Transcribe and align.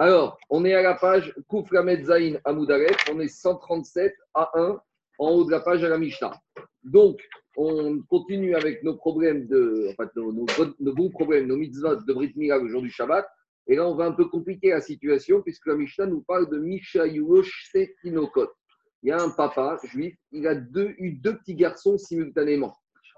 Alors, 0.00 0.38
on 0.48 0.64
est 0.64 0.72
à 0.72 0.80
la 0.80 0.94
page 0.94 1.34
Kouflamet 1.46 2.04
Zain 2.04 2.38
Amoudaref, 2.46 2.96
on 3.12 3.20
est 3.20 3.28
137 3.28 4.14
à 4.32 4.50
1 4.54 4.80
en 5.18 5.28
haut 5.30 5.44
de 5.44 5.50
la 5.50 5.60
page 5.60 5.84
à 5.84 5.90
la 5.90 5.98
Mishnah. 5.98 6.32
Donc, 6.82 7.20
on 7.54 8.00
continue 8.08 8.54
avec 8.54 8.82
nos 8.82 8.96
problèmes 8.96 9.46
de, 9.46 9.88
enfin, 9.90 10.10
nos, 10.16 10.32
nos, 10.32 10.94
bons 10.94 11.10
problèmes, 11.10 11.48
nos 11.48 11.58
mitzvot 11.58 11.96
de 11.96 12.12
Brit 12.14 12.32
Mila 12.34 12.56
le 12.56 12.68
jour 12.68 12.80
du 12.80 12.88
Shabbat. 12.88 13.28
Et 13.66 13.76
là, 13.76 13.86
on 13.86 13.94
va 13.94 14.06
un 14.06 14.12
peu 14.12 14.24
compliquer 14.24 14.70
la 14.70 14.80
situation 14.80 15.42
puisque 15.42 15.66
la 15.66 15.74
Mishnah 15.74 16.06
nous 16.06 16.22
parle 16.22 16.48
de 16.48 16.56
Misha 16.56 17.04
Setinokot. 17.70 18.48
Il 19.02 19.10
y 19.10 19.12
a 19.12 19.20
un 19.20 19.28
papa 19.28 19.78
juif, 19.84 20.16
il 20.32 20.46
a 20.46 20.54
deux, 20.54 20.94
eu 20.96 21.12
deux 21.12 21.36
petits 21.36 21.56
garçons 21.56 21.98
simultanément. 21.98 22.74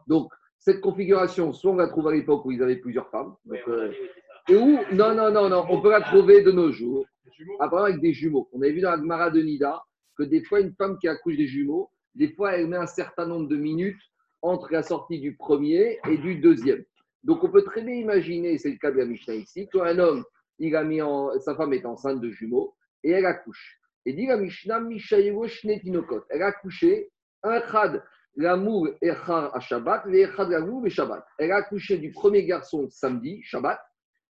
Donc, 0.08 0.32
cette 0.58 0.80
configuration, 0.80 1.52
soit 1.52 1.70
on 1.70 1.76
la 1.76 1.86
trouve 1.86 2.08
à 2.08 2.12
l'époque 2.12 2.44
où 2.44 2.50
ils 2.50 2.62
avaient 2.62 2.76
plusieurs 2.76 3.08
femmes. 3.10 3.34
Euh, 3.68 3.92
et 4.48 4.56
où, 4.56 4.79
non, 4.93 5.14
non, 5.14 5.30
non, 5.30 5.48
non, 5.48 5.64
on 5.68 5.80
peut 5.80 5.90
la 5.90 6.00
trouver 6.00 6.42
de 6.42 6.50
nos 6.50 6.72
jours. 6.72 7.06
Apparemment 7.61 7.88
avec 7.88 8.00
des 8.00 8.12
jumeaux. 8.12 8.48
On 8.52 8.60
avait 8.60 8.73
vu 8.73 8.80
dans 8.80 8.91
la 8.91 8.98
Gemara 8.98 9.30
de 9.30 9.41
Nida 9.41 9.82
que 10.16 10.23
des 10.23 10.42
fois, 10.45 10.60
une 10.60 10.74
femme 10.74 10.98
qui 10.98 11.09
accouche 11.09 11.37
des 11.37 11.46
jumeaux, 11.46 11.91
des 12.15 12.28
fois, 12.32 12.52
elle 12.52 12.68
met 12.68 12.77
un 12.77 12.87
certain 12.87 13.27
nombre 13.27 13.48
de 13.48 13.56
minutes 13.56 14.01
entre 14.42 14.73
la 14.73 14.82
sortie 14.82 15.20
du 15.20 15.37
premier 15.37 15.98
et 16.09 16.18
du 16.18 16.37
deuxième. 16.37 16.84
Donc, 17.23 17.42
on 17.45 17.51
peut 17.51 17.62
très 17.62 17.82
bien 17.82 17.95
imaginer, 17.95 18.59
c'est 18.59 18.70
le 18.70 18.77
cas 18.77 18.91
de 18.91 18.98
la 18.98 19.06
Mishnah 19.06 19.34
ici, 19.34 19.68
qu'un 19.68 19.98
homme, 19.98 20.24
il 20.59 20.74
a 20.77 20.84
mis 20.84 21.01
en, 21.01 21.38
sa 21.40 21.54
femme 21.54 21.73
est 21.73 21.87
enceinte 21.87 22.20
de 22.20 22.30
jumeaux 22.30 22.74
et 23.04 23.10
elle 23.10 23.27
accouche. 23.27 23.79
Et 24.04 24.12
dit 24.12 24.27
la 24.27 24.37
Mishnah, 24.37 24.80
Shnettinokot. 25.46 26.24
Elle 26.29 26.43
a 26.43 26.46
accouché 26.46 27.10
un 27.43 27.60
khad 27.60 28.02
l'amour 28.37 28.88
echar 29.01 29.54
à 29.54 29.60
Shabbat, 29.60 30.06
l'echad 30.06 30.48
l'amour 30.48 30.87
et 30.87 30.90
Shabbat. 30.90 31.24
Elle 31.38 31.52
a 31.52 31.56
accouché 31.56 31.98
du 31.98 32.10
premier 32.10 32.45
garçon 32.45 32.88
samedi, 32.90 33.43
Shabbat, 33.43 33.80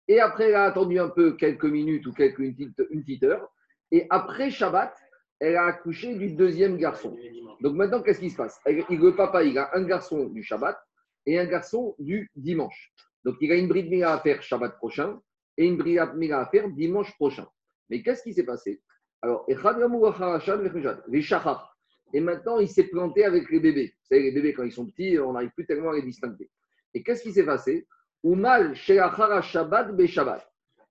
et 0.08 0.20
après 0.20 0.48
elle 0.48 0.54
a 0.54 0.64
attendu 0.64 0.98
un 0.98 1.08
peu 1.08 1.32
quelques 1.32 1.64
minutes 1.64 2.06
ou 2.06 2.12
quelques 2.12 2.38
une 2.38 2.54
petite, 2.54 3.24
heure, 3.24 3.52
et 3.90 4.06
après 4.10 4.50
Shabbat, 4.50 4.94
elle 5.38 5.56
a 5.56 5.66
accouché 5.66 6.14
du 6.14 6.32
deuxième 6.32 6.76
garçon. 6.76 7.16
Donc 7.60 7.74
maintenant, 7.74 8.02
qu'est-ce 8.02 8.20
qui 8.20 8.30
se 8.30 8.36
passe? 8.36 8.58
Le 8.66 9.10
papa, 9.10 9.44
il 9.44 9.58
a 9.58 9.70
un 9.74 9.82
garçon 9.82 10.26
du 10.26 10.42
Shabbat 10.42 10.78
et 11.26 11.38
un 11.38 11.46
garçon 11.46 11.94
du 11.98 12.30
dimanche. 12.34 12.92
Donc 13.24 13.36
il 13.40 13.52
a 13.52 13.56
une 13.56 13.68
bride 13.68 14.02
à 14.02 14.18
faire 14.20 14.42
Shabbat 14.42 14.76
prochain 14.76 15.20
et 15.56 15.66
une 15.66 15.76
bride 15.76 15.98
à 16.32 16.46
faire 16.46 16.68
dimanche 16.70 17.14
prochain. 17.16 17.46
Mais 17.90 18.02
qu'est-ce 18.02 18.22
qui 18.22 18.32
s'est 18.34 18.44
passé? 18.44 18.82
Alors, 19.22 19.46
les 19.48 21.22
shachar. 21.22 21.76
Et 22.12 22.20
maintenant, 22.20 22.58
il 22.58 22.68
s'est 22.68 22.84
planté 22.84 23.24
avec 23.24 23.50
les 23.50 23.60
bébés. 23.60 23.88
Vous 23.88 24.06
savez, 24.06 24.22
les 24.22 24.32
bébés, 24.32 24.52
quand 24.52 24.62
ils 24.62 24.72
sont 24.72 24.86
petits, 24.86 25.18
on 25.18 25.32
n'arrive 25.32 25.50
plus 25.50 25.66
tellement 25.66 25.90
à 25.90 25.94
les 25.94 26.02
distinguer. 26.02 26.48
Et 26.94 27.02
qu'est-ce 27.02 27.22
qui 27.22 27.32
s'est 27.32 27.44
passé? 27.44 27.86
Oumal 28.22 28.74
Shabbat 28.74 29.96
Be 29.96 30.06
Shabbat. 30.06 30.46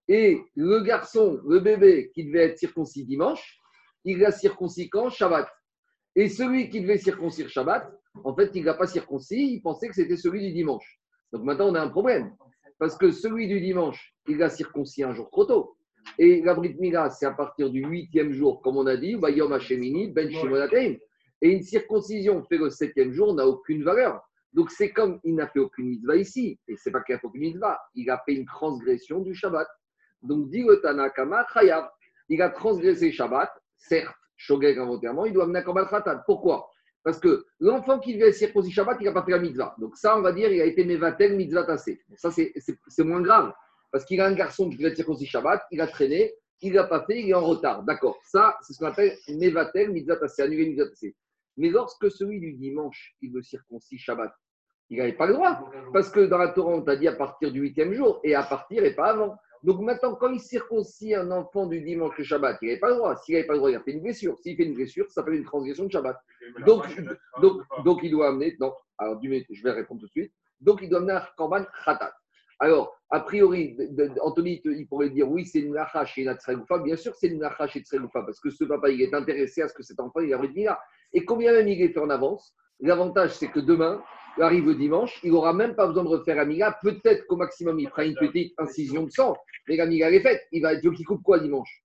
Et 0.07 0.39
le 0.55 0.81
garçon, 0.81 1.41
le 1.47 1.59
bébé 1.59 2.11
qui 2.13 2.25
devait 2.25 2.45
être 2.45 2.59
circoncis 2.59 3.05
dimanche, 3.05 3.59
il 4.03 4.19
l'a 4.19 4.31
circoncis 4.31 4.89
quand 4.89 5.09
Shabbat? 5.09 5.47
Et 6.15 6.29
celui 6.29 6.69
qui 6.69 6.81
devait 6.81 6.97
circoncire 6.97 7.49
Shabbat, 7.49 7.91
en 8.23 8.35
fait, 8.35 8.51
il 8.53 8.61
ne 8.61 8.67
l'a 8.67 8.75
pas 8.75 8.87
circoncis, 8.87 9.53
il 9.53 9.61
pensait 9.61 9.87
que 9.87 9.95
c'était 9.95 10.15
celui 10.15 10.47
du 10.47 10.53
dimanche. 10.53 10.99
Donc 11.33 11.43
maintenant, 11.43 11.69
on 11.69 11.75
a 11.75 11.81
un 11.81 11.89
problème. 11.89 12.35
Parce 12.77 12.97
que 12.97 13.11
celui 13.11 13.47
du 13.47 13.59
dimanche, 13.59 14.13
il 14.27 14.37
l'a 14.37 14.49
circoncis 14.49 15.03
un 15.03 15.13
jour 15.13 15.29
trop 15.29 15.45
tôt. 15.45 15.77
Et 16.19 16.41
la 16.41 16.53
Brit 16.53 16.75
Mila, 16.79 17.09
c'est 17.09 17.25
à 17.25 17.31
partir 17.31 17.69
du 17.69 17.83
huitième 17.83 18.31
jour, 18.31 18.61
comme 18.61 18.77
on 18.77 18.85
a 18.85 18.95
dit, 18.95 19.11
Yom 19.11 19.51
Hashemini, 19.51 20.11
Ben 20.11 20.29
Et 21.41 21.49
une 21.49 21.63
circoncision 21.63 22.43
fait 22.43 22.57
le 22.57 22.69
septième 22.69 23.11
jour 23.11 23.33
n'a 23.33 23.47
aucune 23.47 23.83
valeur. 23.83 24.21
Donc 24.55 24.71
c'est 24.71 24.91
comme 24.91 25.19
il 25.25 25.35
n'a 25.35 25.47
fait 25.47 25.59
aucune 25.59 25.89
mitzvah 25.89 26.15
ici. 26.15 26.57
Et 26.69 26.77
c'est 26.77 26.89
pas 26.89 27.01
qu'il 27.01 27.13
a 27.13 27.19
fait 27.19 27.27
aucune 27.27 27.41
mitzvah, 27.41 27.77
il 27.93 28.09
a 28.09 28.21
fait 28.25 28.33
une 28.33 28.45
transgression 28.45 29.19
du 29.19 29.35
Shabbat. 29.35 29.67
Donc 30.21 30.49
dit 30.49 30.63
le 30.63 30.79
Tanakama 30.81 31.45
Chayav, 31.53 31.89
il 32.29 32.41
a 32.41 32.49
transgressé 32.49 33.11
Shabbat, 33.11 33.51
certes, 33.77 34.15
Shogeg 34.37 34.79
involontairement, 34.79 35.25
il 35.25 35.33
doit 35.33 35.43
amener 35.43 35.59
un 35.59 35.85
Khatat. 35.85 36.23
Pourquoi? 36.25 36.69
Parce 37.03 37.19
que 37.19 37.45
l'enfant 37.59 37.99
qui 37.99 38.17
devait 38.17 38.31
circoncire 38.31 38.73
Shabbat, 38.73 38.97
il 39.01 39.05
n'a 39.05 39.11
pas 39.11 39.23
fait 39.23 39.31
la 39.31 39.39
mitzvah. 39.39 39.75
Donc 39.77 39.97
ça, 39.97 40.17
on 40.17 40.21
va 40.21 40.31
dire, 40.31 40.51
il 40.51 40.61
a 40.61 40.65
été 40.65 40.85
Mevatel, 40.85 41.35
mitzvah 41.35 41.65
tassé. 41.65 42.01
Ça, 42.15 42.31
c'est 42.31 43.03
moins 43.03 43.21
grave. 43.21 43.53
Parce 43.91 44.05
qu'il 44.05 44.19
a 44.21 44.25
un 44.25 44.33
garçon 44.33 44.69
qui 44.69 44.77
devait 44.77 44.89
être 44.89 44.95
circoncis 44.95 45.25
Shabbat, 45.25 45.63
il 45.71 45.81
a 45.81 45.87
traîné, 45.87 46.33
il 46.61 46.73
n'a 46.73 46.85
pas 46.85 47.05
fait, 47.05 47.21
il 47.21 47.29
est 47.29 47.33
en 47.33 47.45
retard. 47.45 47.83
D'accord. 47.83 48.17
Ça, 48.23 48.57
c'est 48.61 48.73
ce 48.73 48.79
qu'on 48.79 48.87
appelle 48.87 49.17
Nevatel, 49.27 49.91
Mitzvah 49.91 50.17
annulé 50.39 50.69
Mitzvah 50.69 51.09
Mais 51.57 51.69
lorsque 51.69 52.09
celui 52.09 52.39
du 52.39 52.53
dimanche, 52.53 53.15
il 53.21 53.33
veut 53.33 53.43
circoncis 53.43 53.99
Shabbat, 53.99 54.33
il 54.89 54.97
n'avait 54.97 55.13
pas 55.13 55.27
le 55.27 55.33
droit. 55.33 55.69
Parce 55.93 56.09
que 56.09 56.21
dans 56.21 56.37
la 56.37 56.49
Torah, 56.49 56.73
on 56.73 56.81
t'a 56.81 56.95
dit 56.95 57.07
à 57.07 57.13
partir 57.13 57.51
du 57.51 57.61
huitième 57.61 57.93
jour, 57.93 58.19
et 58.23 58.35
à 58.35 58.43
partir 58.43 58.83
et 58.83 58.95
pas 58.95 59.11
avant. 59.11 59.37
Donc 59.63 59.81
maintenant, 59.81 60.13
quand 60.13 60.29
il 60.29 60.39
circoncis 60.39 61.15
un 61.15 61.31
enfant 61.31 61.65
du 61.65 61.81
dimanche 61.81 62.15
le 62.17 62.23
Shabbat, 62.23 62.57
il 62.61 62.67
n'avait 62.67 62.79
pas 62.79 62.89
le 62.89 62.97
droit. 62.97 63.15
S'il 63.15 63.33
n'avait 63.33 63.47
pas 63.47 63.53
le 63.53 63.59
droit, 63.59 63.71
il 63.71 63.75
a 63.75 63.79
fait 63.79 63.93
une 63.93 64.01
blessure. 64.01 64.37
S'il 64.39 64.55
fait 64.55 64.63
une 64.63 64.75
blessure, 64.75 65.07
ça 65.07 65.15
s'appelle 65.15 65.35
une 65.35 65.43
transgression 65.43 65.85
de 65.85 65.91
Shabbat. 65.91 66.17
Donc, 66.65 66.85
donc, 67.41 67.61
donc, 67.83 67.99
il 68.03 68.11
doit 68.11 68.27
amener. 68.27 68.55
Non, 68.59 68.73
alors 68.99 69.19
je 69.21 69.63
vais 69.63 69.71
répondre 69.71 70.01
tout 70.01 70.05
de 70.07 70.11
suite. 70.11 70.31
Donc 70.61 70.79
il 70.81 70.89
doit 70.89 70.99
amener 70.99 71.13
un 71.13 71.23
Korban 71.35 71.65
Khatat. 71.83 72.13
Alors, 72.59 72.95
a 73.09 73.19
priori, 73.19 73.75
Anthony, 74.21 74.61
il 74.63 74.87
pourrait 74.87 75.09
dire 75.09 75.29
oui, 75.29 75.45
c'est 75.45 75.59
une 75.59 75.73
lacha 75.73 76.05
chez 76.05 76.23
Natsregoufa. 76.23 76.79
Bien 76.79 76.95
sûr, 76.95 77.13
c'est 77.15 77.27
une 77.27 77.41
lacha 77.41 77.67
chez 77.67 77.79
Natsregoufa 77.79 78.21
parce 78.21 78.39
que 78.39 78.49
ce 78.49 78.63
papa, 78.63 78.89
il 78.89 79.01
est 79.01 79.13
intéressé 79.13 79.61
à 79.61 79.67
ce 79.67 79.73
que 79.73 79.83
cet 79.83 79.99
enfant, 79.99 80.21
il 80.21 80.33
arrive 80.33 80.53
Mila. 80.53 80.79
Et 81.11 81.25
combien 81.25 81.51
même 81.51 81.67
il 81.67 81.81
est 81.81 81.97
en 81.97 82.09
avance, 82.09 82.55
l'avantage, 82.79 83.31
c'est 83.31 83.49
que 83.49 83.59
demain, 83.59 84.01
arrive 84.43 84.65
le 84.67 84.75
dimanche, 84.75 85.19
il 85.23 85.31
n'aura 85.31 85.53
même 85.53 85.75
pas 85.75 85.87
besoin 85.87 86.03
de 86.03 86.09
refaire 86.09 86.39
Amiga. 86.39 86.77
Peut-être 86.81 87.25
qu'au 87.27 87.37
maximum, 87.37 87.79
il 87.79 87.89
fera 87.89 88.05
une 88.05 88.15
petite 88.15 88.53
incision 88.57 89.03
de 89.03 89.11
sang. 89.11 89.35
Mais 89.67 89.77
l'Amiga, 89.77 90.07
elle 90.07 90.15
est 90.15 90.21
faite. 90.21 90.41
Il 90.51 90.61
va 90.61 90.73
être 90.73 90.89
qui 90.91 91.03
coupe 91.03 91.23
quoi 91.23 91.39
dimanche? 91.39 91.83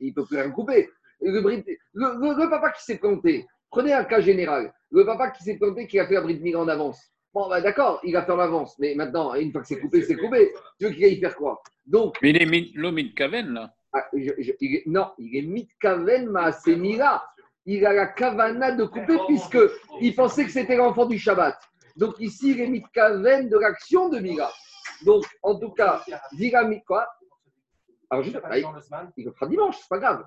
Il 0.00 0.08
ne 0.08 0.14
peut 0.14 0.24
plus 0.24 0.36
rien 0.36 0.50
couper. 0.50 0.88
Le, 1.20 2.50
papa 2.50 2.72
qui 2.72 2.84
s'est 2.84 2.98
planté, 2.98 3.46
prenez 3.70 3.92
un 3.92 4.04
cas 4.04 4.20
général. 4.20 4.72
Le 4.90 5.04
papa 5.04 5.30
qui 5.30 5.44
s'est 5.44 5.56
planté, 5.56 5.86
qui 5.86 5.98
a 5.98 6.06
fait 6.06 6.14
la 6.14 6.20
bride 6.20 6.56
en 6.56 6.68
avance 6.68 7.12
Bon, 7.34 7.48
bah, 7.48 7.62
d'accord, 7.62 8.00
il 8.04 8.12
va 8.12 8.24
faire 8.24 8.36
l'avance. 8.36 8.78
Mais 8.78 8.94
maintenant, 8.94 9.34
une 9.34 9.52
fois 9.52 9.62
que 9.62 9.68
c'est 9.68 9.80
coupé, 9.80 10.02
c'est 10.02 10.16
coupé. 10.16 10.52
Tu 10.78 10.86
veux 10.86 10.92
qu'il 10.92 11.04
aille 11.04 11.18
faire 11.18 11.34
quoi? 11.34 11.62
Donc, 11.86 12.16
Mais 12.20 12.30
il 12.30 12.42
est 12.42 12.74
le 12.74 12.90
mitkaven, 12.90 13.54
là 13.54 13.74
ah, 13.94 14.06
Non, 14.86 15.12
il 15.18 15.36
est 15.36 15.42
mitkaven, 15.42 16.30
mais 16.30 16.52
c'est 16.62 16.76
Mira. 16.76 17.24
Il 17.64 17.86
a 17.86 17.92
la 17.92 18.06
kavana 18.08 18.72
de 18.72 18.84
couper, 18.84 19.16
puisque 19.28 19.58
il 20.00 20.14
pensait 20.14 20.44
que 20.44 20.50
c'était 20.50 20.76
l'enfant 20.76 21.06
du 21.06 21.18
Shabbat. 21.18 21.56
Donc 21.96 22.18
ici, 22.20 22.52
il 22.52 22.60
est 22.60 22.68
mitkaven 22.68 23.48
de 23.48 23.58
l'action 23.58 24.08
de 24.08 24.18
Mira. 24.18 24.50
Donc, 25.04 25.24
en 25.42 25.58
tout 25.58 25.70
cas, 25.70 26.04
dira 26.32 26.64
quoi 26.86 27.06
alors, 28.12 28.24
juste, 28.24 28.36
il, 28.54 28.66
il, 29.16 29.24
le 29.24 29.32
fera 29.32 29.46
dimanche, 29.46 29.78
c'est 29.80 29.88
pas 29.88 29.98
grave. 29.98 30.22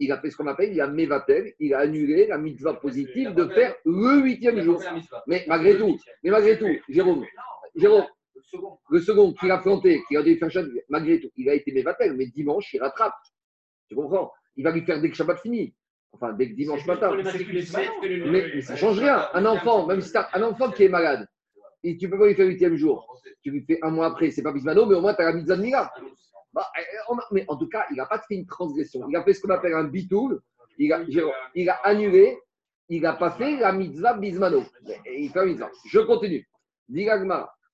Il 0.00 0.10
a 0.10 0.18
fait 0.18 0.30
ce 0.30 0.36
qu'on 0.38 0.46
appelle, 0.46 0.72
il 0.72 0.80
a 0.80 0.86
mévatel, 0.86 1.52
il 1.60 1.74
a 1.74 1.80
annulé 1.80 2.26
la 2.26 2.38
mitzvah 2.38 2.72
positive 2.72 3.34
de 3.34 3.46
faire 3.48 3.74
le 3.84 4.22
huitième 4.22 4.62
jour. 4.62 4.82
Mais 5.26 5.44
malgré 5.46 5.76
tout, 5.76 5.98
mais 6.22 6.30
malgré 6.30 6.58
tout, 6.58 6.70
Jérôme, 6.88 7.26
Jérôme, 7.74 8.06
le 8.88 9.00
second 9.00 9.34
qu'il 9.34 9.50
a 9.50 9.58
planté, 9.58 10.02
qui 10.08 10.16
a 10.16 10.22
dû 10.22 10.38
faire 10.38 10.48
malgré 10.88 11.20
tout, 11.20 11.28
il 11.36 11.50
a 11.50 11.54
été 11.54 11.70
mévatel, 11.70 12.16
mais 12.16 12.28
dimanche, 12.28 12.72
il 12.72 12.80
rattrape. 12.80 13.12
Tu 13.90 13.94
comprends? 13.94 14.32
Il 14.56 14.64
va 14.64 14.70
lui 14.70 14.86
faire 14.86 15.02
dès 15.02 15.10
que 15.10 15.16
Shabbat 15.16 15.38
finit. 15.38 15.74
Enfin, 16.12 16.32
dès 16.34 16.50
que 16.50 16.54
dimanche 16.54 16.86
matin. 16.86 17.10
Mais, 18.26 18.60
ça 18.60 18.74
ne 18.74 18.78
change 18.78 18.98
rien. 18.98 19.28
Un 19.34 19.46
enfant, 19.46 19.86
même 19.86 20.00
si 20.00 20.12
tu 20.12 20.18
as 20.18 20.28
un 20.34 20.42
enfant 20.42 20.70
qui 20.70 20.84
est 20.84 20.88
malade, 20.88 21.26
et 21.82 21.96
tu 21.96 22.08
peux 22.08 22.18
pas 22.18 22.26
lui 22.26 22.34
faire 22.34 22.44
le 22.44 22.52
huitième 22.52 22.76
jour. 22.76 23.20
Tu 23.42 23.50
lui 23.50 23.64
fais 23.64 23.78
un 23.82 23.90
mois 23.90 24.06
après, 24.06 24.30
c'est 24.30 24.42
pas 24.42 24.52
Bismano, 24.52 24.86
mais 24.86 24.94
au 24.94 25.00
moins 25.00 25.14
tu 25.14 25.22
as 25.22 25.26
la 25.26 25.32
mitzvah 25.32 25.56
de 25.56 25.62
Mila. 25.62 25.92
Bah, 26.52 26.66
eh, 26.78 27.14
mais 27.32 27.44
en 27.48 27.56
tout 27.56 27.68
cas, 27.68 27.86
il 27.90 27.96
n'a 27.96 28.06
pas 28.06 28.18
fait 28.18 28.34
une 28.34 28.46
transgression. 28.46 29.08
Il 29.08 29.16
a 29.16 29.24
fait 29.24 29.32
ce 29.32 29.40
qu'on 29.40 29.50
appelle 29.50 29.74
un 29.74 29.84
bitoul. 29.84 30.40
Il 30.78 30.92
a, 30.92 31.02
il 31.54 31.70
a 31.70 31.74
annulé. 31.82 32.38
Il 32.88 33.02
n'a 33.02 33.14
pas 33.14 33.30
fait 33.30 33.56
la 33.56 33.72
mitzvah 33.72 34.14
bismano. 34.14 34.64
Il 35.06 35.30
fait 35.30 35.38
la 35.38 35.46
mitzvah. 35.46 35.70
Je 35.86 36.00
continue. 36.00 36.46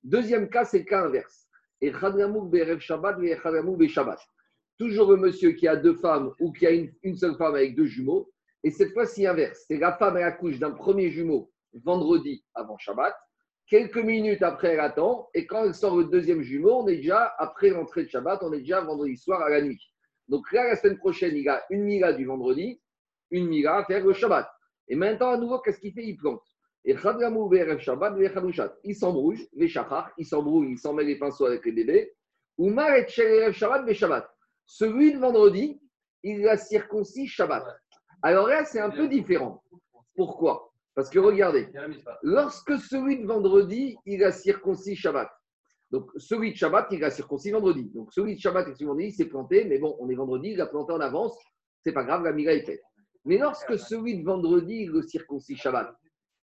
Deuxième 0.05 0.49
cas, 0.49 0.65
c'est 0.65 0.79
le 0.79 0.85
cas 0.85 1.05
inverse. 1.05 1.49
Et 1.81 1.93
Shabbat 1.93 3.19
et 3.21 3.89
Shabbat. 3.89 4.19
Toujours 4.79 5.11
le 5.11 5.17
monsieur 5.17 5.53
qui 5.53 5.67
a 5.67 5.77
deux 5.77 5.95
femmes 5.95 6.33
ou 6.41 6.53
qui 6.53 6.67
a 6.67 6.71
une, 6.71 7.17
seule 7.17 7.37
femme 7.37 7.55
avec 7.57 7.75
deux 7.75 7.87
jumeaux. 7.87 8.31
Et 8.63 8.71
cette 8.71 8.93
fois-ci 8.93 9.27
inverse. 9.27 9.65
C'est 9.67 9.79
la 9.79 9.93
femme, 9.93 10.17
elle 10.17 10.25
accouche 10.25 10.59
d'un 10.59 10.71
premier 10.71 11.11
jumeau 11.11 11.51
vendredi 11.73 12.45
avant 12.55 12.79
Shabbat 12.79 13.15
Quelques 13.67 13.99
minutes 13.99 14.43
après, 14.43 14.69
elle 14.69 14.81
attend. 14.81 15.29
Et 15.35 15.47
quand 15.47 15.65
elle 15.65 15.75
sort 15.75 15.97
le 15.97 16.05
deuxième 16.05 16.41
jumeau, 16.43 16.83
on 16.83 16.89
est 16.89 16.97
déjà, 16.97 17.35
après 17.39 17.69
l'entrée 17.69 18.05
de 18.05 18.09
Shabbat, 18.09 18.43
on 18.43 18.53
est 18.53 18.61
déjà 18.61 18.81
vendredi 18.81 19.17
soir 19.17 19.43
à 19.43 19.51
la 19.51 19.61
nuit. 19.61 19.81
Donc 20.29 20.51
là, 20.53 20.69
la 20.69 20.77
semaine 20.77 20.97
prochaine, 20.97 21.37
il 21.37 21.49
a 21.49 21.63
une 21.71 21.83
mila 21.83 22.13
du 22.15 22.25
vendredi, 22.25 22.81
une 23.31 23.47
mila 23.49 23.79
à 23.79 23.85
faire 23.85 24.05
le 24.07 24.15
Shabbat. 24.15 24.49
Et 24.89 24.97
maintenant, 24.97 25.31
à 25.31 25.37
nouveau, 25.37 25.59
qu'est-ce 25.59 25.81
qu'il 25.81 25.93
fait? 25.93 26.05
Il 26.05 26.17
plante. 26.17 26.43
Et 26.85 26.97
Shabbat, 26.97 28.15
il 28.85 28.95
s'embrouille, 28.95 29.49
il 29.53 30.25
s'embrouille, 30.25 30.71
il 30.71 30.79
s'en 30.79 30.95
met 30.95 31.05
les 31.05 31.19
pinceaux 31.19 31.47
avec 31.47 31.65
les 31.67 31.73
bébés. 31.73 32.15
Ou 32.57 32.71
Shabbat, 32.71 33.93
Shabbat. 33.93 34.31
Celui 34.71 35.15
de 35.15 35.19
vendredi, 35.19 35.81
il 36.23 36.47
a 36.47 36.59
circoncis 36.59 37.27
Shabbat. 37.27 37.65
Alors 38.21 38.49
là, 38.49 38.67
c'est 38.67 38.81
un 38.81 38.91
peu 38.91 39.09
différent. 39.09 39.65
Pourquoi? 40.15 40.71
Parce 40.95 41.09
que 41.09 41.19
regardez, 41.19 41.69
lorsque 42.23 42.79
celui 42.79 43.19
de 43.19 43.27
vendredi, 43.27 43.97
il 44.05 44.23
a 44.23 44.31
circoncis 44.31 44.95
Shabbat, 44.95 45.31
Donc, 45.91 46.11
celui 46.17 46.53
de 46.53 46.57
Shabbat, 46.57 46.89
il 46.91 47.03
a 47.03 47.11
circoncis 47.11 47.51
vendredi. 47.51 47.85
Donc, 47.95 48.13
celui 48.13 48.35
de 48.35 48.41
Shabbat, 48.41 48.69
et 48.69 48.85
vendredi, 48.85 49.07
il 49.07 49.13
s'est 49.13 49.25
planté, 49.25 49.65
mais 49.65 49.79
bon, 49.79 49.97
on 50.01 50.09
est 50.11 50.15
vendredi, 50.15 50.51
il 50.51 50.61
a 50.61 50.67
planté 50.67 50.93
en 50.93 51.01
avance, 51.01 51.35
c'est 51.83 51.93
pas 51.93 52.05
grave, 52.05 52.25
la 52.25 52.33
miga 52.33 52.53
est 52.53 52.67
faite. 52.67 52.83
Mais 53.25 53.39
lorsque 53.39 53.79
celui 53.79 54.19
de 54.19 54.25
vendredi, 54.25 54.83
il 54.83 54.91
le 54.91 55.01
circoncis 55.01 55.57
Shabbat, 55.57 55.97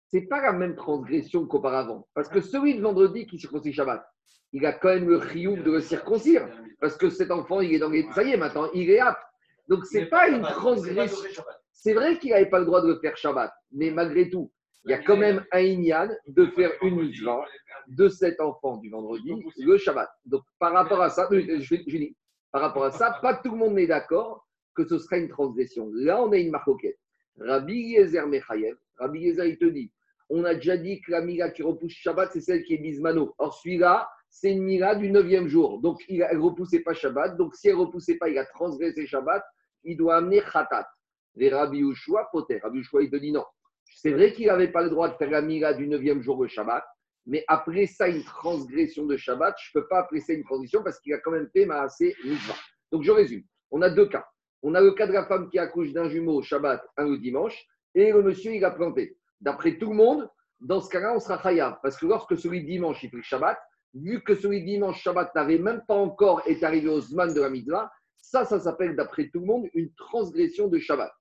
c'est 0.10 0.28
pas 0.28 0.42
la 0.42 0.52
même 0.52 0.76
transgression 0.76 1.46
qu'auparavant. 1.48 2.06
Parce 2.14 2.28
que 2.28 2.42
celui 2.42 2.76
de 2.76 2.82
vendredi 2.82 3.26
qui 3.28 3.40
circoncis 3.40 3.72
Shabbat, 3.72 4.06
il 4.52 4.66
a 4.66 4.74
quand 4.74 4.90
même 4.90 5.08
le 5.08 5.22
chioum 5.22 5.62
de 5.64 5.72
le 5.72 5.82
circoncire. 5.82 6.48
Parce 6.80 6.98
que 6.98 7.10
cet 7.10 7.32
enfant, 7.32 7.62
il 7.62 7.74
est 7.74 7.80
dans 7.80 7.90
les. 7.90 8.08
Ça 8.14 8.24
y 8.24 8.32
est, 8.32 8.38
maintenant, 8.38 8.70
il 8.74 8.90
est 8.90 9.00
apte. 9.00 9.22
Donc, 9.68 9.86
c'est 9.86 10.08
pas 10.08 10.28
une 10.30 10.42
transgression. 10.42 11.44
C'est 11.72 11.94
vrai 11.94 12.18
qu'il 12.18 12.32
n'avait 12.32 12.50
pas 12.50 12.60
le 12.60 12.66
droit 12.66 12.82
de 12.82 12.88
le 12.88 13.00
faire 13.00 13.16
Shabbat, 13.16 13.52
mais 13.72 13.92
malgré 13.92 14.30
tout, 14.30 14.52
il 14.86 14.92
y 14.92 14.94
a 14.94 14.98
quand 14.98 15.18
même 15.18 15.46
un 15.52 15.60
Inyan 15.60 16.10
de 16.28 16.48
faire 16.48 16.72
une 16.82 17.02
mitzvah 17.02 17.46
de 17.88 18.10
cet 18.10 18.42
enfant 18.42 18.78
du 18.78 18.90
vendredi, 18.90 19.32
le 19.58 19.78
Shabbat. 19.78 20.10
Donc, 20.26 20.44
par 20.58 20.74
rapport 20.74 21.02
à 21.02 21.10
ça, 21.10 21.28
je, 21.32 21.76
dis, 21.76 22.18
par 22.52 22.62
rapport 22.62 22.86
à 22.86 22.92
ça, 22.92 23.20
pas 23.22 23.36
tout 23.36 23.52
le 23.52 23.58
monde 23.58 23.76
n'est 23.76 23.88
d'accord 23.88 24.48
que 24.76 24.86
ce 24.86 24.98
sera 24.98 25.18
une 25.18 25.30
transgression. 25.30 25.90
Là, 25.94 26.22
on 26.22 26.32
a 26.32 26.38
une 26.38 26.52
marcoquette. 26.52 26.98
Rabbi 27.40 27.74
Yezer 27.74 28.28
Mechayev, 28.28 28.76
Rabbi 28.98 29.20
Yezer, 29.20 29.46
il 29.46 29.58
te 29.58 29.66
dit, 29.66 29.92
on 30.30 30.44
a 30.44 30.54
déjà 30.54 30.78
dit 30.78 31.02
que 31.02 31.12
la 31.12 31.22
mila 31.22 31.50
qui 31.50 31.64
repousse 31.64 31.94
Shabbat, 31.94 32.32
c'est 32.32 32.42
celle 32.42 32.64
qui 32.64 32.76
est 32.76 32.78
bismano. 32.78 33.34
Or, 33.38 33.54
celui-là, 33.54 34.10
c'est 34.30 34.52
une 34.52 34.64
mila 34.64 34.96
du 34.96 35.12
neuvième 35.12 35.48
jour. 35.48 35.82
Donc, 35.82 36.02
il 36.08 36.20
ne 36.20 36.40
repoussait 36.40 36.82
pas 36.82 36.94
Shabbat. 36.94 37.36
Donc, 37.36 37.56
si 37.56 37.68
elle 37.68 37.76
ne 37.76 37.80
repoussait 37.82 38.18
pas, 38.18 38.30
il 38.30 38.38
a 38.38 38.46
transgressé 38.46 39.08
Shabbat, 39.08 39.44
il 39.84 39.98
doit 39.98 40.18
amener 40.18 40.42
Khatat. 40.42 40.88
Les 41.36 41.50
Rabbi 41.50 41.80
Ushua, 41.80 42.30
Poter. 42.32 42.60
Rabbi 42.60 42.80
Ushua, 42.80 43.02
il 43.02 43.10
te 43.10 43.16
dit 43.16 43.32
non. 43.32 43.44
C'est 43.86 44.12
vrai 44.12 44.32
qu'il 44.34 44.48
n'avait 44.48 44.72
pas 44.72 44.84
le 44.84 44.90
droit 44.90 45.10
de 45.10 45.16
faire 45.16 45.32
la 45.32 45.42
mila 45.42 45.74
du 45.74 45.88
neuvième 45.88 46.22
jour 46.22 46.42
le 46.42 46.48
Shabbat, 46.48 46.86
mais 47.26 47.44
après 47.48 47.88
ça, 47.88 48.08
une 48.08 48.24
transgression 48.24 49.06
de 49.06 49.18
Shabbat, 49.18 49.56
je 49.60 49.72
ne 49.74 49.82
peux 49.82 49.88
pas 49.88 50.00
appeler 50.00 50.22
ça 50.22 50.34
une 50.34 50.44
transgression 50.44 50.84
parce 50.84 51.00
qu'il 51.00 51.14
a 51.14 51.20
quand 51.20 51.32
même 51.32 51.50
fait 51.52 51.66
Maasé 51.66 52.16
Mitzvah. 52.24 52.56
Donc, 52.92 53.04
je 53.04 53.12
résume. 53.12 53.44
On 53.72 53.82
a 53.82 53.90
deux 53.90 54.08
cas. 54.08 54.26
On 54.62 54.76
a 54.76 54.82
le 54.82 54.92
cas 54.92 55.08
de 55.08 55.14
la 55.14 55.26
femme 55.26 55.50
qui 55.50 55.58
accouche 55.58 55.92
d'un 55.92 56.10
jumeau 56.10 56.36
au 56.36 56.42
Shabbat, 56.42 56.84
un 56.98 57.08
le 57.08 57.18
dimanche, 57.18 57.66
et 57.96 58.12
le 58.12 58.22
monsieur, 58.22 58.54
il 58.54 58.64
a 58.64 58.72
planté. 58.72 59.18
D'après 59.42 59.78
tout 59.78 59.90
le 59.90 59.96
monde, 59.96 60.30
dans 60.60 60.82
ce 60.82 60.90
cas-là, 60.90 61.14
on 61.16 61.20
sera 61.20 61.42
chayav. 61.42 61.80
Parce 61.82 61.98
que 61.98 62.06
lorsque 62.06 62.38
celui 62.38 62.62
de 62.62 62.68
dimanche, 62.68 63.04
il 63.04 63.10
fait 63.10 63.18
le 63.18 63.24
Shabbat, 63.24 63.58
vu 63.94 64.22
que 64.24 64.36
celui 64.36 64.62
de 64.62 64.66
dimanche 64.66 65.02
Shabbat 65.02 65.34
n'avait 65.36 65.58
même 65.58 65.82
pas 65.88 65.96
encore 65.96 66.42
été 66.46 66.66
arrivé 66.66 66.90
au 66.90 67.00
Zman 67.00 67.34
de 67.34 67.42
la 67.42 67.50
Mitzvah, 67.50 67.92
ça, 68.18 68.46
ça 68.46 68.60
s'appelle, 68.60 68.96
d'après 68.96 69.30
tout 69.30 69.40
le 69.40 69.46
monde, 69.46 69.68
une 69.74 69.92
transgression 69.94 70.68
de 70.68 70.78
Shabbat. 70.78 71.12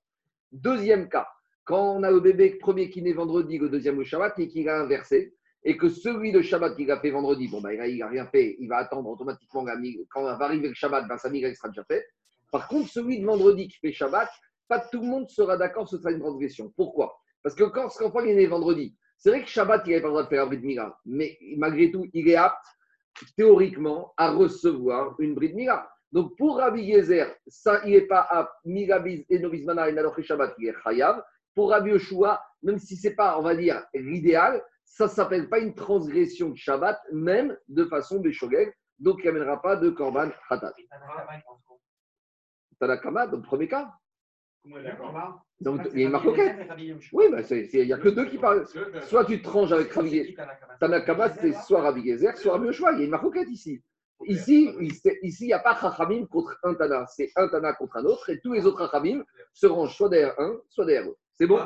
Deuxième 0.51 1.09
cas, 1.09 1.27
quand 1.63 1.95
on 1.95 2.03
a 2.03 2.11
le 2.11 2.19
bébé 2.19 2.51
premier 2.59 2.89
qui 2.89 3.01
naît 3.01 3.13
vendredi, 3.13 3.57
le 3.57 3.69
deuxième 3.69 3.97
au 3.99 4.03
Shabbat, 4.03 4.37
et 4.39 4.47
qu'il 4.47 4.67
a 4.69 4.81
inversé, 4.81 5.33
et 5.63 5.77
que 5.77 5.89
celui 5.89 6.31
de 6.31 6.41
Shabbat 6.41 6.75
qu'il 6.75 6.89
a 6.91 6.99
fait 6.99 7.11
vendredi, 7.11 7.47
bon, 7.47 7.61
ben, 7.61 7.71
il 7.71 7.99
n'a 7.99 8.07
rien 8.07 8.25
fait, 8.27 8.55
il 8.59 8.67
va 8.67 8.77
attendre 8.77 9.09
automatiquement, 9.09 9.65
quand 10.09 10.23
va 10.23 10.45
arriver 10.45 10.67
le 10.67 10.73
Shabbat, 10.73 11.07
ben, 11.07 11.17
sa 11.17 11.29
migra 11.29 11.53
sera 11.53 11.69
déjà 11.69 11.83
faite. 11.83 12.05
Par 12.51 12.67
contre, 12.67 12.89
celui 12.89 13.19
de 13.19 13.25
vendredi 13.25 13.67
qui 13.67 13.77
fait 13.77 13.91
Shabbat, 13.91 14.29
pas 14.67 14.79
tout 14.79 15.01
le 15.01 15.07
monde 15.07 15.29
sera 15.29 15.57
d'accord, 15.57 15.87
ce 15.87 15.97
sera 15.97 16.11
une 16.11 16.19
transgression. 16.19 16.71
Pourquoi? 16.75 17.18
Parce 17.43 17.55
que 17.55 17.63
quand 17.65 17.89
ce 17.89 18.03
enfant 18.03 18.19
est 18.21 18.33
né 18.33 18.47
vendredi, 18.47 18.95
c'est 19.17 19.29
vrai 19.29 19.41
que 19.43 19.49
Shabbat, 19.49 19.83
il 19.85 19.89
n'avait 19.89 20.01
pas 20.01 20.07
le 20.07 20.13
droit 20.13 20.23
de 20.23 20.29
faire 20.29 20.43
un 20.43 20.47
brit 20.47 20.59
mila, 20.59 20.97
mais 21.05 21.37
malgré 21.57 21.91
tout, 21.91 22.05
il 22.13 22.27
est 22.29 22.35
apte, 22.35 22.65
théoriquement, 23.35 24.13
à 24.17 24.31
recevoir 24.31 25.15
une 25.19 25.35
brit 25.35 25.53
mila. 25.53 25.89
Donc 26.11 26.35
pour 26.37 26.57
Rabbi 26.57 26.81
Yezer, 26.81 27.35
ça, 27.47 27.81
il 27.85 27.91
n'est 27.91 28.07
pas 28.07 28.21
apte, 28.21 28.53
Migabiz 28.65 29.25
et 29.29 29.39
Novismana 29.39 29.89
et 29.89 30.23
Shabbat, 30.23 30.55
il 30.57 30.69
est 30.69 30.75
chayav. 30.83 31.23
Pour 31.53 31.69
Rabbi 31.71 31.91
Yoshua, 31.91 32.41
même 32.63 32.79
si 32.79 32.95
ce 32.95 33.09
n'est 33.09 33.15
pas, 33.15 33.37
on 33.37 33.41
va 33.41 33.55
dire, 33.55 33.85
l'idéal, 33.93 34.63
ça 34.85 35.05
ne 35.05 35.09
s'appelle 35.09 35.49
pas 35.49 35.59
une 35.59 35.75
transgression 35.75 36.49
de 36.49 36.55
Shabbat, 36.55 36.99
même 37.11 37.57
de 37.67 37.85
façon 37.85 38.19
béchogeg, 38.19 38.73
donc 38.97 39.19
il 39.23 39.25
n'amènera 39.25 39.61
pas 39.61 39.75
de 39.75 39.89
Korban 39.89 40.29
Khatat. 40.47 40.73
Tanakama, 42.79 43.27
dans 43.27 43.37
le 43.37 43.43
premier 43.43 43.67
cas. 43.67 43.91
Donc, 45.61 45.81
il 45.93 45.99
y 45.99 46.03
a 46.03 46.05
une 46.05 46.11
marcoquette. 46.11 46.69
Oui, 47.13 47.25
mais 47.31 47.43
il 47.43 47.85
n'y 47.85 47.93
a 47.93 47.97
que 47.97 48.09
deux 48.09 48.25
qui 48.25 48.37
parlent. 48.37 48.65
Soit 49.07 49.25
tu 49.25 49.41
te 49.41 49.49
ranges 49.49 49.73
avec 49.73 49.91
Rabbi 49.91 50.09
Gezer. 50.09 50.35
Tanakama, 50.79 51.29
c'est 51.29 51.53
soit 51.53 51.81
Rabbi 51.81 52.03
Gezer, 52.05 52.37
soit 52.37 52.53
Rabbi. 52.53 52.67
Il 52.67 52.81
y 52.81 53.01
a 53.01 53.05
une 53.05 53.09
marcoquette 53.09 53.49
ici. 53.49 53.81
Ici, 54.25 54.75
ici, 55.21 55.45
il 55.45 55.47
n'y 55.47 55.53
a 55.53 55.59
pas 55.59 55.77
Chachamim 55.79 56.25
contre 56.25 56.59
un 56.63 56.73
Tana. 56.73 57.05
C'est 57.07 57.31
un 57.35 57.47
Tana 57.47 57.73
contre 57.73 57.97
un 57.97 58.05
autre. 58.05 58.29
Et 58.29 58.39
tous 58.41 58.53
les 58.53 58.65
autres 58.65 58.79
Chachamim 58.79 59.23
se 59.53 59.65
rangent 59.65 59.95
soit 59.95 60.09
derrière 60.09 60.39
un, 60.39 60.59
soit 60.67 60.85
derrière 60.85 61.05
l'autre. 61.05 61.19
C'est 61.35 61.47
bon? 61.47 61.59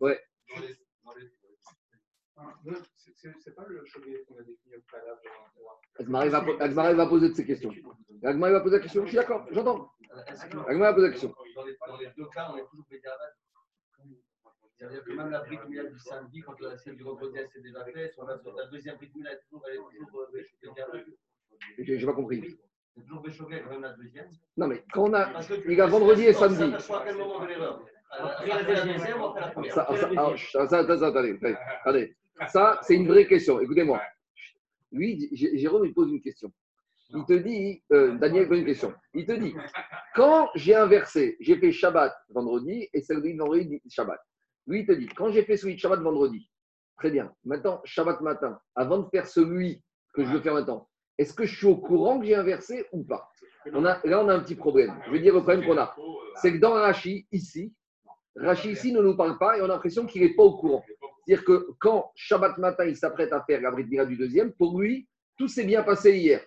Ouais. 0.00 0.18
C'est 3.42 3.54
pas 3.54 3.64
le 3.66 3.84
chevet 3.84 4.24
qu'on 4.26 4.38
a 4.38 4.42
défini 4.42 4.76
au 4.76 4.80
préalable. 4.82 5.20
Va 6.96 7.06
poser 7.06 7.28
de 7.28 7.34
ces 7.34 7.46
questions. 7.46 7.72
Agmara 8.22 8.52
va 8.52 8.60
poser 8.60 8.76
la 8.76 8.82
question. 8.82 9.02
Je 9.02 9.08
suis 9.08 9.16
d'accord, 9.16 9.46
j'entends. 9.50 9.90
Agmara 10.68 10.92
va 10.92 10.94
poser 10.94 11.06
la 11.06 11.12
question. 11.12 11.34
Dans 11.54 11.64
les, 11.64 11.76
dans 11.86 11.96
les 11.98 12.10
deux 12.16 12.26
cas, 12.28 12.50
on 12.52 12.56
est 12.56 12.66
toujours 12.70 12.86
Bédiabat. 12.90 13.34
C'est-à-dire 14.76 15.04
que 15.04 15.12
même 15.12 15.30
la 15.30 15.40
bride 15.40 15.60
du 15.68 15.98
samedi, 15.98 16.40
quand 16.40 16.58
la 16.60 16.78
celle 16.78 16.96
du 16.96 17.02
vendredi 17.02 17.38
s'est 17.52 17.60
déjà 17.60 17.84
sur 18.12 18.24
la, 18.24 18.38
deuxième 18.66 18.96
bride 18.96 19.10
elle 19.16 19.32
est 19.32 19.40
toujours, 19.42 19.64
elle 19.68 19.74
est 19.74 20.06
toujours 20.06 20.26
Bédiabat. 20.62 20.98
Je 21.78 21.92
n'ai 21.92 22.06
pas 22.06 22.12
compris. 22.14 22.58
C'est 22.94 23.02
toujours 23.02 23.22
Béchoguet, 23.22 23.62
quand 23.62 23.70
même 23.70 23.82
la 23.82 23.92
deuxième. 23.92 24.28
Non, 24.56 24.66
mais 24.66 24.84
quand 24.92 25.08
on 25.08 25.14
a. 25.14 25.40
Il 25.66 25.74
y 25.74 25.80
a 25.80 25.86
vendredi 25.86 26.24
et 26.24 26.32
samedi. 26.32 26.74
À 26.74 27.02
quel 27.04 27.16
moment 27.16 27.40
de 27.40 27.46
l'erreur 27.46 27.84
ça, 29.70 29.86
ça, 30.66 30.98
ça, 30.98 31.06
attendez, 31.06 31.38
attendez. 31.84 32.16
Ça, 32.48 32.80
c'est 32.82 32.94
une 32.94 33.06
vraie 33.06 33.26
question. 33.26 33.60
Écoutez-moi. 33.60 34.00
Lui, 34.92 35.28
Jérôme, 35.32 35.84
il 35.84 35.94
pose 35.94 36.10
une 36.10 36.20
question. 36.20 36.52
Il 37.10 37.24
te 37.24 37.32
dit, 37.32 37.82
euh, 37.92 38.16
Daniel 38.18 38.48
pose 38.48 38.60
une 38.60 38.66
question. 38.66 38.94
Il 39.14 39.26
te 39.26 39.32
dit, 39.32 39.54
quand 40.14 40.48
j'ai 40.54 40.74
inversé, 40.74 41.36
j'ai 41.40 41.56
fait 41.56 41.72
Shabbat 41.72 42.14
vendredi 42.28 42.88
et 42.92 43.00
de 43.00 43.38
vendredi 43.38 43.80
Shabbat. 43.88 44.20
Lui, 44.66 44.80
il 44.80 44.86
te 44.86 44.92
dit, 44.92 45.08
quand 45.08 45.30
j'ai 45.30 45.42
fait 45.44 45.56
celui 45.56 45.74
de 45.74 45.80
Shabbat 45.80 46.00
vendredi, 46.00 46.48
très 46.96 47.10
bien. 47.10 47.32
Maintenant, 47.44 47.80
Shabbat 47.84 48.20
matin, 48.20 48.60
avant 48.74 48.98
de 48.98 49.08
faire 49.08 49.26
celui 49.26 49.82
que 50.14 50.24
je 50.24 50.30
veux 50.30 50.40
faire 50.40 50.54
maintenant, 50.54 50.88
est-ce 51.18 51.34
que 51.34 51.44
je 51.44 51.56
suis 51.56 51.66
au 51.66 51.76
courant 51.76 52.18
que 52.18 52.26
j'ai 52.26 52.34
inversé 52.34 52.86
ou 52.92 53.04
pas? 53.04 53.28
Là, 53.66 54.00
on 54.04 54.28
a 54.28 54.34
un 54.34 54.40
petit 54.40 54.54
problème. 54.54 54.94
Je 55.06 55.10
veux 55.10 55.18
dire 55.18 55.34
le 55.34 55.42
problème 55.42 55.66
qu'on 55.66 55.76
a. 55.76 55.94
C'est 56.36 56.52
que 56.52 56.58
dans 56.58 56.72
Rashi, 56.72 57.26
ici, 57.30 57.74
Rashi 58.36 58.70
ici 58.70 58.92
ne 58.92 59.02
nous 59.02 59.16
parle 59.16 59.36
pas 59.36 59.58
et 59.58 59.60
on 59.60 59.64
a 59.64 59.68
l'impression 59.68 60.06
qu'il 60.06 60.22
n'est 60.22 60.34
pas 60.34 60.44
au 60.44 60.56
courant. 60.56 60.82
C'est-à-dire 61.26 61.44
que 61.44 61.68
quand 61.78 62.12
Shabbat 62.14 62.58
matin, 62.58 62.84
il 62.84 62.96
s'apprête 62.96 63.32
à 63.32 63.42
faire 63.42 63.60
la 63.60 63.70
Brit 63.70 63.86
Mila 63.86 64.06
du 64.06 64.16
deuxième, 64.16 64.52
pour 64.52 64.80
lui, 64.80 65.08
tout 65.36 65.48
s'est 65.48 65.64
bien 65.64 65.82
passé 65.82 66.16
hier. 66.16 66.40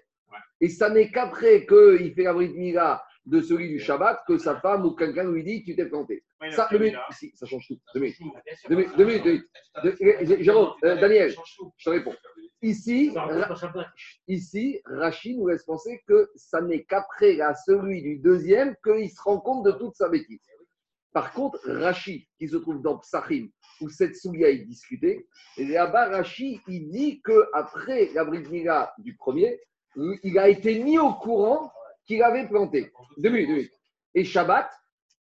Et 0.62 0.70
ça 0.70 0.90
n'est 0.90 1.12
qu'après 1.12 1.66
qu'il 1.66 2.14
fait 2.14 2.24
la 2.24 2.34
Brit 2.34 2.54
Mila 2.54 3.04
de 3.26 3.42
celui 3.42 3.70
du 3.70 3.80
Shabbat 3.80 4.24
que 4.28 4.38
sa 4.38 4.60
femme 4.60 4.86
ou 4.86 4.92
quelqu'un 4.92 5.30
lui 5.32 5.44
dit 5.44 5.64
Tu 5.64 5.76
t'es 5.76 5.86
planté. 5.86 6.24
ça, 6.52 6.68
ça 7.36 7.46
change 7.46 7.68
tout. 7.68 7.80
Deux 7.94 8.02
minutes. 8.02 8.18
Deux 8.98 9.06
minutes. 9.06 9.46
Jérôme, 10.42 10.74
euh, 10.84 11.00
Daniel, 11.00 11.34
je 11.78 11.84
te 11.86 11.90
réponds. 11.90 12.16
Ici, 12.62 13.14
ici, 14.28 14.80
Rachid 14.86 15.38
nous 15.38 15.48
laisse 15.48 15.66
penser 15.66 16.02
que 16.08 16.32
ça 16.36 16.62
n'est 16.62 16.86
qu'après 16.86 17.42
à 17.42 17.54
celui 17.56 18.02
du 18.02 18.20
deuxième 18.20 18.76
qu'il 18.84 19.10
se 19.10 19.22
rend 19.22 19.40
compte 19.40 19.66
de 19.66 19.72
toute 19.74 19.96
sa 19.96 20.08
bêtise. 20.08 20.40
Par 21.12 21.34
contre, 21.34 21.60
Rachid, 21.66 22.24
qui 22.40 22.48
se 22.48 22.56
trouve 22.56 22.82
dans 22.82 22.98
Psachim, 23.00 23.50
où 23.84 23.90
cette 23.90 24.16
souilla 24.16 24.50
est 24.50 24.66
discutée, 24.66 25.28
là-bas, 25.58 26.10
Rachid, 26.10 26.60
il 26.68 26.90
dit 26.90 27.22
qu'après 27.22 28.10
la 28.14 28.24
Mila 28.26 28.94
du 29.00 29.16
premier, 29.16 29.60
il 30.24 30.40
a 30.40 30.48
été 30.48 30.80
mis 30.80 30.98
au 30.98 31.14
courant 31.14 31.72
qu'il 32.06 32.24
avait 32.24 32.48
planté. 32.48 32.92
Deux 33.18 33.30
minutes, 33.30 33.48
deux 33.48 33.56
minutes. 33.56 33.74
Et 34.16 34.24
Shabbat, 34.24 34.70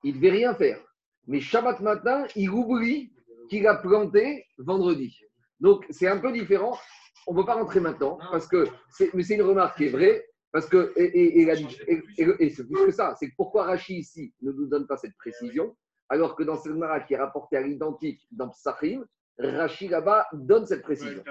il 0.04 0.16
ne 0.16 0.18
devait 0.18 0.32
rien 0.32 0.56
faire. 0.56 0.80
Mais 1.28 1.40
Shabbat 1.40 1.82
matin, 1.82 2.26
il 2.36 2.50
oublie 2.50 3.12
qu'il 3.50 3.68
a 3.68 3.76
planté 3.76 4.46
vendredi. 4.58 5.18
Donc, 5.60 5.86
c'est 5.90 6.08
un 6.08 6.18
peu 6.18 6.32
différent. 6.32 6.78
On 7.28 7.34
ne 7.34 7.40
peut 7.40 7.46
pas 7.46 7.56
rentrer 7.56 7.80
maintenant, 7.80 8.18
parce 8.32 8.48
que 8.48 8.68
mais 9.14 9.24
c'est 9.24 9.36
une 9.36 9.44
remarque 9.44 9.78
qui 9.78 9.86
est 9.86 9.90
vraie. 9.90 10.26
Parce 10.52 10.66
que, 10.66 10.92
et, 10.98 11.42
et, 11.42 12.50
c'est 12.50 12.68
plus 12.68 12.86
que 12.88 12.92
ça, 12.92 13.16
c'est 13.18 13.32
pourquoi 13.38 13.64
Rachid 13.64 14.00
ici 14.00 14.34
ne 14.42 14.52
nous 14.52 14.68
donne 14.68 14.86
pas 14.86 14.98
cette 14.98 15.16
précision, 15.16 15.78
alors 16.12 16.36
que 16.36 16.44
dans 16.44 16.58
cette 16.58 16.74
Mara 16.74 17.00
qui 17.00 17.14
est 17.14 17.18
rapportée 17.18 17.56
à 17.56 17.62
l'identique 17.62 18.28
dans 18.32 18.50
Psachim, 18.50 19.06
Rachid 19.40 19.90
là-bas 19.90 20.28
donne 20.34 20.66
cette 20.66 20.82
précision. 20.82 21.24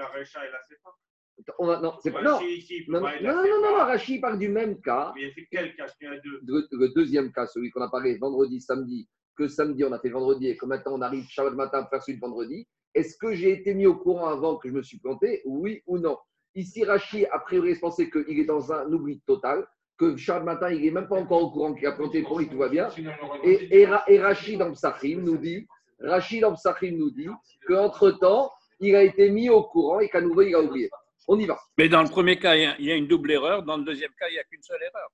On 1.59 1.67
non, 1.79 1.93
c'est 2.01 2.11
pas. 2.11 2.23
Non, 2.23 2.39
non, 2.89 3.01
non, 3.01 3.61
non, 3.61 4.19
parle 4.21 4.39
du 4.39 4.49
même 4.49 4.81
cas. 4.81 5.13
Mais 5.15 5.31
c'est 5.35 5.47
quel 5.51 5.75
cas? 5.75 5.85
Le, 6.01 6.93
deuxième 6.95 7.31
cas, 7.31 7.45
celui 7.45 7.69
qu'on 7.69 7.81
a 7.81 7.89
parlé 7.89 8.17
vendredi, 8.17 8.59
samedi, 8.59 9.07
que 9.35 9.47
samedi 9.47 9.83
on 9.83 9.91
a 9.91 9.99
fait 9.99 10.09
vendredi 10.09 10.47
et 10.47 10.57
que 10.57 10.65
maintenant 10.65 10.93
on 10.97 11.01
arrive 11.01 11.27
Shabbat 11.29 11.53
matin 11.53 11.81
pour 11.81 11.91
faire 11.91 12.03
celui 12.03 12.17
de 12.17 12.21
vendredi. 12.21 12.67
Est-ce 12.95 13.17
que 13.17 13.35
j'ai 13.35 13.51
été 13.51 13.75
mis 13.75 13.85
au 13.85 13.95
courant 13.95 14.29
avant 14.29 14.57
que 14.57 14.67
je 14.67 14.73
me 14.73 14.81
suis 14.81 14.97
planté? 14.97 15.43
Oui 15.45 15.83
ou 15.85 15.99
non? 15.99 16.17
Ici, 16.55 16.83
Rachid, 16.83 17.27
a 17.31 17.39
priori, 17.39 17.75
pensait 17.75 18.09
qu'il 18.09 18.39
est 18.39 18.45
dans 18.45 18.73
un 18.73 18.91
oubli 18.91 19.21
total, 19.21 19.67
que 20.01 20.17
chaque 20.17 20.43
matin, 20.43 20.71
il 20.71 20.81
n'est 20.81 20.89
même 20.91 21.07
pas 21.07 21.17
encore 21.17 21.43
au 21.43 21.51
courant 21.51 21.73
qu'il 21.75 21.85
a 21.85 21.91
planté 21.91 22.23
pour 22.23 22.39
lui, 22.39 22.49
tout 22.49 22.57
va 22.57 22.69
bien. 22.69 22.89
Et, 23.43 23.81
et, 23.81 24.19
Rachid 24.19 24.57
dans 24.57 24.71
Psachim 24.71 25.21
nous 25.21 25.37
dit, 25.37 25.67
Rachid 25.99 26.41
dans 26.41 26.53
Psachim 26.55 26.95
nous 26.97 27.11
dit 27.11 27.29
qu'entre-temps, 27.67 28.51
il 28.79 28.95
a 28.95 29.03
été 29.03 29.29
mis 29.29 29.49
au 29.51 29.61
courant 29.63 29.99
et 29.99 30.09
qu'à 30.09 30.19
nouveau, 30.21 30.41
il 30.41 30.55
a 30.55 30.59
oublié. 30.59 30.89
On 31.27 31.37
y 31.37 31.45
va. 31.45 31.59
Mais 31.77 31.87
dans 31.87 32.01
le 32.01 32.09
premier 32.09 32.39
cas, 32.39 32.55
il 32.55 32.83
y 32.83 32.91
a- 32.91 32.95
une 32.95 33.07
double 33.07 33.31
erreur. 33.31 33.61
Dans 33.61 33.77
le 33.77 33.83
deuxième 33.83 34.09
cas, 34.19 34.27
il 34.27 34.33
n'y 34.33 34.39
a 34.39 34.43
qu'une 34.43 34.63
seule 34.63 34.81
erreur. 34.81 35.09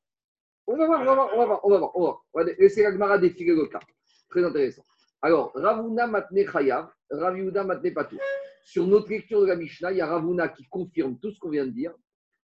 On 0.65 0.77
va 0.77 0.85
voir, 0.85 1.01
on 1.01 1.05
va 1.05 1.13
voir, 1.15 1.29
on 1.33 1.37
va 1.37 1.45
voir, 1.45 1.59
on 1.65 1.69
va 1.69 1.77
voir. 1.77 1.91
On 1.95 1.99
va, 1.99 2.05
voir. 2.05 2.21
On 2.33 2.39
va 2.39 2.51
laisser 2.57 2.83
l'Agmara 2.83 3.17
défiler 3.17 3.53
le 3.53 3.65
cas. 3.67 3.81
Très 4.29 4.43
intéressant. 4.43 4.83
Alors, 5.21 5.51
Ravuna 5.53 6.07
Matne 6.07 6.45
Chayav, 6.49 6.87
Rav 7.11 7.37
Yehuda 7.37 7.65
Matne 7.65 7.93
Patou. 7.93 8.17
Sur 8.63 8.87
notre 8.87 9.09
lecture 9.09 9.41
de 9.41 9.47
la 9.47 9.55
Mishnah, 9.57 9.91
il 9.91 9.97
y 9.97 10.01
a 10.01 10.07
Ravuna 10.07 10.47
qui 10.47 10.65
confirme 10.69 11.17
tout 11.19 11.31
ce 11.31 11.39
qu'on 11.39 11.49
vient 11.49 11.65
de 11.65 11.71
dire, 11.71 11.93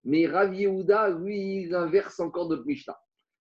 mais 0.04 0.28
Rav 0.28 0.54
Yehuda, 0.54 1.10
lui, 1.10 1.64
il 1.64 1.76
inverse 1.76 2.20
encore 2.20 2.50
notre 2.50 2.66
Mishnah. 2.66 2.98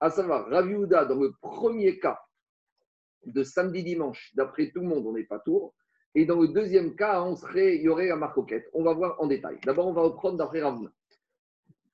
À 0.00 0.10
savoir, 0.10 0.48
Rav 0.48 0.68
Yehuda, 0.68 1.04
dans 1.04 1.20
le 1.20 1.32
premier 1.40 1.98
cas 1.98 2.20
de 3.24 3.42
samedi-dimanche, 3.42 4.32
d'après 4.34 4.70
tout 4.70 4.80
le 4.80 4.88
monde, 4.88 5.06
on 5.06 5.12
n'est 5.12 5.24
pas 5.24 5.38
tour. 5.38 5.74
Et 6.14 6.24
dans 6.26 6.40
le 6.40 6.48
deuxième 6.48 6.96
cas, 6.96 7.22
on 7.22 7.36
serait, 7.36 7.76
il 7.76 7.82
y 7.82 7.88
aurait 7.88 8.08
la 8.08 8.16
marcoquette. 8.16 8.68
On 8.72 8.82
va 8.82 8.94
voir 8.94 9.20
en 9.20 9.26
détail. 9.26 9.58
D'abord, 9.64 9.86
on 9.86 9.92
va 9.92 10.02
reprendre 10.02 10.38
d'après 10.38 10.60
Ravuna. 10.60 10.90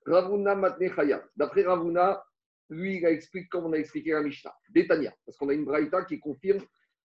Ravuna 0.06 0.54
Matne. 0.54 0.90
D'après 1.36 1.64
Ravuna, 1.64 2.24
lui, 2.70 2.96
il 2.96 3.04
explique 3.04 3.48
comme 3.50 3.66
on 3.66 3.72
a 3.72 3.76
expliqué 3.76 4.12
la 4.12 4.22
Mishnah. 4.22 4.54
Détania, 4.70 5.14
parce 5.24 5.36
qu'on 5.36 5.48
a 5.50 5.52
une 5.52 5.64
braïta 5.64 6.04
qui 6.04 6.18
confirme 6.18 6.60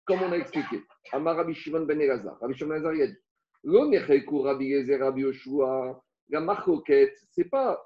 comme 0.05 0.21
on 0.21 0.31
a 0.31 0.37
expliqué. 0.37 0.81
Amar 1.11 1.35
Rabbi 1.35 1.53
Shimon 1.53 1.81
ben 1.81 1.99
Elazar. 1.99 2.39
Rabbi 2.39 2.53
Shimon 2.53 2.69
ben 2.69 2.77
Elazar, 2.77 2.95
il 2.95 3.01
a 3.03 4.83
dit 4.83 4.95
Rabbi 4.95 5.21
Yoshua. 5.21 6.01
La 6.29 6.39
marcoquette, 6.39 7.17
c'est 7.31 7.49
pas 7.49 7.81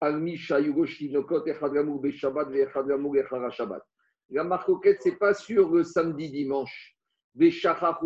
al 0.00 0.20
Misha 0.20 0.60
Yugoshi 0.60 1.10
Nokot 1.10 1.46
Echad 1.46 1.72
Gamour 1.72 2.04
Echara 2.06 3.50
Shabbat. 3.50 3.82
La 4.30 4.44
marcoquette, 4.44 5.02
c'est 5.02 5.16
pas 5.18 5.34
sur 5.34 5.70
le 5.70 5.84
samedi 5.84 6.30
dimanche. 6.30 6.96
Shabbat. 7.50 7.98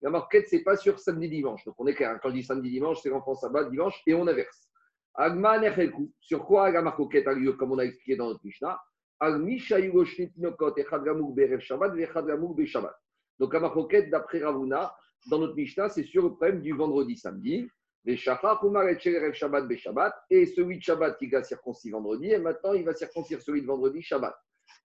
La 0.00 0.10
marquette, 0.10 0.48
c'est 0.48 0.62
pas 0.62 0.76
sur 0.76 0.98
samedi 0.98 1.28
dimanche. 1.28 1.64
Donc 1.64 1.74
on 1.78 1.86
est 1.86 1.94
clair. 1.94 2.10
hein. 2.10 2.18
Quand 2.22 2.30
je 2.30 2.34
dis 2.34 2.44
samedi 2.44 2.70
dimanche, 2.70 3.00
c'est 3.02 3.10
l'enfant 3.10 3.34
sabbat 3.34 3.64
dimanche 3.64 4.00
et 4.06 4.14
on 4.14 4.26
inverse. 4.26 4.68
Agma 5.14 5.58
Necheku. 5.58 6.12
Sur 6.20 6.46
quoi 6.46 6.70
la 6.70 6.82
marcoquette 6.82 7.26
a 7.26 7.32
lieu, 7.32 7.54
comme 7.54 7.72
on 7.72 7.78
a 7.78 7.84
expliqué 7.84 8.16
dans 8.16 8.28
notre 8.28 8.44
Mishnah? 8.44 8.80
Al 9.20 9.40
Misha 9.40 9.80
Yugoshi 9.80 10.32
Nokot 10.36 10.74
Echad 10.76 11.04
Gamour 11.04 11.34
Berev 11.34 11.60
Shabbat 11.60 11.94
Ve'echad 11.94 12.26
Gamour 12.26 12.54
Beshabbat. 12.54 12.94
Donc 13.38 13.54
la 13.54 13.60
marcoquette, 13.60 14.10
d'après 14.10 14.42
Ravuna, 14.42 14.94
dans 15.30 15.38
notre 15.38 15.54
Mishnah, 15.54 15.88
c'est 15.88 16.04
sur 16.04 16.22
le 16.22 16.30
problème 16.30 16.60
du 16.60 16.72
vendredi 16.72 17.16
samedi. 17.16 17.68
Les 18.04 18.16
Shelerev 18.16 19.32
Shabbat 19.34 19.66
Beshabbat. 19.66 20.14
Et 20.30 20.46
celui 20.46 20.78
de 20.78 20.82
Shabbat 20.82 21.18
qui 21.18 21.28
va 21.28 21.42
circoncis 21.42 21.90
vendredi. 21.90 22.30
Et 22.30 22.38
maintenant, 22.38 22.72
il 22.72 22.84
va 22.84 22.94
circoncire 22.94 23.42
celui 23.42 23.62
de 23.62 23.66
vendredi 23.66 24.00
Shabbat. 24.02 24.34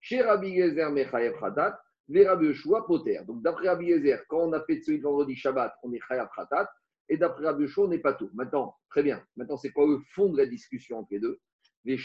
Chez 0.01 0.21
Rabbi 0.21 0.55
Gezer 0.55 0.91
Mechayev 0.91 1.35
Hadat. 1.41 1.79
Donc 2.09 3.41
d'après 3.41 3.69
Rabbi 3.69 3.87
Gezer, 3.87 4.25
quand 4.27 4.39
on 4.39 4.53
a 4.53 4.61
fait 4.65 4.81
celui 4.81 4.97
de 4.97 5.03
vendredi 5.03 5.35
Shabbat, 5.37 5.73
on 5.83 5.93
est 5.93 6.01
Chayav 6.05 6.27
Hatat. 6.35 6.69
Et 7.07 7.15
d'après 7.17 7.45
Rabbi 7.45 7.63
Yoshua, 7.63 7.85
on 7.85 7.87
n'est 7.87 7.99
pas 7.99 8.13
tout. 8.13 8.29
Maintenant, 8.33 8.75
très 8.89 9.03
bien. 9.03 9.23
Maintenant, 9.37 9.57
c'est 9.57 9.71
quoi 9.71 9.87
le 9.87 9.99
fond 10.13 10.29
de 10.29 10.37
la 10.37 10.45
discussion 10.45 10.99
entre 10.99 11.09
les 11.11 11.19
deux? 11.19 11.39
Les 11.85 11.97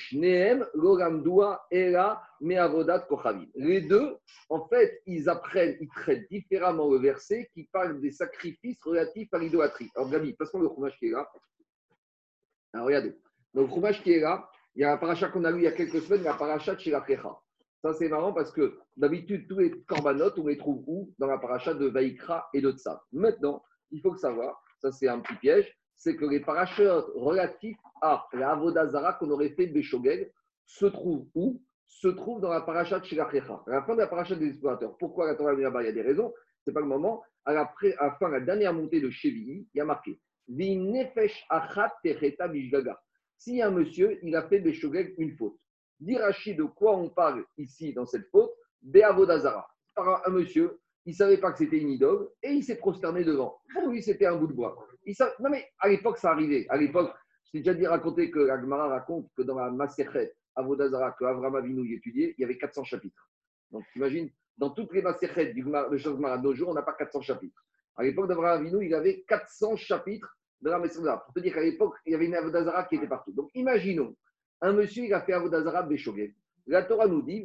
deux, 3.83 4.17
en 4.49 4.69
fait, 4.69 5.03
ils 5.07 5.29
apprennent, 5.29 5.77
ils 5.81 5.89
traitent 5.89 6.29
différemment 6.31 6.91
le 6.91 6.99
verset 6.99 7.49
qui 7.55 7.69
parle 7.73 8.01
des 8.01 8.11
sacrifices 8.11 8.83
relatifs 8.83 9.33
à 9.33 9.39
l'idolâtrie. 9.39 9.89
Alors, 9.95 10.11
Gabi, 10.11 10.33
passe-moi 10.33 10.65
le 10.65 10.69
chômage 10.69 10.97
qui 10.99 11.07
est 11.07 11.13
là. 11.13 11.31
Alors, 12.73 12.87
regardez. 12.87 13.15
Donc, 13.55 13.69
le 13.69 13.75
chômage 13.75 14.03
qui 14.03 14.13
est 14.13 14.21
là, 14.21 14.51
il 14.75 14.83
y 14.83 14.85
a 14.85 14.93
un 14.93 14.97
paracha 14.97 15.29
qu'on 15.29 15.45
a 15.45 15.51
lu 15.51 15.61
il 15.61 15.65
y 15.65 15.69
a 15.69 15.73
quelques 15.73 16.03
semaines, 16.03 16.25
la 16.25 16.35
paracha 16.35 16.75
de 16.75 16.81
Shirakecha. 16.81 17.37
Ça, 17.83 17.95
c'est 17.95 18.09
marrant 18.09 18.33
parce 18.33 18.51
que 18.51 18.79
d'habitude, 18.97 19.47
tous 19.49 19.59
les 19.59 19.71
corbanotes, 19.85 20.39
on 20.39 20.47
les 20.49 20.59
trouve 20.59 20.83
où? 20.89 21.15
Dans 21.19 21.29
la 21.29 21.39
paracha 21.39 21.75
de 21.75 21.87
Vaikra 21.87 22.49
et 22.53 22.61
de 22.61 22.73
Tsav. 22.73 22.99
Maintenant, 23.13 23.63
il 23.93 24.01
faut 24.01 24.17
savoir, 24.17 24.61
ça 24.81 24.91
c'est 24.93 25.09
un 25.09 25.21
petit 25.21 25.37
piège, 25.37 25.79
c'est 25.99 26.17
que 26.17 26.25
les 26.25 26.41
parachutes 26.41 26.87
relatifs 27.15 27.77
à 28.01 28.27
la 28.33 28.53
Avodazara 28.53 29.15
qu'on 29.15 29.31
aurait 29.31 29.51
fait 29.51 29.67
Beshogeg 29.67 30.33
se 30.65 30.87
trouvent 30.87 31.27
où? 31.35 31.61
Se 31.87 32.09
trouvent 32.09 32.41
dans 32.41 32.51
la 32.51 32.61
paracha 32.61 33.01
de 33.01 33.05
Shirakecha, 33.05 33.63
à 33.67 33.71
la 33.71 33.83
fin 33.83 33.95
de 33.95 34.01
la 34.01 34.07
paracha 34.07 34.35
des 34.37 34.47
explorateurs. 34.49 34.97
Pourquoi 34.99 35.27
la 35.27 35.35
Torah 35.35 35.55
là-bas 35.55 35.83
Il 35.83 35.87
y 35.87 35.89
a 35.89 35.93
des 35.93 36.03
raisons. 36.03 36.33
C'est 36.65 36.73
pas 36.73 36.81
le 36.81 36.87
moment. 36.87 37.23
À 37.45 37.55
la, 37.55 37.65
pré- 37.65 37.95
à 37.99 38.07
la 38.07 38.13
fin, 38.13 38.29
la 38.29 38.41
dernière 38.41 38.75
montée 38.75 39.01
de 39.01 39.09
Chevilly, 39.11 39.67
il 39.75 39.79
y 39.79 39.81
a 39.81 39.85
marqué 39.85 40.21
nefesh 40.49 41.45
achat 41.49 41.93
techeta. 42.03 42.49
Si 43.37 43.63
un 43.63 43.71
monsieur, 43.71 44.19
il 44.23 44.35
a 44.37 44.43
fait 44.49 44.61
Beshogeg 44.61 45.15
une 45.19 45.37
faute. 45.37 45.57
Dirachi, 46.01 46.55
de 46.55 46.65
quoi 46.65 46.97
on 46.97 47.09
parle 47.09 47.45
ici 47.57 47.93
dans 47.93 48.07
cette 48.07 48.29
faute 48.31 48.51
Be'avodazara. 48.83 49.67
Par 49.95 50.27
un 50.29 50.31
monsieur, 50.31 50.79
il 51.07 51.15
savait 51.15 51.39
pas 51.39 51.53
que 51.53 51.59
c'était 51.59 51.79
une 51.79 51.91
idole 51.91 52.29
et 52.43 52.51
il 52.53 52.63
s'est 52.63 52.77
prosterné 52.77 53.25
devant. 53.25 53.59
Pour 53.73 53.89
lui, 53.89 54.03
c'était 54.03 54.27
un 54.27 54.37
bout 54.37 54.47
de 54.47 54.53
bois. 54.53 54.77
Non, 55.41 55.51
mais 55.51 55.67
à 55.79 55.89
l'époque, 55.89 56.19
ça 56.19 56.31
arrivait. 56.33 56.67
À 56.69 56.77
l'époque, 56.77 57.13
je 57.47 57.53
t'ai 57.53 57.59
déjà 57.59 57.75
dit 57.75 57.87
raconter 57.87 58.31
que 58.31 58.49
Agmara 58.51 58.89
raconte 58.89 59.31
que 59.37 59.43
dans 59.43 59.57
la 59.59 59.71
Maserhet, 59.71 60.35
Avodazara, 60.55 61.13
que 61.13 61.25
Avram 61.25 61.55
Avinu 61.57 61.87
y 61.89 61.95
étudiait, 61.95 62.35
il 62.37 62.43
y 62.43 62.45
avait 62.45 62.59
400 62.59 62.85
chapitres. 62.85 63.31
Donc, 63.71 63.85
t'imagines, 63.93 64.31
dans 64.57 64.71
toutes 64.71 64.93
les 64.93 65.03
Maserhet 65.03 65.53
du 65.53 65.63
Gemara- 65.63 65.89
de 65.89 66.43
nos 66.43 66.55
jours, 66.55 66.69
on 66.71 66.75
n'a 66.75 66.83
pas 66.83 66.95
400 66.95 67.21
chapitres. 67.23 67.65
À 67.97 68.03
l'époque 68.03 68.29
d'Avram 68.29 68.61
Avinu, 68.61 68.85
il 68.85 68.95
avait 68.95 69.23
400 69.27 69.77
chapitres 69.77 70.37
de 70.61 70.71
la 70.71 70.79
Maserhet. 70.79 71.17
Pour 71.25 71.33
te 71.35 71.41
dire 71.41 71.55
qu'à 71.55 71.63
l'époque, 71.63 71.95
il 72.05 72.13
y 72.13 72.15
avait 72.15 72.27
une 72.27 72.35
Avodazara 72.35 72.85
qui 72.85 72.97
était 72.97 73.07
partout. 73.07 73.33
Donc, 73.33 73.51
imaginons, 73.55 74.15
un 74.61 74.73
monsieur, 74.73 75.05
il 75.05 75.15
a 75.15 75.21
fait 75.23 75.33
Avodazara 75.33 75.83
Beshogeg. 75.83 76.35
La 76.67 76.83
Torah 76.83 77.07
nous 77.07 77.23
dit, 77.23 77.43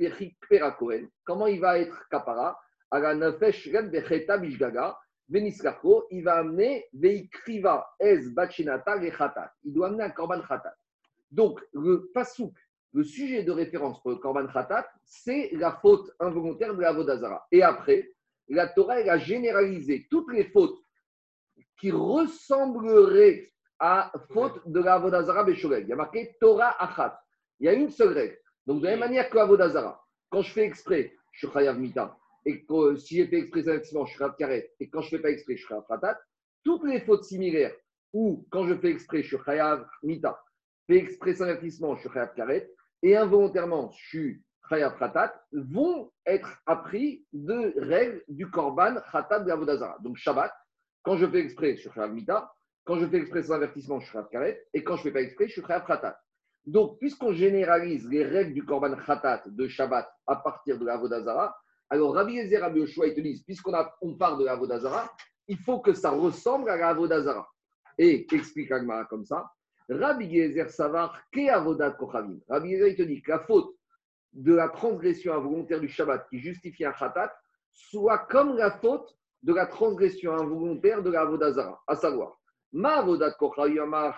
Kohen, 0.77 1.07
comment 1.23 1.47
il 1.47 1.61
va 1.61 1.79
être 1.79 2.09
kapara? 2.09 2.59
À 2.91 2.99
la 2.99 3.15
Nefesh 3.15 3.69
Ren 3.71 3.87
Vecheta 3.87 4.37
Bishgaga, 4.37 4.97
Veniskarko, 5.33 6.05
il 6.11 6.23
va 6.23 6.35
amener 6.35 6.85
Veikriva 6.93 7.95
Es 7.99 8.29
Bachinata 8.29 8.99
Rechatat. 8.99 9.51
Il 9.63 9.73
doit 9.73 9.87
amener 9.87 10.03
un 10.03 10.11
Korban 10.11 10.41
Khatat. 10.41 10.75
Donc, 11.31 11.59
le 11.73 12.11
pasouk, 12.13 12.53
le 12.93 13.03
sujet 13.03 13.41
de 13.43 13.51
référence 13.51 13.99
pour 14.03 14.11
le 14.11 14.17
Korban 14.17 14.45
Khatat, 14.45 14.87
c'est 15.03 15.49
la 15.53 15.71
faute 15.81 16.11
involontaire 16.19 16.75
de 16.75 16.81
la 16.81 16.93
Vodazara. 16.93 17.47
Et 17.51 17.63
après, 17.63 18.11
la 18.47 18.67
Torah, 18.67 18.99
elle 18.99 19.09
a 19.09 19.17
généralisé 19.17 20.05
toutes 20.11 20.31
les 20.31 20.43
fautes 20.45 20.77
qui 21.79 21.89
ressembleraient 21.89 23.51
à 23.79 24.11
faute 24.31 24.61
de 24.67 24.79
la 24.79 24.99
Vodazara 24.99 25.43
Beshogeg. 25.43 25.85
Il 25.85 25.89
y 25.89 25.93
a 25.93 25.95
marqué 25.95 26.37
Torah 26.39 26.75
Achat. 26.79 27.19
Il 27.59 27.65
y 27.65 27.69
a 27.69 27.73
une 27.73 27.89
seule 27.89 28.13
règle. 28.13 28.37
Donc, 28.67 28.81
de 28.81 28.85
la 28.85 28.91
même 28.91 28.99
manière 28.99 29.29
que 29.31 29.35
la 29.35 29.45
Vodazara, 29.45 30.05
quand 30.29 30.43
je 30.43 30.51
fais 30.51 30.63
exprès, 30.63 31.15
je 31.31 31.47
suis 31.47 31.53
Chayav 31.53 31.79
Mita. 31.79 32.15
Et 32.45 32.65
que 32.65 32.95
si 32.95 33.17
j'ai 33.17 33.27
fait 33.27 33.37
exprès 33.37 33.61
effectivement, 33.61 34.05
je 34.05 34.11
suis 34.11 34.19
Chayav 34.19 34.35
Karet. 34.37 34.71
Et 34.79 34.89
quand 34.89 35.01
je 35.01 35.07
ne 35.07 35.17
fais 35.17 35.21
pas 35.21 35.31
exprès, 35.31 35.55
je 35.55 35.65
Chayav 35.67 35.83
Khatat. 35.87 36.19
Toutes 36.63 36.83
les 36.85 37.01
fautes 37.01 37.23
similaires, 37.23 37.75
ou 38.13 38.45
quand 38.51 38.67
je 38.67 38.75
fais 38.75 38.89
exprès, 38.89 39.23
je 39.23 39.35
suis 39.35 39.45
Chayav 39.45 39.87
Mita. 40.03 40.39
Fais 40.87 40.97
exprès 40.97 41.33
sans 41.35 41.45
avertissement, 41.45 41.95
je 41.95 42.01
suis 42.01 42.09
Chayav 42.09 42.33
Karet. 42.35 42.69
Et 43.01 43.17
involontairement, 43.17 43.91
je 43.91 44.07
suis 44.07 44.43
Chayav 44.69 44.97
Khatat, 44.97 45.33
vont 45.51 46.11
être 46.25 46.61
appris 46.65 47.25
de 47.33 47.73
règles 47.77 48.23
du 48.27 48.49
Korban 48.49 48.95
Khatat 49.11 49.41
de 49.41 49.49
la 49.49 49.55
Vodazara. 49.55 49.97
Donc, 49.99 50.17
Shabbat, 50.17 50.53
quand 51.01 51.17
je 51.17 51.25
fais 51.27 51.39
exprès, 51.39 51.75
je 51.75 51.81
suis 51.81 51.89
Chayav 51.91 52.13
Mita. 52.13 52.51
Quand 52.85 52.99
je 52.99 53.05
fais 53.07 53.17
exprès 53.17 53.43
sans 53.43 53.53
avertissement, 53.53 53.99
je 53.99 54.05
suis 54.05 54.13
Chayav 54.13 54.29
Karet. 54.29 54.65
Et 54.73 54.83
quand 54.83 54.95
je 54.95 55.01
ne 55.01 55.03
fais 55.03 55.11
pas 55.11 55.21
exprès, 55.21 55.47
je 55.47 55.53
suis 55.53 55.61
Chayav 55.61 55.85
Khatat. 55.85 56.17
Donc, 56.65 56.97
puisqu'on 56.99 57.33
généralise 57.33 58.07
les 58.07 58.23
règles 58.23 58.53
du 58.53 58.65
Korban 58.65 58.95
Khatat 58.95 59.43
de 59.47 59.67
Shabbat 59.67 60.09
à 60.27 60.37
partir 60.37 60.79
de 60.79 60.85
la 60.85 60.97
Vodazara, 60.97 61.53
alors 61.93 62.15
Rabbi 62.15 62.33
Yezer, 62.33 62.59
Rabbi 62.59 62.79
Yoshua, 62.79 63.05
ils 63.05 63.13
te 63.13 63.21
disent, 63.21 63.43
puisqu'on 63.43 63.71
on 64.01 64.15
part 64.15 64.35
de 64.37 64.45
la 64.45 64.55
Vodazara, 64.55 65.15
il 65.47 65.59
faut 65.59 65.79
que 65.79 65.93
ça 65.93 66.09
ressemble 66.09 66.71
à 66.71 66.75
la 66.75 66.91
Vodazara. 66.91 67.47
Et 67.99 68.25
explique 68.33 68.71
Agmara 68.71 69.05
comme 69.05 69.25
ça, 69.25 69.51
Rabbi 69.87 70.25
Yezer 70.25 70.71
Savar, 70.71 71.21
qu'est 71.31 71.49
Avodat 71.49 71.91
Kochavim 71.91 72.39
Rabbi 72.49 72.69
Yezer, 72.69 72.87
il 72.87 72.95
te 72.95 73.03
dit 73.03 73.21
que 73.21 73.29
la 73.29 73.39
faute 73.41 73.75
de 74.31 74.55
la 74.55 74.69
transgression 74.69 75.35
involontaire 75.35 75.79
du 75.79 75.87
Shabbat 75.87 76.27
qui 76.31 76.39
justifie 76.39 76.83
un 76.83 76.93
Khatat 76.93 77.31
soit 77.71 78.17
comme 78.17 78.57
la 78.57 78.71
faute 78.71 79.15
de 79.43 79.53
la 79.53 79.67
transgression 79.67 80.33
involontaire 80.33 81.03
de 81.03 81.11
la 81.11 81.25
Vodazara, 81.25 81.79
à 81.85 81.95
savoir, 81.95 82.41
Ma 82.71 82.95
Avodat 82.95 83.33
Kochavim, 83.33 83.85
Ma. 83.85 84.17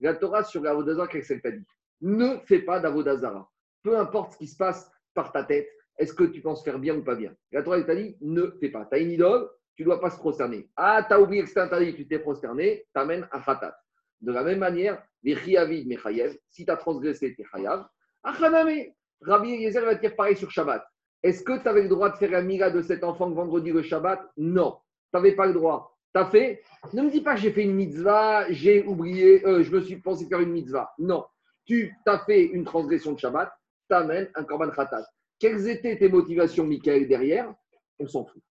La 0.00 0.14
Torah 0.14 0.44
sur 0.44 0.62
la 0.62 0.72
Vodazara, 0.72 1.08
qu'est-ce 1.08 1.28
qu'elle 1.28 1.42
t'a 1.42 1.50
dit? 1.50 1.66
Ne 2.00 2.38
fais 2.46 2.60
pas 2.60 2.80
d'Avodazara. 2.80 3.50
Peu 3.82 3.98
importe 3.98 4.32
ce 4.32 4.38
qui 4.38 4.46
se 4.46 4.56
passe 4.56 4.90
par 5.12 5.30
ta 5.30 5.44
tête, 5.44 5.68
est-ce 5.98 6.14
que 6.14 6.24
tu 6.24 6.40
penses 6.40 6.64
faire 6.64 6.78
bien 6.78 6.96
ou 6.96 7.02
pas 7.02 7.16
bien? 7.16 7.34
La 7.52 7.62
Torah 7.62 7.82
t'a 7.82 7.94
dit 7.94 8.16
Ne 8.20 8.56
fais 8.60 8.70
pas. 8.70 8.86
Tu 8.86 8.96
as 8.96 8.98
une 8.98 9.10
idole, 9.10 9.48
tu 9.76 9.82
ne 9.82 9.86
dois 9.86 10.00
pas 10.00 10.10
se 10.10 10.18
prosterner. 10.18 10.68
Ah, 10.76 11.04
tu 11.06 11.12
as 11.12 11.20
oublié 11.20 11.42
que 11.42 11.48
c'était 11.48 11.60
interdit, 11.60 11.94
tu 11.94 12.06
t'es 12.06 12.18
prosterné, 12.18 12.86
t'amènes 12.94 13.28
un 13.32 13.40
khatat. 13.40 13.76
De 14.20 14.32
la 14.32 14.42
même 14.42 14.58
manière, 14.58 15.02
les 15.22 15.34
mechayev, 15.34 16.36
si 16.50 16.64
tu 16.64 16.70
as 16.70 16.76
transgressé, 16.76 17.34
tu 17.34 17.42
es 17.42 17.44
chayav. 17.44 17.86
Achaname, 18.22 18.92
Rabbi 19.22 19.50
Yezer 19.50 19.84
va 19.84 19.94
dire 19.94 20.14
pareil 20.16 20.36
sur 20.36 20.50
Shabbat. 20.50 20.84
Est-ce 21.22 21.42
que 21.42 21.60
tu 21.60 21.68
avais 21.68 21.82
le 21.82 21.88
droit 21.88 22.10
de 22.10 22.16
faire 22.16 22.30
la 22.30 22.42
mira 22.42 22.70
de 22.70 22.82
cet 22.82 23.02
enfant 23.02 23.30
vendredi 23.30 23.72
le 23.72 23.82
Shabbat? 23.82 24.20
Non. 24.36 24.78
Tu 25.12 25.16
n'avais 25.16 25.32
pas 25.32 25.46
le 25.46 25.52
droit. 25.52 25.96
Tu 26.14 26.20
as 26.20 26.26
fait? 26.26 26.62
Ne 26.92 27.02
me 27.02 27.10
dis 27.10 27.20
pas 27.20 27.36
j'ai 27.36 27.52
fait 27.52 27.62
une 27.62 27.74
mitzvah, 27.74 28.50
j'ai 28.50 28.84
oublié, 28.84 29.44
euh, 29.46 29.62
je 29.62 29.72
me 29.72 29.80
suis 29.80 29.96
pensé 29.96 30.26
faire 30.26 30.40
une 30.40 30.52
mitzvah. 30.52 30.92
Non. 30.98 31.24
Tu 31.64 31.94
as 32.06 32.18
fait 32.20 32.44
une 32.44 32.64
transgression 32.64 33.12
de 33.12 33.18
Shabbat, 33.18 33.52
tu 33.90 33.96
amènes 33.96 34.30
un 34.34 34.44
korban 34.44 34.70
khatat. 34.70 35.04
Quelles 35.38 35.68
étaient 35.68 35.96
tes 35.96 36.08
motivations, 36.08 36.64
Michael, 36.64 37.06
derrière? 37.08 37.52
On 37.98 38.06
s'en 38.06 38.24
fout. 38.24 38.42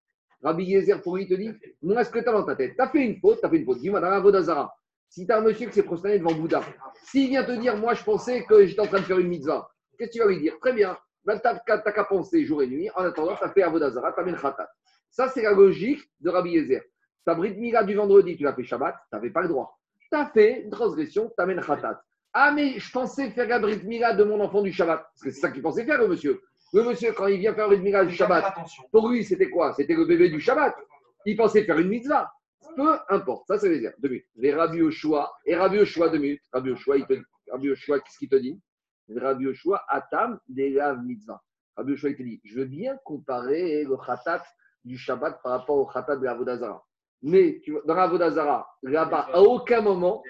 Rabbi 0.43 0.65
Yezer, 0.65 1.01
il 1.19 1.27
te 1.27 1.33
dit 1.33 1.51
Moi, 1.81 2.03
ce 2.03 2.09
que 2.11 2.19
tu 2.19 2.29
as 2.29 2.31
dans 2.31 2.43
ta 2.43 2.55
tête, 2.55 2.75
tu 2.75 2.81
as 2.81 2.89
fait 2.89 3.03
une 3.03 3.19
faute, 3.19 3.39
tu 3.39 3.45
as 3.45 3.49
fait 3.49 3.57
une 3.57 3.65
faute. 3.65 3.79
Dis-moi, 3.79 3.99
dans 3.99 4.21
Vodazara, 4.21 4.73
si 5.09 5.25
tu 5.25 5.31
as 5.31 5.37
un 5.37 5.41
monsieur 5.41 5.67
qui 5.67 5.73
s'est 5.73 5.83
prosterné 5.83 6.19
devant 6.19 6.33
Bouddha, 6.33 6.61
s'il 7.03 7.29
vient 7.29 7.43
te 7.43 7.51
dire 7.51 7.75
Moi, 7.77 7.93
je 7.93 8.03
pensais 8.03 8.43
que 8.45 8.65
j'étais 8.65 8.81
en 8.81 8.87
train 8.87 8.99
de 8.99 9.05
faire 9.05 9.19
une 9.19 9.27
mitzvah, 9.27 9.69
qu'est-ce 9.97 10.11
que 10.11 10.13
tu 10.13 10.19
vas 10.19 10.27
lui 10.27 10.39
dire? 10.39 10.57
Très 10.59 10.73
bien, 10.73 10.97
ben, 11.25 11.39
tu 11.39 11.47
n'as 11.47 11.91
qu'à 11.91 12.03
penser 12.03 12.45
jour 12.45 12.61
et 12.61 12.67
nuit. 12.67 12.89
En 12.95 13.03
attendant, 13.03 13.35
tu 13.35 13.43
as 13.43 13.49
fait 13.49 13.63
Avodazara, 13.63 14.13
tu 14.13 14.19
as 14.19 14.23
mis 14.23 14.31
le 14.31 14.37
khatat. 14.37 14.69
Ça, 15.09 15.27
c'est 15.29 15.41
la 15.41 15.51
logique 15.51 16.01
de 16.19 16.29
Rabbi 16.29 16.51
Yezer. 16.51 16.83
Ta 17.25 17.35
Brit 17.35 17.55
Mila 17.55 17.83
du 17.83 17.95
vendredi, 17.95 18.37
tu 18.37 18.43
l'as 18.43 18.53
fait 18.53 18.63
Shabbat, 18.63 18.95
tu 18.95 19.15
n'avais 19.15 19.31
pas 19.31 19.41
le 19.41 19.49
droit. 19.49 19.77
Tu 20.11 20.17
as 20.17 20.27
fait 20.27 20.61
une 20.61 20.69
transgression, 20.69 21.27
tu 21.35 21.43
amènes 21.43 21.61
khatat. 21.61 22.01
Ah, 22.33 22.51
mais 22.53 22.77
je 22.79 22.91
pensais 22.91 23.31
faire 23.31 23.47
la 23.47 23.59
Brit 23.59 23.83
Mila 23.83 24.13
de 24.13 24.23
mon 24.23 24.39
enfant 24.39 24.61
du 24.61 24.71
Shabbat. 24.71 25.01
Parce 25.01 25.23
que 25.23 25.31
c'est 25.31 25.41
ça 25.41 25.51
qu'il 25.51 25.61
pensait 25.61 25.85
faire, 25.85 25.99
le 25.99 26.07
monsieur. 26.07 26.39
Le 26.73 26.83
monsieur, 26.83 27.13
quand 27.13 27.27
il 27.27 27.39
vient 27.39 27.53
faire 27.53 27.71
une 27.71 27.81
mitzvah 27.81 28.05
du 28.05 28.13
Shabbat, 28.13 28.53
pour 28.91 29.09
lui, 29.09 29.23
c'était 29.23 29.49
quoi? 29.49 29.73
C'était 29.73 29.93
le 29.93 30.05
bébé 30.05 30.29
du 30.29 30.39
Shabbat. 30.39 30.75
Il 31.25 31.37
pensait 31.37 31.63
faire 31.63 31.79
une 31.79 31.87
mitzvah. 31.87 32.31
Peu 32.75 32.97
importe, 33.09 33.47
ça, 33.47 33.57
c'est 33.57 33.69
les 33.69 33.79
dire. 33.79 33.93
Deux 33.99 34.09
minutes. 34.09 34.27
Les 34.35 34.53
Rabbi 34.53 34.81
Oshua, 34.81 35.31
et 35.45 35.55
Rabbi 35.55 35.79
Oshua, 35.79 36.09
deux 36.09 36.19
minutes. 36.19 36.43
Rabbi 36.51 36.71
Oshua, 36.71 36.97
il 36.97 37.05
te, 37.05 37.13
Rabbi 37.49 37.71
Oshua, 37.71 37.99
qu'est-ce 37.99 38.17
qu'il 38.17 38.29
te 38.29 38.35
dit? 38.35 38.59
Rabbi 39.15 39.47
Oshua, 39.47 39.83
Atam, 39.87 40.39
la 40.55 40.95
mitzvah. 40.95 41.41
Rabbi 41.75 41.93
Oshua, 41.93 42.09
il 42.09 42.17
te 42.17 42.23
dit, 42.23 42.41
je 42.43 42.55
veux 42.59 42.65
bien 42.65 42.97
comparer 43.03 43.83
le 43.83 43.95
khatat 43.95 44.43
du 44.83 44.97
Shabbat 44.97 45.41
par 45.41 45.53
rapport 45.53 45.77
au 45.77 45.85
khatat 45.85 46.17
de 46.17 46.25
la 46.25 46.33
Vodazara. 46.33 46.83
Mais 47.23 47.61
tu 47.63 47.71
vois, 47.71 47.81
dans 47.85 47.95
la 47.95 48.07
Vodazara, 48.07 48.67
là-bas, 48.83 49.29
à 49.33 49.41
aucun 49.41 49.81
moment, 49.81 50.21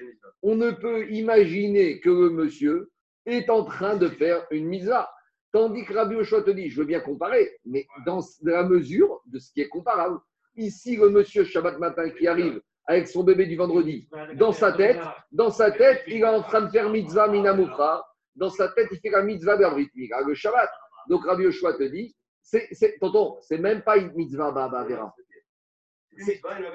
on 0.41 0.55
ne 0.55 0.71
peut 0.71 1.09
imaginer 1.09 1.99
que 1.99 2.09
le 2.09 2.29
monsieur 2.29 2.91
est 3.25 3.49
en 3.49 3.65
train 3.65 3.97
de 3.97 4.07
faire 4.07 4.45
une 4.51 4.67
mitzvah. 4.67 5.09
Tandis 5.57 5.85
que 5.85 5.93
Rabbi 5.95 6.13
Oshua 6.13 6.43
te 6.43 6.51
dit, 6.51 6.69
je 6.69 6.79
veux 6.79 6.85
bien 6.85 6.99
comparer, 6.99 7.57
mais 7.65 7.87
dans 8.05 8.19
la 8.43 8.61
mesure 8.61 9.23
de 9.25 9.39
ce 9.39 9.51
qui 9.51 9.61
est 9.61 9.67
comparable. 9.67 10.19
Ici, 10.55 10.97
le 10.97 11.09
monsieur 11.09 11.45
Shabbat 11.45 11.79
matin 11.79 12.11
qui 12.11 12.27
arrive 12.27 12.61
avec 12.85 13.07
son 13.07 13.23
bébé 13.23 13.47
du 13.47 13.55
vendredi, 13.55 14.07
dans 14.35 14.51
sa 14.51 14.71
tête, 14.71 14.99
dans 15.31 15.49
sa 15.49 15.71
tête, 15.71 16.03
il 16.05 16.17
est 16.17 16.25
en 16.25 16.43
train 16.43 16.61
de 16.61 16.69
faire 16.69 16.91
mitzvah 16.91 17.27
minamufra. 17.27 18.05
Dans 18.35 18.51
sa 18.51 18.67
tête, 18.69 18.89
il 18.91 18.99
fait 18.99 19.09
la 19.09 19.23
mitzvah 19.23 19.57
d'Abrit 19.57 19.89
le 19.95 20.35
Shabbat. 20.35 20.69
Donc 21.09 21.25
Rabbi 21.25 21.47
Oshua 21.47 21.73
te 21.73 21.85
dit, 21.85 22.15
c'est, 22.43 22.69
tonton, 22.99 23.37
c'est 23.41 23.57
même 23.57 23.81
pas 23.81 23.97
une 23.97 24.13
mitzvah 24.13 24.51
Baba 24.51 24.83
Vera. 24.83 25.11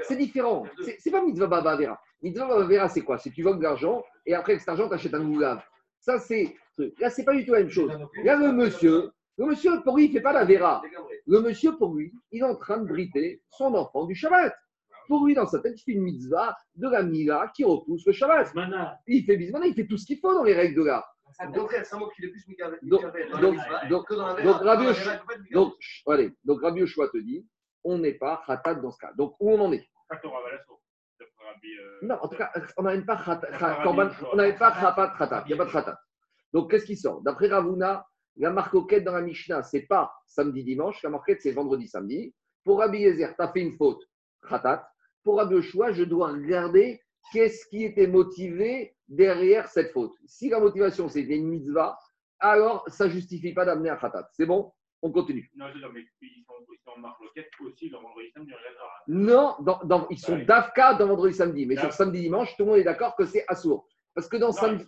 C'est 0.03 0.17
différent. 0.17 0.67
C'est, 0.99 1.11
pas 1.13 1.23
mitzvah 1.25 1.47
Baba 1.47 1.77
Vera. 1.77 2.01
Mitzvah 2.21 2.49
Baba 2.49 2.65
Vera, 2.65 2.89
c'est 2.89 3.03
quoi? 3.03 3.17
C'est 3.19 3.31
tu 3.31 3.45
voles 3.45 3.59
de 3.59 3.63
l'argent 3.63 4.03
et 4.27 4.35
après, 4.35 4.55
avec 4.55 4.61
cet 4.61 4.71
argent, 4.71 4.89
tu 4.89 4.95
achètes 4.95 5.15
un 5.15 5.21
moulave. 5.21 5.63
Ça, 6.03 6.19
c'est. 6.19 6.55
Là, 6.99 7.11
c'est 7.11 7.25
pas 7.25 7.35
du 7.35 7.45
tout 7.47 7.53
la 7.53 7.61
même 7.61 7.71
chose. 7.71 7.91
Là, 8.25 8.37
le 8.37 8.53
monsieur, 8.53 9.13
le 9.39 9.47
monsieur, 9.47 9.81
pour 9.83 9.97
lui, 9.97 10.07
il 10.07 10.09
ne 10.09 10.15
fait 10.15 10.21
pas 10.21 10.33
la 10.33 10.45
vera. 10.45 10.83
Le 11.27 11.41
monsieur, 11.41 11.77
pour 11.77 11.95
lui, 11.95 12.13
il 12.33 12.41
est 12.41 12.45
en 12.45 12.57
train 12.57 12.79
de 12.79 12.89
briter 12.89 13.43
son 13.49 13.75
enfant 13.75 14.05
du 14.05 14.15
Shabbat. 14.15 14.53
Pour 15.09 15.25
lui, 15.27 15.35
dans 15.35 15.47
sa 15.47 15.61
tête, 15.61 15.81
il 15.81 15.83
fait 15.85 15.93
une 15.93 16.03
mitzvah 16.03 16.57
de 16.75 16.89
la 16.89 17.03
Mila 17.03 17.51
qui 17.55 17.65
repousse 17.65 18.05
le 18.07 18.13
Shabbat. 18.13 18.53
Il 19.07 19.25
fait 19.25 19.37
bismana, 19.37 19.67
il 19.67 19.75
fait 19.75 19.87
tout 19.87 19.97
ce 19.97 20.07
qu'il 20.07 20.19
faut 20.19 20.35
dans 20.35 20.45
les 20.45 20.55
règles 20.55 20.77
de 20.77 20.85
l'art. 20.85 21.09
Donc, 21.53 21.71
plus 21.71 22.33
donc, 22.83 23.03
donc, 23.89 24.07
donc, 24.11 24.53
donc, 26.45 26.63
Rabbi 26.63 26.85
te 26.85 27.19
dit, 27.19 27.47
on 27.85 27.99
n'est 27.99 28.15
pas 28.15 28.43
khatat 28.47 28.75
dans 28.77 28.91
ce 28.91 28.99
cas. 28.99 29.13
Donc, 29.17 29.35
où 29.41 29.51
on 29.51 29.61
en 29.61 29.73
est? 29.73 29.89
Non, 32.03 32.17
en 32.21 32.29
tout 32.29 32.37
cas, 32.37 32.51
on 32.77 32.83
n'avait 32.83 33.03
pas 33.03 33.41
on 34.33 34.37
n'avait 34.37 34.57
pas 34.57 34.73
khatat, 34.73 35.45
il 35.47 35.49
n'y 35.49 35.55
a 35.55 35.57
pas 35.57 35.65
de 35.67 35.73
khatat. 35.73 35.99
Donc, 36.53 36.71
qu'est-ce 36.71 36.85
qui 36.85 36.97
sort? 36.97 37.23
D'après 37.23 37.49
Ravuna, 37.49 38.05
la 38.37 38.51
marcoquette 38.51 39.05
dans 39.05 39.13
la 39.13 39.23
Mishnah, 39.23 39.63
c'est 39.63 39.87
pas 39.87 40.13
samedi-dimanche, 40.27 41.03
la 41.03 41.11
marquette, 41.11 41.41
c'est 41.41 41.53
vendredi-samedi. 41.53 42.35
Pour 42.65 42.81
Rabbi 42.81 42.99
Yezer, 42.99 43.35
tu 43.35 43.43
as 43.43 43.53
fait 43.53 43.61
une 43.61 43.77
faute, 43.77 44.03
khatat. 44.49 44.89
Pour 45.23 45.37
Rabbi 45.37 45.63
je 45.63 46.05
dois 46.05 46.33
regarder 46.33 47.01
qu'est-ce 47.33 47.67
qui 47.69 47.85
était 47.85 48.09
motivé 48.09 48.97
derrière 49.09 49.69
cette 49.69 49.93
faute. 49.93 50.13
Si 50.27 50.49
la 50.49 50.59
motivation, 50.59 51.09
c'était 51.09 51.37
une 51.37 51.49
mitzvah, 51.49 51.97
alors 52.41 52.85
ça 52.89 53.07
ne 53.07 53.11
justifie 53.11 53.55
pas 53.55 53.65
d'amener 53.65 53.91
un 53.91 53.97
khatat. 53.97 54.29
C'est 54.33 54.47
bon? 54.47 54.73
On 55.05 55.11
continue. 55.11 55.51
Non, 55.57 55.67
mais 55.93 56.05
ils 56.21 56.45
sont, 56.47 56.93
en 56.93 57.67
aussi 57.67 57.91
dans 57.91 58.01
vendredi 58.01 58.31
samedi. 58.33 58.53
Non, 59.09 59.57
dans, 59.61 60.07
ils 60.11 60.19
sont 60.19 60.39
d'Afka 60.39 60.95
dans 60.95 61.09
vendredi 61.09 61.35
samedi. 61.35 61.67
Mais 61.67 61.77
sur 61.77 61.93
samedi 61.93 62.21
dimanche, 62.21 62.57
tout 62.57 62.63
le 62.63 62.71
monde 62.71 62.79
est 62.79 62.85
d'accord 62.85 63.17
que 63.17 63.27
c'est 63.27 63.45
assourd. 63.49 63.89
Parce 64.15 64.29
que 64.29 64.37
dans 64.37 64.53
samedi. 64.53 64.85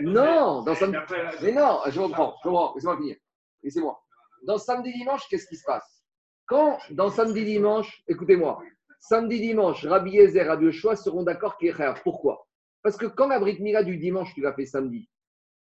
Non, 0.00 0.62
dans 0.62 0.74
samedi. 0.74 0.96
Mais 1.42 1.52
non, 1.52 1.80
je 1.88 2.00
reprends, 2.00 2.36
je 2.42 2.48
reprends, 2.48 2.74
laissez-moi 2.74 2.96
finir. 2.96 3.16
Laissez-moi. 3.62 4.02
Dans 4.44 4.56
samedi 4.56 4.92
dimanche, 4.94 5.28
qu'est-ce 5.28 5.46
qui 5.46 5.56
se 5.56 5.64
passe? 5.64 6.02
Quand 6.46 6.78
dans 6.90 7.10
samedi 7.10 7.44
dimanche, 7.44 8.02
écoutez-moi, 8.08 8.62
samedi 8.98 9.40
dimanche, 9.40 9.84
Rabbi 9.84 10.12
Yezer 10.12 10.46
et 10.46 10.48
Rabbi 10.48 10.64
Yoshua 10.64 10.96
seront 10.96 11.22
d'accord 11.22 11.58
qu'il 11.58 11.68
est 11.68 12.02
Pourquoi? 12.02 12.46
Parce 12.82 12.96
que 12.96 13.06
quand 13.06 13.28
la 13.28 13.38
Brit 13.38 13.60
Mila 13.60 13.84
du 13.84 13.98
dimanche, 13.98 14.32
tu 14.34 14.40
l'as 14.40 14.54
fait 14.54 14.64
samedi, 14.64 15.10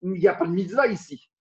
il 0.03 0.12
n'y 0.12 0.27
a 0.27 0.36
pas 0.36 0.45
de 0.45 0.51
mitzvah 0.51 0.86
ici. 0.88 1.31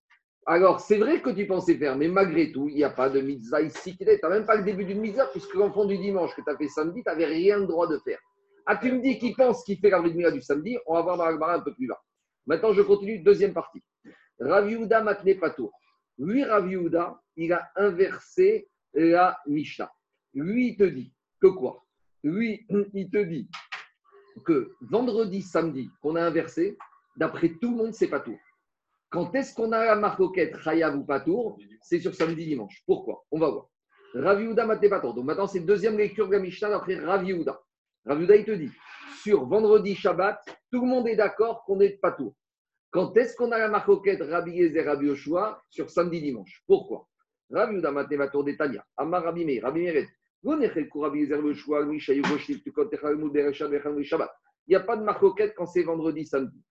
Alors, 0.48 0.78
c'est 0.78 0.98
vrai 0.98 1.20
que 1.20 1.30
tu 1.30 1.44
pensais 1.46 1.76
faire, 1.76 1.96
mais 1.96 2.06
malgré 2.06 2.52
tout, 2.52 2.68
il 2.68 2.76
n'y 2.76 2.84
a 2.84 2.90
pas 2.90 3.10
de 3.10 3.20
mitzvah 3.20 3.62
ici. 3.62 3.96
Tu 3.96 4.04
n'as 4.04 4.28
même 4.28 4.46
pas 4.46 4.56
le 4.56 4.62
début 4.62 4.84
d'une 4.84 5.00
mitzvah, 5.00 5.26
puisque 5.26 5.54
l'enfant 5.54 5.84
du 5.84 5.98
dimanche 5.98 6.36
que 6.36 6.40
tu 6.40 6.48
as 6.48 6.56
fait 6.56 6.68
samedi, 6.68 7.02
tu 7.02 7.10
n'avais 7.10 7.26
rien 7.26 7.60
de 7.60 7.66
droit 7.66 7.88
de 7.88 7.98
faire. 7.98 8.20
Ah, 8.64 8.76
tu 8.76 8.92
me 8.92 9.00
dis 9.00 9.18
qu'il 9.18 9.34
pense 9.34 9.64
qu'il 9.64 9.78
fait 9.78 9.90
la 9.90 10.00
Mila 10.00 10.30
du 10.30 10.40
samedi, 10.40 10.78
on 10.86 10.94
va 10.94 11.02
voir 11.02 11.16
dans 11.16 11.28
la 11.28 11.54
un 11.54 11.60
peu 11.60 11.74
plus 11.74 11.88
bas. 11.88 12.00
Maintenant, 12.46 12.72
je 12.72 12.82
continue, 12.82 13.18
deuxième 13.18 13.52
partie. 13.52 13.82
Raviouda 14.38 15.02
Matne 15.02 15.36
Patour. 15.38 15.72
Lui, 16.18 16.44
Raviouda, 16.44 17.20
il 17.36 17.52
a 17.52 17.68
inversé 17.74 18.68
la 18.94 19.38
Mishnah. 19.46 19.90
Lui, 20.34 20.68
il 20.68 20.76
te 20.76 20.84
dit 20.84 21.12
que 21.40 21.48
quoi? 21.48 21.84
Lui, 22.22 22.66
il 22.94 23.10
te 23.10 23.18
dit 23.18 23.48
que 24.44 24.72
vendredi, 24.80 25.42
samedi, 25.42 25.90
qu'on 26.00 26.14
a 26.14 26.22
inversé, 26.22 26.78
d'après 27.16 27.48
tout 27.60 27.70
le 27.70 27.76
monde, 27.76 27.94
c'est 27.94 28.08
Patour. 28.08 28.38
Quand 29.16 29.34
est-ce 29.34 29.54
qu'on 29.54 29.72
a 29.72 29.82
la 29.82 29.96
marcoquette 29.96 30.58
Chayav 30.58 30.94
ou 30.94 31.02
Patour 31.02 31.58
C'est 31.80 32.00
sur 32.00 32.14
samedi, 32.14 32.44
dimanche. 32.44 32.82
Pourquoi 32.84 33.24
On 33.30 33.38
va 33.38 33.48
voir. 33.48 33.70
Raviouda 34.12 34.66
Matne 34.66 34.90
Patour. 34.90 35.14
Donc 35.14 35.24
maintenant, 35.24 35.46
c'est 35.46 35.60
deuxième 35.60 35.96
lecture 35.96 36.28
de 36.28 36.34
la 36.34 36.38
Mishnah 36.38 36.68
d'après 36.68 36.96
Raviouda. 36.96 37.58
Raviouda, 38.04 38.36
il 38.36 38.44
te 38.44 38.50
dit 38.50 38.70
sur 39.22 39.46
vendredi 39.46 39.94
Shabbat, 39.94 40.38
tout 40.70 40.82
le 40.82 40.86
monde 40.86 41.08
est 41.08 41.16
d'accord 41.16 41.64
qu'on 41.64 41.80
est 41.80 41.98
Patour. 41.98 42.34
Quand 42.90 43.16
est-ce 43.16 43.34
qu'on 43.34 43.52
a 43.52 43.58
la 43.58 43.68
marcoquette 43.68 44.20
Rabbi 44.20 44.50
Yezer 44.50 44.84
Rabbi 44.84 45.06
Yoshua 45.06 45.62
sur 45.70 45.88
samedi 45.88 46.20
dimanche 46.20 46.62
Pourquoi 46.66 47.08
Raviouda 47.50 47.92
Matne 47.92 48.18
Patour 48.18 48.44
d'Etania. 48.44 48.84
Amar 48.98 49.22
Rabbi 49.22 49.46
Meir. 49.46 49.62
Rabbi 49.62 49.80
Meir 49.80 50.04
il 50.44 50.58
n'y 54.68 54.76
a 54.76 54.80
pas 54.80 54.96
de 54.96 55.02
marcoquette 55.02 55.54
quand 55.56 55.66
c'est 55.66 55.82
vendredi, 55.82 56.26
samedi. 56.26 56.62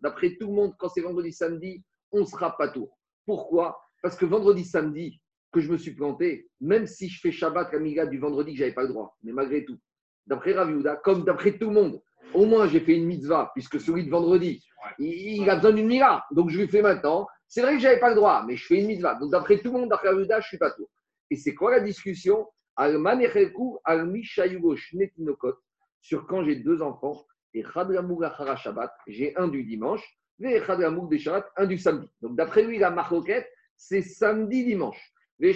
D'après 0.00 0.36
tout 0.36 0.46
le 0.46 0.52
monde, 0.52 0.74
quand 0.78 0.88
c'est 0.88 1.00
vendredi, 1.00 1.32
samedi, 1.32 1.84
on 2.12 2.24
sera 2.24 2.56
pas 2.56 2.68
tour. 2.68 2.98
Pourquoi? 3.24 3.80
Parce 4.02 4.16
que 4.16 4.26
vendredi, 4.26 4.64
samedi, 4.64 5.20
que 5.52 5.60
je 5.60 5.70
me 5.70 5.76
suis 5.76 5.94
planté, 5.94 6.48
même 6.60 6.86
si 6.86 7.08
je 7.08 7.20
fais 7.20 7.32
Shabbat 7.32 7.72
Amiga 7.74 8.06
du 8.06 8.18
vendredi, 8.18 8.54
je 8.56 8.62
n'avais 8.62 8.74
pas 8.74 8.82
le 8.82 8.88
droit. 8.88 9.16
Mais 9.22 9.32
malgré 9.32 9.64
tout, 9.64 9.78
d'après 10.26 10.52
Raviouda, 10.52 10.96
comme 10.96 11.24
d'après 11.24 11.58
tout 11.58 11.68
le 11.68 11.74
monde, 11.74 12.02
au 12.34 12.46
moins 12.46 12.68
j'ai 12.68 12.80
fait 12.80 12.96
une 12.96 13.06
mitzvah, 13.06 13.50
puisque 13.54 13.80
celui 13.80 14.04
de 14.04 14.10
vendredi, 14.10 14.64
il, 14.98 15.48
a 15.48 15.56
besoin 15.56 15.72
d'une 15.72 15.86
mira. 15.86 16.24
Donc 16.30 16.50
je 16.50 16.58
lui 16.60 16.68
fais 16.68 16.82
maintenant. 16.82 17.26
C'est 17.48 17.62
vrai 17.62 17.74
que 17.74 17.80
je 17.80 17.84
n'avais 17.86 18.00
pas 18.00 18.10
le 18.10 18.14
droit, 18.14 18.44
mais 18.46 18.56
je 18.56 18.64
fais 18.64 18.80
une 18.80 18.86
mitzvah. 18.86 19.14
Donc 19.16 19.32
d'après 19.32 19.58
tout 19.58 19.72
le 19.72 19.80
monde, 19.80 19.88
d'après 19.90 20.08
Raviouda, 20.08 20.40
je 20.40 20.46
ne 20.46 20.48
suis 20.48 20.58
pas 20.58 20.70
tour. 20.70 20.88
Et 21.30 21.36
c'est 21.36 21.54
quoi 21.54 21.72
la 21.72 21.80
discussion? 21.80 22.46
Sur 26.02 26.26
quand 26.26 26.44
j'ai 26.44 26.56
deux 26.56 26.82
enfants 26.82 27.26
et 27.54 27.64
Shabbat, 27.64 28.92
j'ai 29.06 29.36
un 29.36 29.48
du 29.48 29.64
dimanche, 29.64 30.02
et 30.40 30.60
des 30.60 31.18
Shabbat, 31.18 31.50
un 31.56 31.66
du 31.66 31.78
samedi. 31.78 32.08
Donc 32.22 32.36
d'après 32.36 32.62
lui, 32.62 32.78
la 32.78 32.90
marroquette, 32.90 33.48
c'est 33.76 34.02
samedi-dimanche. 34.02 35.12
Et 35.42 35.52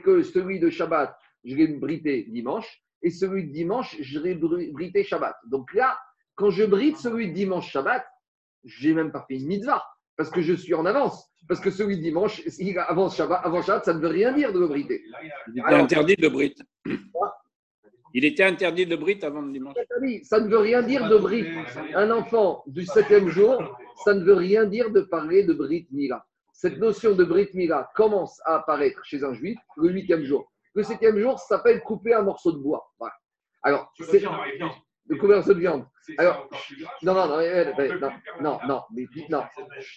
que 0.00 0.22
celui 0.22 0.60
de 0.60 0.70
Shabbat, 0.70 1.16
je 1.44 1.56
l'ai 1.56 1.68
brité 1.68 2.24
dimanche, 2.24 2.82
et 3.02 3.10
celui 3.10 3.48
de 3.48 3.52
dimanche, 3.52 3.96
je 4.00 4.18
l'ai 4.18 4.34
brité 4.34 5.04
Shabbat. 5.04 5.36
Donc 5.46 5.72
là, 5.74 5.98
quand 6.34 6.50
je 6.50 6.64
brite 6.64 6.96
celui 6.96 7.28
de 7.28 7.34
dimanche 7.34 7.70
Shabbat, 7.70 8.04
je 8.64 8.88
n'ai 8.88 8.94
même 8.94 9.12
pas 9.12 9.24
fait 9.28 9.36
une 9.36 9.46
mitzvah, 9.46 9.84
parce 10.16 10.30
que 10.30 10.42
je 10.42 10.54
suis 10.54 10.74
en 10.74 10.86
avance. 10.86 11.26
Parce 11.48 11.60
que 11.60 11.70
celui 11.70 11.96
de 11.96 12.02
dimanche, 12.02 12.42
avant 12.88 13.08
Shabbat, 13.08 13.40
avant 13.44 13.62
Shabbat, 13.62 13.84
ça 13.84 13.94
ne 13.94 14.00
veut 14.00 14.08
rien 14.08 14.32
dire 14.32 14.52
de 14.52 14.60
le 14.60 14.68
briter. 14.68 15.02
Il 15.54 15.60
était 15.60 15.74
interdit 15.74 16.16
de 16.16 16.28
briter. 16.28 16.62
Il 18.12 18.24
était 18.24 18.44
interdit 18.44 18.86
de 18.86 18.96
brite 18.96 19.24
avant 19.24 19.40
le 19.42 19.52
dimanche. 19.52 19.76
Ça 20.24 20.40
ne 20.40 20.48
veut 20.48 20.58
rien 20.58 20.82
dire 20.82 21.08
de 21.08 21.16
brite. 21.16 21.48
Un 21.94 22.10
enfant 22.10 22.62
du 22.66 22.84
septième 22.84 23.28
jour, 23.28 23.76
ça 24.04 24.14
ne 24.14 24.24
veut 24.24 24.34
rien 24.34 24.64
dire 24.64 24.90
de 24.90 25.00
parler 25.00 25.44
de 25.44 25.52
brite 25.52 25.90
mila. 25.92 26.24
Cette 26.60 26.76
notion 26.76 27.14
de 27.14 27.24
Brit 27.24 27.48
Mila 27.54 27.90
commence 27.94 28.38
à 28.44 28.56
apparaître 28.56 29.02
chez 29.02 29.24
un 29.24 29.32
juif 29.32 29.58
le 29.78 29.88
huitième 29.88 30.24
jour. 30.24 30.52
Le 30.74 30.82
septième 30.82 31.18
jour 31.18 31.38
s'appelle 31.38 31.80
couper 31.80 32.12
un 32.12 32.20
morceau 32.20 32.52
de 32.52 32.58
bois. 32.58 32.86
Alors, 33.62 33.90
c'est 33.98 34.20
de 34.20 35.14
couper 35.14 35.32
un 35.32 35.36
morceau 35.36 35.54
de 35.54 35.58
viande. 35.58 35.86
Alors, 36.18 36.50
non, 37.00 37.14
non, 37.14 37.28
non, 37.28 37.38
non, 37.38 38.10
non, 38.42 38.58
non, 38.68 38.82
mais 38.92 39.06
non, 39.30 39.42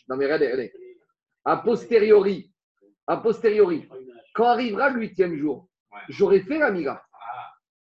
non, 0.07 0.15
mais 0.15 0.23
regardez, 0.23 0.45
regardez. 0.45 0.73
A 1.43 1.57
posteriori, 1.57 2.53
a 3.07 3.17
posteriori, 3.17 3.89
quand 4.33 4.45
arrivera 4.45 4.89
le 4.89 5.01
huitième 5.01 5.35
jour, 5.35 5.67
j'aurais 6.07 6.43
fait 6.43 6.59
la 6.59 6.71
miga. 6.71 7.03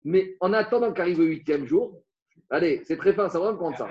Mais 0.04 0.36
en 0.40 0.52
attendant 0.52 0.92
qu'arrive 0.92 1.18
le 1.18 1.26
huitième 1.26 1.66
jour, 1.66 2.02
allez, 2.50 2.82
c'est 2.84 2.96
très 2.96 3.12
fin, 3.12 3.28
ça 3.28 3.38
va 3.38 3.52
me 3.52 3.56
prendre 3.56 3.76
ça. 3.76 3.88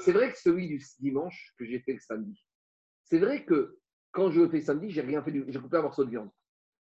C'est 0.00 0.12
vrai 0.12 0.32
que 0.32 0.38
celui 0.38 0.68
du 0.68 0.82
dimanche 1.00 1.54
que 1.58 1.64
j'ai 1.64 1.80
fait 1.80 1.92
le 1.92 2.00
samedi, 2.00 2.44
c'est 3.04 3.18
vrai 3.18 3.44
que 3.44 3.78
quand 4.10 4.30
je 4.30 4.40
le 4.40 4.48
fais 4.48 4.60
samedi, 4.60 4.90
j'ai 4.90 5.00
rien 5.00 5.22
fait, 5.22 5.32
j'ai 5.32 5.58
coupé 5.58 5.76
un 5.76 5.82
morceau 5.82 6.04
de 6.04 6.10
viande. 6.10 6.30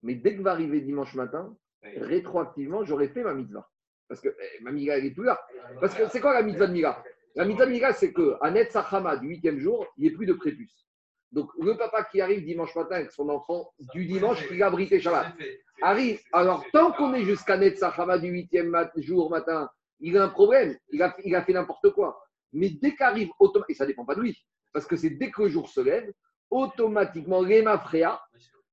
Mais 0.02 0.14
dès 0.14 0.36
que 0.36 0.42
va 0.42 0.52
arriver 0.52 0.80
dimanche 0.80 1.14
matin, 1.14 1.56
rétroactivement, 1.82 2.84
j'aurais 2.84 3.08
fait 3.08 3.22
ma 3.22 3.34
mitzvah. 3.34 3.68
Parce 4.08 4.20
que 4.20 4.28
eh, 4.28 4.62
ma 4.62 4.70
miga, 4.70 4.98
elle 4.98 5.06
est 5.06 5.10
plus 5.10 5.24
là. 5.24 5.40
Parce 5.80 5.94
que 5.94 6.08
c'est 6.08 6.20
quoi 6.20 6.34
la 6.34 6.42
mitzvah 6.42 6.66
de 6.66 6.72
miga 6.72 7.02
La 7.34 7.44
mitzvah 7.44 7.66
de 7.66 7.70
miga, 7.70 7.92
c'est 7.92 8.12
qu'à 8.12 8.50
Net 8.50 8.70
Sachama 8.70 9.16
du 9.16 9.28
huitième 9.28 9.58
jour, 9.58 9.86
il 9.96 10.02
n'y 10.02 10.08
ait 10.08 10.16
plus 10.16 10.26
de 10.26 10.34
prépuce. 10.34 10.86
Donc 11.34 11.50
le 11.60 11.76
papa 11.76 12.04
qui 12.04 12.20
arrive 12.20 12.44
dimanche 12.44 12.74
matin 12.76 12.94
avec 12.94 13.10
son 13.10 13.28
enfant 13.28 13.72
du 13.92 14.06
dimanche, 14.06 14.46
qui 14.46 14.62
a 14.62 14.68
abrité 14.68 15.00
Shabbat, 15.00 15.34
arrive. 15.82 16.20
Alors 16.32 16.64
tant 16.72 16.92
qu'on 16.92 17.12
est 17.12 17.24
jusqu'à 17.24 17.56
Net 17.56 17.76
Sachama 17.76 18.18
du 18.18 18.28
huitième 18.28 18.72
jour 18.98 19.30
matin, 19.30 19.68
il 19.98 20.16
a 20.16 20.24
un 20.24 20.28
problème. 20.28 20.78
Il 20.90 21.02
a, 21.02 21.14
il 21.24 21.34
a 21.34 21.42
fait 21.42 21.52
n'importe 21.52 21.90
quoi. 21.90 22.22
Mais 22.52 22.70
dès 22.70 22.94
qu'arrive, 22.94 23.30
et 23.68 23.74
ça 23.74 23.84
ne 23.84 23.88
dépend 23.88 24.04
pas 24.04 24.14
de 24.14 24.20
lui, 24.20 24.46
parce 24.72 24.86
que 24.86 24.94
c'est 24.94 25.10
dès 25.10 25.32
que 25.32 25.42
le 25.42 25.48
jour 25.48 25.68
se 25.68 25.80
lève, 25.80 26.08
automatiquement, 26.50 27.40
Réma 27.40 27.78
Fréa, 27.80 28.22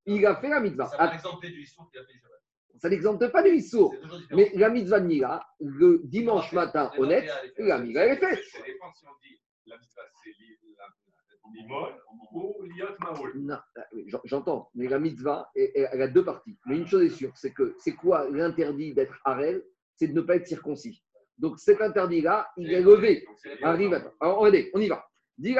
il 0.06 0.24
a 0.28 0.36
fait 0.36 0.50
la 0.50 0.60
mitzvah. 0.60 0.86
Ça 0.86 0.98
va 0.98 1.16
exempter 1.16 1.50
du 1.50 1.62
Issour 1.64 1.90
qui 1.92 1.98
a 1.98 2.04
fait 2.04 2.14
ça 2.78 2.90
n'exempte 2.90 3.28
pas 3.32 3.44
du 3.44 3.56
Issour. 3.56 3.94
Mais 4.32 4.52
la 4.56 4.70
mitzvah 4.70 5.00
de 5.00 5.06
Mila, 5.06 5.46
le 5.60 6.02
dimanche 6.04 6.52
matin 6.52 6.92
honnête, 6.98 7.30
la 7.60 7.78
Mila, 7.78 8.06
elle 8.06 8.14
est 8.14 8.20
faite. 8.20 8.44
Ça 8.52 8.60
dépend 8.66 8.92
si 8.94 9.06
on 9.06 9.12
dit 9.22 9.40
la 9.68 9.78
mitzvah, 9.78 10.02
c'est 10.24 10.32
non, 13.36 13.58
j'entends, 14.26 14.70
mais 14.76 14.88
la 14.88 15.00
mitzvah, 15.00 15.50
elle 15.56 16.02
a 16.02 16.08
deux 16.08 16.24
parties. 16.24 16.58
Mais 16.66 16.78
une 16.78 16.88
chose 16.88 17.04
est 17.04 17.10
sûre, 17.10 17.32
c'est 17.36 17.54
que 17.54 17.76
c'est 17.80 17.96
quoi 17.96 18.30
l'interdit 18.30 18.94
d'être 18.94 19.20
harel? 19.26 19.64
C'est 19.96 20.08
de 20.08 20.14
ne 20.14 20.22
pas 20.22 20.38
être 20.38 20.48
circoncis. 20.48 21.04
Donc 21.38 21.60
cet 21.60 21.82
interdit-là, 21.82 22.50
il 22.58 22.72
est 22.72 22.82
levé. 22.82 23.26
Arrive, 23.62 23.94
alors, 24.20 24.42
on 24.42 24.80
y 24.80 24.88
va. 24.88 25.06
Dis 25.38 25.56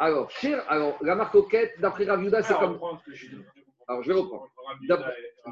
alors, 0.00 0.30
cher, 0.30 0.64
alors, 0.70 0.96
la 1.02 1.16
marque 1.16 1.32
coquette, 1.32 1.74
d'après 1.80 2.04
Raviuda, 2.04 2.42
c'est 2.42 2.54
comme. 2.54 2.78
Alors, 3.88 4.02
je 4.02 4.12
vais 4.12 4.18
reprendre. 4.18 4.48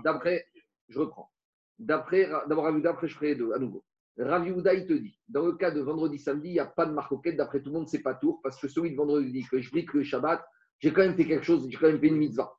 D'après, 0.05 0.47
je 0.89 0.99
reprends. 0.99 1.31
D'après, 1.79 2.29
d'abord 2.47 2.65
Raviuda, 2.65 2.91
après 2.91 3.09
je 3.09 3.17
ferai 3.17 3.35
deux, 3.35 3.53
à 3.53 3.59
nouveau. 3.59 3.85
Raviuda, 4.19 4.75
il 4.75 4.87
te 4.87 4.95
dit, 4.95 5.19
dans 5.29 5.45
le 5.45 5.53
cas 5.53 5.71
de 5.71 5.81
vendredi, 5.81 6.19
samedi, 6.19 6.49
il 6.49 6.53
n'y 6.53 6.59
a 6.59 6.67
pas 6.67 6.87
de 6.87 6.93
marque 6.93 7.11
coquette, 7.11 7.37
d'après 7.37 7.61
tout 7.61 7.71
le 7.71 7.75
monde, 7.75 7.89
c'est 7.89 8.03
pas 8.03 8.15
tour, 8.15 8.41
parce 8.43 8.59
que 8.61 8.69
celui 8.69 8.93
de 8.93 8.97
vendredi, 8.97 9.45
que 9.51 9.61
je 9.61 9.71
que 9.71 9.99
le 9.99 10.05
Shabbat, 10.05 10.43
j'ai 10.79 10.93
quand 10.93 11.03
même 11.03 11.15
fait 11.15 11.27
quelque 11.27 11.45
chose, 11.45 11.67
j'ai 11.69 11.77
quand 11.77 11.89
même 11.89 12.01
fait 12.01 12.09
une 12.09 12.17
mitzvah. 12.17 12.53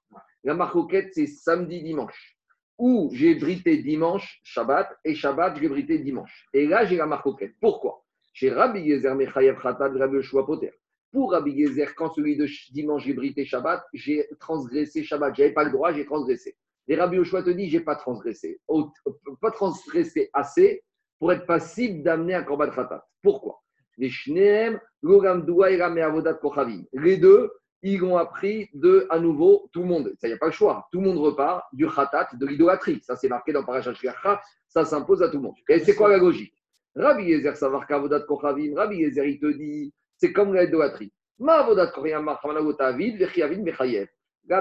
La 0.43 0.53
marque 0.53 0.73
coquette, 0.73 1.13
c'est 1.13 1.27
samedi, 1.27 1.81
dimanche. 1.81 2.37
Ou 2.77 3.09
j'ai 3.13 3.35
brité 3.35 3.77
dimanche, 3.77 4.39
Shabbat, 4.43 4.87
et 5.03 5.15
Shabbat, 5.15 5.57
j'ai 5.59 5.67
brité 5.67 5.97
dimanche. 5.97 6.47
Et 6.53 6.67
là, 6.67 6.85
j'ai 6.85 6.97
la 6.97 7.07
marque 7.07 7.23
coquette. 7.23 7.55
Pourquoi? 7.59 8.03
Chez 8.33 8.51
Rabbi 8.51 8.81
Yezer 8.81 9.15
Mechayev 9.15 9.59
Khatad, 9.59 9.97
Rabbi 9.97 10.17
Poter. 10.45 10.71
Pour 11.11 11.31
Rabbi 11.31 11.57
Gezer, 11.57 11.95
quand 11.95 12.13
celui 12.13 12.37
de 12.37 12.45
dimanche, 12.71 13.03
j'ai 13.05 13.13
brité 13.13 13.45
Shabbat, 13.45 13.83
j'ai 13.93 14.27
transgressé 14.39 15.03
Shabbat. 15.03 15.35
Je 15.35 15.41
n'avais 15.41 15.53
pas 15.53 15.63
le 15.63 15.71
droit, 15.71 15.91
j'ai 15.91 16.05
transgressé. 16.05 16.55
Et 16.87 16.95
Rabbi 16.95 17.17
Oshua 17.17 17.41
te 17.41 17.49
dit, 17.49 17.67
j'ai 17.69 17.79
pas 17.79 17.95
transgressé. 17.95 18.59
Pas 19.41 19.51
transgressé 19.51 20.29
assez 20.33 20.83
pour 21.19 21.31
être 21.31 21.45
passible 21.45 22.03
d'amener 22.03 22.35
un 22.35 22.43
korban 22.43 22.69
khatat. 22.69 23.05
Pourquoi? 23.21 23.61
Les 23.97 24.11
deux, 27.17 27.51
ils 27.81 28.03
ont 28.03 28.17
appris 28.17 28.69
de, 28.73 29.07
à 29.09 29.19
nouveau, 29.19 29.69
tout 29.71 29.81
le 29.81 29.87
monde. 29.87 30.13
Ça, 30.17 30.27
n'y 30.27 30.33
a 30.33 30.37
pas 30.37 30.47
le 30.47 30.51
choix. 30.51 30.87
Tout 30.91 30.99
le 30.99 31.07
monde 31.07 31.17
repart 31.17 31.63
du 31.73 31.87
khatat, 31.87 32.29
de 32.33 32.45
l'idolâtrie. 32.45 32.99
Ça, 33.01 33.15
c'est 33.15 33.29
marqué 33.29 33.53
dans 33.53 33.63
Parashat 33.63 33.93
Ça 34.67 34.85
s'impose 34.85 35.23
à 35.23 35.29
tout 35.29 35.37
le 35.37 35.43
monde. 35.43 35.55
Et 35.69 35.79
c'est 35.79 35.95
quoi 35.95 36.09
la 36.09 36.17
logique? 36.17 36.53
Rabbi 36.95 37.25
Yezer 37.25 37.55
savoir 37.55 37.87
qu'avodat 37.87 38.21
kochavim. 38.21 38.75
Rabbi 38.75 38.97
Yezer, 38.97 39.25
il 39.25 39.39
te 39.39 39.51
dit, 39.51 39.93
c'est 40.17 40.33
comme 40.33 40.55
l'idolâtrie. 40.55 41.11
La 41.39 41.63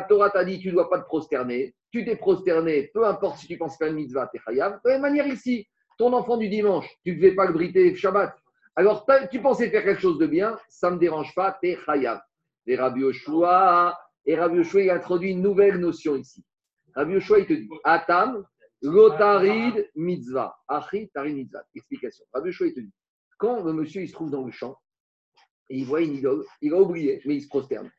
Torah 0.02 0.30
t'a 0.30 0.44
dit 0.44 0.58
tu 0.58 0.68
ne 0.68 0.72
dois 0.72 0.90
pas 0.90 0.98
te 0.98 1.06
prosterner. 1.06 1.74
Tu 1.90 2.04
t'es 2.04 2.16
prosterné, 2.16 2.90
peu 2.92 3.06
importe 3.06 3.38
si 3.38 3.46
tu 3.46 3.56
penses 3.56 3.78
faire 3.78 3.88
une 3.88 3.94
mitzvah, 3.94 4.28
tu 4.30 4.36
es 4.36 4.40
chayav. 4.40 4.78
De 4.84 4.90
la 4.90 4.94
même 4.94 5.02
manière 5.02 5.26
ici, 5.26 5.66
ton 5.96 6.12
enfant 6.12 6.36
du 6.36 6.48
dimanche, 6.48 6.88
tu 7.04 7.12
ne 7.12 7.16
devais 7.16 7.34
pas 7.34 7.46
le 7.46 7.52
briter 7.52 7.94
Shabbat. 7.94 8.36
Alors 8.74 9.06
tu 9.30 9.40
pensais 9.40 9.70
faire 9.70 9.84
quelque 9.84 10.00
chose 10.00 10.18
de 10.18 10.26
bien, 10.26 10.58
ça 10.68 10.90
ne 10.90 10.96
me 10.96 11.00
dérange 11.00 11.34
pas, 11.34 11.58
tu 11.62 11.70
es 11.70 11.78
chayav. 11.84 12.20
Et 12.66 12.76
Rabbi 12.76 13.00
Yoshua, 13.00 13.98
et 14.24 14.34
Rabbi 14.34 14.56
Yoshua, 14.56 14.82
il 14.82 14.90
introduit 14.90 15.30
une 15.30 15.42
nouvelle 15.42 15.78
notion 15.78 16.16
ici. 16.16 16.44
Rabbi 16.94 17.14
Yoshua, 17.14 17.38
il 17.38 17.46
te 17.46 17.52
dit 17.52 17.68
Atam, 17.84 18.44
lotarid 18.82 19.88
mitzvah. 19.94 20.54
Achi 20.68 21.08
tarid 21.14 21.36
mitzvah. 21.36 21.64
Explication. 21.74 22.24
Rabbi 22.32 22.48
Yoshua, 22.48 22.66
il 22.66 22.74
te 22.74 22.80
dit 22.80 22.92
quand 23.38 23.62
le 23.62 23.72
monsieur 23.72 24.02
il 24.02 24.08
se 24.08 24.14
trouve 24.14 24.30
dans 24.30 24.44
le 24.44 24.52
champ, 24.52 24.76
il 25.68 25.84
voit 25.84 26.00
une 26.00 26.14
idole, 26.14 26.44
il 26.62 26.72
a 26.72 26.80
oublié, 26.80 27.20
mais 27.24 27.36
il 27.36 27.42
se 27.42 27.48
prosterne. 27.48 27.90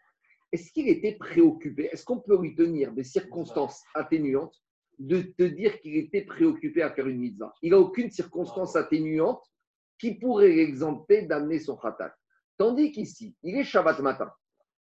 Est-ce 0.52 0.72
qu'il 0.72 0.88
était 0.88 1.16
préoccupé? 1.16 1.90
Est-ce 1.92 2.06
qu'on 2.06 2.20
peut 2.20 2.40
lui 2.42 2.56
tenir 2.56 2.94
des 2.94 3.04
circonstances 3.04 3.84
atténuantes? 3.94 4.56
De 5.00 5.22
te 5.22 5.44
dire 5.44 5.80
qu'il 5.80 5.96
était 5.96 6.22
préoccupé 6.22 6.82
à 6.82 6.92
faire 6.92 7.08
une 7.08 7.20
mitzvah 7.20 7.54
Il 7.62 7.72
n'a 7.72 7.80
aucune 7.80 8.10
circonstance 8.10 8.76
atténuante 8.76 9.44
qui 10.00 10.16
pourrait 10.16 10.50
l'exempter 10.50 11.24
d'amener 11.24 11.60
son 11.60 11.76
khatat. 11.76 12.14
Tandis 12.58 12.92
qu'ici, 12.92 13.36
il 13.44 13.58
est 13.58 13.64
Shabbat 13.64 14.00
matin. 14.00 14.32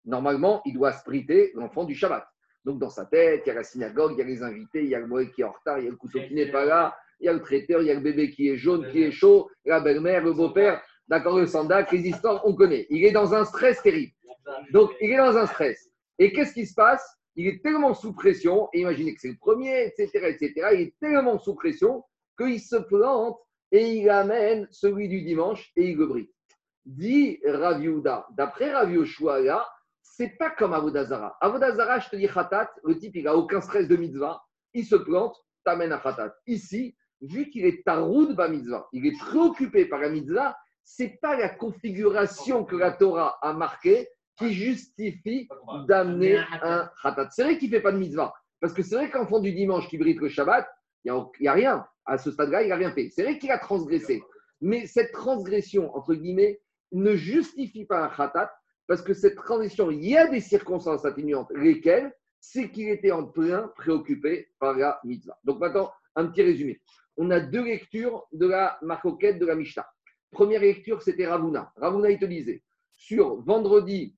Normalement, 0.05 0.63
il 0.65 0.75
doit 0.75 0.93
spriter 0.93 1.53
l'enfant 1.55 1.85
du 1.85 1.95
Shabbat. 1.95 2.27
Donc, 2.65 2.79
dans 2.79 2.91
sa 2.91 3.05
tête, 3.07 3.43
il 3.45 3.49
y 3.49 3.53
a 3.53 3.55
la 3.55 3.63
synagogue, 3.63 4.13
il 4.17 4.19
y 4.19 4.23
a 4.23 4.25
les 4.25 4.43
invités, 4.43 4.83
il 4.83 4.89
y 4.89 4.95
a 4.95 4.99
le 4.99 5.07
moé 5.07 5.31
qui 5.31 5.43
est 5.43 5.45
en 5.45 5.53
retard, 5.53 5.79
il 5.79 5.85
y 5.85 5.89
a 5.89 5.91
le 5.91 5.97
couteau 5.97 6.19
qui 6.27 6.35
n'est 6.35 6.51
pas 6.51 6.65
là, 6.65 6.97
il 7.21 7.27
y 7.27 7.29
a 7.29 7.33
le 7.33 7.41
traiteur, 7.41 7.81
il 7.83 7.87
y 7.87 7.91
a 7.91 7.95
le 7.95 8.01
bébé 8.01 8.31
qui 8.31 8.49
est 8.49 8.57
jaune, 8.57 8.91
qui 8.91 9.03
est 9.03 9.11
chaud, 9.11 9.51
la 9.65 9.81
belle-mère, 9.81 10.25
le 10.25 10.33
beau-père. 10.33 10.83
D'accord, 11.09 11.39
le 11.39 11.47
sandac, 11.47 11.93
les 11.93 12.09
histoires, 12.09 12.43
on 12.45 12.55
connaît. 12.55 12.87
Il 12.91 13.05
est 13.05 13.13
dans 13.13 13.35
un 13.35 13.45
stress 13.45 13.81
terrible. 13.83 14.13
Donc, 14.73 14.91
il 15.01 15.13
est 15.13 15.17
dans 15.17 15.37
un 15.37 15.47
stress. 15.47 15.89
Et 16.19 16.33
qu'est-ce 16.33 16.53
qui 16.53 16.67
se 16.67 16.75
passe? 16.75 17.16
Il 17.37 17.47
est 17.47 17.63
tellement 17.63 17.95
sous 17.95 18.15
pression, 18.15 18.69
et 18.73 18.81
imaginez 18.81 19.15
que 19.15 19.21
c'est 19.21 19.29
le 19.29 19.37
premier, 19.37 19.87
etc., 19.87 20.11
etc., 20.29 20.69
il 20.73 20.81
est 20.81 20.95
tellement 20.99 21.39
sous 21.39 21.55
pression 21.55 22.03
qu'il 22.39 22.61
se 22.61 22.77
plante 22.77 23.39
et 23.73 23.97
il 23.97 24.11
amène 24.11 24.67
celui 24.71 25.09
du 25.09 25.23
dimanche 25.23 25.71
et 25.77 25.91
il 25.91 25.97
le 25.97 26.07
brille. 26.07 26.31
Dit 26.87 27.41
Raviouda, 27.45 28.27
d'après 28.31 28.73
Ravioshua, 28.73 29.41
là, 29.41 29.69
c'est 30.03 30.39
pas 30.39 30.51
comme 30.51 30.73
Avodazara. 30.73 31.37
Avodazara, 31.41 31.99
je 31.99 32.09
te 32.09 32.17
dis 32.17 32.29
Khatat, 32.29 32.71
le 32.85 32.99
type, 32.99 33.17
il 33.17 33.25
n'a 33.25 33.37
aucun 33.37 33.61
stress 33.61 33.87
de 33.87 33.97
mitzvah, 33.97 34.43
il 34.73 34.87
se 34.87 34.97
plante, 34.97 35.37
t'amène 35.65 35.93
à 35.93 35.99
Khatat. 35.99 36.35
Ici, 36.47 36.97
vu 37.21 37.51
qu'il 37.51 37.67
est 37.67 37.85
taroud 37.85 38.35
ba 38.35 38.49
mitzvah, 38.49 38.89
il 38.93 39.07
est 39.07 39.19
préoccupé 39.19 39.87
par 39.87 40.01
la 40.01 40.09
mitzvah, 40.09 40.57
c'est 40.85 41.19
pas 41.21 41.37
la 41.37 41.49
configuration 41.49 42.65
que 42.65 42.77
la 42.77 42.93
Torah 42.93 43.39
a 43.43 43.53
marquée 43.53 44.09
qui 44.37 44.53
justifie 44.53 45.49
d'amener 45.89 46.39
un 46.63 46.91
khatat. 47.03 47.29
C'est 47.31 47.45
vrai 47.45 47.59
qu'il 47.59 47.71
ne 47.71 47.77
fait 47.77 47.83
pas 47.83 47.93
de 47.93 47.99
mitzvah. 47.99 48.35
Parce 48.61 48.73
que 48.73 48.83
c'est 48.83 48.97
vrai 48.97 49.11
qu'enfant 49.11 49.41
du 49.41 49.53
dimanche 49.53 49.89
qui 49.89 49.99
brille 49.99 50.15
le 50.15 50.29
Shabbat, 50.29 50.67
il 51.05 51.13
n'y 51.41 51.49
a, 51.49 51.53
rien. 51.53 51.87
À 52.05 52.19
ce 52.19 52.31
stade-là, 52.31 52.63
il 52.63 52.69
n'a 52.69 52.77
rien 52.77 52.93
fait. 52.93 53.11
C'est 53.11 53.23
vrai 53.23 53.39
qu'il 53.39 53.51
a 53.51 53.59
transgressé. 53.59 54.23
Mais 54.61 54.87
cette 54.87 55.13
transgression, 55.13 55.95
entre 55.95 56.15
guillemets, 56.15 56.61
ne 56.93 57.15
justifie 57.15 57.85
pas 57.85 58.05
un 58.05 58.09
khatat 58.09 58.53
parce 58.87 59.03
que 59.03 59.15
cette 59.15 59.37
transgression, 59.37 59.91
il 59.91 60.07
y 60.07 60.17
a 60.17 60.29
des 60.29 60.41
circonstances 60.41 61.05
atténuantes. 61.05 61.51
Lesquelles? 61.55 62.13
C'est 62.41 62.71
qu'il 62.71 62.89
était 62.89 63.11
en 63.11 63.25
plein 63.25 63.73
préoccupé 63.77 64.51
par 64.61 64.77
la 64.77 65.01
mitzvah. 65.05 65.37
Donc 65.43 65.59
maintenant, 65.59 65.91
un 66.15 66.27
petit 66.27 66.43
résumé. 66.43 66.81
On 67.17 67.31
a 67.31 67.41
deux 67.41 67.65
lectures 67.65 68.27
de 68.33 68.47
la 68.47 68.79
marcoquette 68.83 69.39
de 69.39 69.47
la 69.47 69.57
Mishnah. 69.57 69.87
Première 70.31 70.61
lecture, 70.61 71.03
c'était 71.03 71.27
Ravuna. 71.27 71.73
Ravuna, 71.77 72.11
il 72.11 72.19
te 72.19 72.25
disait, 72.25 72.63
sur 72.95 73.43
vendredi, 73.43 74.17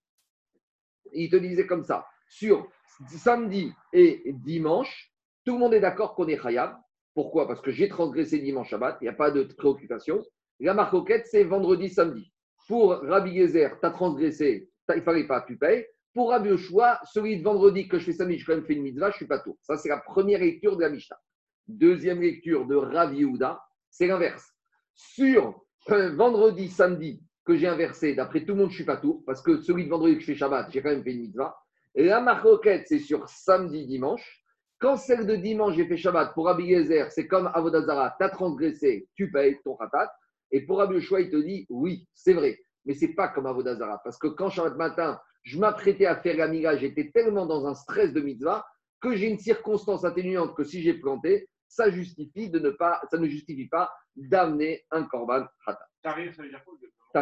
il 1.12 1.30
te 1.30 1.36
disait 1.36 1.66
comme 1.66 1.84
ça, 1.84 2.06
sur 2.28 2.68
samedi 3.06 3.72
et 3.92 4.22
dimanche, 4.44 5.12
tout 5.44 5.54
le 5.54 5.58
monde 5.58 5.74
est 5.74 5.80
d'accord 5.80 6.14
qu'on 6.14 6.28
est 6.28 6.38
Khayab. 6.38 6.76
Pourquoi? 7.14 7.48
Parce 7.48 7.60
que 7.60 7.70
j'ai 7.70 7.88
transgressé 7.88 8.38
dimanche 8.38 8.70
Shabbat, 8.70 8.98
il 9.00 9.04
n'y 9.04 9.08
a 9.08 9.14
pas 9.14 9.30
de 9.30 9.42
préoccupation. 9.42 10.22
La 10.60 10.74
marcoquette, 10.74 11.26
c'est 11.26 11.44
vendredi, 11.44 11.88
samedi. 11.88 12.32
Pour 12.68 12.90
Rabbi 12.92 13.36
Gezer, 13.36 13.78
tu 13.80 13.86
as 13.86 13.90
transgressé, 13.90 14.68
il 14.90 14.96
ne 14.96 15.00
fallait 15.00 15.26
pas, 15.26 15.40
tu 15.42 15.56
payes. 15.56 15.86
Pour 16.14 16.30
Rabbi 16.30 16.50
Yoshua, 16.50 17.00
celui 17.04 17.38
de 17.38 17.44
vendredi 17.44 17.88
que 17.88 17.98
je 17.98 18.06
fais 18.06 18.12
samedi, 18.12 18.38
je 18.38 18.46
quand 18.46 18.54
même 18.54 18.64
fait 18.64 18.74
une 18.74 18.82
mitzvah, 18.82 19.10
je 19.10 19.14
ne 19.14 19.16
suis 19.18 19.26
pas 19.26 19.38
tout. 19.38 19.56
Ça, 19.62 19.76
c'est 19.76 19.88
la 19.88 19.98
première 19.98 20.40
lecture 20.40 20.76
de 20.76 20.82
la 20.82 20.90
Mishnah. 20.90 21.18
Deuxième 21.66 22.20
lecture 22.20 22.66
de 22.66 22.76
Rabbi 22.76 23.18
Yehuda, 23.18 23.60
c'est 23.90 24.06
l'inverse. 24.06 24.52
Sur 24.94 25.60
vendredi, 25.86 26.68
samedi, 26.68 27.22
que 27.48 27.56
j'ai 27.56 27.66
inversé, 27.66 28.14
d'après 28.14 28.44
tout 28.44 28.52
le 28.52 28.58
monde, 28.58 28.70
je 28.70 28.74
suis 28.74 28.84
pas 28.84 28.98
tour, 28.98 29.22
parce 29.24 29.40
que 29.40 29.62
celui 29.62 29.86
de 29.86 29.88
vendredi 29.88 30.16
que 30.16 30.20
je 30.20 30.26
fais 30.26 30.34
Shabbat, 30.34 30.70
j'ai 30.70 30.82
quand 30.82 30.90
même 30.90 31.02
fait 31.02 31.12
une 31.12 31.22
mitzvah. 31.22 31.56
Et 31.94 32.04
la 32.04 32.20
marquette, 32.20 32.84
c'est 32.86 32.98
sur 32.98 33.26
samedi, 33.26 33.86
dimanche. 33.86 34.44
Quand 34.78 34.96
celle 34.96 35.26
de 35.26 35.34
dimanche, 35.34 35.74
j'ai 35.74 35.86
fait 35.86 35.96
Shabbat, 35.96 36.34
pour 36.34 36.44
Rabbi 36.44 36.64
Yezer, 36.64 37.10
c'est 37.10 37.26
comme 37.26 37.50
Avodazara, 37.54 38.14
tu 38.18 38.24
as 38.24 38.28
transgressé, 38.28 39.08
tu 39.14 39.32
payes 39.32 39.56
ton 39.64 39.76
khatat. 39.76 40.12
Et 40.50 40.66
pour 40.66 40.76
Rabbi 40.76 40.96
Yoshua, 40.96 41.22
il 41.22 41.30
te 41.30 41.36
dit, 41.36 41.66
oui, 41.70 42.06
c'est 42.12 42.34
vrai, 42.34 42.58
mais 42.84 42.92
c'est 42.92 43.14
pas 43.14 43.28
comme 43.28 43.46
Avodazara. 43.46 44.02
Parce 44.04 44.18
que 44.18 44.26
quand 44.26 44.50
Shabbat 44.50 44.76
matin, 44.76 45.18
je 45.42 45.58
m'apprêtais 45.58 46.04
à 46.04 46.16
faire 46.16 46.36
la 46.36 46.48
miga, 46.48 46.76
j'étais 46.76 47.10
tellement 47.10 47.46
dans 47.46 47.66
un 47.66 47.74
stress 47.74 48.12
de 48.12 48.20
mitzvah 48.20 48.66
que 49.00 49.16
j'ai 49.16 49.26
une 49.26 49.38
circonstance 49.38 50.04
atténuante 50.04 50.54
que 50.54 50.64
si 50.64 50.82
j'ai 50.82 50.92
planté, 50.92 51.48
ça 51.66 51.90
justifie 51.90 52.50
de 52.50 52.58
ne 52.58 52.68
pas, 52.68 53.00
ça 53.10 53.16
ne 53.16 53.26
justifie 53.26 53.68
pas 53.68 53.90
d'amener 54.16 54.84
un 54.90 55.04
korban 55.04 55.46
khata. 55.64 55.86
Tarif, 56.02 56.36
ça 56.36 56.42
veut 56.42 56.50
dire 56.50 56.62
quoi 56.62 56.74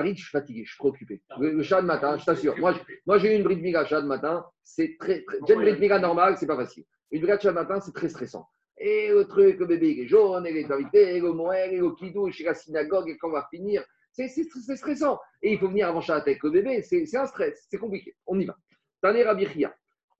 Je 0.04 0.14
suis 0.14 0.30
fatigué, 0.30 0.64
je 0.64 0.70
suis 0.70 0.78
préoccupé. 0.78 1.22
Le, 1.38 1.52
le 1.52 1.62
chat 1.62 1.80
de 1.82 1.86
matin, 1.86 2.16
je 2.18 2.24
t'assure. 2.24 2.56
Moi, 2.58 2.74
moi, 3.06 3.18
j'ai 3.18 3.32
eu 3.32 3.36
une 3.36 3.44
bride 3.44 3.60
miga 3.60 3.84
chat 3.84 4.00
de 4.00 4.06
matin, 4.06 4.44
c'est 4.62 4.96
très, 4.98 5.22
très... 5.24 5.38
J'ai 5.46 5.54
une 5.54 5.60
bride 5.60 5.80
miga 5.80 5.98
normale, 5.98 6.36
c'est 6.36 6.46
pas 6.46 6.56
facile. 6.56 6.84
Une 7.10 7.22
bride 7.22 7.40
chat 7.40 7.50
de 7.50 7.54
matin, 7.54 7.80
c'est 7.80 7.92
très 7.92 8.08
stressant. 8.08 8.48
Et 8.78 9.08
le 9.10 9.24
truc, 9.26 9.58
le 9.58 9.66
bébé 9.66 9.92
il 9.92 10.00
est 10.00 10.06
jaune, 10.08 10.46
et 10.46 10.52
les 10.52 10.70
invités, 10.70 11.16
et 11.16 11.20
le 11.20 11.32
moël, 11.32 11.72
et 11.72 11.78
le 11.78 11.90
kidou, 11.94 12.30
chez 12.30 12.44
la 12.44 12.54
synagogue, 12.54 13.08
et 13.08 13.16
quand 13.16 13.28
on 13.28 13.32
va 13.32 13.46
finir. 13.50 13.82
C'est 14.12 14.28
stressant. 14.76 15.18
Et 15.42 15.52
il 15.52 15.58
faut 15.58 15.68
venir 15.68 15.88
avant 15.88 16.00
Shabbat 16.00 16.26
avec 16.26 16.42
le 16.42 16.50
bébé, 16.50 16.82
c'est 16.82 17.04
c'est 17.04 17.18
un 17.18 17.26
stress, 17.26 17.66
c'est 17.70 17.76
compliqué. 17.76 18.16
On 18.26 18.38
y 18.40 18.46
va. 18.46 18.56
Taner 19.02 19.24
Rabbi 19.24 19.46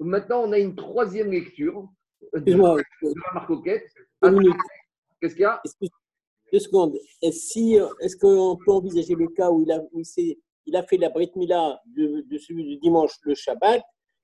Maintenant, 0.01 0.43
on 0.43 0.53
a 0.53 0.59
une 0.59 0.77
troisième 0.77 1.31
lecture 1.31 1.89
de 2.35 2.41
de 2.41 2.53
la 2.53 3.33
marque. 3.33 3.53
Qu'est-ce 5.21 5.35
qu'il 5.35 5.43
y 5.43 5.45
a? 5.47 5.63
Deux 6.53 6.59
secondes. 6.61 6.97
Est-ce 7.23 7.39
si, 7.49 7.79
qu'on 8.21 8.57
peut 8.65 8.73
envisager 8.73 9.15
le 9.15 9.29
cas 9.29 9.51
où 9.51 9.63
il 9.63 9.73
a, 9.73 9.81
où 9.93 10.01
il 10.01 10.05
s'est- 10.05 10.39
il 10.67 10.77
a 10.77 10.83
fait 10.83 10.97
la 10.97 11.11
Brit 11.11 11.31
Mila 11.37 11.81
de, 11.87 12.23
de 12.29 12.39
celui 12.39 12.65
du 12.65 12.77
dimanche, 12.79 13.13
le 13.23 13.35
Shabbat 13.35 13.83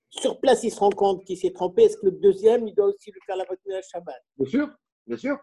Sur 0.09 0.39
place, 0.39 0.63
il 0.63 0.71
se 0.71 0.79
rend 0.79 0.89
compte 0.89 1.23
qu'il 1.25 1.37
s'est 1.37 1.51
trompé. 1.51 1.83
Est-ce 1.83 1.97
que 1.97 2.05
le 2.07 2.11
deuxième, 2.13 2.67
il 2.67 2.75
doit 2.75 2.87
aussi 2.87 3.11
le 3.11 3.19
faire 3.25 3.35
la 3.37 3.45
Brit 3.45 3.57
Mila 3.65 3.77
le 3.77 3.83
Shabbat? 3.91 4.15
Bien 4.37 4.49
sûr, 4.49 4.69
bien 5.07 5.17
sûr. 5.17 5.37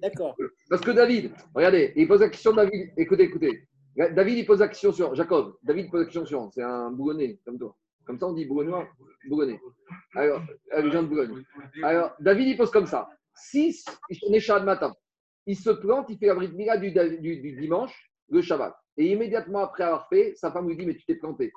D'accord. 0.00 0.34
Parce 0.70 0.82
que 0.82 0.90
David, 0.90 1.32
regardez, 1.54 1.92
il 1.96 2.08
pose 2.08 2.20
la 2.20 2.28
question 2.30 2.52
David. 2.54 2.92
Écoutez, 2.96 3.24
écoutez. 3.24 3.68
David, 3.96 4.38
il 4.38 4.46
pose 4.46 4.60
la 4.60 4.68
question 4.68 4.90
sur 4.92 5.14
Jacob. 5.14 5.56
David 5.62 5.90
pose 5.90 6.00
la 6.00 6.04
question 6.06 6.24
sur. 6.24 6.50
C'est 6.54 6.62
un 6.62 6.90
bougonnais, 6.90 7.38
comme 7.44 7.58
toi. 7.58 7.76
Comme 8.06 8.18
ça, 8.18 8.26
on 8.26 8.32
dit 8.32 8.46
bougonnais. 8.46 8.72
Bougonnais. 9.28 9.60
Alors, 10.14 10.40
euh, 10.74 10.82
les 10.82 10.90
gens 10.90 11.02
de 11.02 11.08
Boulogne. 11.08 11.44
Alors, 11.82 12.12
David, 12.18 12.48
il 12.48 12.56
pose 12.56 12.70
comme 12.70 12.86
ça. 12.86 13.08
Si 13.34 13.84
on 14.26 14.32
est 14.32 14.40
Shabbat 14.40 14.64
matin, 14.64 14.94
il 15.46 15.56
se 15.56 15.70
plante, 15.70 16.06
il 16.10 16.18
fait 16.18 16.26
la 16.26 16.34
bride 16.34 16.54
mila 16.54 16.76
du, 16.76 16.90
du- 16.92 17.40
du 17.40 17.52
dimanche, 17.60 18.10
le 18.28 18.42
Shabbat. 18.42 18.74
Et 18.96 19.06
immédiatement 19.12 19.60
après 19.60 19.84
avoir 19.84 20.08
fait, 20.08 20.34
sa 20.36 20.52
femme 20.52 20.68
lui 20.68 20.76
dit 20.76 20.86
Mais 20.86 20.94
tu 20.94 21.04
t'es 21.04 21.16
planté. 21.16 21.52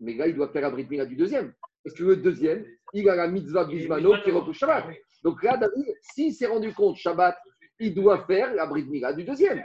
Mais 0.00 0.14
là, 0.14 0.26
il 0.26 0.34
doit 0.34 0.48
faire 0.48 0.62
la 0.62 0.70
bride 0.70 0.90
mila 0.90 1.06
du 1.06 1.16
deuxième. 1.16 1.52
Parce 1.84 1.96
que 1.96 2.04
le 2.04 2.16
deuxième, 2.16 2.64
il 2.92 3.08
a 3.08 3.14
la 3.16 3.28
mitzvah 3.28 3.64
bismano 3.64 4.14
qui 4.24 4.30
repousse 4.30 4.56
Shabbat. 4.58 4.84
Donc 5.22 5.42
là, 5.42 5.56
David, 5.56 5.86
s'il 6.00 6.32
s'est 6.34 6.46
rendu 6.46 6.72
compte 6.72 6.96
Shabbat, 6.96 7.36
il 7.78 7.94
doit 7.94 8.24
faire 8.26 8.54
la 8.54 8.66
bride 8.66 8.88
mila 8.88 9.12
du 9.12 9.24
deuxième. 9.24 9.62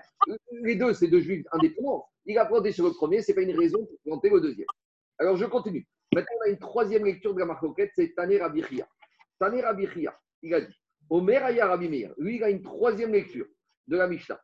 Les 0.64 0.76
deux, 0.76 0.94
c'est 0.94 1.08
deux 1.08 1.22
juifs 1.22 1.46
indépendants. 1.52 2.06
Il 2.26 2.38
a 2.38 2.46
planté 2.46 2.72
sur 2.72 2.86
le 2.86 2.92
premier, 2.92 3.22
ce 3.22 3.32
n'est 3.32 3.36
pas 3.36 3.42
une 3.42 3.58
raison 3.58 3.86
pour 3.86 3.98
planter 4.04 4.30
le 4.30 4.42
deuxième. 4.42 4.68
Alors 5.18 5.38
je 5.38 5.46
continue. 5.46 5.88
Maintenant, 6.14 6.36
on 6.42 6.46
a 6.46 6.50
une 6.50 6.60
troisième 6.60 7.06
lecture 7.06 7.34
de 7.34 7.40
la 7.40 7.46
marcoquette, 7.46 7.92
c'est 7.96 8.14
Taner 8.14 8.42
Abichia. 8.42 8.88
Taner 9.40 9.64
Abichia, 9.64 10.14
il 10.44 10.54
a 10.54 10.62
dit 10.62 10.76
Omer 11.10 11.44
Aya 11.44 11.68
Rabbi 11.68 11.88
Meir. 11.90 12.14
Lui, 12.18 12.36
il 12.38 12.44
a 12.44 12.50
une 12.50 12.62
troisième 12.62 13.12
lecture 13.14 13.46
de 13.92 13.98
la 13.98 14.08
Mishnah. 14.08 14.40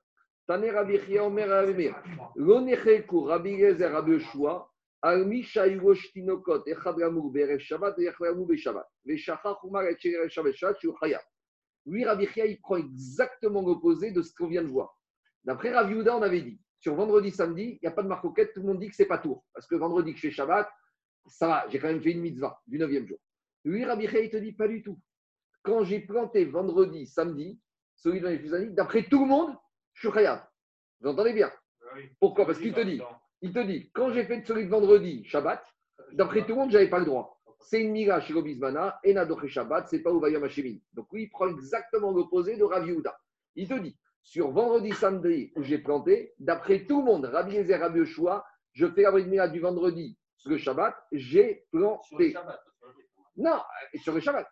Taner 0.45 0.75
Abichia, 0.77 1.23
Omer 1.23 1.47
Rabbi 1.47 1.73
Meir. 1.73 1.95
Lonecheku 2.35 3.27
Rabbi 3.27 3.57
Gezer 3.57 3.91
Rabbi 3.91 4.11
Yoshua. 4.11 4.69
Al 5.01 5.25
Misha 5.25 5.67
Yugosh 5.67 6.11
Tinokot, 6.11 6.63
Echad 6.67 6.99
Ramour 6.99 7.31
Berev 7.31 7.59
Shabbat, 7.59 7.97
Echad 7.97 8.27
Ramour 8.27 8.47
Beshabbat. 8.47 8.85
Veshachar 9.05 9.59
Kumar 9.61 9.85
et 9.85 9.97
Shabbat 10.29 10.53
Shabbat, 10.53 10.79
Shu 10.79 10.89
Chaya. 10.99 11.21
Lui, 11.85 12.03
Rabbi 12.03 12.27
Chia, 12.27 12.45
il 12.45 12.59
prend 12.59 12.75
exactement 12.75 13.61
l'opposé 13.61 14.11
de 14.11 14.21
ce 14.21 14.33
qu'on 14.33 14.47
vient 14.47 14.63
de 14.63 14.67
voir. 14.67 14.93
D'après 15.45 15.71
Rabbi 15.73 15.93
Yehuda, 15.93 16.17
on 16.17 16.21
avait 16.21 16.41
dit, 16.41 16.59
sur 16.79 16.95
vendredi, 16.95 17.31
samedi, 17.31 17.63
il 17.63 17.79
n'y 17.81 17.87
a 17.87 17.91
pas 17.91 18.03
de 18.03 18.09
marcoquette, 18.09 18.53
tout 18.53 18.59
le 18.59 18.67
monde 18.67 18.79
dit 18.79 18.89
que 18.89 18.95
c'est 18.95 19.05
pas 19.05 19.19
tour. 19.19 19.45
Parce 19.53 19.65
que 19.65 19.75
vendredi 19.75 20.11
que 20.11 20.17
je 20.17 20.27
fais 20.27 20.31
Shabbat, 20.31 20.69
ça 21.27 21.47
va, 21.47 21.65
j'ai 21.69 21.79
quand 21.79 21.87
même 21.87 22.01
fait 22.01 22.11
une 22.11 22.21
mitzvah 22.21 22.59
du 22.67 22.77
neuvième 22.77 23.07
jour. 23.07 23.19
Lui, 23.63 23.85
Rabbi 23.85 24.07
Chia, 24.07 24.19
il 24.19 24.29
te 24.29 24.37
dit 24.37 24.51
pas 24.51 24.67
du 24.67 24.81
tout. 24.81 24.99
Quand 25.63 25.85
j'ai 25.85 26.01
planté 26.01 26.43
vendredi, 26.45 27.05
samedi, 27.07 27.59
celui 27.97 28.21
dans 28.21 28.29
les 28.29 28.39
Fusanis, 28.39 28.73
d'après 28.73 29.03
tout 29.03 29.19
le 29.19 29.27
monde, 29.27 29.55
je 29.93 30.07
suis 30.07 30.11
khayab. 30.13 30.39
Vous 31.01 31.09
entendez 31.09 31.33
bien 31.33 31.51
Pourquoi 32.19 32.45
Parce 32.45 32.59
qu'il 32.59 32.73
te 32.73 32.81
dit, 32.81 33.01
il 33.41 33.53
te 33.53 33.59
dit, 33.59 33.91
quand 33.93 34.11
j'ai 34.11 34.23
fait 34.23 34.43
celui 34.45 34.65
de 34.65 34.69
vendredi, 34.69 35.23
Shabbat, 35.25 35.63
d'après 36.13 36.41
tout 36.41 36.49
le 36.49 36.55
monde, 36.55 36.71
je 36.71 36.77
n'avais 36.77 36.89
pas 36.89 36.99
le 36.99 37.05
droit. 37.05 37.39
C'est 37.59 37.81
une 37.81 37.91
mira 37.91 38.21
chez 38.21 38.33
Robismana, 38.33 38.99
et 39.03 39.13
Nadoché 39.13 39.47
Shabbat, 39.47 39.87
c'est 39.89 40.01
pas 40.01 40.11
Ouvayam 40.11 40.43
Hashemim. 40.43 40.77
Donc 40.93 41.07
lui, 41.11 41.23
il 41.23 41.29
prend 41.29 41.47
exactement 41.47 42.11
l'opposé 42.11 42.55
de 42.55 42.63
Rav 42.63 42.87
Yehuda. 42.87 43.17
Il 43.55 43.67
te 43.67 43.73
dit, 43.73 43.97
sur 44.21 44.51
vendredi, 44.51 44.91
samedi, 44.93 45.51
où 45.55 45.63
j'ai 45.63 45.77
planté, 45.77 46.33
d'après 46.39 46.85
tout 46.85 46.99
le 46.99 47.05
monde, 47.05 47.25
Rabbi 47.25 47.53
Yezer, 47.53 47.79
Rabbi 47.79 47.99
Yoshua, 47.99 48.45
je 48.73 48.85
fais 48.87 49.03
la 49.03 49.11
mira 49.11 49.47
du 49.47 49.59
vendredi, 49.59 50.17
sur 50.35 50.51
le 50.51 50.57
Shabbat, 50.57 50.95
j'ai 51.11 51.65
planté. 51.71 52.35
Non, 53.37 53.61
sur 54.01 54.13
le 54.13 54.19
Shabbat. 54.19 54.47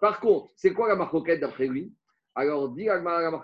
Par 0.00 0.20
contre, 0.20 0.50
c'est 0.56 0.72
quoi 0.72 0.88
la 0.88 0.96
marcoquette 0.96 1.40
d'après 1.40 1.66
lui? 1.66 1.94
Alors, 2.38 2.68
dit 2.68 2.88
Alman. 2.88 3.42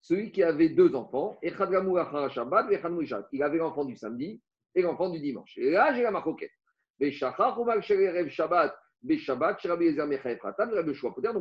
Celui 0.00 0.32
qui 0.32 0.42
avait 0.42 0.70
deux 0.70 0.94
enfants. 0.94 1.38
Il 1.42 1.52
avait 3.42 3.58
l'enfant 3.58 3.84
du 3.84 3.94
samedi 3.94 4.42
et 4.74 4.80
l'enfant 4.80 5.10
du 5.10 5.20
dimanche. 5.20 5.52
Et 5.58 5.70
là, 5.70 5.92
j'ai 5.92 6.02
la 6.02 6.10
marcoquette. 6.10 6.52
Donc, 6.98 7.12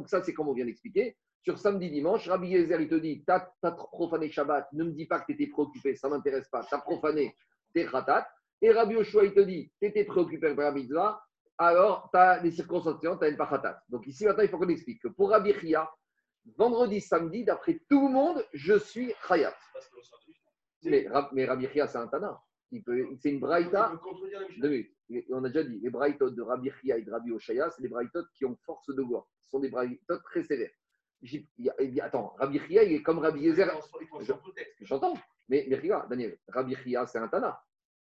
ça, 0.10 0.22
c'est 0.22 0.34
comme 0.34 0.50
on 0.50 0.54
vient 0.54 0.65
d'expliquer. 0.65 1.15
Sur 1.43 1.58
samedi, 1.60 1.89
dimanche, 1.89 2.28
Rabbi 2.28 2.50
Yezer, 2.50 2.82
il 2.82 2.89
te 2.89 2.96
dit 2.96 3.24
T'as 3.26 3.48
as 3.63 3.72
profané 3.72 4.30
Shabbat, 4.30 4.67
ne 4.74 4.84
me 4.84 4.91
dis 4.91 5.06
pas 5.06 5.22
que 5.22 5.28
tu 5.28 5.32
étais 5.32 5.48
préoccupé, 5.48 5.96
ça 5.96 6.10
m'intéresse 6.10 6.50
pas. 6.50 6.65
Tu 6.65 6.76
as 6.76 6.80
profané 6.80 7.34
tes 7.74 7.86
Khatat. 7.86 8.28
Et 8.62 8.72
Rabbi 8.72 8.96
Yoshua, 8.96 9.24
il 9.24 9.34
te 9.34 9.39
dit, 9.39 9.72
tu 9.80 9.88
étais 9.88 10.04
préoccupé 10.04 10.54
par 10.56 10.74
la 10.74 11.27
alors 11.58 12.10
tu 12.12 12.17
as 12.17 12.39
des 12.39 12.52
circonstances, 12.52 13.00
tu 13.00 13.08
as 13.08 13.28
une 13.28 13.38
pachatat. 13.38 13.82
Donc 13.89 14.06
ici, 14.08 14.26
maintenant, 14.26 14.43
il 14.43 14.50
faut 14.50 14.58
qu'on 14.58 14.70
explique 14.70 15.02
que 15.02 15.08
pour 15.08 15.32
Rabbi 15.32 15.54
Chia, 15.54 15.89
vendredi, 16.58 17.02
samedi, 17.02 17.43
d'après 17.43 17.80
tout 17.89 18.08
le 18.08 18.13
monde, 18.13 18.46
je 18.54 18.78
suis 18.78 19.13
Khayat. 19.28 19.56
Mais, 20.84 21.08
mais 21.34 21.46
Rabbi 21.46 21.67
Chia, 21.67 21.88
c'est 21.88 21.98
un 21.98 22.08
Tana. 22.08 22.39
C'est 22.70 23.30
une 23.30 23.39
braïta. 23.39 24.00
Deux 24.58 24.86
On 25.32 25.43
a 25.43 25.50
déjà 25.50 25.63
dit, 25.63 25.80
les 25.80 25.89
braïtotes 25.89 26.36
de 26.36 26.41
Rabbi 26.41 26.70
Chia 26.82 26.98
et 26.98 27.02
de 27.02 27.12
Rabbi 27.12 27.32
Oshaya, 27.32 27.70
c'est 27.72 27.82
des 27.82 27.88
braïtotes 27.88 28.28
qui 28.34 28.46
ont 28.46 28.56
force 28.65 28.88
de 28.93 29.02
loi. 29.02 29.28
Ce 29.39 29.50
sont 29.50 29.60
des 29.60 29.70
braïtotes 29.70 30.24
très 30.24 30.43
sévères. 30.43 30.72
Attends, 32.02 32.36
Rabbi 32.38 32.60
Chia, 32.60 32.84
il 32.84 32.93
est 32.93 33.02
comme 33.02 33.20
Rabbi 33.20 33.41
Yezer. 33.41 33.72
J'entends. 34.82 35.15
Mais, 35.50 35.65
mais 35.70 35.78
regarde, 35.78 36.10
Daniel, 36.10 36.38
Rabbi 36.50 36.76
Chia, 36.76 37.08
c'est 37.08 37.20
un 37.20 37.28
Tana. 37.30 37.60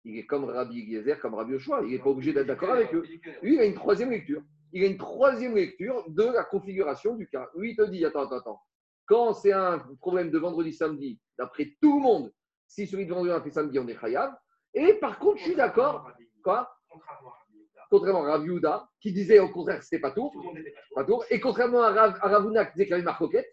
Il 0.09 0.17
est 0.19 0.25
comme 0.25 0.45
Rabbi 0.45 0.79
Yezer, 0.81 1.19
comme 1.19 1.35
Rabbi 1.35 1.53
Yoshua. 1.53 1.81
Il 1.83 1.91
n'est 1.91 1.99
pas 1.99 2.09
obligé 2.09 2.33
d'être 2.33 2.47
d'accord 2.47 2.71
avec 2.71 2.93
eux. 2.93 3.03
Lui, 3.43 3.55
il 3.55 3.59
a 3.59 3.65
une 3.65 3.75
troisième 3.75 4.09
lecture. 4.11 4.41
Il 4.73 4.83
a 4.83 4.87
une 4.87 4.97
troisième 4.97 5.55
lecture 5.55 6.03
de 6.09 6.23
la 6.23 6.43
configuration 6.43 7.15
du 7.15 7.27
cas. 7.27 7.47
Lui, 7.55 7.71
il 7.71 7.75
te 7.75 7.83
dit, 7.83 8.03
attends, 8.05 8.21
attends, 8.25 8.37
attends. 8.37 8.61
Quand 9.05 9.33
c'est 9.33 9.51
un 9.51 9.79
problème 9.99 10.29
de 10.31 10.37
vendredi-samedi, 10.37 11.19
d'après 11.37 11.75
tout 11.81 11.97
le 11.97 12.03
monde, 12.03 12.31
si 12.67 12.85
celui 12.85 13.05
de 13.05 13.13
vendredi 13.13 13.31
a 13.31 13.41
fait 13.41 13.49
samedi, 13.51 13.79
on 13.79 13.87
est 13.87 13.95
khayab. 13.99 14.31
Et 14.73 14.93
par 14.95 15.17
contre, 15.19 15.37
je 15.39 15.43
suis 15.45 15.55
d'accord. 15.55 16.07
Quoi? 16.43 16.69
Contrairement 17.89 18.23
à 18.25 18.31
Rav 18.33 18.45
Yehuda, 18.45 18.87
qui 19.01 19.11
disait 19.11 19.39
au 19.39 19.49
contraire 19.49 19.79
que 19.79 19.85
ce 19.85 19.95
n'était 19.95 20.01
pas 20.01 20.11
tout. 20.11 20.31
Pas 20.93 21.03
tour. 21.03 21.25
Et 21.31 21.39
contrairement 21.39 21.81
à, 21.81 21.91
Rav, 21.91 22.19
à 22.21 22.27
Ravuna 22.29 22.65
qui 22.65 22.73
disait 22.73 22.85
qu'il 22.85 22.91
y 22.91 22.93
avait 22.95 23.03
marcoquette. 23.03 23.47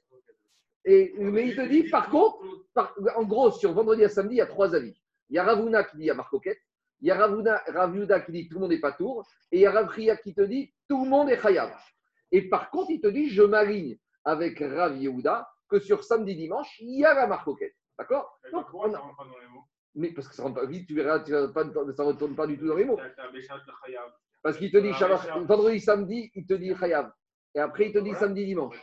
Et, 0.84 1.14
mais 1.18 1.48
il 1.48 1.56
te 1.56 1.66
dit, 1.66 1.84
par 1.84 2.10
contre, 2.10 2.38
par- 2.74 2.94
en 3.16 3.24
gros, 3.24 3.50
sur 3.50 3.72
vendredi 3.72 4.04
à 4.04 4.08
samedi, 4.10 4.34
il 4.34 4.38
y 4.38 4.42
a 4.42 4.46
trois 4.46 4.74
avis. 4.74 4.94
Il 5.30 5.36
y 5.36 5.38
a 5.38 5.44
Ravuna 5.44 5.84
qui 5.84 5.96
dit 5.96 6.10
a 6.10 6.14
marcoquette. 6.14 6.60
Il 7.00 7.08
y 7.08 7.10
a 7.10 7.16
Ravuna, 7.16 8.20
qui 8.20 8.32
dit 8.32 8.48
tout 8.48 8.54
le 8.56 8.60
monde 8.60 8.70
n'est 8.70 8.80
pas 8.80 8.92
tour. 8.92 9.26
Et 9.52 9.58
il 9.58 9.60
y 9.60 9.66
a 9.66 9.70
Rav 9.70 9.92
Chia 9.94 10.16
qui 10.16 10.34
te 10.34 10.40
dit 10.40 10.72
tout 10.88 11.04
le 11.04 11.10
monde 11.10 11.28
est 11.30 11.40
chayav. 11.40 11.72
Et 12.32 12.48
par 12.48 12.70
contre, 12.70 12.90
il 12.90 13.00
te 13.00 13.08
dit 13.08 13.28
je 13.28 13.42
m'aligne 13.42 13.98
avec 14.24 14.58
Rav 14.60 14.96
Yehuda 14.96 15.48
que 15.68 15.78
sur 15.78 16.04
samedi, 16.04 16.34
dimanche, 16.36 16.78
il 16.80 17.00
y 17.00 17.04
a 17.04 17.12
la 17.14 17.26
marcoquette. 17.26 17.74
D'accord? 17.98 18.38
Donc, 18.52 18.66
on 18.74 18.94
a- 18.94 18.98
Mais 19.94 20.12
parce 20.12 20.28
que 20.28 20.34
ça 20.34 20.42
rentre 20.42 20.60
pas 20.60 20.66
vite, 20.66 20.86
tu 20.86 20.94
verras, 20.94 21.20
tu 21.20 21.30
verras 21.32 21.48
pas, 21.48 21.64
ça 21.64 21.70
ne 21.72 22.08
retourne 22.08 22.34
pas 22.36 22.46
du 22.46 22.58
tout 22.58 22.66
dans 22.68 22.76
les 22.76 22.84
mots. 22.84 22.98
Parce 24.42 24.58
qu'il 24.58 24.70
te 24.70 24.76
dit 24.78 24.92
vendredi, 25.46 25.80
samedi, 25.80 26.30
il 26.34 26.46
te 26.46 26.54
dit 26.54 26.74
chayav. 26.76 27.10
Et 27.54 27.58
après, 27.60 27.86
il 27.86 27.92
te 27.92 27.98
dit 27.98 28.14
samedi, 28.14 28.44
dimanche. 28.44 28.76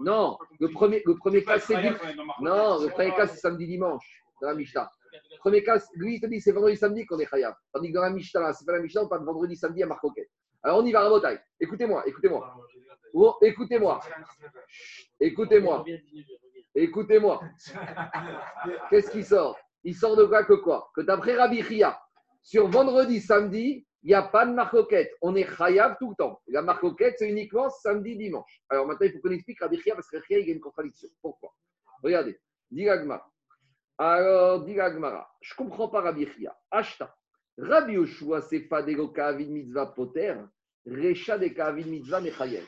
Non, 0.00 0.36
le 0.60 0.68
premier, 0.68 1.02
le 1.06 1.16
premier 1.16 1.44
cas, 1.44 1.58
c'est 1.60 1.74
dimanche. 1.80 2.16
Non, 2.40 2.80
le 2.80 2.88
premier 2.90 3.14
cas, 3.14 3.26
c'est 3.28 3.36
samedi, 3.38 3.66
dimanche, 3.66 4.24
dans 4.42 4.48
la 4.48 4.54
Mishnah. 4.54 4.90
Premier 5.40 5.62
cas, 5.62 5.78
lui, 5.94 6.16
il 6.16 6.20
te 6.20 6.26
dit 6.26 6.40
c'est 6.40 6.52
vendredi, 6.52 6.76
samedi 6.76 7.06
qu'on 7.06 7.18
est 7.18 7.26
chayav. 7.26 7.54
Tandis 7.72 7.90
que 7.90 7.94
dans 7.94 8.02
la 8.02 8.10
Mishnah, 8.10 8.52
c'est 8.52 8.64
pas 8.64 8.72
la 8.72 8.80
Mishnah, 8.80 9.04
on 9.04 9.08
parle 9.08 9.24
vendredi, 9.24 9.56
samedi 9.56 9.82
à 9.82 9.86
Marcoquette. 9.86 10.30
Alors, 10.62 10.78
on 10.78 10.84
y 10.84 10.92
va 10.92 11.00
à 11.00 11.02
Rabotai. 11.04 11.38
Écoutez-moi, 11.60 12.06
écoutez-moi. 12.06 12.54
Écoutez-moi, 13.40 14.00
écoutez-moi, 15.20 15.84
écoutez-moi. 16.74 17.40
Qu'est-ce 18.90 19.10
qui 19.10 19.24
sort? 19.24 19.58
Il 19.84 19.94
sort 19.94 20.16
de 20.16 20.24
quoi 20.24 20.44
que 20.44 20.54
quoi? 20.54 20.90
Que 20.94 21.00
d'après 21.00 21.34
Rabbi 21.36 21.62
Chia, 21.62 21.98
sur 22.42 22.68
vendredi, 22.68 23.20
samedi, 23.20 23.86
il 24.02 24.08
n'y 24.08 24.14
a 24.14 24.22
pas 24.22 24.44
de 24.46 24.52
marcoquette. 24.52 25.10
On 25.22 25.34
est 25.34 25.46
chayav 25.56 25.96
tout 25.98 26.10
le 26.10 26.16
temps. 26.16 26.40
La 26.48 26.62
marcoquette, 26.62 27.14
c'est 27.18 27.28
uniquement 27.28 27.70
samedi, 27.70 28.16
dimanche. 28.16 28.60
Alors 28.68 28.86
maintenant, 28.86 29.06
il 29.06 29.12
faut 29.12 29.20
qu'on 29.20 29.30
explique 29.30 29.60
Rabbi 29.60 29.80
Chia 29.80 29.94
parce 29.94 30.08
que 30.10 30.18
y 30.28 30.34
a 30.34 30.38
une 30.38 30.60
contradiction. 30.60 31.08
Pourquoi? 31.22 31.54
Regardez, 32.02 32.38
dit 32.70 32.88
Agmara. 32.88 33.30
Alors, 34.00 34.64
dit 34.64 34.78
Agmara, 34.78 35.28
je 35.40 35.54
comprends 35.56 35.88
pas 35.88 36.00
Rabbi 36.00 36.24
Chia. 36.26 36.56
Ashta. 36.70 37.16
Rabbi 37.58 37.94
Yoshua 37.94 38.40
sefa 38.42 38.82
de 38.82 38.94
ka'avid 39.12 39.50
mitzvah 39.50 39.86
poter, 39.86 40.36
recha 40.86 41.36
de 41.36 41.48
ka'avid 41.48 41.88
mitzvah 41.88 42.20
mechayev. 42.20 42.64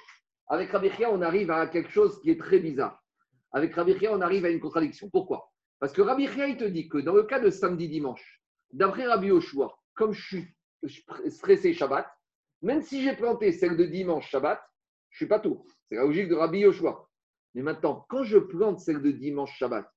Avec 0.48 0.72
Rabbi 0.72 0.90
Chia, 0.90 1.08
on 1.12 1.22
arrive 1.22 1.52
à 1.52 1.68
quelque 1.68 1.90
chose 1.90 2.20
qui 2.20 2.30
est 2.30 2.40
très 2.40 2.58
bizarre. 2.58 3.00
Avec 3.52 3.72
Rabbi 3.72 3.96
Chia, 3.96 4.12
on 4.12 4.20
arrive 4.20 4.44
à 4.44 4.50
une 4.50 4.58
contradiction. 4.58 5.08
Pourquoi? 5.08 5.52
Parce 5.78 5.92
que 5.92 6.02
Rabbi 6.02 6.26
Chia, 6.26 6.48
il 6.48 6.56
te 6.56 6.64
dit 6.64 6.88
que 6.88 6.98
dans 6.98 7.14
le 7.14 7.22
cas 7.22 7.38
de 7.38 7.50
samedi-dimanche, 7.50 8.42
d'après 8.72 9.06
Rabbi 9.06 9.28
Yoshua, 9.28 9.72
comme 9.94 10.12
je 10.12 10.22
suis 10.22 10.56
stressé 11.28 11.72
Shabbat, 11.74 12.12
même 12.62 12.82
si 12.82 13.04
j'ai 13.04 13.14
planté 13.14 13.52
celle 13.52 13.76
de 13.76 13.84
dimanche 13.84 14.28
Shabbat, 14.28 14.60
je 15.10 15.14
ne 15.14 15.16
suis 15.18 15.28
pas 15.28 15.38
tout. 15.38 15.64
C'est 15.88 15.94
la 15.94 16.02
logique 16.02 16.28
de 16.28 16.34
Rabbi 16.34 16.58
Yoshua. 16.58 17.08
Mais 17.54 17.62
maintenant, 17.62 18.04
quand 18.08 18.24
je 18.24 18.38
plante 18.38 18.80
celle 18.80 19.00
de 19.00 19.12
dimanche 19.12 19.56
Shabbat, 19.56 19.88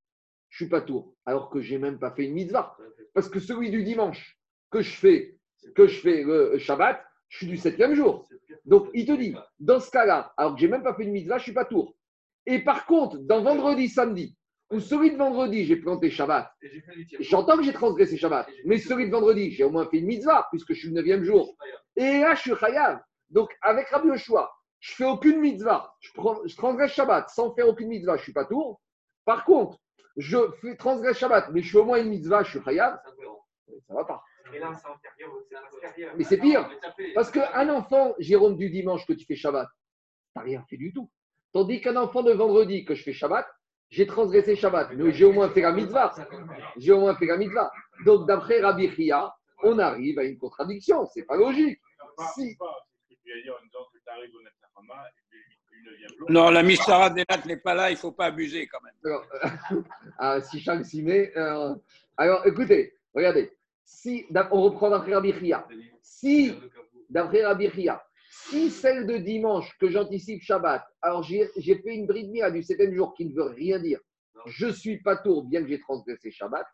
je 0.53 0.63
ne 0.63 0.67
suis 0.67 0.69
pas 0.69 0.81
tour, 0.81 1.15
alors 1.25 1.49
que 1.49 1.61
je 1.61 1.73
n'ai 1.73 1.79
même 1.79 1.97
pas 1.97 2.11
fait 2.11 2.25
une 2.25 2.33
mitzvah. 2.33 2.77
Parce 3.15 3.27
que 3.27 3.39
celui 3.39 3.71
du 3.71 3.83
dimanche 3.83 4.37
que 4.69 4.81
je 4.81 4.91
fais, 4.91 5.39
que 5.75 5.87
je 5.87 5.99
fais 5.99 6.23
le 6.23 6.59
Shabbat, 6.59 7.03
je 7.29 7.37
suis 7.37 7.47
du 7.47 7.57
septième 7.57 7.95
jour. 7.95 8.27
Donc, 8.63 8.87
il 8.93 9.07
te 9.07 9.13
dit, 9.13 9.35
dans 9.59 9.79
ce 9.79 9.89
cas-là, 9.89 10.31
alors 10.37 10.53
que 10.53 10.61
je 10.61 10.65
n'ai 10.67 10.73
même 10.73 10.83
pas 10.83 10.93
fait 10.93 11.05
une 11.05 11.11
mitzvah, 11.11 11.37
je 11.37 11.41
ne 11.41 11.45
suis 11.45 11.53
pas 11.53 11.65
tour. 11.65 11.95
Et 12.45 12.59
par 12.59 12.85
contre, 12.85 13.17
dans 13.17 13.41
vendredi, 13.41 13.89
samedi, 13.89 14.37
ou 14.69 14.79
celui 14.79 15.11
de 15.11 15.17
vendredi, 15.17 15.65
j'ai 15.65 15.75
planté 15.75 16.11
Shabbat, 16.11 16.51
j'entends 17.19 17.57
que 17.57 17.63
j'ai 17.63 17.73
transgressé 17.73 18.15
Shabbat, 18.15 18.47
mais 18.65 18.77
celui 18.77 19.07
de 19.07 19.11
vendredi, 19.11 19.49
j'ai 19.49 19.63
au 19.63 19.71
moins 19.71 19.87
fait 19.87 19.97
une 19.97 20.05
mitzvah, 20.05 20.47
puisque 20.51 20.73
je 20.73 20.79
suis 20.79 20.89
le 20.89 20.93
neuvième 20.93 21.23
jour. 21.23 21.57
Et 21.95 22.19
là, 22.19 22.35
je 22.35 22.41
suis 22.41 22.55
chayav. 22.55 22.99
Donc, 23.31 23.49
avec 23.63 23.87
Rabbi 23.87 24.09
Yoshua, 24.09 24.51
je 24.79 24.93
fais 24.93 25.05
aucune 25.05 25.39
mitzvah, 25.39 25.91
je, 25.99 26.11
je 26.45 26.55
transgresse 26.55 26.91
Shabbat 26.91 27.29
sans 27.29 27.55
faire 27.55 27.67
aucune 27.67 27.87
mitzvah, 27.87 28.17
je 28.17 28.21
ne 28.21 28.23
suis 28.25 28.33
pas 28.33 28.45
tour. 28.45 28.79
Par 29.25 29.45
contre, 29.45 29.79
je 30.17 30.37
fais 30.61 30.75
transgresse 30.75 31.17
Shabbat, 31.17 31.49
mais 31.51 31.61
je 31.61 31.71
fais 31.71 31.77
au 31.77 31.85
moins 31.85 32.01
une 32.01 32.09
mitzvah, 32.09 32.43
je 32.43 32.51
suis 32.51 32.63
chayav. 32.63 32.99
Ça 33.87 33.93
va 33.93 34.05
pas. 34.05 34.23
Mais 36.15 36.23
c'est 36.23 36.37
pire. 36.37 36.69
Parce 37.15 37.31
qu'un 37.31 37.69
enfant, 37.69 38.13
Jérôme, 38.19 38.57
du 38.57 38.69
dimanche 38.69 39.05
que 39.05 39.13
tu 39.13 39.25
fais 39.25 39.35
Shabbat, 39.35 39.67
tu 39.67 40.39
n'as 40.39 40.43
rien 40.43 40.63
fait 40.69 40.77
du 40.77 40.93
tout. 40.93 41.09
Tandis 41.51 41.81
qu'un 41.81 41.95
enfant 41.95 42.23
de 42.23 42.31
vendredi 42.31 42.85
que 42.85 42.95
je 42.95 43.03
fais 43.03 43.13
Shabbat, 43.13 43.47
j'ai 43.89 44.07
transgressé 44.07 44.55
Shabbat, 44.55 44.91
mais 44.93 45.11
j'ai 45.11 45.25
au 45.25 45.33
moins 45.33 45.49
fait 45.49 45.61
la 45.61 45.71
mitzvah. 45.71 46.13
J'ai 46.77 46.91
au 46.91 46.99
moins 46.99 47.15
fait 47.15 47.27
la 47.27 47.37
mitzvah. 47.37 47.71
Donc, 48.05 48.27
d'après 48.27 48.59
Rabbi 48.59 48.89
Chia, 48.89 49.33
on 49.63 49.77
arrive 49.79 50.19
à 50.19 50.23
une 50.23 50.37
contradiction. 50.37 51.05
C'est 51.05 51.23
pas 51.23 51.37
logique. 51.37 51.79
Si... 52.35 52.57
Non, 56.29 56.49
la 56.49 56.63
Mistara 56.63 57.09
des 57.09 57.23
n'est 57.45 57.57
pas 57.57 57.73
là, 57.73 57.89
il 57.89 57.93
ne 57.93 57.97
faut 57.97 58.11
pas 58.11 58.25
abuser 58.25 58.67
quand 58.67 58.79
même. 58.81 58.93
Alors, 59.03 59.25
ah, 60.19 60.41
si 60.41 60.59
chaque 60.59 60.85
s'y 60.85 61.01
met. 61.01 61.31
Euh, 61.37 61.75
alors, 62.17 62.45
écoutez, 62.45 62.93
regardez. 63.13 63.51
Si, 63.83 64.25
on 64.51 64.61
reprend 64.61 64.89
d'après 64.89 65.13
Rabbi 65.13 65.33
Chia. 65.33 65.67
Si, 66.01 66.53
d'après 67.09 67.45
Rabbi 67.45 67.69
Chia, 67.69 68.01
si 68.29 68.69
celle 68.69 69.05
de 69.05 69.17
dimanche 69.17 69.77
que 69.79 69.89
j'anticipe 69.89 70.41
Shabbat, 70.41 70.83
alors 71.01 71.23
j'ai 71.23 71.47
fait 71.55 71.95
une 71.95 72.07
bride 72.07 72.31
du 72.51 72.63
septième 72.63 72.93
jour 72.93 73.13
qui 73.15 73.25
ne 73.25 73.33
veut 73.33 73.43
rien 73.43 73.79
dire, 73.79 73.99
je 74.47 74.67
suis 74.67 75.01
pas 75.01 75.17
tour 75.17 75.45
bien 75.45 75.61
que 75.61 75.69
j'ai 75.69 75.79
transgressé 75.79 76.31
Shabbat, 76.31 76.65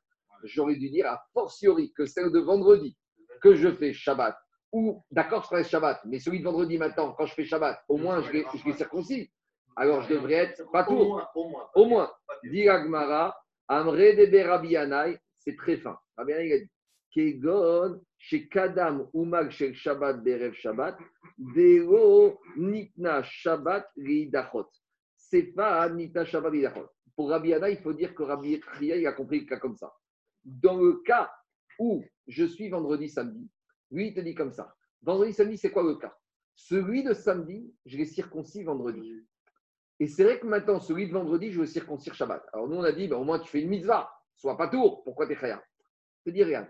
j'aurais 0.44 0.76
dû 0.76 0.90
dire 0.90 1.08
a 1.08 1.22
fortiori 1.34 1.92
que 1.94 2.06
celle 2.06 2.32
de 2.32 2.40
vendredi 2.40 2.98
que 3.42 3.56
je 3.56 3.72
fais 3.72 3.94
Shabbat, 3.94 4.38
ou 4.72 5.04
d'accord, 5.12 5.44
je 5.44 5.48
ferai 5.48 5.64
Shabbat, 5.64 6.02
mais 6.06 6.20
celui 6.20 6.40
de 6.40 6.44
vendredi 6.44 6.78
maintenant, 6.78 7.14
quand 7.14 7.26
je 7.26 7.34
fais 7.34 7.46
Shabbat, 7.46 7.84
au 7.88 7.98
moins 7.98 8.22
je 8.22 8.32
l'ai 8.32 8.46
circoncis. 8.74 9.32
Alors 9.76 10.02
je 10.04 10.14
devrais 10.14 10.34
être 10.34 10.70
pas 10.72 10.84
tour. 10.84 11.26
Au 11.36 11.50
moins. 11.50 11.70
Au 11.76 11.86
moins. 11.86 12.12
Dit 12.44 12.68
Agmara, 12.68 13.36
Amre 13.68 13.96
de 13.96 15.20
c'est 15.38 15.56
très 15.56 15.78
fin. 15.78 15.98
Rabbi 16.18 16.34
il 16.34 16.54
a 16.54 16.60
dit 16.60 16.72
Kegon, 17.12 18.02
chez 18.18 18.48
Kadam 18.48 19.08
Umag 19.14 19.52
chez 19.52 19.74
Shabbat 19.74 20.24
Berev 20.24 20.54
Shabbat, 20.54 20.98
Deo 21.38 22.40
Nitna 22.58 23.24
Shabbat 23.24 23.88
Ridachot. 23.98 24.68
C'est 25.16 25.54
pas 25.54 25.90
Nitna 25.90 26.26
Shabbat 26.26 26.52
Ridachot. 26.52 26.90
Pour 27.16 27.30
Rabbi 27.30 27.50
Yana, 27.50 27.70
il 27.70 27.78
faut 27.78 27.94
dire 27.94 28.14
que 28.14 28.24
Rabbi 28.24 28.62
Chia, 28.78 28.98
il 28.98 29.08
a 29.08 29.14
compris 29.14 29.42
le 29.42 29.46
cas 29.46 29.58
comme 29.58 29.78
ça. 29.78 29.94
Dans 30.44 30.78
le 30.78 31.02
cas 31.06 31.32
où 31.78 32.04
je 32.28 32.46
suis 32.46 32.70
vendredi, 32.70 33.10
samedi, 33.10 33.50
lui, 33.92 34.08
il 34.08 34.14
te 34.14 34.20
dit 34.20 34.36
comme 34.36 34.52
ça. 34.52 34.76
Vendredi, 35.02 35.34
samedi, 35.34 35.58
c'est 35.58 35.72
quoi 35.72 35.84
le 35.84 35.96
cas 35.96 36.18
Celui 36.56 37.04
de 37.04 37.14
samedi, 37.14 37.74
je 37.86 37.98
l'ai 37.98 38.06
circoncis 38.06 38.64
vendredi. 38.64 39.26
Et 40.00 40.08
c'est 40.08 40.24
vrai 40.24 40.40
que 40.40 40.48
maintenant, 40.48 40.80
celui 40.80 41.08
de 41.08 41.14
vendredi, 41.14 41.52
je 41.52 41.60
veux 41.60 41.66
circoncire 41.66 42.14
Shabbat. 42.14 42.46
Alors 42.54 42.68
nous, 42.68 42.78
on 42.78 42.84
a 42.84 42.92
dit, 42.92 43.08
ben, 43.08 43.18
au 43.18 43.24
moins, 43.24 43.40
tu 43.40 43.50
fais 43.50 43.62
une 43.62 43.70
mitzvah. 43.70 44.10
Sois 44.36 44.58
pas 44.58 44.70
tour. 44.70 45.04
Pourquoi 45.04 45.28
tu 45.28 45.34
es 45.34 45.36
rien 45.36 45.62
Je 46.20 46.32
te 46.32 46.36
dis, 46.36 46.44
regarde. 46.44 46.68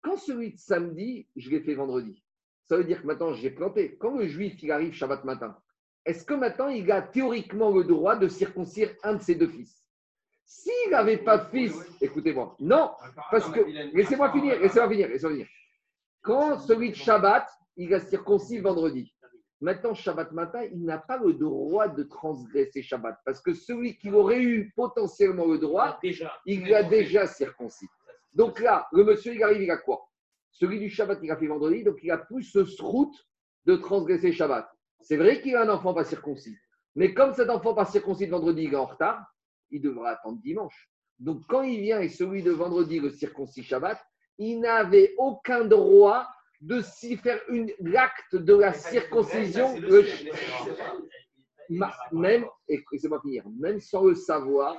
Quand 0.00 0.16
celui 0.16 0.52
de 0.52 0.58
samedi, 0.58 1.26
je 1.34 1.50
l'ai 1.50 1.60
fait 1.60 1.74
vendredi, 1.74 2.22
ça 2.68 2.76
veut 2.76 2.84
dire 2.84 3.00
que 3.02 3.06
maintenant 3.06 3.32
j'ai 3.32 3.50
planté. 3.50 3.96
Quand 3.96 4.16
le 4.16 4.26
juif 4.26 4.62
il 4.62 4.70
arrive 4.70 4.92
Shabbat 4.92 5.24
matin, 5.24 5.56
est-ce 6.04 6.24
que 6.24 6.34
maintenant 6.34 6.68
il 6.68 6.90
a 6.92 7.02
théoriquement 7.02 7.70
le 7.70 7.84
droit 7.84 8.16
de 8.16 8.28
circoncire 8.28 8.94
un 9.02 9.14
de 9.14 9.22
ses 9.22 9.34
deux 9.34 9.48
fils? 9.48 9.84
S'il 10.44 10.90
n'avait 10.90 11.18
pas 11.18 11.38
de 11.38 11.50
fils, 11.50 11.74
écoutez-moi, 12.00 12.56
non, 12.60 12.92
parce 13.30 13.50
que 13.50 13.60
laissez-moi 13.94 14.32
finir, 14.32 14.58
laissez-moi 14.60 14.88
finir, 14.88 15.08
laissez-moi 15.08 15.32
finir. 15.32 15.48
Quand 16.22 16.58
celui 16.58 16.90
de 16.90 16.96
Shabbat, 16.96 17.48
il 17.76 17.94
a 17.94 18.00
circoncis 18.00 18.58
vendredi. 18.58 19.14
Maintenant, 19.60 19.94
Shabbat 19.94 20.32
matin, 20.32 20.62
il 20.64 20.84
n'a 20.84 20.98
pas 20.98 21.18
le 21.18 21.32
droit 21.32 21.88
de 21.88 22.04
transgresser 22.04 22.82
Shabbat 22.82 23.18
parce 23.24 23.40
que 23.40 23.54
celui 23.54 23.96
qui 23.96 24.10
aurait 24.10 24.42
eu 24.42 24.72
potentiellement 24.76 25.46
le 25.46 25.58
droit, 25.58 25.98
il 26.46 26.68
l'a 26.68 26.84
déjà 26.84 27.26
circoncis. 27.26 27.88
Donc 28.34 28.60
là, 28.60 28.86
le 28.92 29.04
monsieur, 29.04 29.34
il 29.34 29.42
arrive, 29.42 29.62
il 29.62 29.70
a 29.70 29.76
quoi? 29.76 30.08
Celui 30.52 30.78
du 30.78 30.88
Shabbat, 30.88 31.18
il 31.22 31.30
a 31.30 31.36
fait 31.36 31.46
vendredi, 31.46 31.82
donc 31.82 31.98
il 32.02 32.10
a 32.10 32.18
plus 32.18 32.44
ce 32.44 32.64
srout 32.64 33.12
de 33.64 33.76
transgresser 33.76 34.32
Shabbat. 34.32 34.68
C'est 35.00 35.16
vrai 35.16 35.40
qu'il 35.40 35.56
a 35.56 35.62
un 35.62 35.68
enfant 35.68 35.94
pas 35.94 36.04
circoncis. 36.04 36.56
Mais 36.94 37.14
comme 37.14 37.34
cet 37.34 37.50
enfant 37.50 37.74
pas 37.74 37.84
circoncis 37.84 38.26
de 38.26 38.32
vendredi, 38.32 38.64
il 38.64 38.72
est 38.72 38.76
en 38.76 38.86
retard, 38.86 39.24
il 39.70 39.80
devra 39.80 40.10
attendre 40.10 40.40
dimanche. 40.40 40.88
Donc 41.18 41.42
quand 41.48 41.62
il 41.62 41.80
vient 41.80 42.00
et 42.00 42.08
celui 42.08 42.42
de 42.42 42.52
vendredi 42.52 43.00
le 43.00 43.10
circoncis 43.10 43.62
Shabbat, 43.62 43.98
il 44.38 44.60
n'avait 44.60 45.14
aucun 45.18 45.64
droit 45.64 46.26
de 46.60 46.80
s'y 46.80 47.16
faire 47.16 47.40
une 47.48 47.70
l'acte 47.80 48.36
de 48.36 48.54
la 48.54 48.72
circoncision. 48.72 49.74
même, 52.12 52.46
et 52.68 52.84
moi 53.04 53.20
finir, 53.20 53.44
même 53.60 53.80
sans 53.80 54.04
le 54.04 54.14
savoir, 54.14 54.76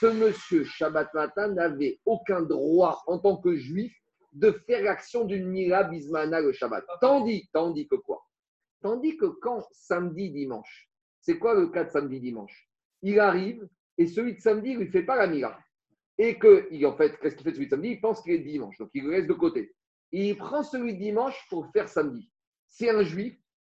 ce 0.00 0.06
monsieur, 0.06 0.64
Shabbat 0.64 1.12
matin, 1.14 1.48
n'avait 1.48 2.00
aucun 2.06 2.42
droit 2.42 3.02
en 3.06 3.18
tant 3.18 3.36
que 3.36 3.54
juif 3.54 3.94
de 4.32 4.50
faire 4.66 4.82
l'action 4.82 5.24
d'une 5.24 5.48
mila 5.48 5.84
bismana 5.84 6.40
le 6.40 6.52
Shabbat. 6.52 6.84
Tandis, 7.00 7.48
tandis 7.52 7.86
que 7.86 7.96
quoi? 7.96 8.24
Tandis 8.80 9.16
que 9.16 9.26
quand 9.26 9.64
samedi, 9.70 10.30
dimanche, 10.30 10.88
c'est 11.20 11.38
quoi 11.38 11.54
le 11.54 11.68
cas 11.68 11.84
de 11.84 11.90
samedi, 11.90 12.18
dimanche? 12.20 12.68
Il 13.02 13.20
arrive 13.20 13.68
et 13.98 14.06
celui 14.06 14.34
de 14.34 14.40
samedi 14.40 14.74
ne 14.74 14.80
lui 14.80 14.90
fait 14.90 15.04
pas 15.04 15.16
la 15.16 15.26
mila. 15.26 15.58
Et 16.18 16.38
que, 16.38 16.68
en 16.84 16.96
fait, 16.96 17.18
qu'est-ce 17.18 17.36
qu'il 17.36 17.44
fait 17.44 17.54
celui 17.54 17.66
de 17.66 17.70
samedi? 17.70 17.88
Il 17.90 18.00
pense 18.00 18.22
qu'il 18.22 18.32
est 18.32 18.38
dimanche, 18.38 18.78
donc 18.78 18.90
il 18.94 19.04
le 19.04 19.10
laisse 19.12 19.26
de 19.26 19.32
côté. 19.32 19.74
il 20.12 20.36
prend 20.36 20.62
celui 20.62 20.94
de 20.94 20.98
dimanche 20.98 21.46
pour 21.48 21.70
faire 21.72 21.88
samedi. 21.88 22.30
C'est 22.68 22.90
un 22.90 23.02
juif 23.02 23.34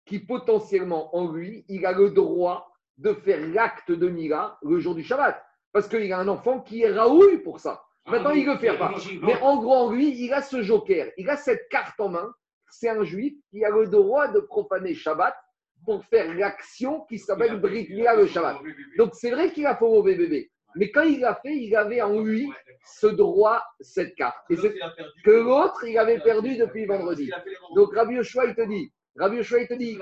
qui 0.07 0.19
potentiellement 0.19 1.15
en 1.17 1.31
lui, 1.33 1.65
il 1.69 1.87
a 1.87 1.93
le 1.93 2.11
droit 2.11 2.73
de 2.99 3.15
faire 3.15 3.47
l'acte 3.49 3.91
de 3.91 4.09
mila 4.09 4.59
le 4.63 4.79
jour 4.79 4.95
du 4.95 5.03
Shabbat. 5.03 5.43
Parce 5.73 5.89
qu'il 5.89 6.13
a 6.13 6.19
un 6.19 6.29
enfant 6.29 6.61
qui 6.61 6.83
est 6.83 6.93
Raoul 6.93 7.43
pour 7.43 7.61
ça. 7.61 7.83
Ah 8.05 8.13
Maintenant, 8.13 8.31
il 8.31 8.47
ne 8.47 8.53
le 8.53 8.59
fait 8.59 8.77
pas. 8.77 8.95
Mais 9.23 9.41
en 9.41 9.61
gros, 9.61 9.75
en 9.75 9.93
lui, 9.93 10.25
il 10.25 10.33
a 10.33 10.43
ce 10.43 10.63
joker. 10.63 11.11
Il 11.17 11.31
a 11.31 11.37
cette 11.37 11.69
carte 11.69 11.99
en 12.01 12.11
main. 12.11 12.35
C'est 12.69 12.89
un 12.89 13.05
juif 13.05 13.35
qui 13.51 13.65
a 13.65 13.71
le 13.71 13.87
droit 13.87 14.29
de 14.29 14.41
profaner 14.41 14.95
Shabbat 14.95 15.35
pour 15.85 16.05
faire 16.07 16.33
l'action 16.35 17.05
qui 17.07 17.19
s'appelle 17.19 17.61
Brit 17.61 17.87
le 17.89 18.27
Shabbat. 18.27 18.59
Donc, 18.99 19.15
c'est 19.15 19.31
vrai 19.31 19.53
qu'il 19.53 19.67
a 19.67 19.77
fait 19.77 19.85
mauvais 19.85 20.15
bébé. 20.15 20.51
Mais 20.75 20.91
quand 20.91 21.03
il 21.03 21.21
l'a 21.21 21.35
fait, 21.35 21.55
il 21.55 21.75
avait 21.77 22.03
en 22.03 22.21
lui 22.21 22.51
ce 22.85 23.07
droit, 23.07 23.63
cette 23.81 24.15
carte. 24.15 24.39
Et 24.51 24.57
que 24.57 25.31
l'autre, 25.31 25.85
il 25.85 25.99
avait 25.99 26.21
perdu 26.21 26.57
depuis 26.57 26.87
vendredi. 26.87 27.31
Donc, 27.75 27.95
Rabbi 27.95 28.15
Yoshua, 28.15 28.47
il 28.47 28.55
te 28.55 28.67
dit, 28.67 28.93
Rabbi 29.17 29.37
Yoshua, 29.37 29.61
il 29.61 29.69
te 29.69 29.75
dit, 29.75 29.99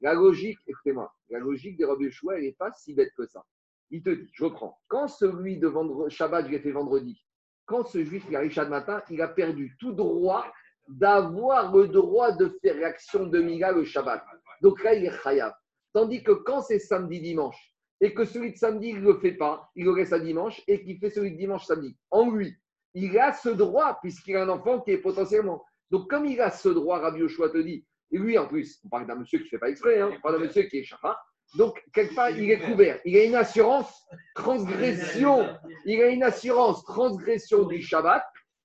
la 0.00 0.14
logique, 0.14 0.58
écoutez-moi, 0.66 1.12
la 1.30 1.38
logique 1.38 1.78
de 1.78 1.86
Rabbi 1.86 2.04
Yoshua, 2.04 2.36
elle 2.36 2.44
n'est 2.44 2.56
pas 2.58 2.72
si 2.72 2.94
bête 2.94 3.12
que 3.16 3.26
ça 3.26 3.44
il 3.90 4.02
te 4.02 4.10
dit, 4.10 4.30
je 4.32 4.44
reprends, 4.44 4.78
quand 4.88 5.08
celui 5.08 5.58
de 5.58 5.66
vendre, 5.66 6.08
Shabbat, 6.08 6.46
je 6.46 6.50
l'ai 6.50 6.60
fait 6.60 6.72
vendredi, 6.72 7.24
quand 7.66 7.86
ce 7.86 8.04
juif 8.04 8.24
il 8.28 8.36
arrive 8.36 8.52
Shabbat 8.52 8.70
matin, 8.70 9.02
il 9.10 9.20
a 9.22 9.28
perdu 9.28 9.76
tout 9.78 9.92
droit 9.92 10.46
d'avoir 10.88 11.74
le 11.74 11.88
droit 11.88 12.32
de 12.32 12.58
faire 12.62 12.76
l'action 12.76 13.26
de 13.26 13.40
Mila 13.40 13.72
le 13.72 13.84
Shabbat. 13.84 14.24
Donc 14.62 14.82
là, 14.82 14.94
il 14.94 15.04
est 15.04 15.22
chayav. 15.22 15.52
Tandis 15.92 16.22
que 16.22 16.32
quand 16.32 16.62
c'est 16.62 16.78
samedi, 16.78 17.20
dimanche, 17.20 17.74
et 18.00 18.14
que 18.14 18.24
celui 18.24 18.52
de 18.52 18.56
samedi, 18.56 18.88
il 18.90 19.00
ne 19.00 19.12
le 19.12 19.18
fait 19.18 19.32
pas, 19.32 19.70
il 19.74 19.84
le 19.84 19.90
reste 19.90 20.12
à 20.12 20.20
dimanche, 20.20 20.62
et 20.66 20.82
qu'il 20.82 20.98
fait 20.98 21.10
celui 21.10 21.32
de 21.32 21.36
dimanche, 21.36 21.66
samedi, 21.66 21.96
en 22.10 22.30
lui, 22.30 22.54
il 22.94 23.18
a 23.18 23.32
ce 23.32 23.48
droit, 23.48 23.98
puisqu'il 24.00 24.36
a 24.36 24.44
un 24.44 24.48
enfant 24.48 24.80
qui 24.80 24.92
est 24.92 24.98
potentiellement. 24.98 25.64
Donc, 25.90 26.08
comme 26.08 26.26
il 26.26 26.40
a 26.40 26.50
ce 26.50 26.68
droit, 26.68 26.98
Rabbi 26.98 27.20
Yoshua 27.20 27.50
te 27.50 27.58
dit, 27.58 27.84
et 28.10 28.18
lui, 28.18 28.38
en 28.38 28.46
plus, 28.46 28.80
on 28.84 28.88
parle 28.88 29.06
d'un 29.06 29.16
monsieur 29.16 29.38
qui 29.38 29.44
ne 29.44 29.48
fait 29.50 29.58
pas 29.58 29.70
exprès, 29.70 30.00
hein, 30.00 30.10
on 30.16 30.20
parle 30.20 30.38
d'un 30.38 30.46
monsieur 30.46 30.62
qui 30.62 30.78
est 30.78 30.84
Shabbat, 30.84 31.16
donc, 31.56 31.82
quelque 31.94 32.14
part, 32.14 32.30
il 32.30 32.50
est 32.50 32.60
couvert. 32.60 33.00
Il 33.06 33.16
a 33.16 33.24
une 33.24 33.34
assurance 33.34 34.06
transgression. 34.34 35.48
Il 35.86 36.02
a 36.02 36.08
une 36.08 36.22
assurance 36.22 36.84
transgression 36.84 37.64
du 37.64 37.80
Shabbat. 37.80 38.22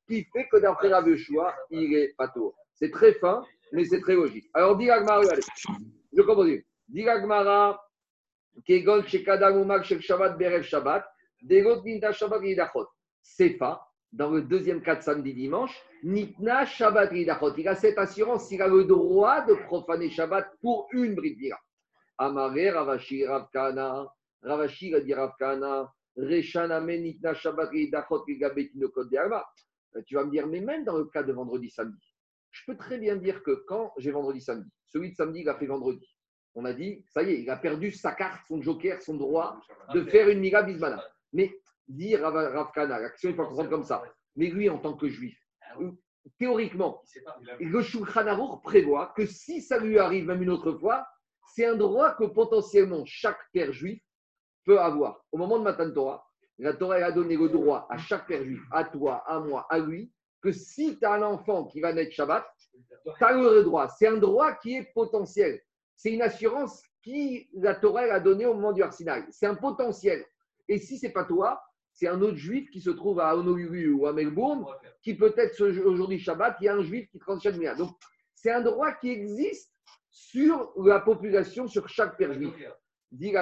qui 0.07 0.27
fait 0.34 0.47
que 0.51 0.57
d'après 0.57 0.89
Rav 0.89 1.07
Yoshua, 1.07 1.55
il 1.71 1.95
est 1.95 2.13
pas 2.17 2.27
tôt. 2.27 2.55
C'est 2.75 2.91
très 2.91 3.13
fin, 3.13 3.43
mais 3.71 3.86
c'est 3.86 4.01
très 4.01 4.15
logique. 4.15 4.49
Alors, 4.53 4.77
dit 4.77 4.91
regardez, 4.91 5.41
je 6.15 6.21
comprends. 6.21 6.45
Dit 6.89 7.05
Shek 8.66 10.01
Shabbat 10.01 10.38
Berev 10.38 10.64
Shabbat, 10.64 11.06
Shabbat. 12.14 12.88
Sefa, 13.22 13.82
dans 14.12 14.30
le 14.30 14.41
deuxième 14.41 14.82
cas 14.82 14.95
de 14.95 15.01
samedi 15.01 15.34
dimanche, 15.34 15.76
Nitna 16.04 16.66
Shabbat 16.66 17.12
Yidachot. 17.14 17.56
Il 17.58 17.68
a 17.68 17.76
cette 17.76 17.97
assurance, 17.97 18.51
il 18.51 18.62
a 18.62 18.68
le 18.68 18.84
droit 18.84 19.41
de 19.45 19.54
profaner 19.54 20.10
Shabbat 20.10 20.45
pour 20.62 20.88
une 20.91 21.16
Brit 21.16 21.36
Mila. 21.39 21.58
Amare 22.18 22.74
Ravashi 22.74 23.26
Ravkana, 23.26 24.06
Ravashi 24.41 24.93
dit 25.04 25.14
Ravkana, 25.14 25.91
Reshaname 26.16 26.97
Nitna 26.97 27.34
Shabbat 27.34 27.70
Alma. 29.18 29.45
Tu 30.06 30.16
vas 30.16 30.26
me 30.26 30.32
dire, 30.32 30.47
mais 30.47 30.60
même 30.60 30.84
dans 30.84 30.97
le 30.97 31.06
cas 31.06 31.24
de 31.24 31.34
vendredi 31.34 31.70
samedi, 31.70 32.16
je 32.51 32.62
peux 32.66 32.78
très 32.78 32.97
bien 32.97 33.16
dire 33.16 33.41
que 33.41 33.64
quand 33.68 33.93
j'ai 33.97 34.12
vendredi 34.12 34.41
samedi, 34.41 34.70
celui 34.88 35.12
de 35.12 35.16
samedi, 35.16 35.41
il 35.41 35.49
a 35.49 35.56
fait 35.56 35.66
vendredi. 35.66 36.12
On 36.56 36.66
a 36.66 36.74
dit, 36.74 37.04
ça 37.08 37.24
y 37.24 37.32
est, 37.32 37.41
il 37.41 37.49
a 37.49 37.58
perdu 37.58 37.91
sa 37.91 38.12
carte, 38.14 38.41
son 38.47 38.62
joker, 38.62 39.01
son 39.01 39.16
droit 39.16 39.60
de 39.93 40.04
faire 40.04 40.30
une 40.30 40.39
Mila 40.39 40.64
Bismana. 40.64 41.04
Mais 41.32 41.51
dire 41.88 42.22
Rav, 42.22 42.72
Kana, 42.74 42.99
l'action, 42.99 43.30
il 43.30 43.36
faut 43.36 43.45
comprendre 43.45 43.70
comme 43.70 43.84
ça. 43.84 44.04
Mais 44.36 44.47
lui, 44.47 44.70
en 44.70 44.78
tant 44.78 44.93
que 44.95 45.08
juif, 45.08 45.38
théoriquement, 46.38 47.01
le 47.60 47.82
Shulchan 47.82 48.28
Aruch 48.28 48.62
prévoit 48.62 49.14
que 49.16 49.26
si 49.26 49.62
ça 49.62 49.80
lui 49.80 49.97
arrive 49.97 50.26
même 50.26 50.41
une 50.41 50.51
autre 50.51 50.74
fois, 50.74 51.08
c'est 51.56 51.66
un 51.66 51.76
droit 51.76 52.14
que 52.16 52.26
potentiellement 52.26 53.04
chaque 53.06 53.39
père 53.51 53.72
juif 53.72 54.01
peut 54.66 54.80
avoir. 54.80 55.24
Au 55.32 55.38
moment 55.38 55.60
de 55.60 55.64
Matan 55.64 55.91
Torah, 55.91 56.26
la 56.60 56.74
Torah 56.74 56.95
a 56.95 57.12
donné 57.12 57.36
le 57.36 57.49
droit 57.49 57.88
à 57.89 57.97
chaque 57.97 58.28
père 58.28 58.43
juif, 58.43 58.62
à 58.72 58.84
toi, 58.86 59.24
à 59.28 59.39
moi, 59.39 59.66
à 59.70 59.80
lui, 59.80 60.12
que 60.41 60.51
si 60.51 60.97
tu 60.97 61.06
as 61.06 61.14
un 61.14 61.22
enfant 61.24 61.66
qui 61.66 61.80
va 61.82 61.93
naître 61.93 62.14
Shabbat, 62.14 62.45
tu 63.18 63.24
as 63.24 63.34
le 63.34 63.64
droit. 63.64 63.88
C'est 63.89 64.08
un 64.08 64.18
droit 64.18 64.54
qui 64.56 64.76
est 64.76 64.93
potentiel. 64.93 65.60
C'est 65.96 66.12
une 66.12 66.22
assurance 66.22 66.84
qui 67.02 67.50
la 67.54 67.76
Torah 67.76 68.02
a 68.02 68.20
donnée 68.20 68.46
au 68.46 68.54
moment 68.54 68.72
du 68.72 68.82
Arsinaï. 68.82 69.26
C'est 69.30 69.46
un 69.46 69.56
potentiel. 69.56 70.26
Et 70.68 70.78
si 70.78 70.98
c'est 70.98 71.12
pas 71.12 71.26
toi, 71.26 71.62
c'est 71.91 72.08
un 72.08 72.22
autre 72.22 72.38
juif 72.38 72.70
qui 72.72 72.82
se 72.82 72.89
trouve 72.89 73.20
à 73.20 73.36
Honolulu 73.36 73.94
ou 73.94 74.08
à 74.08 74.14
Melbourne, 74.14 74.66
qui 75.02 75.16
peut-être 75.16 75.62
aujourd'hui 75.86 76.20
Shabbat, 76.20 76.58
il 76.62 76.66
y 76.66 76.68
a 76.68 76.76
un 76.76 76.84
juif 76.84 77.10
qui 77.12 77.20
transcende 77.20 77.58
Mila. 77.58 77.76
Donc, 77.76 77.96
c'est 78.34 78.52
un 78.52 78.62
droit 78.62 78.94
qui 78.94 79.12
existe 79.12 79.72
sur 80.10 80.74
la 80.78 81.00
population, 81.00 81.68
sur 81.68 81.88
chaque 81.88 82.18
père 82.18 82.34
juif. 82.34 82.54
Dit 83.12 83.34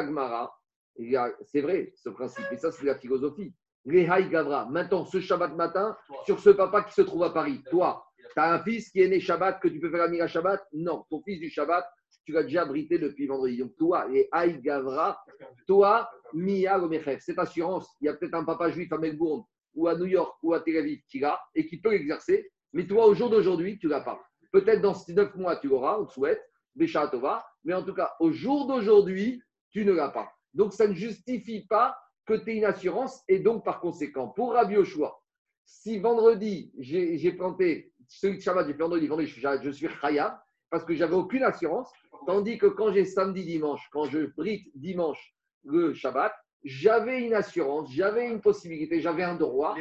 c'est 1.46 1.62
vrai 1.62 1.94
ce 1.96 2.10
principe, 2.10 2.46
et 2.52 2.58
ça 2.58 2.72
c'est 2.72 2.86
la 2.86 2.96
philosophie. 2.96 3.54
Les 3.86 4.08
Haï 4.08 4.30
Gavra, 4.30 4.66
maintenant 4.66 5.06
ce 5.06 5.20
Shabbat 5.20 5.56
matin, 5.56 5.98
sur 6.26 6.40
ce 6.40 6.50
papa 6.50 6.84
qui 6.84 6.94
se 6.94 7.02
trouve 7.02 7.24
à 7.24 7.30
Paris, 7.32 7.64
toi, 7.70 8.06
tu 8.18 8.40
as 8.40 8.54
un 8.54 8.64
fils 8.64 8.90
qui 8.90 9.02
est 9.02 9.08
né 9.08 9.20
Shabbat, 9.20 9.62
que 9.62 9.70
tu 9.70 9.80
peux 9.80 9.90
faire 9.90 10.02
la 10.02 10.08
Mila 10.08 10.28
Shabbat? 10.28 10.62
Non, 10.74 11.06
ton 11.10 11.22
fils 11.24 11.40
du 11.40 11.50
Shabbat, 11.50 11.86
tu 12.32 12.36
l'as 12.36 12.44
déjà 12.44 12.62
abrité 12.62 12.98
depuis 12.98 13.28
vendredi. 13.28 13.58
Donc 13.58 13.76
toi, 13.78 14.08
les 14.08 14.30
Haï 14.32 14.62
Gavra, 14.62 15.22
toi, 15.68 16.10
Mia 16.34 16.80
Gomechef, 16.80 17.22
cette 17.22 17.40
assurance, 17.40 17.90
il 18.00 18.06
y 18.06 18.10
a 18.10 18.14
peut-être 18.14 18.36
un 18.36 18.46
papa 18.46 18.70
juif 18.70 18.92
à 18.94 18.98
Melbourne 18.98 19.44
ou 19.76 19.88
à 19.88 19.96
New 19.96 20.06
York 20.06 20.38
ou 20.42 20.54
à 20.54 20.62
Tel 20.62 20.78
Aviv 20.78 21.02
qui 21.10 21.20
l'a 21.20 21.40
et 21.56 21.66
qui 21.68 21.82
peut 21.82 21.92
l'exercer, 21.92 22.50
mais 22.74 22.88
toi, 22.88 23.06
au 23.06 23.14
jour 23.14 23.30
d'aujourd'hui, 23.30 23.78
tu 23.80 23.88
l'as 23.88 24.02
pas. 24.02 24.22
Peut-être 24.54 24.82
dans 24.82 24.94
ces 24.94 25.14
neuf 25.14 25.36
mois, 25.36 25.58
tu 25.58 25.68
l'auras, 25.68 26.00
on 26.00 26.06
te 26.06 26.14
souhaite, 26.14 26.42
Bécha 26.76 27.08
Tova, 27.08 27.46
mais 27.66 27.74
en 27.74 27.84
tout 27.84 27.94
cas, 27.94 28.14
au 28.20 28.32
jour 28.32 28.68
d'aujourd'hui, 28.68 29.42
tu 29.72 29.84
ne 29.84 29.92
l'as 29.92 30.10
pas. 30.10 30.32
Donc, 30.54 30.74
ça 30.74 30.88
ne 30.88 30.94
justifie 30.94 31.66
pas 31.68 31.98
que 32.26 32.34
tu 32.34 32.52
aies 32.52 32.58
une 32.58 32.66
assurance 32.66 33.24
et 33.28 33.40
donc, 33.40 33.66
par 33.66 33.82
conséquent, 33.82 34.30
pour 34.30 34.54
Rabbi 34.54 34.76
Yoshua, 34.76 35.18
si 35.66 36.00
vendredi, 36.00 36.72
j'ai 36.78 37.32
planté, 37.34 37.94
celui 38.08 38.38
de 38.38 38.42
Shabbat, 38.42 38.68
j'ai 38.68 38.74
fait 38.74 38.80
vendredi, 38.80 39.08
je 39.08 39.70
suis, 39.72 39.88
Chaya, 40.02 40.42
parce 40.70 40.86
que 40.86 40.94
j'avais 40.94 41.16
aucune 41.16 41.44
assurance, 41.44 41.92
tandis 42.26 42.58
que 42.58 42.68
quand 42.68 42.92
j'ai 42.92 43.06
samedi, 43.06 43.46
dimanche, 43.46 43.88
quand 43.92 44.06
je 44.06 44.28
brite 44.36 44.70
dimanche 44.76 45.34
le 45.64 45.94
Shabbat, 45.94 46.34
j'avais 46.64 47.24
une 47.24 47.34
assurance, 47.34 47.92
j'avais 47.92 48.30
une 48.30 48.40
possibilité, 48.40 49.02
j'avais 49.02 49.24
un 49.24 49.36
droit, 49.36 49.76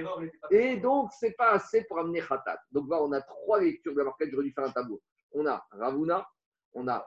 et 0.51 0.77
donc 0.77 1.11
c'est 1.19 1.37
pas 1.37 1.51
assez 1.51 1.85
pour 1.85 1.99
amener 1.99 2.21
Khatat. 2.21 2.59
Donc 2.73 2.89
là, 2.91 3.03
on 3.03 3.13
a 3.13 3.21
trois 3.21 3.61
lectures 3.61 3.93
de 3.93 3.99
la 3.99 4.05
marquette, 4.05 4.31
j'aurais 4.31 4.45
dû 4.45 4.53
faire 4.53 4.65
un 4.65 4.71
tableau. 4.71 5.01
On 5.33 5.47
a 5.47 5.63
Ravuna, 5.73 6.27
on 6.73 6.89
a, 6.89 7.07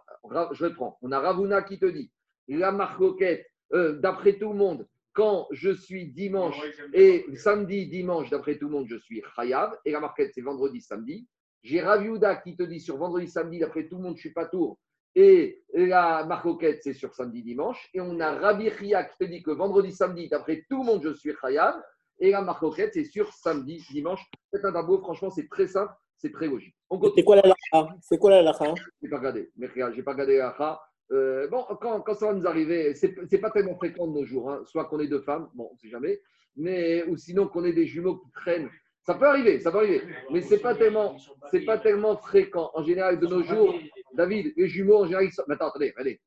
je 0.52 0.66
reprends, 0.66 0.98
on 1.02 1.12
a 1.12 1.20
Ravuna 1.20 1.64
qui 1.64 1.80
te 1.80 1.86
dit, 1.88 2.12
la 2.48 2.72
marcoquette, 2.72 3.48
euh, 3.74 3.94
d'après 3.94 4.38
tout 4.38 4.50
le 4.50 4.56
monde, 4.56 4.88
quand 5.14 5.48
je 5.52 5.72
suis 5.72 6.12
dimanche 6.12 6.60
et 6.94 7.26
samedi, 7.36 7.88
dimanche, 7.88 8.30
d'après 8.30 8.58
tout 8.58 8.68
le 8.68 8.74
monde, 8.74 8.88
je 8.88 8.98
suis 8.98 9.24
Chayav, 9.36 9.78
et 9.86 9.92
la 9.92 10.00
marquette, 10.00 10.32
c'est 10.34 10.42
vendredi, 10.42 10.82
samedi. 10.82 11.28
J'ai 11.62 11.82
Raviuda 11.82 12.36
qui 12.38 12.56
te 12.56 12.64
dit 12.64 12.80
sur 12.80 12.98
vendredi, 12.98 13.28
samedi, 13.28 13.60
d'après 13.60 13.88
tout 13.88 13.98
le 13.98 14.04
monde, 14.04 14.16
je 14.18 14.22
suis 14.22 14.34
pas 14.34 14.46
tour. 14.46 14.78
Et 15.16 15.62
la 15.74 16.26
marcoquette, 16.26 16.82
c'est 16.84 16.94
sur 16.94 17.14
samedi, 17.14 17.44
dimanche. 17.44 17.90
Et 17.94 18.02
on 18.02 18.20
a 18.20 18.32
Rabbi 18.32 18.70
Ria 18.70 19.04
qui 19.04 19.18
te 19.18 19.24
dit 19.26 19.44
que 19.44 19.52
vendredi, 19.52 19.92
samedi, 19.92 20.28
d'après 20.28 20.66
tout 20.70 20.80
le 20.80 20.86
monde, 20.86 21.02
je 21.04 21.14
suis 21.14 21.34
Chayav. 21.40 21.76
Et 22.20 22.32
la 22.32 22.42
marcoquette, 22.42 22.94
c'est 22.94 23.04
sur 23.04 23.32
samedi, 23.34 23.84
dimanche. 23.92 24.24
Faites 24.52 24.66
un 24.66 24.72
tableau, 24.74 25.00
franchement, 25.00 25.30
c'est 25.30 25.48
très 25.50 25.68
simple, 25.68 25.94
c'est 26.18 26.32
très 26.32 26.48
logique. 26.48 26.76
C'est 27.16 27.24
quoi 27.24 27.36
la 27.36 27.42
lacha 27.44 27.96
C'est 28.02 28.18
quoi 28.18 28.32
la 28.32 28.42
lacha 28.42 28.74
Je 28.76 28.84
n'ai 29.02 29.10
pas 29.10 29.18
regardé. 29.18 29.52
Mais 29.58 29.68
regarde, 29.68 29.94
j'ai 29.96 30.04
pas 30.04 30.12
regardé 30.14 30.38
la 30.38 30.50
Racha. 30.52 30.82
Euh, 31.12 31.48
bon, 31.50 31.64
quand, 31.82 32.02
quand 32.02 32.14
ça 32.16 32.28
va 32.28 32.34
nous 32.34 32.48
arriver, 32.48 32.96
c'est 32.96 33.16
n'est 33.32 33.38
pas 33.40 33.52
tellement 33.52 33.76
fréquent 33.76 34.08
de 34.08 34.14
nos 34.14 34.26
jours. 34.26 34.50
hein. 34.52 34.62
Soit 34.66 34.86
qu'on 34.86 35.00
ait 35.00 35.08
deux 35.08 35.22
femmes, 35.22 35.50
bon, 35.54 35.68
on 35.70 35.74
ne 35.74 35.78
sait 35.80 35.90
jamais, 35.90 36.20
mais 36.56 37.04
ou 37.04 37.18
sinon 37.18 37.48
qu'on 37.48 37.66
ait 37.66 37.74
des 37.74 37.86
jumeaux 37.86 38.18
qui 38.18 38.32
traînent. 38.32 38.70
Ça 39.06 39.16
peut 39.16 39.26
arriver, 39.28 39.60
ça 39.60 39.70
peut 39.72 39.80
arriver. 39.80 40.02
Mais 40.32 40.42
c'est 40.42 40.60
pas 40.60 40.76
tellement, 40.76 41.18
c'est 41.52 41.66
pas 41.66 41.78
tellement 41.78 42.16
fréquent. 42.18 42.72
En 42.74 42.84
général, 42.84 43.20
de 43.20 43.28
nos 43.28 43.44
jours, 43.44 43.76
David, 44.14 44.54
les 44.56 44.68
jumeaux, 44.68 45.00
en 45.00 45.06
général, 45.06 45.26
ils 45.26 45.32
sont. 45.32 45.44
Mais 45.48 45.56
attends, 45.56 45.70
attendez, 45.70 45.94
allez. 45.98 46.20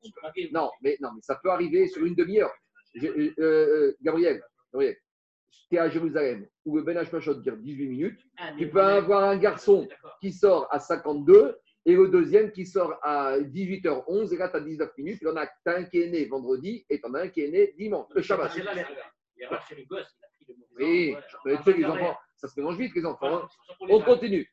Non, 0.51 0.69
mais 0.81 0.97
non, 1.01 1.09
mais 1.15 1.21
ça 1.21 1.39
peut 1.41 1.49
arriver 1.49 1.87
sur 1.87 2.05
une 2.05 2.15
demi-heure. 2.15 2.51
Euh, 3.03 3.31
euh, 3.39 3.93
Gabriel, 4.01 4.41
Gabriel, 4.73 4.97
tu 5.69 5.75
es 5.75 5.79
à 5.79 5.89
Jérusalem, 5.89 6.47
où 6.65 6.77
le 6.77 6.83
Ben 6.83 6.97
Hashmashot 6.97 7.35
dure 7.35 7.57
18 7.57 7.87
minutes. 7.87 8.19
Tu 8.57 8.69
peux 8.69 8.81
avoir 8.81 9.23
un 9.25 9.37
garçon 9.37 9.87
qui 10.21 10.31
sort 10.31 10.67
à 10.71 10.79
52 10.79 11.57
et 11.85 11.95
le 11.95 12.09
deuxième 12.09 12.51
qui 12.51 12.65
sort 12.65 12.95
à 13.01 13.37
18h11 13.39 14.33
et 14.33 14.37
là 14.37 14.49
tu 14.49 14.57
as 14.57 14.59
19 14.61 14.97
minutes. 14.97 15.19
Il 15.21 15.27
y 15.27 15.31
en 15.31 15.35
a 15.37 15.47
un 15.67 15.83
qui 15.85 16.01
est 16.01 16.09
né 16.09 16.25
vendredi 16.25 16.85
et 16.89 16.99
tu 16.99 17.05
en 17.07 17.13
as 17.13 17.21
un 17.23 17.27
qui 17.29 17.41
est 17.41 17.49
né 17.49 17.73
dimanche, 17.77 18.07
le 18.13 18.21
Shabbat. 18.21 18.51
Oui, 20.79 21.15
sais, 21.63 21.73
les 21.73 21.85
enfants, 21.85 22.17
ça 22.35 22.47
se 22.47 22.59
mélange 22.59 22.77
vite 22.77 22.93
les 22.95 23.05
enfants. 23.05 23.37
hein. 23.37 23.47
On 23.81 24.01
continue. 24.01 24.49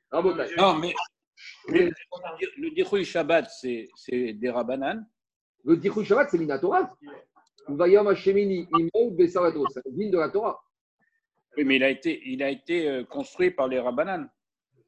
Non, 0.57 0.79
mais 0.79 0.95
le, 1.69 1.91
le 2.59 2.71
Dichoui 2.71 3.05
Shabbat, 3.05 3.49
c'est 3.51 3.89
des 4.33 4.51
Rabanan. 4.51 5.07
Le 5.65 5.77
Dichou 5.77 6.05
Shabbat, 6.05 6.29
c'est 6.31 6.39
Minatora. 6.39 6.91
Vayom 7.69 8.07
Hashemini, 8.09 8.69
Imel, 8.73 9.15
Besarato. 9.17 9.65
C'est 9.73 9.87
un 9.87 9.91
digne 9.91 10.11
de 10.11 10.19
la 10.19 10.29
Torah. 10.29 10.63
Oui, 11.57 11.65
mais 11.65 11.77
il 11.77 11.85
a 11.85 11.89
été, 11.89 12.21
il 12.27 12.43
a 12.43 12.51
été 12.51 12.89
euh, 12.89 13.05
construit 13.05 13.51
par 13.51 13.69
les 13.69 13.81
Rabanan. 13.81 14.29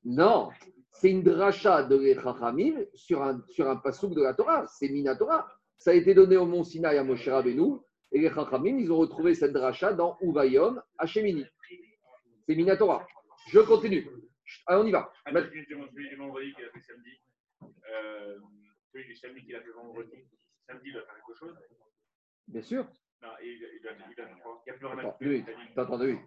Non, 0.05 0.51
c'est 0.93 1.11
une 1.11 1.23
dracha 1.23 1.83
de 1.85 1.97
les 1.97 2.15
Chachamim 2.15 2.85
sur 2.95 3.23
un, 3.23 3.43
sur 3.49 3.69
un 3.69 3.77
pasouk 3.77 4.15
de 4.15 4.23
la 4.23 4.35
Torah. 4.35 4.67
C'est 4.67 4.89
Minatora. 4.89 5.47
Ça 5.79 5.91
a 5.91 5.95
été 5.95 6.15
donné 6.15 6.37
au 6.37 6.47
Mont 6.47 6.65
Sinaï 6.65 6.99
à 6.99 7.05
Moshe 7.05 7.29
Rabbeinu. 7.29 7.79
Et 8.13 8.21
les 8.21 8.31
Chachamim, 8.31 8.79
ils 8.79 8.91
ont 8.93 8.99
retrouvé 8.99 9.35
cette 9.35 9.53
dracha 9.53 9.93
dans 9.93 10.19
Uvayom 10.21 10.81
Hashemini. 10.99 11.45
C'est 12.47 12.55
Minatora. 12.55 13.07
Je 13.49 13.61
continue. 13.61 14.09
Allez, 14.67 14.81
on 14.83 14.87
y 14.87 14.91
va. 14.93 15.13
Celui 15.27 15.67
du 15.67 15.75
celui 15.93 16.09
du 16.09 16.17
vendredi 16.17 16.55
qu'il 16.55 16.65
a 16.65 16.71
fait 16.71 16.81
samedi, 16.81 17.11
euh, 17.63 18.39
celui 18.93 19.05
du 19.07 19.17
samedi 19.17 19.45
qu'il 19.45 19.57
a 19.57 19.61
fait 19.63 19.71
vendredi, 19.73 20.13
samedi 20.67 20.89
il 20.89 20.93
doit 20.93 21.03
faire 21.05 21.15
quelque 21.17 21.39
chose. 21.39 21.59
Bien 22.49 22.63
sûr. 22.63 22.87
Non, 23.23 23.29
et 23.41 23.47
il, 23.49 23.69
il, 23.77 23.83
doit- 23.83 23.93
il, 24.11 24.15
doit 24.15 24.27
faire 24.27 24.39
quoi? 24.43 24.63
Il 24.67 24.71
n'y 24.71 24.75
a 24.75 24.79
plus 24.79 24.87
rien 24.87 24.97
à 24.99 25.01
Attends, 25.01 25.19
faire. 25.19 25.29
oui, 25.29 25.45
attends, 25.77 26.01
oui. 26.01 26.19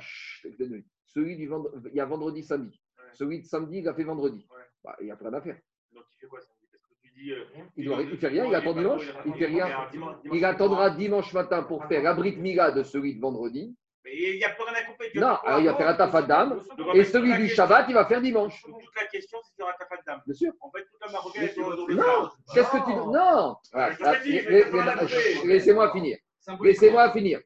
Chut, 0.00 0.58
donne-lui. 0.58 0.84
Celui 1.06 1.36
du 1.36 1.46
vendredi, 1.46 1.88
il 1.92 1.96
y 1.96 2.00
a 2.00 2.04
vendredi, 2.04 2.42
samedi. 2.42 2.80
Celui 3.14 3.40
de 3.40 3.46
samedi, 3.46 3.78
il 3.78 3.88
a 3.88 3.94
fait 3.94 4.04
vendredi. 4.04 4.46
Ouais. 4.50 4.62
Bah, 4.84 4.96
il 5.00 5.06
n'y 5.06 5.10
a 5.10 5.16
plus 5.16 5.26
rien 5.28 5.38
à 5.38 5.40
faire. 5.40 5.58
Donc 5.92 6.04
il 6.12 6.18
fait 6.20 6.26
quoi 6.26 6.40
samedi? 6.40 6.66
Parce 6.70 6.84
que 6.84 6.94
tu 7.00 7.10
dis. 7.12 7.32
euh, 7.32 7.44
Il 7.76 7.86
doit- 7.86 8.02
il 8.02 8.18
fait 8.18 8.28
rien, 8.28 8.44
il 8.46 8.54
attend 8.54 8.74
dimanche, 8.74 9.06
il 9.24 9.34
fait 9.34 9.46
rien. 9.46 9.88
Il 10.32 10.44
attendra 10.44 10.90
dimanche 10.90 11.32
matin 11.32 11.62
pour 11.62 11.86
faire 11.86 12.02
la 12.02 12.12
Brit 12.14 12.36
Mila 12.36 12.70
de 12.72 12.82
celui 12.82 13.14
de 13.16 13.20
vendredi. 13.20 13.76
Mais 14.04 14.12
il 14.16 14.36
n'y 14.36 14.44
a 14.44 14.50
plus 14.50 14.62
rien 14.64 14.74
à 14.74 14.82
couper. 14.84 15.10
Non, 15.14 15.36
alors 15.44 15.60
il 15.60 15.66
va 15.66 15.74
faire 15.74 15.88
un 15.88 15.94
tafadam. 15.94 16.62
Donc, 16.76 16.88
en 16.88 16.92
Et 16.94 17.04
celui 17.04 17.34
du 17.36 17.48
Shabbat, 17.48 17.86
il 17.88 17.94
va 17.94 18.06
faire 18.06 18.20
dimanche. 18.20 18.62
Toute 18.62 18.74
la 18.96 19.06
question, 19.06 19.38
c'est 19.44 19.54
sur 19.56 19.68
un 19.68 19.72
tafadam. 19.78 20.22
Bien 20.24 20.34
sûr. 20.34 20.52
En 20.60 20.70
fait, 20.70 20.84
toute 20.84 21.00
la 21.04 21.12
marocaine 21.12 21.42
est 21.44 21.52
sur 21.52 21.68
le 21.70 21.94
Non, 21.94 22.30
qu'est-ce 22.54 22.70
que 22.70 22.84
tu 22.84 22.92
Non 22.94 23.56
pas 24.70 24.84
la 24.84 24.96
couper. 24.96 25.46
Laissez-moi 25.46 25.92
finir. 25.92 26.18
Laissez-moi 26.62 27.12
finir. 27.12 27.40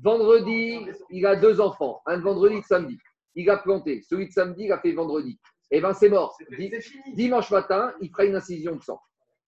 Vendredi, 0.00 0.86
il 1.10 1.26
a 1.26 1.36
deux 1.36 1.60
enfants, 1.60 2.02
un 2.06 2.18
de 2.18 2.22
vendredi 2.22 2.56
et 2.56 2.60
de 2.60 2.64
samedi. 2.64 2.98
Il 3.34 3.48
a 3.50 3.56
planté. 3.58 4.02
Celui 4.02 4.26
de 4.28 4.32
samedi, 4.32 4.64
il 4.64 4.72
a 4.72 4.78
fait 4.78 4.92
vendredi. 4.92 5.38
Eh 5.70 5.80
bien, 5.80 5.92
c'est 5.92 6.08
mort. 6.08 6.36
Di- 6.56 6.72
Dimanche 7.14 7.50
matin, 7.50 7.92
il 8.00 8.10
fera 8.10 8.24
une 8.24 8.36
incision 8.36 8.76
de 8.76 8.82
sang. 8.82 9.00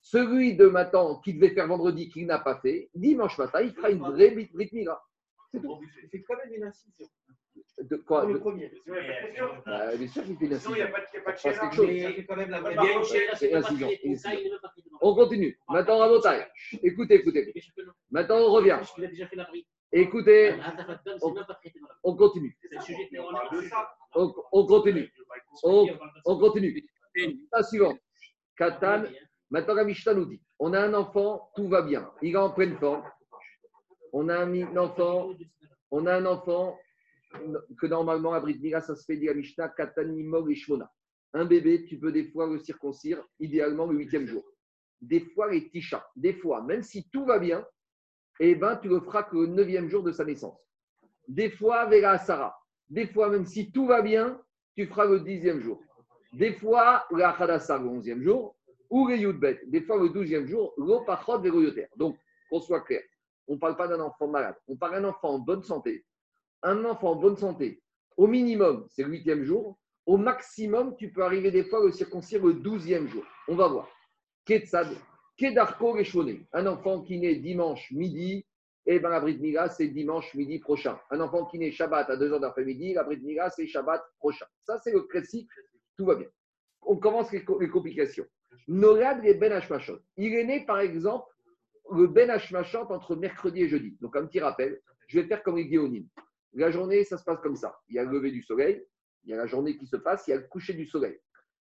Celui 0.02 0.54
de 0.56 0.66
matin 0.66 1.20
qui 1.24 1.34
devait 1.34 1.50
faire 1.54 1.66
vendredi, 1.66 2.08
qu'il 2.08 2.26
n'a 2.26 2.38
pas 2.38 2.58
fait, 2.60 2.88
dimanche 2.94 3.36
matin, 3.38 3.60
il 3.60 3.72
fera 3.72 3.90
une 3.90 4.00
vraie 4.00 4.30
Brit 4.30 4.70
Mila. 4.72 5.00
C'est 5.52 5.60
tout. 5.60 5.80
C'est 6.10 6.22
quand 6.22 6.36
même 6.36 6.54
une 6.54 6.64
incision. 6.64 7.06
de 7.82 7.96
quoi 7.96 8.20
Pour 8.20 8.28
le 8.28 8.34
de- 8.34 8.38
premier. 8.40 8.72
Bah, 9.66 9.96
Bien 9.96 10.08
sûr 10.08 10.24
qu'il 10.24 10.36
fait 10.38 10.44
une 10.46 10.58
Sinon, 10.58 10.74
il 10.74 10.78
n'y 10.78 10.82
a 10.82 10.86
incision. 10.86 10.92
pas 10.92 11.00
de- 11.00 11.06
il 11.12 11.16
y 11.16 11.18
a 11.18 11.22
pas 11.22 11.30
de 11.32 11.36
Parce 11.36 11.42
chéra. 11.42 11.60
quelque 11.60 11.76
chose. 11.76 11.86
Mais 11.88 12.00
ça 12.02 12.12
fait 12.12 12.24
quand 12.26 12.36
même 12.36 12.50
la 12.50 12.58
c'est- 13.04 13.36
C'est 13.36 13.52
même 13.52 13.62
dans 13.62 13.88
la 14.62 14.72
On 15.02 15.14
continue. 15.14 15.58
Maintenant, 15.68 15.98
Rabotai. 15.98 16.44
Écoutez, 16.82 17.14
écoutez. 17.16 17.52
Maintenant, 18.10 18.36
on 18.38 18.52
revient. 18.52 18.78
Déjà 18.98 19.26
fait. 19.26 19.36
Écoutez, 19.92 20.50
Ah, 20.62 20.76
c'est 21.04 21.24
on 22.04 22.16
continue. 22.16 22.56
C'est 22.60 23.18
on. 23.18 23.28
On, 24.14 24.34
on 24.52 24.66
continue. 24.66 25.12
On, 25.64 25.86
on 26.26 26.38
continue. 26.38 26.88
La 27.52 27.62
suivante. 27.62 27.98
Katan. 28.56 29.04
Maintenant, 29.50 29.74
la 29.74 29.84
Mishnah 29.84 30.14
nous 30.14 30.26
dit 30.26 30.40
on 30.60 30.72
a 30.74 30.80
un 30.80 30.94
enfant, 30.94 31.50
tout 31.56 31.68
va 31.68 31.82
bien. 31.82 32.08
Il 32.22 32.34
est 32.34 32.36
en 32.38 32.50
pleine 32.50 32.76
forme. 32.78 33.02
On 34.12 34.28
a 34.28 34.38
un 34.38 34.76
enfant, 34.76 35.30
on 35.90 36.06
a 36.06 36.14
un 36.16 36.26
enfant 36.26 36.78
que 37.78 37.86
normalement, 37.86 38.32
à 38.32 38.40
Brit 38.40 38.60
ça 38.70 38.94
se 38.94 39.04
fait 39.04 39.16
dit 39.16 39.26
la 39.26 39.34
Mishnah. 39.34 39.72
Un 41.32 41.44
bébé, 41.44 41.84
tu 41.84 41.98
peux 41.98 42.10
des 42.10 42.24
fois 42.24 42.46
le 42.46 42.58
circoncire, 42.58 43.22
idéalement 43.38 43.86
le 43.86 43.96
huitième 43.96 44.26
jour. 44.26 44.44
Des 45.00 45.20
fois, 45.20 45.50
les 45.50 45.70
chats. 45.80 46.06
Des 46.16 46.34
fois, 46.34 46.62
même 46.62 46.82
si 46.82 47.08
tout 47.10 47.24
va 47.24 47.38
bien, 47.38 47.64
eh 48.40 48.54
ben, 48.54 48.76
tu 48.76 48.88
le 48.88 49.00
feras 49.00 49.22
que 49.24 49.36
le 49.36 49.46
neuvième 49.46 49.88
jour 49.88 50.02
de 50.02 50.12
sa 50.12 50.24
naissance. 50.24 50.58
Des 51.28 51.50
fois, 51.50 51.86
Vela 51.86 52.18
Sarah. 52.18 52.56
Des 52.88 53.06
fois, 53.06 53.30
même 53.30 53.46
si 53.46 53.70
tout 53.70 53.86
va 53.86 54.02
bien, 54.02 54.40
tu 54.76 54.86
feras 54.86 55.06
le 55.06 55.20
dixième 55.20 55.60
jour. 55.60 55.80
Des 56.32 56.54
fois, 56.54 57.06
la 57.10 57.30
Hadassa, 57.30 57.78
le 57.78 57.86
onzième 57.86 58.22
jour, 58.22 58.56
ou 58.88 59.06
les 59.08 59.18
Yudbet. 59.18 59.60
Des 59.66 59.82
fois, 59.82 59.98
le 59.98 60.08
douzième 60.08 60.46
jour, 60.46 60.74
l'Opachot 60.76 61.40
Vegoyoter. 61.40 61.86
Donc, 61.96 62.16
qu'on 62.48 62.60
soit 62.60 62.80
clair, 62.80 63.02
on 63.50 63.54
ne 63.54 63.58
parle 63.58 63.76
pas 63.76 63.88
d'un 63.88 64.00
enfant 64.00 64.28
malade, 64.28 64.54
on 64.68 64.76
parle 64.76 64.92
d'un 64.92 65.08
enfant 65.08 65.30
en 65.30 65.38
bonne 65.40 65.64
santé. 65.64 66.06
Un 66.62 66.84
enfant 66.84 67.10
en 67.12 67.16
bonne 67.16 67.36
santé, 67.36 67.82
au 68.16 68.28
minimum, 68.28 68.86
c'est 68.88 69.02
le 69.02 69.10
huitième 69.10 69.42
jour. 69.42 69.76
Au 70.06 70.16
maximum, 70.16 70.94
tu 70.96 71.10
peux 71.10 71.24
arriver 71.24 71.50
des 71.50 71.64
fois 71.64 71.84
le 71.84 71.90
circoncire 71.90 72.44
le 72.44 72.54
douzième 72.54 73.08
jour. 73.08 73.24
On 73.48 73.56
va 73.56 73.66
voir. 73.66 73.88
Ketsad, 74.44 74.88
Kedarko 75.36 75.92
Reshone. 75.92 76.46
Un 76.52 76.66
enfant 76.66 77.02
qui 77.02 77.18
naît 77.18 77.36
dimanche 77.36 77.90
midi, 77.90 78.46
et 78.86 79.00
ben 79.00 79.10
la 79.10 79.20
Brit 79.20 79.38
Mila, 79.38 79.68
c'est 79.68 79.88
dimanche 79.88 80.32
midi 80.34 80.60
prochain. 80.60 80.98
Un 81.10 81.20
enfant 81.20 81.44
qui 81.46 81.58
naît 81.58 81.72
Shabbat 81.72 82.08
à 82.08 82.16
2 82.16 82.32
heures 82.32 82.40
d'après-midi, 82.40 82.94
la 82.94 83.02
Brit 83.02 83.20
Mila, 83.20 83.50
c'est 83.50 83.66
Shabbat 83.66 84.02
prochain. 84.18 84.46
Ça, 84.62 84.78
c'est 84.78 84.92
le 84.92 85.02
classique, 85.02 85.50
tout 85.96 86.06
va 86.06 86.14
bien. 86.14 86.28
On 86.82 86.96
commence 86.96 87.32
les, 87.32 87.44
les 87.60 87.68
complications. 87.68 88.26
Norad 88.68 89.24
et 89.24 89.34
Ben 89.34 89.52
Hashmashot. 89.52 89.98
Il 90.16 90.34
est 90.34 90.44
né, 90.44 90.64
par 90.64 90.78
exemple, 90.78 91.26
le 91.92 92.06
Ben 92.06 92.30
Hashmashot 92.30 92.90
entre 92.90 93.16
mercredi 93.16 93.62
et 93.62 93.68
jeudi. 93.68 93.96
Donc, 94.00 94.16
un 94.16 94.26
petit 94.26 94.40
rappel, 94.40 94.80
je 95.08 95.20
vais 95.20 95.26
faire 95.26 95.42
comme 95.42 95.56
les 95.56 95.68
Géonim. 95.68 96.06
La 96.54 96.70
journée, 96.70 97.04
ça 97.04 97.16
se 97.16 97.24
passe 97.24 97.40
comme 97.40 97.56
ça. 97.56 97.78
Il 97.88 97.96
y 97.96 97.98
a 97.98 98.04
le 98.04 98.10
lever 98.10 98.30
du 98.30 98.42
soleil, 98.42 98.84
il 99.24 99.30
y 99.30 99.34
a 99.34 99.36
la 99.36 99.46
journée 99.46 99.76
qui 99.76 99.86
se 99.86 99.96
passe, 99.96 100.26
il 100.26 100.30
y 100.30 100.34
a 100.34 100.36
le 100.36 100.46
coucher 100.48 100.74
du 100.74 100.86
soleil. 100.86 101.18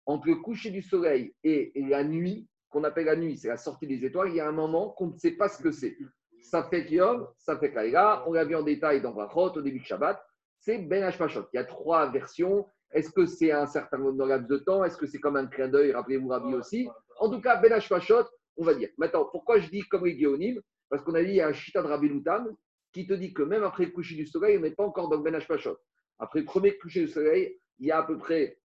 Entre 0.06 0.28
le 0.28 0.36
coucher 0.36 0.70
du 0.70 0.82
soleil 0.82 1.34
et 1.44 1.72
la 1.88 2.04
nuit, 2.04 2.48
qu'on 2.70 2.84
appelle 2.84 3.06
la 3.06 3.16
nuit, 3.16 3.36
c'est 3.36 3.48
la 3.48 3.56
sortie 3.56 3.86
des 3.86 4.04
étoiles, 4.04 4.30
il 4.30 4.36
y 4.36 4.40
a 4.40 4.48
un 4.48 4.52
moment 4.52 4.90
qu'on 4.90 5.08
ne 5.08 5.16
sait 5.16 5.32
pas 5.32 5.48
ce 5.48 5.62
que 5.62 5.70
c'est. 5.70 5.96
Ça 6.40 6.64
fait 6.64 6.90
Yom, 6.90 7.26
ça 7.36 7.58
fait 7.58 7.72
Kaïla, 7.72 8.24
on 8.26 8.32
l'a 8.32 8.44
vu 8.44 8.54
en 8.54 8.62
détail 8.62 9.02
dans 9.02 9.12
Brachot 9.12 9.56
au 9.56 9.62
début 9.62 9.80
de 9.80 9.84
Shabbat, 9.84 10.22
c'est 10.58 10.78
Ben 10.78 11.02
Hashmashot. 11.02 11.46
Il 11.52 11.56
y 11.56 11.60
a 11.60 11.64
trois 11.64 12.10
versions. 12.10 12.66
Est-ce 12.92 13.10
que 13.10 13.26
c'est 13.26 13.52
un 13.52 13.66
certain 13.66 13.98
nombre 13.98 14.24
de 14.24 14.24
laps 14.24 14.48
de 14.48 14.56
temps? 14.56 14.82
Est-ce 14.84 14.96
que 14.96 15.06
c'est 15.06 15.18
comme 15.18 15.36
un 15.36 15.46
clin 15.46 15.68
d'œil? 15.68 15.92
Rappelez-vous 15.92 16.28
Rabbi 16.28 16.54
aussi. 16.54 16.88
En 17.20 17.30
tout 17.30 17.40
cas, 17.40 17.56
Ben 17.56 17.72
Hashmashot, 17.72 18.24
on 18.58 18.64
va 18.64 18.74
dire. 18.74 18.90
Maintenant, 18.98 19.24
pourquoi 19.24 19.58
je 19.60 19.68
dis 19.70 19.82
comme 19.82 20.04
les 20.04 20.60
Parce 20.90 21.02
qu'on 21.02 21.14
a 21.14 21.22
dit, 21.22 21.30
il 21.30 21.36
y 21.36 21.40
a 21.40 21.48
un 21.48 21.52
Shita 21.52 21.82
de 21.82 21.86
Rabbi 21.86 22.08
Loutam 22.08 22.54
qui 22.92 23.06
te 23.06 23.14
dit 23.14 23.32
que 23.32 23.42
même 23.42 23.62
après 23.62 23.86
le 23.86 23.92
coucher 23.92 24.16
du 24.16 24.26
soleil, 24.26 24.58
on 24.58 24.60
n'est 24.60 24.72
pas 24.72 24.84
encore 24.84 25.08
dans 25.08 25.16
le 25.16 25.22
Ben 25.22 25.34
Hashmashot. 25.34 25.78
Après 26.18 26.40
le 26.40 26.44
premier 26.44 26.76
coucher 26.76 27.02
du 27.02 27.08
soleil, 27.08 27.58
il 27.78 27.86
y 27.86 27.90
a 27.90 27.98
à 27.98 28.02
peu 28.02 28.18
près 28.18 28.58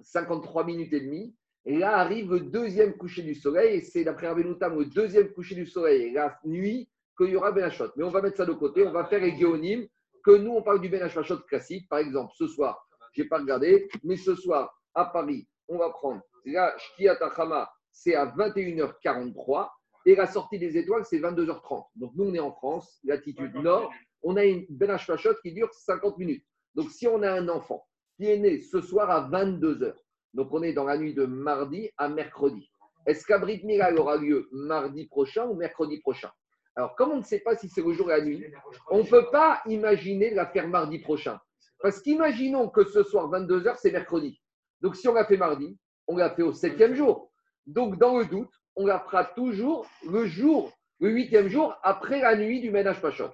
53 0.00 0.64
minutes 0.64 0.92
et 0.92 1.00
demie. 1.00 1.36
Et 1.64 1.76
là 1.76 1.98
arrive 1.98 2.32
le 2.32 2.40
deuxième 2.40 2.96
coucher 2.96 3.22
du 3.22 3.34
soleil, 3.34 3.76
et 3.76 3.80
c'est 3.82 4.04
d'après 4.04 4.28
Rabbi 4.28 4.42
Loutam 4.42 4.78
le 4.78 4.86
deuxième 4.86 5.28
coucher 5.32 5.54
du 5.54 5.66
soleil, 5.66 6.12
la 6.12 6.38
nuit, 6.44 6.88
qu'il 7.16 7.30
y 7.30 7.36
aura 7.36 7.52
Ben. 7.52 7.70
Mais 7.96 8.04
on 8.04 8.10
va 8.10 8.22
mettre 8.22 8.38
ça 8.38 8.46
de 8.46 8.52
côté, 8.52 8.86
on 8.86 8.92
va 8.92 9.04
faire 9.04 9.20
les 9.20 9.36
que 9.36 10.36
nous, 10.36 10.52
on 10.52 10.62
parle 10.62 10.80
du 10.80 10.88
Ben 10.88 11.02
Hashmashot 11.02 11.40
classique. 11.40 11.88
Par 11.88 11.98
exemple, 11.98 12.32
ce 12.36 12.46
soir, 12.46 12.86
je 13.12 13.22
n'ai 13.22 13.28
pas 13.28 13.38
regardé, 13.38 13.88
mais 14.04 14.16
ce 14.16 14.34
soir, 14.34 14.78
à 14.94 15.06
Paris, 15.06 15.46
on 15.68 15.78
va 15.78 15.90
prendre 15.90 16.22
la 16.44 16.76
Shkiat 16.78 17.18
Achama, 17.20 17.70
c'est 17.92 18.14
à 18.14 18.26
21h43, 18.26 19.68
et 20.06 20.14
la 20.14 20.26
sortie 20.26 20.58
des 20.58 20.76
étoiles, 20.76 21.04
c'est 21.04 21.18
22h30. 21.18 21.86
Donc 21.96 22.12
nous, 22.14 22.24
on 22.24 22.34
est 22.34 22.38
en 22.38 22.52
France, 22.52 22.98
latitude 23.04 23.54
nord, 23.56 23.92
on 24.22 24.36
a 24.36 24.44
une 24.44 24.64
Ben 24.70 24.90
Hashmashot 24.90 25.34
qui 25.42 25.52
dure 25.52 25.72
50 25.72 26.18
minutes. 26.18 26.44
Donc 26.74 26.90
si 26.90 27.06
on 27.06 27.22
a 27.22 27.30
un 27.30 27.48
enfant 27.48 27.84
qui 28.16 28.26
est 28.26 28.38
né 28.38 28.60
ce 28.60 28.80
soir 28.80 29.10
à 29.10 29.28
22h, 29.28 29.94
donc 30.34 30.48
on 30.52 30.62
est 30.62 30.72
dans 30.72 30.84
la 30.84 30.96
nuit 30.96 31.14
de 31.14 31.26
mardi 31.26 31.90
à 31.96 32.08
mercredi, 32.08 32.70
est-ce 33.06 33.24
qu'Abrit 33.24 33.60
Mila 33.64 33.92
aura 33.94 34.16
lieu 34.16 34.48
mardi 34.52 35.06
prochain 35.06 35.46
ou 35.46 35.54
mercredi 35.54 35.98
prochain? 36.00 36.30
Alors, 36.76 36.94
comme 36.94 37.10
on 37.10 37.16
ne 37.16 37.24
sait 37.24 37.40
pas 37.40 37.56
si 37.56 37.68
c'est 37.68 37.82
le 37.82 37.92
jour 37.92 38.12
et 38.12 38.18
la 38.18 38.24
nuit, 38.24 38.44
on 38.90 38.98
ne 38.98 39.08
peut 39.08 39.30
pas 39.32 39.60
imaginer 39.66 40.30
la 40.30 40.46
faire 40.46 40.68
mardi 40.68 40.98
prochain. 40.98 41.40
Parce 41.80 42.00
qu'imaginons 42.00 42.68
que 42.68 42.84
ce 42.84 43.02
soir, 43.02 43.30
22h, 43.30 43.76
c'est 43.80 43.90
mercredi. 43.90 44.40
Donc, 44.80 44.94
si 44.94 45.08
on 45.08 45.14
l'a 45.14 45.24
fait 45.24 45.36
mardi, 45.36 45.78
on 46.06 46.16
l'a 46.16 46.30
fait 46.30 46.42
au 46.42 46.52
septième 46.52 46.94
jour. 46.94 47.27
Donc, 47.68 47.98
dans 47.98 48.18
le 48.18 48.24
doute, 48.24 48.50
on 48.76 48.86
la 48.86 48.98
toujours 49.36 49.86
le 50.10 50.24
jour, 50.26 50.72
le 51.00 51.10
huitième 51.10 51.48
jour, 51.48 51.76
après 51.82 52.20
la 52.20 52.34
nuit 52.34 52.60
du 52.60 52.70
ménage 52.70 53.00
Pachot. 53.02 53.28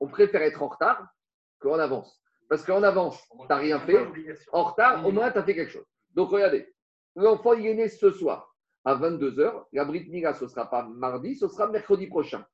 On 0.00 0.08
préfère 0.08 0.42
être 0.42 0.62
en 0.62 0.68
retard 0.68 1.06
qu'en 1.58 1.78
avance. 1.78 2.18
Parce 2.48 2.64
qu'en 2.64 2.82
avance, 2.82 3.22
tu 3.30 3.46
n'as 3.48 3.56
rien 3.56 3.78
fait. 3.80 3.98
En 4.52 4.64
retard, 4.64 5.06
au 5.06 5.12
moins, 5.12 5.30
tu 5.30 5.38
as 5.38 5.42
fait 5.42 5.54
quelque 5.54 5.72
chose. 5.72 5.86
Donc, 6.14 6.30
regardez. 6.30 6.72
L'enfant, 7.14 7.52
il 7.52 7.66
est 7.66 7.74
né 7.74 7.88
ce 7.88 8.10
soir 8.10 8.54
à 8.84 8.96
22h. 8.96 9.64
La 9.72 9.84
Brit 9.84 10.08
Mila, 10.08 10.32
ce 10.32 10.44
ne 10.44 10.48
sera 10.48 10.68
pas 10.68 10.82
mardi, 10.82 11.36
ce 11.36 11.46
sera 11.46 11.68
mercredi 11.68 12.06
prochain. 12.06 12.44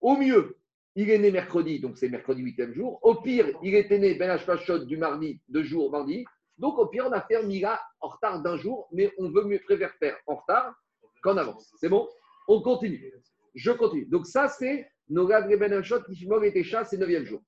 Au 0.00 0.16
mieux, 0.16 0.56
il 0.96 1.08
est 1.08 1.18
né 1.18 1.30
mercredi, 1.30 1.78
donc 1.78 1.98
c'est 1.98 2.08
mercredi 2.08 2.42
8e 2.42 2.72
jour. 2.72 2.98
Au 3.02 3.14
pire, 3.14 3.46
il 3.62 3.76
était 3.76 3.98
né 3.98 4.14
Ben 4.14 4.30
Hashpashot 4.30 4.80
du 4.80 4.96
mardi, 4.96 5.40
deux 5.48 5.62
jours 5.62 5.90
mardi. 5.90 6.24
Donc 6.60 6.78
au 6.78 6.86
pire, 6.86 7.06
on 7.08 7.12
a 7.12 7.22
fait 7.22 7.36
un 7.36 7.78
en 8.00 8.08
retard 8.08 8.42
d'un 8.42 8.58
jour, 8.58 8.86
mais 8.92 9.10
on 9.16 9.30
veut 9.30 9.44
mieux 9.44 9.60
préfère 9.64 9.94
faire 9.94 10.16
en 10.26 10.36
retard 10.36 10.74
qu'en 11.22 11.38
avance. 11.38 11.72
C'est 11.80 11.88
bon? 11.88 12.06
On 12.48 12.60
continue. 12.60 13.12
Je 13.54 13.70
continue. 13.70 14.04
Donc 14.06 14.26
ça, 14.26 14.46
c'est 14.46 14.86
Nogad 15.08 15.48
Ben 15.58 15.72
Hashot, 15.72 16.02
Kishmog 16.02 16.44
et 16.44 16.52
Tesha, 16.52 16.84
c'est 16.84 16.98
9e 16.98 17.24
jour. 17.24 17.40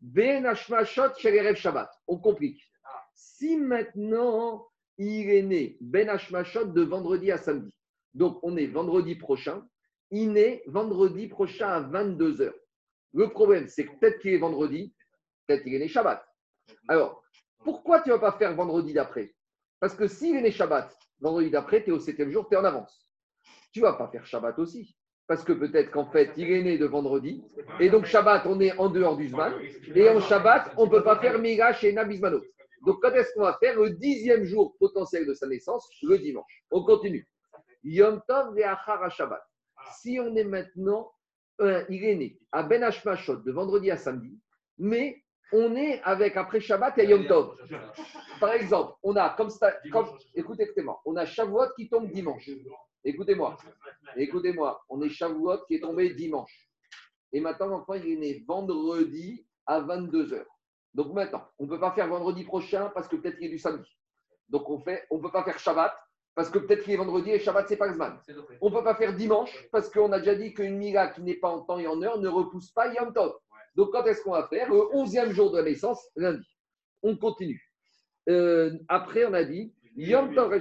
Ben 0.00 0.44
Hashmashot, 0.44 1.14
Shelerev 1.18 1.54
Shabbat. 1.54 1.90
On 2.08 2.18
complique. 2.18 2.60
Si 3.14 3.56
maintenant 3.56 4.66
il 4.98 5.30
est 5.30 5.42
né 5.42 5.76
Ben 5.80 6.08
Hashmashot 6.08 6.64
de 6.64 6.82
vendredi 6.82 7.30
à 7.30 7.38
samedi, 7.38 7.72
donc 8.14 8.40
on 8.42 8.56
est 8.56 8.66
vendredi 8.66 9.14
prochain, 9.14 9.64
il 10.10 10.32
naît 10.32 10.64
vendredi 10.66 11.28
prochain 11.28 11.68
à 11.68 11.80
22h. 11.80 12.52
Le 13.14 13.28
problème, 13.30 13.68
c'est 13.68 13.86
que 13.86 13.96
peut-être 13.98 14.18
qu'il 14.18 14.34
est 14.34 14.38
vendredi, 14.38 14.92
peut-être 15.46 15.62
qu'il 15.62 15.74
est 15.74 15.78
né 15.78 15.88
Shabbat. 15.88 16.26
Alors, 16.88 17.22
pourquoi 17.64 18.00
tu 18.00 18.08
ne 18.08 18.14
vas 18.14 18.20
pas 18.20 18.38
faire 18.38 18.54
vendredi 18.54 18.92
d'après? 18.92 19.34
Parce 19.78 19.94
que 19.94 20.06
s'il 20.06 20.36
est 20.36 20.42
né 20.42 20.50
Shabbat, 20.50 20.96
vendredi 21.20 21.50
d'après, 21.50 21.82
tu 21.82 21.90
es 21.90 21.92
au 21.92 22.00
septième 22.00 22.30
jour, 22.30 22.48
tu 22.48 22.54
es 22.54 22.58
en 22.58 22.64
avance. 22.64 23.06
Tu 23.72 23.80
ne 23.80 23.86
vas 23.86 23.94
pas 23.94 24.08
faire 24.08 24.26
Shabbat 24.26 24.58
aussi. 24.58 24.96
Parce 25.26 25.44
que 25.44 25.52
peut-être 25.52 25.90
qu'en 25.92 26.10
fait, 26.10 26.32
il 26.36 26.50
est 26.50 26.62
né 26.62 26.76
de 26.76 26.86
vendredi. 26.86 27.44
Et 27.78 27.88
donc, 27.88 28.04
Shabbat, 28.04 28.46
on 28.46 28.60
est 28.60 28.76
en 28.78 28.88
dehors 28.88 29.16
du 29.16 29.28
Zman. 29.28 29.54
Et 29.94 30.08
en 30.08 30.20
Shabbat, 30.20 30.72
on 30.76 30.86
ne 30.86 30.90
peut 30.90 31.04
pas 31.04 31.20
faire 31.20 31.38
Mila 31.38 31.72
chez 31.72 31.92
Nabizmano. 31.92 32.40
Donc, 32.84 33.00
quand 33.00 33.12
est-ce 33.12 33.32
qu'on 33.34 33.42
va 33.42 33.56
faire 33.60 33.78
le 33.78 33.90
dixième 33.90 34.44
jour 34.44 34.76
potentiel 34.78 35.26
de 35.26 35.34
sa 35.34 35.46
naissance? 35.46 35.88
Le 36.02 36.18
dimanche. 36.18 36.64
On 36.70 36.82
continue. 36.82 37.28
Yom 37.84 38.20
Tov 38.26 38.54
Ve'achar 38.56 39.08
Shabbat. 39.10 39.42
Si 40.00 40.18
on 40.20 40.34
est 40.34 40.44
maintenant, 40.44 41.12
euh, 41.60 41.84
il 41.88 42.04
est 42.04 42.16
né 42.16 42.38
à 42.52 42.62
Ben 42.62 42.82
Hashmashot 42.82 43.36
de 43.36 43.52
vendredi 43.52 43.90
à 43.90 43.96
samedi, 43.96 44.38
mais 44.78 45.22
on 45.52 45.76
est 45.76 46.00
avec 46.02 46.36
après 46.36 46.60
Shabbat 46.60 46.98
et 46.98 47.06
Yom 47.06 47.26
Tov. 47.26 47.56
Par 48.38 48.52
exemple, 48.52 48.94
on 49.02 49.16
a 49.16 49.30
comme 49.30 49.50
ça, 49.50 49.72
comme, 49.92 50.06
écoutez, 50.34 50.64
écoutez-moi, 50.64 51.00
on 51.04 51.16
a 51.16 51.26
Shavuot 51.26 51.74
qui 51.76 51.88
tombe 51.88 52.10
dimanche. 52.10 52.48
Écoutez-moi, 53.04 53.56
écoutez-moi, 54.16 54.82
on 54.88 55.02
est 55.02 55.10
Shavuot 55.10 55.64
qui 55.66 55.76
est 55.76 55.80
tombé 55.80 56.14
dimanche. 56.14 56.68
Et 57.32 57.40
maintenant, 57.40 57.66
l'enfant, 57.66 57.94
il 57.94 58.06
est 58.06 58.16
né 58.16 58.44
vendredi 58.46 59.46
à 59.66 59.80
22h. 59.80 60.44
Donc 60.94 61.12
maintenant, 61.12 61.44
on 61.58 61.64
ne 61.64 61.68
peut 61.68 61.78
pas 61.78 61.92
faire 61.92 62.08
vendredi 62.08 62.44
prochain 62.44 62.90
parce 62.94 63.06
que 63.06 63.16
peut-être 63.16 63.36
qu'il 63.36 63.46
y 63.46 63.48
a 63.48 63.52
du 63.52 63.58
samedi. 63.58 63.88
Donc 64.48 64.68
on 64.68 64.80
fait, 64.80 65.06
on 65.10 65.18
ne 65.18 65.22
peut 65.22 65.30
pas 65.30 65.44
faire 65.44 65.58
Shabbat 65.58 65.94
parce 66.34 66.50
que 66.50 66.58
peut-être 66.58 66.82
qu'il 66.82 66.92
est 66.94 66.96
vendredi 66.96 67.30
et 67.30 67.38
Shabbat, 67.38 67.68
c'est 67.68 67.76
pas 67.76 67.86
le 67.86 67.94
Zman. 67.94 68.18
On 68.60 68.70
ne 68.70 68.74
peut 68.74 68.82
pas 68.82 68.96
faire 68.96 69.14
dimanche 69.14 69.68
parce 69.70 69.88
qu'on 69.90 70.10
a 70.12 70.18
déjà 70.18 70.34
dit 70.34 70.52
qu'une 70.52 70.76
Mila 70.76 71.08
qui 71.08 71.22
n'est 71.22 71.36
pas 71.36 71.50
en 71.50 71.60
temps 71.60 71.78
et 71.78 71.86
en 71.86 72.02
heure 72.02 72.18
ne 72.18 72.28
repousse 72.28 72.70
pas 72.72 72.92
Yom 72.92 73.12
Tov. 73.12 73.36
Donc 73.74 73.92
quand 73.92 74.04
est-ce 74.04 74.22
qu'on 74.22 74.32
va 74.32 74.48
faire 74.48 74.68
Le 74.70 74.80
11e 74.94 75.30
jour 75.32 75.50
de 75.52 75.58
la 75.58 75.64
naissance, 75.64 76.08
lundi. 76.16 76.46
On 77.02 77.16
continue. 77.16 77.62
Euh, 78.28 78.76
après, 78.88 79.24
on 79.24 79.32
a 79.32 79.44
dit 79.44 79.74
Yom 79.96 80.34
Tov. 80.34 80.60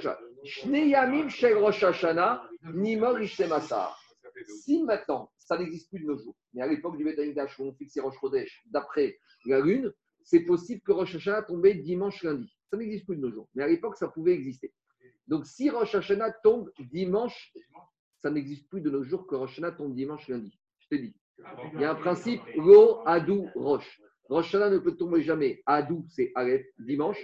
Si 4.64 4.84
maintenant, 4.84 5.32
ça 5.38 5.58
n'existe 5.58 5.90
plus 5.90 6.00
de 6.02 6.06
nos 6.06 6.18
jours, 6.18 6.36
mais 6.54 6.62
à 6.62 6.68
l'époque 6.68 6.98
du 6.98 7.04
Betamikdash 7.04 7.60
où 7.60 7.64
on 7.64 7.74
fixait 7.74 8.00
Rosh 8.00 8.16
Chodesh 8.20 8.62
d'après 8.68 9.20
la 9.46 9.60
lune, 9.60 9.92
c'est 10.24 10.42
possible 10.42 10.82
que 10.82 10.92
Rosh 10.92 11.16
Hashanah 11.16 11.44
tombait 11.44 11.74
dimanche 11.74 12.24
lundi. 12.24 12.56
Ça 12.70 12.78
n'existe 12.78 13.06
plus 13.06 13.18
de 13.18 13.22
nos 13.22 13.32
jours, 13.32 13.50
mais 13.56 13.64
à 13.64 13.68
l'époque, 13.68 13.98
ça 13.98 14.08
pouvait 14.08 14.34
exister. 14.34 14.74
Donc 15.28 15.46
si 15.46 15.70
Rosh 15.70 15.96
Hashanah 15.96 16.32
tombe 16.44 16.72
dimanche, 16.80 17.54
ça 18.22 18.30
n'existe 18.30 18.70
plus 18.70 18.82
de 18.82 18.90
nos 18.90 19.04
jours 19.04 19.28
que 19.28 19.36
Rosh 19.36 19.60
tombe 19.78 19.96
dimanche 19.96 20.28
lundi. 20.28 20.58
Je 20.80 20.88
t'ai 20.88 21.00
dit. 21.00 21.16
Il 21.74 21.82
y 21.82 21.86
a 21.86 21.92
un 21.92 21.96
principe, 21.96 22.42
Lo, 22.56 23.02
Adou, 23.06 23.50
Rosh. 23.56 24.02
Rosh 24.30 24.48
Hashanah 24.48 24.70
ne 24.70 24.78
peut 24.78 24.96
tomber 24.96 25.22
jamais. 25.22 25.62
Adou, 25.66 26.06
c'est 26.10 26.32
Aleph, 26.36 26.66
dimanche. 26.78 27.20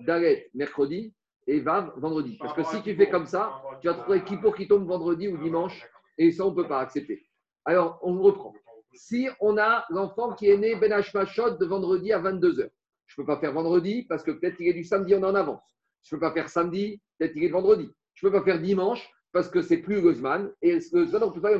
Dalet, 0.00 0.50
mercredi. 0.54 1.14
Et 1.46 1.60
Vav, 1.60 1.92
vendredi. 1.98 2.36
Parce 2.40 2.54
que 2.54 2.64
si 2.64 2.82
tu 2.82 2.96
fais 2.96 3.08
comme 3.08 3.26
ça, 3.26 3.62
tu 3.80 3.86
vas 3.86 3.94
trouver 3.94 4.24
qui 4.24 4.36
pour 4.36 4.56
qui 4.56 4.66
tombe 4.66 4.86
vendredi 4.86 5.28
ou 5.28 5.38
dimanche. 5.38 5.86
Et 6.18 6.32
ça, 6.32 6.44
on 6.44 6.50
ne 6.50 6.56
peut 6.56 6.66
pas 6.66 6.80
accepter. 6.80 7.24
Alors, 7.64 8.00
on 8.02 8.20
reprend. 8.20 8.52
Si 8.94 9.28
on 9.40 9.56
a 9.58 9.84
l'enfant 9.90 10.32
qui 10.34 10.48
est 10.48 10.56
né 10.56 10.74
Ben 10.74 10.92
Hashmashot 10.92 11.56
de 11.58 11.66
vendredi 11.66 12.12
à 12.12 12.20
22h, 12.20 12.68
je 13.06 13.20
ne 13.20 13.24
peux 13.24 13.26
pas 13.26 13.38
faire 13.38 13.52
vendredi 13.52 14.04
parce 14.08 14.22
que 14.22 14.32
peut-être 14.32 14.56
qu'il 14.56 14.66
est 14.66 14.72
du 14.72 14.82
samedi, 14.82 15.14
on 15.14 15.22
en 15.22 15.34
avance. 15.34 15.62
Je 16.02 16.14
ne 16.14 16.20
peux 16.20 16.26
pas 16.26 16.32
faire 16.32 16.48
samedi, 16.48 17.00
peut-être 17.18 17.32
qu'il 17.32 17.44
est 17.44 17.48
vendredi. 17.48 17.88
Je 18.14 18.26
ne 18.26 18.32
peux 18.32 18.38
pas 18.38 18.44
faire 18.44 18.60
dimanche 18.60 19.08
parce 19.32 19.48
que 19.48 19.62
c'est 19.62 19.78
plus 19.78 20.00
Gozman. 20.00 20.50
Et 20.62 20.72
le 20.72 20.80
Gozman, 20.90 21.22
on 21.22 21.28
ne 21.28 21.32
peut 21.32 21.40
pas. 21.40 21.52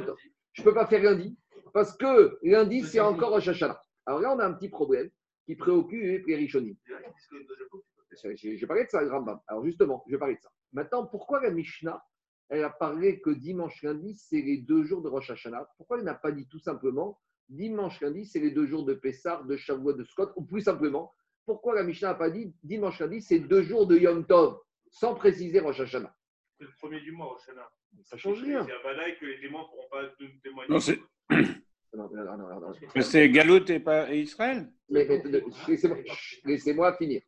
Je 0.53 0.63
ne 0.63 0.65
peux 0.65 0.75
pas 0.75 0.87
faire 0.87 1.03
lundi 1.03 1.37
parce 1.77 1.95
que 1.95 2.39
lundi, 2.43 2.81
c'est 2.85 3.01
encore 3.01 3.33
Rosh 3.33 3.49
Hashanah. 3.49 3.79
Alors 4.07 4.23
là, 4.23 4.35
on 4.35 4.39
a 4.39 4.47
un 4.47 4.55
petit 4.55 4.71
problème 4.71 5.11
qui 5.45 5.57
préoccupe 5.57 6.27
les 6.27 6.35
Rishonim. 6.35 6.75
Je 6.89 8.59
vais 8.59 8.67
parler 8.67 8.85
de 8.85 8.89
ça, 8.89 9.07
Rambam. 9.07 9.41
Alors 9.47 9.63
justement, 9.63 10.03
je 10.07 10.13
vais 10.13 10.19
parler 10.19 10.37
de 10.37 10.41
ça. 10.41 10.49
Maintenant, 10.73 11.05
pourquoi 11.05 11.43
la 11.43 11.51
Mishnah, 11.51 12.03
elle 12.49 12.65
a 12.65 12.71
parlé 12.71 13.21
que 13.21 13.29
dimanche, 13.29 13.83
lundi, 13.83 14.15
c'est 14.15 14.41
les 14.41 14.57
deux 14.57 14.85
jours 14.85 15.03
de 15.03 15.11
Rosh 15.11 15.29
Hashanah? 15.29 15.69
Pourquoi 15.77 15.99
elle 15.99 16.05
n'a 16.05 16.15
pas 16.15 16.33
dit 16.33 16.49
tout 16.49 16.61
simplement 16.61 17.21
dimanche, 17.51 18.01
lundi, 18.01 18.25
c'est 18.25 18.41
les 18.41 18.53
deux 18.53 18.67
jours 18.67 18.87
de 18.87 18.95
Pessah, 18.95 19.43
de 19.47 19.55
Shavuot, 19.59 19.93
de 19.93 20.05
Scott 20.05 20.33
Ou 20.37 20.47
plus 20.47 20.63
simplement, 20.63 21.13
pourquoi 21.45 21.75
la 21.75 21.83
Mishnah 21.83 22.09
n'a 22.09 22.15
pas 22.15 22.31
dit 22.31 22.55
dimanche, 22.63 23.01
lundi, 23.01 23.21
c'est 23.21 23.41
deux 23.41 23.61
jours 23.61 23.87
de 23.87 23.99
Yom 23.99 24.25
Tov, 24.25 24.59
sans 24.89 25.15
préciser 25.15 25.61
Rosh 25.61 25.81
Hashanah? 25.81 26.17
C'est 26.59 26.65
le 26.65 26.71
premier 26.79 27.01
du 27.03 27.13
mois, 27.13 27.27
Rosh 27.27 27.43
Hashanah. 27.51 27.69
Ça 28.05 28.17
change 28.17 28.43
rien. 28.43 28.65
C'est 28.65 28.73
à 28.73 28.83
Balaï 28.83 29.19
que 29.19 29.27
les 29.27 29.41
témoins 29.43 29.61
ne 29.61 29.67
pourront 29.67 29.89
pas 29.91 30.09
témoigner. 30.43 30.71
Non, 30.71 30.81
c'est 30.81 30.99
Non, 31.97 32.11
non, 32.13 32.25
non, 32.25 32.37
non, 32.37 32.61
non. 32.61 32.73
mais 32.95 33.03
c'est 33.03 33.31
Galout 33.31 33.71
et 33.71 33.81
pas 33.81 34.13
et 34.13 34.21
Israël. 34.21 34.71
Laissez-moi 36.45 36.95
finir. 36.97 37.23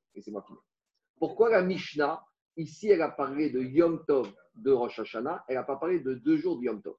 Pourquoi 1.18 1.48
la 1.50 1.62
Mishnah, 1.62 2.22
ici, 2.56 2.90
elle 2.90 3.00
a 3.00 3.08
parlé 3.08 3.48
de 3.48 3.62
Yom 3.62 4.04
Tov 4.06 4.30
de 4.56 4.70
Rosh 4.70 4.98
Hashanah, 4.98 5.44
elle 5.48 5.54
n'a 5.54 5.62
pas 5.62 5.76
parlé 5.76 6.00
de 6.00 6.12
deux 6.14 6.36
jours 6.36 6.58
de 6.58 6.64
Yom 6.64 6.82
Tov? 6.82 6.96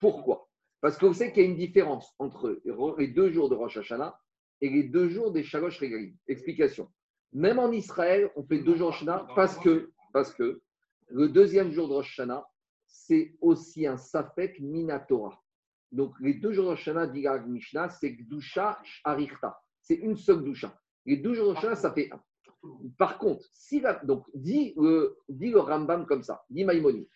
Pourquoi? 0.00 0.48
Parce 0.80 0.96
qu'on 0.96 1.12
sait 1.12 1.32
qu'il 1.32 1.42
y 1.42 1.46
a 1.46 1.48
une 1.50 1.56
différence 1.56 2.14
entre 2.18 2.58
les 2.98 3.08
deux 3.08 3.30
jours 3.30 3.50
de 3.50 3.54
Rosh 3.54 3.76
Hashanah 3.76 4.18
et 4.62 4.70
les 4.70 4.84
deux 4.84 5.10
jours 5.10 5.32
des 5.32 5.42
Shalosh 5.42 5.78
Regalim. 5.78 6.16
Explication. 6.28 6.90
Même 7.34 7.58
en 7.58 7.72
Israël, 7.72 8.30
on 8.36 8.42
fait 8.42 8.60
deux 8.60 8.76
jours 8.76 8.88
Rosh 8.88 9.02
Hashanah 9.02 9.26
parce 9.34 9.58
que, 9.58 9.92
parce 10.14 10.32
que 10.32 10.62
le 11.08 11.28
deuxième 11.28 11.72
jour 11.72 11.88
de 11.88 11.92
Rosh 11.92 12.18
Hashanah, 12.18 12.46
c'est 12.86 13.36
aussi 13.42 13.86
un 13.86 13.98
Safek 13.98 14.60
Minatora. 14.60 15.42
Donc, 15.92 16.14
les 16.20 16.34
deux 16.34 16.52
jours 16.52 16.72
Hashanah, 16.72 17.06
dit 17.06 17.26
Mishnah, 17.46 17.88
c'est 17.88 18.10
Gdusha 18.10 18.80
Arichta. 19.04 19.58
C'est 19.80 19.94
une 19.94 20.16
seule 20.16 20.42
Gdusha. 20.42 20.76
Les 21.04 21.16
deux 21.16 21.34
jours 21.34 21.56
Hashanah, 21.56 21.76
ça 21.76 21.92
fait 21.92 22.10
un. 22.12 22.20
Par 22.98 23.18
contre, 23.18 23.44
si 23.52 23.80
la, 23.80 23.94
donc, 24.04 24.24
dit, 24.34 24.74
le, 24.76 25.16
dit 25.28 25.50
le 25.50 25.60
Rambam 25.60 26.06
comme 26.06 26.22
ça, 26.22 26.42
dit 26.50 26.64
Maïmoni, 26.64 27.08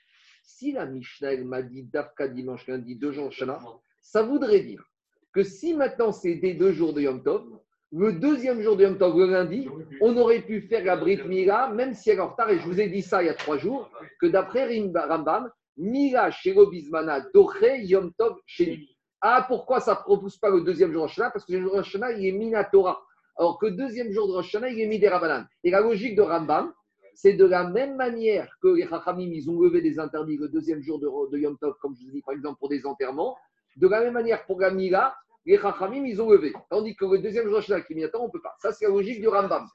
si 0.43 0.73
la 0.73 0.87
Mishnah 0.87 1.37
m'a 1.39 1.63
dit 1.63 1.85
Dafka 1.85 2.29
dimanche, 2.29 2.67
lundi, 2.69 2.97
deux 2.97 3.13
jours 3.13 3.29
Hashanah, 3.29 3.61
ça 4.01 4.23
voudrait 4.23 4.61
dire 4.61 4.85
que 5.33 5.43
si 5.43 5.75
maintenant 5.75 6.13
c'est 6.13 6.37
des 6.37 6.55
deux 6.55 6.73
jours 6.73 6.93
de 6.93 7.01
Yom 7.01 7.23
Tov, 7.23 7.61
le 7.93 8.13
deuxième 8.13 8.63
jour 8.63 8.77
de 8.77 8.85
Yom 8.85 8.99
Tov, 8.99 9.19
le 9.19 9.27
lundi, 9.27 9.69
on 10.01 10.17
aurait 10.17 10.43
pu 10.43 10.61
faire 10.63 10.85
la 10.85 10.97
Brit 10.97 11.23
Mila, 11.27 11.71
même 11.71 11.95
si 11.95 12.11
elle 12.11 12.19
est 12.19 12.21
en 12.21 12.29
retard, 12.29 12.51
et 12.51 12.59
je 12.59 12.65
vous 12.65 12.81
ai 12.81 12.89
dit 12.89 13.03
ça 13.03 13.23
il 13.23 13.27
y 13.27 13.31
a 13.31 13.35
trois 13.35 13.59
jours, 13.59 13.91
que 14.21 14.27
d'après 14.27 14.67
Rambam, 14.95 15.51
Mila 15.77 16.31
Shelo 16.31 16.71
Bismana 16.71 17.21
Doche 17.33 17.81
Yom 17.83 18.13
Tov 18.15 18.39
Sheni. 18.47 18.89
Ah, 19.23 19.45
pourquoi 19.47 19.81
ça 19.81 19.93
ne 19.93 19.97
propose 19.97 20.39
pas 20.39 20.51
le 20.51 20.63
deuxième 20.63 20.93
jour 20.93 21.03
de 21.03 21.09
Rosh 21.09 21.19
Parce 21.33 21.45
que 21.45 21.53
le 21.53 21.61
jour 21.61 21.73
de 21.73 21.77
Rosh 21.79 21.97
il 22.19 22.27
est 22.27 22.33
Minatora. 22.33 23.03
Alors 23.37 23.59
que 23.59 23.67
le 23.67 23.73
deuxième 23.73 24.11
jour 24.13 24.29
de 24.29 24.33
Rosh 24.33 24.55
il 24.55 24.81
est 24.81 24.87
Midera 24.87 25.47
Et 25.63 25.71
la 25.71 25.81
logique 25.81 26.17
de 26.17 26.23
Rambam, 26.23 26.73
c'est 27.15 27.35
de 27.35 27.45
la 27.45 27.65
même 27.65 27.97
manière 27.97 28.51
que 28.63 28.69
les 28.69 28.87
Chachamim, 28.89 29.31
ils 29.33 29.51
ont 29.51 29.61
levé 29.61 29.83
des 29.83 29.99
interdits 29.99 30.39
le 30.39 30.49
deuxième 30.49 30.81
jour 30.81 30.99
de, 30.99 31.07
de 31.31 31.39
Yom 31.39 31.59
Tov, 31.59 31.75
comme 31.81 31.95
je 31.95 32.05
vous 32.05 32.13
dis 32.13 32.23
par 32.23 32.35
exemple 32.35 32.59
pour 32.59 32.71
des 32.71 32.87
enterrements, 32.87 33.37
de 33.77 33.89
la 33.89 34.01
même 34.01 34.15
manière 34.15 34.47
pour 34.47 34.59
la 34.59 34.71
Mila, 34.71 35.15
les 35.45 35.59
Chachamim, 35.59 36.05
ils 36.07 36.21
ont 36.23 36.31
levé. 36.31 36.53
Tandis 36.71 36.97
que 36.97 37.05
le 37.05 37.19
deuxième 37.19 37.47
jour 37.49 37.61
de 37.61 37.65
qui 37.65 37.93
est 37.93 37.97
Minatora, 37.97 38.25
on 38.25 38.29
ne 38.29 38.33
peut 38.33 38.41
pas. 38.43 38.55
Ça, 38.59 38.73
c'est 38.73 38.87
la 38.87 38.91
logique 38.91 39.21
du 39.21 39.29
Rambam. 39.29 39.67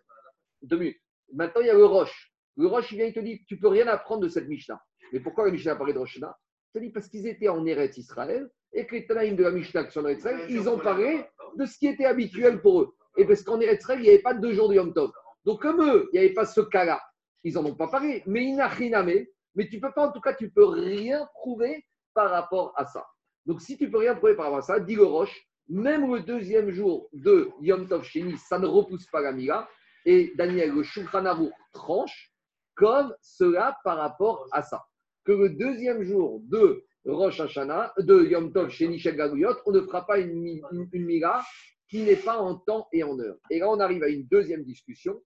Deux 0.64 0.78
minutes. 0.78 0.98
Maintenant, 1.34 1.62
il 1.62 1.68
y 1.68 1.70
a 1.70 1.74
le 1.74 1.86
Roche. 1.86 2.32
Le 2.58 2.68
Roche, 2.68 2.92
il 2.92 2.98
vient, 2.98 3.06
il 3.06 3.14
te 3.14 3.20
dit, 3.20 3.44
tu 3.48 3.60
peux 3.60 3.68
rien 3.68 3.88
apprendre 3.88 4.22
de 4.22 4.28
cette 4.28 4.48
Mishnah. 4.48 4.82
Mais 5.12 5.20
pourquoi 5.20 5.46
la 5.46 5.52
Mishnah 5.52 5.74
a 5.74 5.76
parlé 5.76 5.94
de 5.94 6.00
Rosh 6.00 6.18
Hashanah? 6.18 6.38
Dit 6.76 6.90
parce 6.90 7.08
qu'ils 7.08 7.26
étaient 7.28 7.48
en 7.48 7.66
Eretz 7.66 7.98
Israël 7.98 8.50
et 8.74 8.86
que 8.86 8.96
les 8.96 9.08
Tanaïm 9.08 9.38
de 9.38 9.44
la 9.44 9.52
Mishnah 9.52 9.86
qui 9.86 9.92
sont 9.92 10.02
en 10.02 10.08
Eretz 10.08 10.20
Israël, 10.20 10.46
ils 10.50 10.68
ont 10.68 10.78
parlé 10.78 11.26
de 11.56 11.66
ce 11.66 11.78
qui 11.78 11.88
était 11.88 12.06
habituel 12.06 12.62
pour 12.62 12.82
eux. 12.82 12.96
Et 13.16 13.26
parce 13.26 13.44
qu'en 13.44 13.60
Eretz 13.62 13.82
Israël, 13.82 14.00
il 14.00 14.04
n'y 14.04 14.10
avait 14.10 14.20
pas 14.20 14.34
deux 14.34 14.54
jours 14.54 14.68
de 14.68 14.76
Yom 14.76 14.94
Tov. 14.94 15.12
Donc 15.46 15.62
comme 15.62 15.82
eux, 15.82 16.10
il 16.12 16.20
n'y 16.20 16.26
avait 16.26 16.34
pas 16.34 16.46
ce 16.46 16.60
cas-là, 16.60 17.02
ils 17.44 17.54
n'en 17.54 17.66
ont 17.66 17.76
pas 17.76 17.88
parlé. 17.88 18.24
Mais 18.26 18.44
inachiname, 18.44 19.26
mais 19.56 19.70
tu 19.70 19.80
peux 19.80 19.92
pas, 19.94 20.08
en 20.08 20.12
tout 20.12 20.20
cas, 20.20 20.34
tu 20.34 20.50
peux 20.50 20.66
rien 20.66 21.26
prouver 21.34 21.86
par 22.14 22.30
rapport 22.30 22.74
à 22.76 22.86
ça. 22.86 23.06
Donc 23.46 23.62
si 23.62 23.78
tu 23.78 23.90
peux 23.90 24.00
rien 24.00 24.16
prouver 24.16 24.36
par 24.36 24.46
rapport 24.46 24.60
à 24.60 24.64
ça, 24.64 24.80
dis 24.80 24.96
le 24.96 25.06
Roche, 25.06 25.48
même 25.70 26.12
le 26.12 26.22
deuxième 26.22 26.72
jour 26.72 27.10
de 27.14 27.50
Yom 27.62 27.88
Tov 27.88 28.04
Sheni, 28.04 28.38
ça 28.38 28.60
ne 28.60 28.68
repousse 28.68 29.08
pas 29.08 29.22
la 29.22 29.32
Mila. 29.32 29.68
Et 30.06 30.34
Daniel, 30.36 30.72
le 30.72 30.84
Shulchan 30.84 31.24
tranche 31.72 32.32
comme 32.76 33.16
cela 33.22 33.78
par 33.84 33.98
rapport 33.98 34.48
à 34.52 34.62
ça. 34.62 34.84
Que 35.26 35.32
le 35.32 35.50
deuxième 35.50 36.04
jour 36.04 36.40
de 36.44 36.86
Rosh 37.04 37.40
Hashanah, 37.40 37.94
de 37.98 38.26
Yom 38.26 38.54
Tov 38.54 38.70
chez 38.70 38.88
Nishel 38.88 39.16
Galuyot, 39.16 39.56
on 39.66 39.72
ne 39.72 39.82
fera 39.82 40.06
pas 40.06 40.20
une, 40.20 40.62
une, 40.72 41.06
mira 41.06 41.44
qui 41.90 42.04
n'est 42.04 42.16
pas 42.16 42.38
en 42.38 42.56
temps 42.56 42.88
et 42.94 43.04
en 43.04 43.20
heure. 43.20 43.38
Et 43.50 43.58
là, 43.58 43.72
on 43.72 43.80
arrive 43.80 44.04
à 44.04 44.08
une 44.08 44.28
deuxième 44.28 44.64
discussion. 44.64 45.20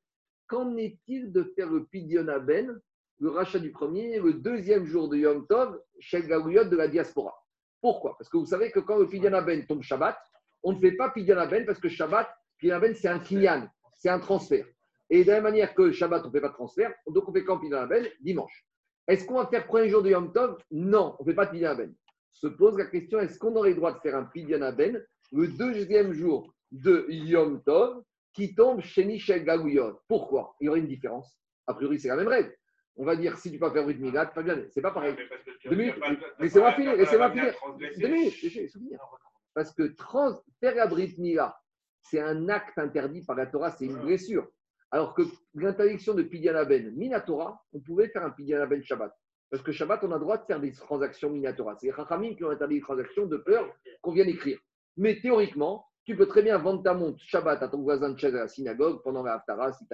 Qu'en 0.48 0.78
est-il 0.78 1.34
de 1.34 1.44
faire 1.54 1.70
le 1.70 1.84
Pidyon 1.84 2.30
Aben, 2.30 2.80
le 3.20 3.30
rachat 3.30 3.60
du 3.60 3.72
premier, 3.72 4.20
le 4.20 4.36
deuxième 4.36 4.86
jour 4.86 5.10
de 5.10 5.18
Yom 5.18 5.46
Tov, 5.48 5.78
chez 6.00 6.22
Galuyot 6.26 6.64
de 6.64 6.78
la 6.78 6.88
diaspora? 6.88 7.34
Pourquoi? 7.82 8.16
Parce 8.18 8.30
que 8.30 8.38
vous 8.38 8.46
savez 8.46 8.72
que 8.72 8.80
quand 8.80 8.98
le 8.98 9.08
Pidyon 9.08 9.34
Aben 9.34 9.66
tombe 9.68 9.84
Shabbat, 9.84 10.18
on 10.64 10.72
ne 10.72 10.80
fait 10.80 10.94
pas 10.94 11.10
Pidyon 11.10 11.38
Aben 11.38 11.66
parce 11.66 11.80
que 11.80 11.90
Shabbat, 11.90 12.30
Pidyon 12.58 12.78
Aben, 12.78 12.96
c'est 12.96 13.10
un 13.10 13.20
kinyan, 13.20 13.70
c'est 13.96 14.10
un 14.10 14.20
transfert. 14.20 14.66
Et 15.10 15.26
de 15.26 15.28
la 15.28 15.36
même 15.36 15.44
manière 15.44 15.76
que 15.76 15.92
Shabbat, 15.92 16.24
on 16.24 16.28
ne 16.28 16.32
fait 16.32 16.42
pas 16.42 16.50
de 16.50 16.54
transfert, 16.54 16.94
donc 17.08 17.28
on 17.28 17.34
fait 17.34 17.44
quand 17.44 17.60
Pidyon 17.60 17.80
Aben 17.80 18.08
Dimanche. 18.22 18.66
Est-ce 19.10 19.26
qu'on 19.26 19.36
va 19.42 19.48
faire 19.48 19.66
premier 19.66 19.90
jour 19.90 20.04
de 20.04 20.10
Yom 20.12 20.32
Tov? 20.32 20.58
Non, 20.72 21.16
on 21.20 21.24
ne 21.24 21.30
fait 21.30 21.36
pas 21.36 21.48
de 21.48 21.52
Pidyon 21.52 21.72
Aben. 21.72 21.94
Se 22.32 22.46
pose 22.48 22.78
la 22.78 22.86
question 22.86 23.20
est-ce 23.20 23.40
qu'on 23.40 23.56
aurait 23.56 23.72
le 23.72 23.76
droit 23.76 23.92
de 23.92 24.00
faire 24.00 24.16
un 24.16 24.24
Pidyon 24.24 24.62
Aben 24.62 25.04
le 25.32 25.48
deuxième 25.48 26.14
jour 26.14 26.54
de 26.72 27.06
Yom 27.10 27.62
Tov 27.64 28.04
qui 28.34 28.54
tombe 28.54 28.82
chez 28.82 29.04
Michel 29.06 29.44
Gagouyot 29.44 30.00
Pourquoi? 30.08 30.56
Il 30.62 30.66
y 30.66 30.70
aurait 30.70 30.80
une 30.80 30.88
différence. 30.88 31.36
A 31.66 31.74
priori, 31.74 32.00
c'est 32.00 32.08
la 32.08 32.16
même 32.18 32.28
règle. 32.28 32.56
On 32.98 33.04
va 33.04 33.16
dire 33.16 33.36
si 33.38 33.52
tu 33.52 33.58
peux 33.58 33.66
pas 33.68 33.74
faire 33.74 33.84
Brit 33.84 33.98
Milat, 33.98 34.28
pas 34.28 34.44
bien. 34.44 34.62
C'est 34.70 34.82
pas 34.82 34.92
pareil. 34.92 35.16
Deux 35.66 35.76
minutes. 35.76 35.96
Laissez-moi 36.40 36.74
finir, 36.74 36.96
laissez-moi 36.96 37.32
finir. 37.32 37.56
transgressé. 37.56 38.00
Deux 38.02 38.08
minutes, 38.10 38.42
laissez- 38.44 38.68
souvenir. 38.68 39.00
Parce 39.56 39.74
que 39.74 39.84
trans, 39.96 40.40
faire 40.60 40.76
la 40.76 40.86
Brit 40.86 41.16
Mila, 41.18 41.58
c'est 42.04 42.22
un 42.22 42.48
acte 42.50 42.78
interdit 42.78 43.24
par 43.26 43.36
la 43.36 43.48
Torah, 43.48 43.72
c'est 43.72 43.86
une 43.86 43.98
blessure. 43.98 44.48
Alors 44.92 45.14
que 45.14 45.22
l'interdiction 45.54 46.14
de 46.14 46.24
Pidyan 46.24 46.56
Aben, 46.56 46.92
Minatora, 46.96 47.62
on 47.74 47.80
pouvait 47.80 48.10
faire 48.10 48.24
un 48.26 48.32
Pidyan 48.32 48.62
Aben 48.62 48.84
Shabbat. 48.84 49.14
Parce 49.52 49.64
que 49.64 49.72
Shabbat, 49.72 50.04
on 50.04 50.12
a 50.12 50.16
le 50.16 50.20
droit 50.22 50.38
de 50.38 50.46
faire 50.46 50.60
des 50.60 50.72
transactions 50.72 51.30
Minatora. 51.30 51.76
C'est 51.76 51.88
les 51.88 51.94
Chachamim 51.94 52.36
qui 52.36 52.44
ont 52.44 52.50
interdit 52.50 52.76
les 52.76 52.82
transactions 52.82 53.26
de 53.26 53.38
peur 53.38 53.68
qu'on 54.02 54.12
vienne 54.12 54.30
écrire. 54.30 54.60
Mais 54.98 55.20
théoriquement, 55.22 55.86
tu 56.06 56.16
peux 56.16 56.28
très 56.28 56.42
bien 56.42 56.58
vendre 56.58 56.82
ta 56.84 56.94
montre 56.94 57.20
Shabbat 57.20 57.62
à 57.62 57.68
ton 57.68 57.82
voisin 57.82 58.10
de 58.12 58.18
chaise 58.20 58.36
à 58.36 58.40
la 58.40 58.48
synagogue 58.48 59.02
pendant 59.04 59.22
la 59.24 59.36
Haftara. 59.36 59.72
Si 59.74 59.86
si- 59.86 59.94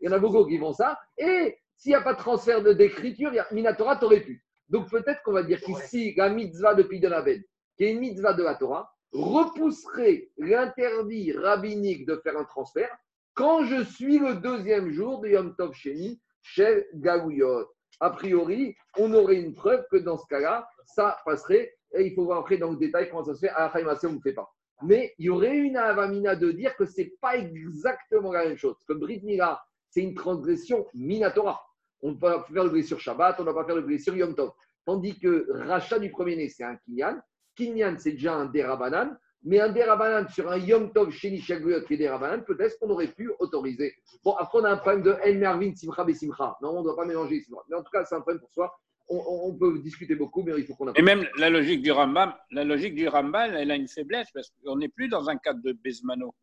il 0.00 0.06
y 0.06 0.08
en 0.08 0.12
a 0.12 0.18
beaucoup 0.18 0.46
qui 0.46 0.58
font 0.58 0.72
ça. 0.72 0.98
Et 1.16 1.56
s'il 1.76 1.90
n'y 1.90 1.96
a 1.96 2.02
pas 2.02 2.12
de 2.14 2.18
transfert 2.18 2.62
d'écriture, 2.62 3.32
Minatora, 3.52 3.96
tu 3.96 4.04
aurais 4.04 4.20
pu. 4.20 4.42
Donc 4.68 4.90
peut-être 4.90 5.22
qu'on 5.22 5.32
va 5.32 5.42
dire 5.42 5.60
qu'ici, 5.60 6.12
la 6.16 6.28
mitzvah 6.28 6.74
de 6.74 6.82
Pidyon 6.82 7.12
Aben, 7.12 7.42
qui 7.76 7.84
est 7.84 7.92
une 7.92 8.00
mitzvah 8.00 8.32
de 8.34 8.42
la 8.42 8.56
Torah, 8.56 8.90
repousserait 9.12 10.28
l'interdit 10.38 11.32
rabbinique 11.32 12.06
de 12.06 12.16
faire 12.16 12.36
un 12.36 12.44
transfert 12.44 12.90
quand 13.36 13.64
je 13.66 13.84
suis 13.84 14.18
le 14.18 14.36
deuxième 14.36 14.90
jour 14.90 15.20
de 15.20 15.28
Yom 15.28 15.54
Tov 15.56 15.74
Sheni 15.74 16.20
chez 16.42 16.86
Gaouyot. 16.94 17.68
A 18.00 18.10
priori, 18.10 18.74
on 18.98 19.12
aurait 19.12 19.36
une 19.36 19.54
preuve 19.54 19.84
que 19.90 19.98
dans 19.98 20.16
ce 20.16 20.26
cas-là, 20.28 20.66
ça 20.86 21.18
passerait. 21.24 21.72
Et 21.94 22.06
il 22.06 22.14
faut 22.14 22.24
voir 22.24 22.40
après 22.40 22.56
dans 22.56 22.70
le 22.70 22.78
détail 22.78 23.08
comment 23.10 23.24
ça 23.24 23.34
se 23.34 23.40
fait. 23.40 23.50
À 23.50 23.70
la 23.74 23.98
on 24.04 24.12
ne 24.12 24.20
fait 24.20 24.32
pas. 24.32 24.50
Mais 24.82 25.14
il 25.18 25.26
y 25.26 25.30
aurait 25.30 25.56
une 25.56 25.76
avamina 25.76 26.34
de 26.34 26.50
dire 26.50 26.74
que 26.76 26.86
ce 26.86 27.02
n'est 27.02 27.12
pas 27.20 27.36
exactement 27.36 28.32
la 28.32 28.46
même 28.46 28.56
chose. 28.56 28.76
Comme 28.86 29.00
Brit 29.00 29.22
Mila, 29.22 29.62
c'est 29.90 30.02
une 30.02 30.14
transgression 30.14 30.86
minatora. 30.94 31.62
On 32.00 32.10
ne 32.10 32.14
peut 32.14 32.20
pas 32.20 32.46
faire 32.52 32.64
le 32.64 32.70
blé 32.70 32.82
sur 32.82 33.00
Shabbat, 33.00 33.36
on 33.38 33.42
ne 33.42 33.50
va 33.50 33.54
pas 33.54 33.64
faire 33.64 33.76
le 33.76 33.82
blé 33.82 33.98
sur 33.98 34.16
Yom 34.16 34.34
Tov. 34.34 34.52
Tandis 34.84 35.18
que 35.18 35.46
rachat 35.66 35.98
du 35.98 36.10
premier-né, 36.10 36.48
c'est 36.48 36.64
un 36.64 36.76
kinyan. 36.76 37.20
Kinyan, 37.54 37.96
c'est 37.98 38.12
déjà 38.12 38.34
un 38.34 38.46
derabanan. 38.46 39.18
Mais 39.42 39.60
un 39.60 39.68
derabanan 39.68 40.28
sur 40.28 40.50
un 40.50 40.58
Yom 40.58 40.92
Tov 40.92 41.10
chez 41.12 41.30
Nishaguyot 41.30 41.82
qui 41.82 41.94
est 41.94 41.98
derabanan, 41.98 42.42
peut-être 42.44 42.78
qu'on 42.78 42.90
aurait 42.90 43.12
pu 43.12 43.30
autoriser. 43.38 43.94
Bon, 44.24 44.34
après, 44.36 44.58
on 44.58 44.64
a 44.64 44.70
un 44.70 44.76
problème 44.76 45.02
de 45.02 45.16
El 45.22 45.38
Mervin, 45.38 45.74
Simcha, 45.74 46.04
Besimcha. 46.04 46.56
Non, 46.62 46.70
on 46.70 46.78
ne 46.78 46.84
doit 46.84 46.96
pas 46.96 47.04
mélanger 47.04 47.40
Simcha. 47.42 47.60
Mais 47.68 47.76
en 47.76 47.82
tout 47.82 47.90
cas, 47.90 48.04
c'est 48.04 48.14
un 48.14 48.20
problème 48.20 48.40
pour 48.40 48.50
soi. 48.50 48.72
On, 49.08 49.54
peut 49.54 49.78
discuter 49.78 50.16
beaucoup, 50.16 50.42
mais 50.42 50.52
il 50.58 50.66
faut 50.66 50.74
qu'on 50.74 50.92
Et 50.92 51.02
même 51.02 51.28
la 51.38 51.48
logique 51.48 51.80
du 51.80 51.92
Rambam, 51.92 52.34
la 52.50 52.64
logique 52.64 52.96
du 52.96 53.06
Rambam, 53.06 53.54
elle 53.54 53.70
a 53.70 53.76
une 53.76 53.86
faiblesse 53.86 54.28
parce 54.34 54.50
qu'on 54.50 54.76
n'est 54.76 54.88
plus 54.88 55.06
dans 55.06 55.28
un 55.28 55.36
cadre 55.36 55.62
de 55.62 55.72
Besmano. 55.72 56.34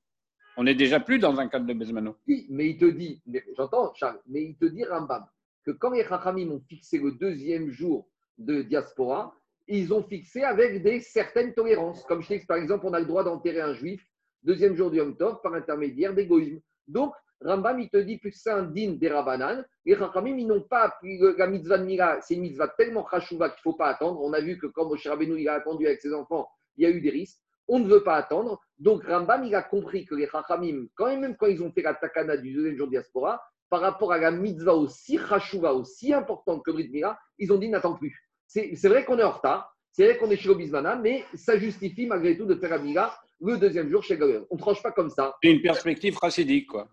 On 0.55 0.63
n'est 0.63 0.75
déjà 0.75 1.01
plus 1.01 1.19
dans 1.19 1.37
un 1.39 1.49
cadre 1.49 1.65
de 1.65 1.73
Besmano. 1.73 2.15
Oui, 2.25 2.47
mais 2.49 2.69
il 2.69 2.77
te 2.77 2.85
dit, 2.85 3.21
j'entends 3.57 3.93
Charles, 3.95 4.21
mais 4.27 4.43
il 4.43 4.55
te 4.55 4.63
dit 4.65 4.85
Rambam, 4.85 5.25
que 5.65 5.71
quand 5.71 5.91
les 5.91 6.05
Chachamim 6.05 6.51
ont 6.51 6.61
fixé 6.69 6.99
le 6.99 7.11
deuxième 7.11 7.69
jour 7.69 8.07
de 8.37 8.61
diaspora, 8.61 9.35
ils 9.67 9.93
ont 9.93 10.03
fixé 10.03 10.43
avec 10.43 10.83
des 10.83 10.99
certaines 10.99 11.53
tolérances. 11.53 12.03
Comme 12.03 12.21
je 12.21 12.27
t'ai 12.27 12.39
par 12.39 12.57
exemple, 12.57 12.85
on 12.85 12.93
a 12.93 12.99
le 12.99 13.05
droit 13.05 13.23
d'enterrer 13.23 13.61
un 13.61 13.73
juif, 13.73 14.05
deuxième 14.43 14.75
jour 14.75 14.91
du 14.91 14.97
Yom 14.97 15.15
Tov, 15.15 15.39
par 15.41 15.53
intermédiaire 15.53 16.13
d'égoïsme. 16.13 16.59
Donc, 16.87 17.13
Rambam, 17.41 17.79
il 17.79 17.89
te 17.89 17.97
dit, 17.97 18.17
puisque 18.17 18.41
c'est 18.41 18.51
un 18.51 18.63
din 18.63 18.93
des 18.93 19.09
Rabbanan, 19.09 19.65
les 19.85 19.95
Chachamim, 19.95 20.37
ils 20.37 20.47
n'ont 20.47 20.61
pas 20.61 20.83
appris 20.83 21.19
la 21.37 21.47
mitzvah 21.47 21.77
de 21.77 21.83
Mila, 21.83 22.19
c'est 22.21 22.35
une 22.35 22.41
mitzvah 22.41 22.69
tellement 22.69 23.05
chachouva 23.09 23.49
qu'il 23.49 23.59
ne 23.59 23.71
faut 23.71 23.77
pas 23.77 23.87
attendre. 23.87 24.21
On 24.21 24.31
a 24.33 24.39
vu 24.39 24.57
que 24.57 24.67
quand 24.67 24.85
Moshe 24.85 25.07
Rabbeinu, 25.07 25.39
il 25.39 25.49
a 25.49 25.55
attendu 25.55 25.85
avec 25.85 26.01
ses 26.01 26.13
enfants, 26.13 26.47
il 26.77 26.83
y 26.83 26.85
a 26.85 26.89
eu 26.89 27.01
des 27.01 27.09
risques. 27.09 27.39
On 27.67 27.79
ne 27.79 27.87
veut 27.87 28.03
pas 28.03 28.15
attendre. 28.15 28.61
Donc, 28.77 29.03
Rambam, 29.05 29.43
il 29.43 29.55
a 29.55 29.61
compris 29.61 30.05
que 30.05 30.15
les 30.15 30.27
Chachamim, 30.27 30.87
quand 30.95 31.07
même, 31.07 31.35
quand 31.35 31.47
ils 31.47 31.61
ont 31.61 31.71
fait 31.71 31.81
la 31.81 31.93
takana 31.93 32.37
du 32.37 32.53
deuxième 32.53 32.77
jour 32.77 32.87
diaspora, 32.87 33.41
par 33.69 33.81
rapport 33.81 34.13
à 34.13 34.19
la 34.19 34.31
mitzvah 34.31 34.75
aussi 34.75 35.17
chachouva, 35.17 35.73
aussi 35.73 36.13
importante 36.13 36.63
que 36.63 36.71
Brit 36.71 36.89
Mila, 36.89 37.17
ils 37.39 37.51
ont 37.51 37.57
dit 37.57 37.69
n'attends 37.69 37.95
plus. 37.95 38.22
C'est 38.53 38.87
vrai 38.87 39.03
qu'on 39.03 39.17
est 39.17 39.23
en 39.23 39.31
retard, 39.31 39.75
c'est 39.91 40.05
vrai 40.05 40.17
qu'on 40.17 40.29
est 40.29 40.37
chez 40.37 40.49
Obismana, 40.49 40.95
mais 40.95 41.25
ça 41.33 41.57
justifie 41.57 42.05
malgré 42.05 42.37
tout 42.37 42.45
de 42.45 42.53
faire 42.53 42.69
la 42.69 42.77
Mila 42.77 43.17
le 43.41 43.57
deuxième 43.57 43.89
jour 43.89 44.03
chez 44.03 44.15
Gaber. 44.15 44.41
On 44.51 44.55
ne 44.55 44.59
tranche 44.59 44.81
pas 44.83 44.91
comme 44.91 45.09
ça. 45.09 45.35
C'est 45.41 45.51
une 45.51 45.61
perspective 45.61 46.15
chassidique, 46.21 46.67
quoi. 46.67 46.87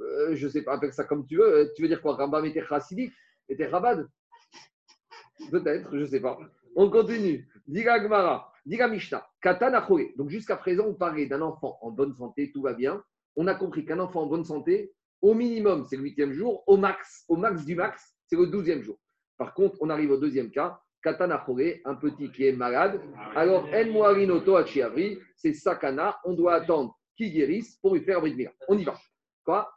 Euh, 0.00 0.34
je 0.34 0.46
ne 0.46 0.50
sais 0.50 0.62
pas, 0.62 0.74
appelle 0.74 0.92
ça 0.92 1.04
comme 1.04 1.26
tu 1.26 1.36
veux. 1.36 1.46
Euh, 1.46 1.72
Tu 1.74 1.82
veux 1.82 1.88
dire 1.88 2.02
quoi 2.02 2.14
Rambam 2.14 2.44
était 2.44 2.64
chassidique 2.64 3.12
Était 3.48 3.66
rabad 3.66 4.06
Peut-être, 5.50 5.88
je 5.92 6.02
ne 6.02 6.06
sais 6.06 6.20
pas. 6.20 6.38
On 6.76 6.90
continue. 6.90 7.48
Diga 7.66 7.98
Gmara, 7.98 8.52
Diga 8.66 8.86
Mishnah, 8.88 9.26
Katan 9.40 9.72
Achore. 9.72 10.00
Donc 10.16 10.28
jusqu'à 10.28 10.56
présent, 10.56 10.84
on 10.86 10.94
parlait 10.94 11.26
d'un 11.26 11.40
enfant 11.40 11.78
en 11.80 11.90
bonne 11.90 12.14
santé, 12.14 12.50
tout 12.52 12.62
va 12.62 12.74
bien. 12.74 13.02
On 13.36 13.46
a 13.46 13.54
compris 13.54 13.84
qu'un 13.86 13.98
enfant 13.98 14.22
en 14.22 14.26
bonne 14.26 14.44
santé, 14.44 14.92
au 15.22 15.32
minimum, 15.34 15.86
c'est 15.88 15.96
le 15.96 16.02
huitième 16.02 16.32
jour. 16.32 16.64
Au 16.66 16.76
max, 16.76 17.24
au 17.28 17.36
max 17.36 17.64
du 17.64 17.74
max, 17.76 18.14
c'est 18.26 18.36
le 18.36 18.46
douzième 18.46 18.82
jour. 18.82 18.98
Par 19.38 19.54
contre, 19.54 19.76
on 19.80 19.90
arrive 19.90 20.10
au 20.10 20.16
deuxième 20.16 20.50
cas. 20.50 20.80
Katan 21.02 21.30
Achore, 21.30 21.80
un 21.84 21.94
petit 21.96 22.30
qui 22.30 22.46
est 22.46 22.52
malade. 22.52 23.00
Alors, 23.34 23.66
En 23.72 23.86
Moarinoto 23.86 24.56
Achiavri, 24.56 25.18
c'est 25.36 25.52
Sakana. 25.52 26.18
On 26.24 26.34
doit 26.34 26.54
attendre 26.54 26.98
qu'il 27.16 27.32
guérisse 27.32 27.76
pour 27.76 27.94
lui 27.94 28.02
faire 28.02 28.22
Mila. 28.22 28.50
On 28.68 28.78
y 28.78 28.84
va. 28.84 28.98
Quoi 29.44 29.72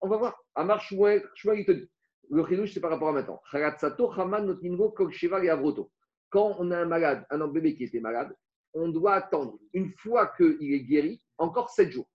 On 0.00 0.08
va 0.08 0.16
voir. 0.16 0.42
Amar 0.54 0.80
Shmuel, 0.80 1.28
il 1.54 1.66
te 1.66 1.72
dit. 1.72 1.90
Le 2.30 2.44
chidouche, 2.46 2.72
c'est 2.74 2.80
par 2.80 2.90
rapport 2.90 3.08
à 3.08 3.12
maintenant. 3.12 3.40
Quand 6.30 6.56
on 6.58 6.70
a 6.72 6.78
un 6.78 6.84
malade, 6.84 7.26
un 7.30 7.46
bébé 7.46 7.76
qui 7.76 7.84
était 7.84 8.00
malade, 8.00 8.34
on 8.74 8.88
doit 8.88 9.14
attendre, 9.14 9.58
une 9.72 9.90
fois 9.90 10.32
qu'il 10.36 10.72
est 10.72 10.80
guéri, 10.80 11.22
encore 11.38 11.70
7 11.70 11.90
jours. 11.90 12.08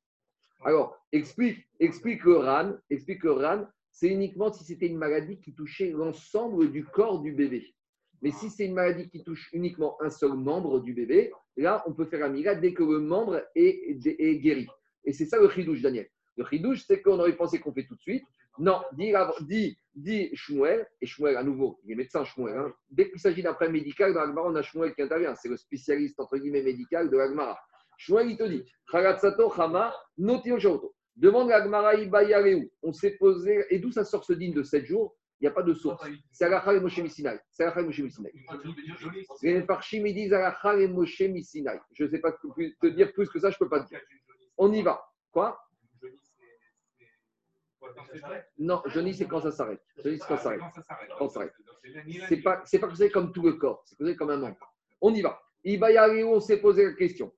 Alors, 0.64 0.98
explique, 1.12 1.66
explique 1.80 2.24
le 2.24 2.38
RAN, 2.38 2.74
explique 2.90 3.24
le 3.24 3.32
RAN, 3.32 3.66
c'est 3.90 4.10
uniquement 4.10 4.52
si 4.52 4.64
c'était 4.64 4.88
une 4.88 4.98
maladie 4.98 5.40
qui 5.40 5.56
touchait 5.56 5.90
l'ensemble 5.92 6.72
du 6.72 6.86
corps 6.86 7.20
du 7.22 7.32
bébé. 7.32 7.74
Mais 8.22 8.32
si 8.32 8.50
c'est 8.50 8.66
une 8.66 8.74
maladie 8.74 9.10
qui 9.10 9.24
touche 9.24 9.50
uniquement 9.52 9.98
un 10.02 10.10
seul 10.10 10.34
membre 10.34 10.80
du 10.80 10.94
bébé, 10.94 11.32
là, 11.58 11.84
on 11.88 11.94
peut 11.94 12.06
faire 12.06 12.24
un 12.26 12.30
miracle 12.30 12.62
dès 12.62 12.74
que 12.74 12.84
le 12.84 13.00
membre 13.00 13.42
est, 13.56 13.96
guéri. 14.42 14.68
Et 15.06 15.14
c'est 15.14 15.26
ça 15.26 15.40
le 15.40 15.50
chidouche, 15.50 15.82
Daniel. 15.82 16.08
Le 16.38 16.46
chidouche, 16.46 16.84
c'est 16.86 17.02
qu'on 17.02 17.20
aurait 17.20 17.36
pensé 17.36 17.60
qu'on 17.60 17.74
fait 17.74 17.86
tout 17.86 17.96
de 17.96 18.02
suite. 18.02 18.24
Non, 18.60 18.82
dit, 18.94 19.14
dit, 19.42 19.78
dit 19.96 20.30
Shmuel, 20.34 20.86
et 21.00 21.06
Shmuel 21.06 21.38
à 21.38 21.44
nouveau, 21.44 21.80
il 21.84 21.94
est 21.94 21.96
médecin 21.96 22.24
Shmuel. 22.24 22.58
hein. 22.58 22.74
Dès 22.92 23.10
qu'il 23.10 23.20
s'agit 23.20 23.42
d'un 23.42 23.54
problème 23.54 23.74
médical, 23.74 24.14
dans 24.14 24.22
l'Agmara, 24.22 24.50
on 24.50 24.56
a 24.56 24.62
Shmuel 24.62 24.94
qui 24.94 25.02
intervient. 25.02 25.34
C'est 25.36 25.50
le 25.50 25.58
spécialiste, 25.58 26.20
entre 26.20 26.38
guillemets, 26.38 26.62
médical 26.62 27.10
de 27.10 27.18
l'Agmara. 27.18 27.58
Shmuel, 27.98 28.32
il 28.32 28.38
te 28.38 28.44
dit, 28.44 28.64
Charatsato, 28.92 29.52
Chama, 29.56 29.94
Notio 30.18 30.60
Shaoto. 30.60 30.94
Demande 31.16 31.50
l'Agmara, 31.50 31.96
Ibayareu. 31.96 32.70
On 32.84 32.94
s'est 32.94 33.18
posé, 33.18 33.66
et 33.70 33.80
d'où 33.80 33.92
ça 33.92 34.06
sort 34.06 34.24
ce 34.24 34.34
digne 34.34 34.54
de 34.54 34.64
7 34.64 34.86
jours? 34.86 35.16
N'y 35.42 35.48
a 35.48 35.52
pas 35.52 35.64
de 35.64 35.74
source. 35.74 36.04
C'est 36.32 36.46
Alacha 36.46 36.74
et 36.74 36.80
Moshe 36.80 37.00
Missinai. 37.00 37.40
C'est 37.50 37.64
et 37.66 37.82
Moshe 37.84 38.00
Missinai. 38.00 38.32
Les 39.42 39.62
Parchim, 39.64 40.06
ils 40.06 40.14
disent 40.14 40.34
Alacha 40.34 40.78
et 40.78 40.88
Moshe 40.88 41.22
Missinai. 41.22 41.80
Je 41.94 42.04
ne 42.04 42.10
sais 42.10 42.20
pas 42.20 42.32
te 42.32 42.88
dire 42.88 43.12
plus 43.14 43.30
que 43.30 43.40
ça, 43.40 43.50
je 43.50 43.56
ne 43.56 43.60
peux 43.60 43.70
pas 43.70 43.84
te 43.84 43.90
dire. 43.90 44.02
On 44.58 44.72
y 44.72 44.82
va. 44.82 45.04
Quoi? 45.32 45.60
Non, 48.58 48.82
jeûner, 48.86 49.14
c'est 49.14 49.28
quand 49.28 49.42
ça 49.42 49.52
s'arrête. 49.52 49.82
Jeûner, 50.04 50.18
c'est 50.18 50.28
quand 50.28 50.38
ça 50.38 50.44
s'arrête. 50.44 50.62
Quand 51.18 51.30
ça 51.30 51.34
s'arrête. 51.34 51.54
C'est 52.28 52.42
pas, 52.42 52.62
c'est 52.66 52.80
pas 52.80 52.88
que 52.88 52.96
c'est 52.96 53.10
comme 53.10 53.32
tout 53.34 53.42
le 53.42 53.54
corps, 53.54 53.82
c'est 53.86 53.98
que 53.98 54.06
c'est 54.06 54.16
comme 54.16 54.30
un 54.30 54.38
membre. 54.38 54.76
On 55.02 55.14
y 55.14 55.22
va. 55.22 55.42
Ibayareo, 55.64 56.36
on 56.36 56.40
s'est 56.40 56.62
posé 56.62 56.86
la 56.86 56.94
question. 56.94 57.34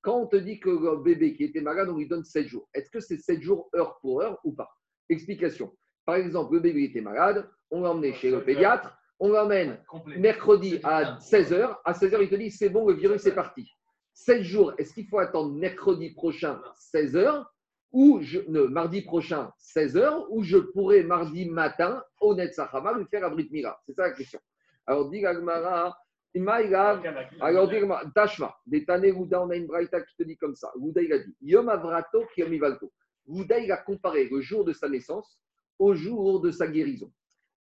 Quand 0.00 0.18
on 0.18 0.26
te 0.26 0.36
dit 0.36 0.58
que 0.58 0.70
le 0.70 1.02
bébé 1.02 1.34
qui 1.34 1.44
était 1.44 1.60
malade, 1.60 1.88
on 1.88 1.98
lui 1.98 2.08
donne 2.08 2.24
7 2.24 2.48
jours. 2.48 2.68
Est-ce 2.74 2.90
que 2.90 2.98
c'est 2.98 3.18
7 3.18 3.40
jours 3.40 3.70
heure 3.74 3.98
pour 4.00 4.20
heure 4.20 4.40
ou 4.42 4.52
pas? 4.52 4.68
Explication. 5.08 5.72
Par 6.04 6.16
exemple, 6.16 6.54
le 6.54 6.60
bébé 6.60 6.84
était 6.84 7.00
malade, 7.00 7.48
on 7.70 7.82
l'a 7.82 7.90
emmené 7.90 8.12
chez 8.14 8.30
le 8.30 8.42
pédiatre, 8.42 8.96
on 9.20 9.28
l'emmène 9.28 9.78
mercredi 10.18 10.80
à 10.82 11.16
16h. 11.18 11.78
À 11.84 11.92
16h, 11.92 12.18
il 12.22 12.28
te 12.28 12.34
dit 12.34 12.50
c'est 12.50 12.68
bon, 12.68 12.86
le 12.86 12.94
virus 12.94 13.24
est 13.26 13.34
parti. 13.34 13.70
7 14.14 14.42
jours, 14.42 14.72
est-ce 14.78 14.92
qu'il 14.92 15.06
faut 15.06 15.18
attendre 15.18 15.54
mercredi 15.54 16.10
prochain 16.10 16.60
16h 16.94 17.44
ou 17.92 18.20
je, 18.20 18.40
ne, 18.48 18.62
mardi 18.62 19.02
prochain 19.02 19.52
16h 19.60 20.26
ou 20.30 20.42
je 20.42 20.58
pourrais 20.58 21.02
mardi 21.02 21.48
matin, 21.48 22.02
au 22.20 22.34
Netzachama, 22.34 22.94
lui 22.94 23.06
faire 23.06 23.24
un 23.24 23.30
Brit 23.30 23.48
Mila? 23.50 23.78
C'est 23.86 23.94
ça 23.94 24.02
la 24.02 24.10
question. 24.12 24.40
Alors, 24.86 25.08
dit 25.08 25.20
Gagmara, 25.20 25.96
alors, 27.40 27.68
dit 27.68 27.74
Gagmara, 27.74 28.04
Tashma, 28.14 28.56
des 28.66 28.84
Gouda, 29.12 29.42
on 29.42 29.50
a 29.50 29.56
une 29.56 29.66
braïta 29.66 30.00
qui 30.00 30.16
te 30.16 30.22
dit 30.22 30.36
comme 30.36 30.54
ça. 30.54 30.72
Gouda, 30.76 31.02
il 31.02 31.12
a 31.12 31.18
dit 31.18 31.36
Yom 31.42 31.68
Avrato 31.68 32.24
Yom 32.36 32.52
Ivalto. 32.52 32.90
Gouda, 33.28 33.58
il 33.58 33.70
a 33.70 33.76
comparé 33.76 34.28
le 34.30 34.40
jour 34.40 34.64
de 34.64 34.72
sa 34.72 34.88
naissance 34.88 35.38
au 35.82 35.94
jour 35.94 36.40
de 36.40 36.52
sa 36.52 36.68
guérison. 36.68 37.12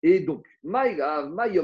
Et 0.03 0.19
donc, 0.19 0.45
en 0.63 0.69
matière 0.69 1.63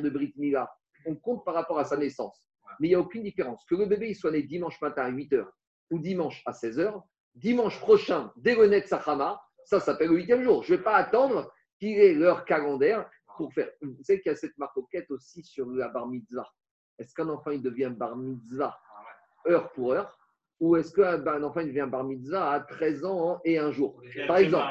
de 0.00 0.08
Brit 0.08 0.32
Mila, 0.36 0.70
on 1.04 1.14
compte 1.16 1.44
par 1.44 1.52
rapport 1.52 1.78
à 1.78 1.84
sa 1.84 1.98
naissance. 1.98 2.42
Mais 2.80 2.88
il 2.88 2.90
n'y 2.92 2.94
a 2.94 3.00
aucune 3.00 3.22
différence. 3.22 3.62
Que 3.66 3.74
le 3.74 3.84
bébé 3.84 4.08
il 4.08 4.16
soit 4.16 4.30
né 4.30 4.42
dimanche 4.42 4.80
matin 4.80 5.02
à 5.02 5.10
8h 5.10 5.46
ou 5.90 5.98
dimanche 5.98 6.42
à 6.46 6.52
16h, 6.52 7.02
dimanche 7.34 7.78
prochain, 7.78 8.32
dès 8.36 8.54
le 8.54 8.66
net 8.68 8.88
Sachama, 8.88 9.38
ça 9.66 9.80
s'appelle 9.80 10.08
le 10.08 10.16
huitième 10.16 10.42
jour. 10.42 10.62
Je 10.62 10.72
ne 10.72 10.78
vais 10.78 10.82
pas 10.82 10.96
attendre 10.96 11.52
qu'il 11.78 11.98
ait 11.98 12.14
leur 12.14 12.46
calendaire 12.46 13.06
pour 13.36 13.52
faire. 13.52 13.70
Vous 13.82 14.02
savez 14.02 14.22
qu'il 14.22 14.32
y 14.32 14.34
a 14.34 14.36
cette 14.36 14.56
marcoquette 14.56 15.10
aussi 15.10 15.42
sur 15.42 15.66
la 15.66 15.88
bar 15.88 16.08
mitzvah. 16.08 16.48
Est-ce 16.98 17.14
qu'un 17.14 17.28
enfant 17.28 17.50
il 17.50 17.60
devient 17.62 17.92
bar 17.94 18.16
mitzvah 18.16 18.80
heure 19.46 19.70
pour 19.72 19.92
heure? 19.92 20.18
Ou 20.60 20.76
est-ce 20.76 20.92
qu'un 20.92 21.42
enfant 21.42 21.60
il 21.60 21.68
devient 21.68 21.88
bar 21.90 22.04
mitzvah 22.04 22.50
à 22.52 22.60
13 22.60 23.04
ans 23.04 23.40
et 23.44 23.58
un 23.58 23.70
jour? 23.70 24.00
Par 24.26 24.38
exemple, 24.38 24.64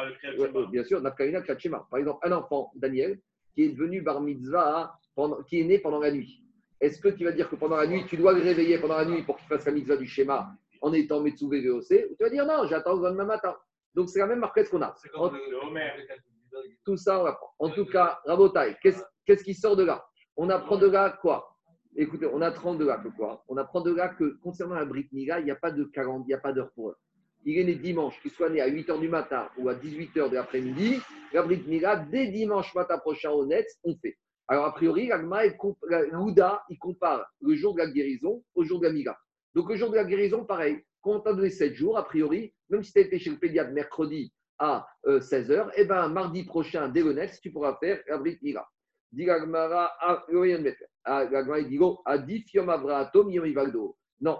bien 0.71 0.83
sûr. 0.83 1.01
Par 1.01 1.99
exemple, 1.99 2.19
un 2.27 2.31
enfant, 2.33 2.71
Daniel, 2.75 3.19
qui 3.53 3.63
est 3.63 3.69
devenu 3.69 4.01
bar 4.01 4.21
mitzvah, 4.21 4.93
pendant, 5.15 5.41
qui 5.43 5.61
est 5.61 5.63
né 5.63 5.79
pendant 5.79 5.99
la 5.99 6.11
nuit. 6.11 6.43
Est-ce 6.79 6.99
que 7.01 7.07
tu 7.09 7.23
vas 7.23 7.31
dire 7.31 7.49
que 7.49 7.55
pendant 7.55 7.77
la 7.77 7.87
nuit, 7.87 8.05
tu 8.07 8.17
dois 8.17 8.33
le 8.33 8.41
réveiller 8.41 8.77
pendant 8.79 8.97
la 8.97 9.05
nuit 9.05 9.23
pour 9.23 9.37
qu'il 9.37 9.47
fasse 9.47 9.65
la 9.65 9.71
mitzvah 9.71 9.97
du 9.97 10.05
schéma 10.05 10.49
en 10.81 10.93
étant 10.93 11.21
Metsuvé 11.21 11.61
VOC 11.67 11.81
Ou 12.11 12.15
tu 12.15 12.23
vas 12.23 12.29
dire 12.29 12.45
non, 12.45 12.67
j'attends 12.67 12.95
le 12.95 13.01
lendemain 13.03 13.25
matin. 13.25 13.55
Donc 13.95 14.09
c'est 14.09 14.19
la 14.19 14.27
même 14.27 14.39
marquette 14.39 14.69
qu'on 14.69 14.81
a. 14.83 14.93
En- 15.15 15.29
tout 16.85 16.97
ça, 16.97 17.21
on 17.21 17.25
apprend. 17.25 17.49
En 17.59 17.69
tout 17.69 17.85
cas, 17.85 18.19
Rabotai, 18.25 18.75
qu'est-ce 18.81 19.01
qu'est-ce 19.25 19.43
qui 19.43 19.53
sort 19.53 19.75
de 19.75 19.83
là? 19.85 20.05
On 20.35 20.49
apprend 20.49 20.77
de 20.77 20.87
là 20.87 21.17
quoi? 21.21 21.56
Écoutez, 21.99 22.27
on 22.31 22.41
apprend 22.41 22.75
de 22.75 22.85
là 22.85 23.01
quoi 23.17 23.43
On 23.47 23.57
apprend 23.57 23.81
de 23.81 23.91
là 23.91 24.09
que 24.09 24.37
concernant 24.43 24.75
la 24.75 24.85
Brit 24.85 25.07
Mila, 25.11 25.39
il 25.39 25.45
n'y 25.45 25.51
a 25.51 25.55
pas 25.55 25.71
de 25.71 25.83
40, 25.83 26.25
il 26.25 26.27
n'y 26.27 26.33
a 26.35 26.37
pas 26.37 26.53
d'heure 26.53 26.69
pour 26.75 26.89
heure. 26.89 26.99
Il 27.43 27.57
est 27.57 27.63
né 27.63 27.73
dimanche, 27.73 28.21
qu'il 28.21 28.29
soit 28.29 28.51
né 28.51 28.61
à 28.61 28.69
8h 28.69 28.99
du 28.99 29.09
matin 29.09 29.49
ou 29.57 29.67
à 29.67 29.73
18h 29.73 30.29
de 30.29 30.35
l'après-midi, 30.35 30.99
la 31.33 31.41
Brit 31.41 31.63
Mila, 31.65 31.95
dès 31.95 32.27
dimanche 32.27 32.75
matin 32.75 32.99
prochain 32.99 33.31
au 33.31 33.47
net, 33.47 33.65
on 33.83 33.95
fait. 33.97 34.15
Alors, 34.47 34.65
a 34.65 34.75
priori, 34.75 35.09
l'Ouda, 36.11 36.63
il 36.69 36.77
compare 36.77 37.25
le 37.41 37.55
jour 37.55 37.73
de 37.73 37.79
la 37.79 37.89
guérison 37.89 38.43
au 38.53 38.63
jour 38.63 38.79
de 38.79 38.85
la 38.85 38.93
Mila. 38.93 39.17
Donc, 39.55 39.67
le 39.67 39.75
jour 39.75 39.89
de 39.89 39.95
la 39.95 40.05
guérison, 40.05 40.45
pareil, 40.45 40.77
quand 41.01 41.15
on 41.15 41.19
t'a 41.21 41.33
donné 41.33 41.49
7 41.49 41.73
jours, 41.73 41.97
a 41.97 42.05
priori, 42.05 42.53
même 42.69 42.83
si 42.83 42.93
tu 42.93 42.99
as 42.99 43.01
été 43.01 43.17
chez 43.17 43.31
le 43.31 43.37
pédiatre 43.37 43.71
mercredi 43.71 44.31
à 44.59 44.87
16h, 45.03 45.71
et 45.75 45.85
ben 45.85 46.09
mardi 46.09 46.43
prochain, 46.43 46.89
dès 46.89 47.01
le 47.01 47.15
tu 47.41 47.51
pourras 47.51 47.75
faire 47.79 47.99
la 48.07 48.19
Brit 48.19 48.37
Mila. 48.43 48.67
Ah, 51.09 51.25
de 51.25 51.31
ivaldo. 53.47 53.95
Non, 54.19 54.39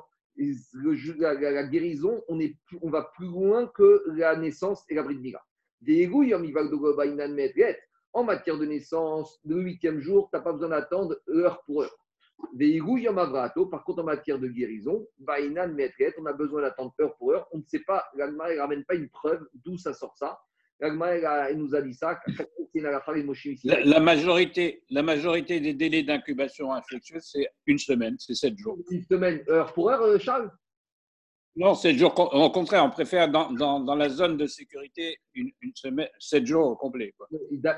la, 1.18 1.64
guérison, 1.64 2.22
on, 2.28 2.40
on 2.82 2.90
va 2.90 3.10
plus 3.16 3.28
loin 3.28 3.68
que 3.68 4.04
la 4.08 4.36
naissance 4.36 4.84
et 4.90 4.96
la 4.96 5.04
Mila. 5.04 5.42
Go 5.82 6.94
bainan 6.94 7.34
metret. 7.34 7.80
En 8.12 8.26
matière 8.26 8.58
de 8.58 8.66
naissance, 8.66 9.40
le 9.46 9.62
huitième 9.62 10.00
jour, 10.00 10.30
tu 10.30 10.38
n'as 10.38 10.44
pas 10.44 10.52
besoin 10.52 10.70
d'attendre 10.70 11.18
heure 11.30 11.64
pour 11.66 11.84
heure. 11.84 11.98
Par 13.72 13.84
contre, 13.84 14.02
en 14.02 14.04
matière 14.04 14.40
de 14.40 14.48
guérison, 14.48 15.08
on 15.26 16.26
a 16.26 16.34
besoin 16.34 16.62
d'attendre 16.62 16.94
heure 17.00 17.16
pour 17.16 17.32
heure. 17.32 17.48
On 17.52 17.60
ne 17.60 17.66
sait 17.66 17.80
pas, 17.80 18.06
l'Agma 18.16 18.54
ne 18.54 18.60
ramène 18.60 18.84
pas 18.84 18.96
une 18.96 19.10
preuve 19.10 19.48
d'où 19.54 19.78
ça 19.78 19.94
sort 19.94 20.18
ça. 20.18 20.38
Elle 20.80 21.58
nous 21.58 21.74
a 21.76 21.82
dit 21.82 21.94
ça. 21.94 22.20
La, 23.64 23.84
la 23.84 24.00
majorité, 24.00 24.84
la 24.90 25.02
majorité 25.02 25.60
des 25.60 25.74
délais 25.74 26.04
d'incubation 26.04 26.72
infectieuse, 26.74 27.24
c'est 27.24 27.48
une 27.66 27.80
semaine, 27.80 28.16
c'est 28.20 28.36
sept 28.36 28.58
jours. 28.58 28.78
Une 28.92 29.04
semaine, 29.04 29.44
heure 29.50 29.74
pour 29.74 29.90
heure, 29.90 30.02
euh, 30.04 30.20
Charles? 30.20 30.52
Non, 31.56 31.74
sept 31.74 31.98
jours. 31.98 32.14
Au 32.34 32.52
contraire, 32.52 32.86
on 32.86 32.92
préfère 32.92 33.30
dans, 33.32 33.52
dans, 33.52 33.80
dans 33.80 33.96
la 33.96 34.10
zone 34.10 34.38
de 34.38 34.46
sécurité 34.46 35.18
une, 35.34 35.52
une 35.62 35.72
semaine, 35.74 36.10
sept 36.20 36.46
jours 36.46 36.68
au 36.68 36.76
complet. 36.76 37.16
quoi. 37.18 37.28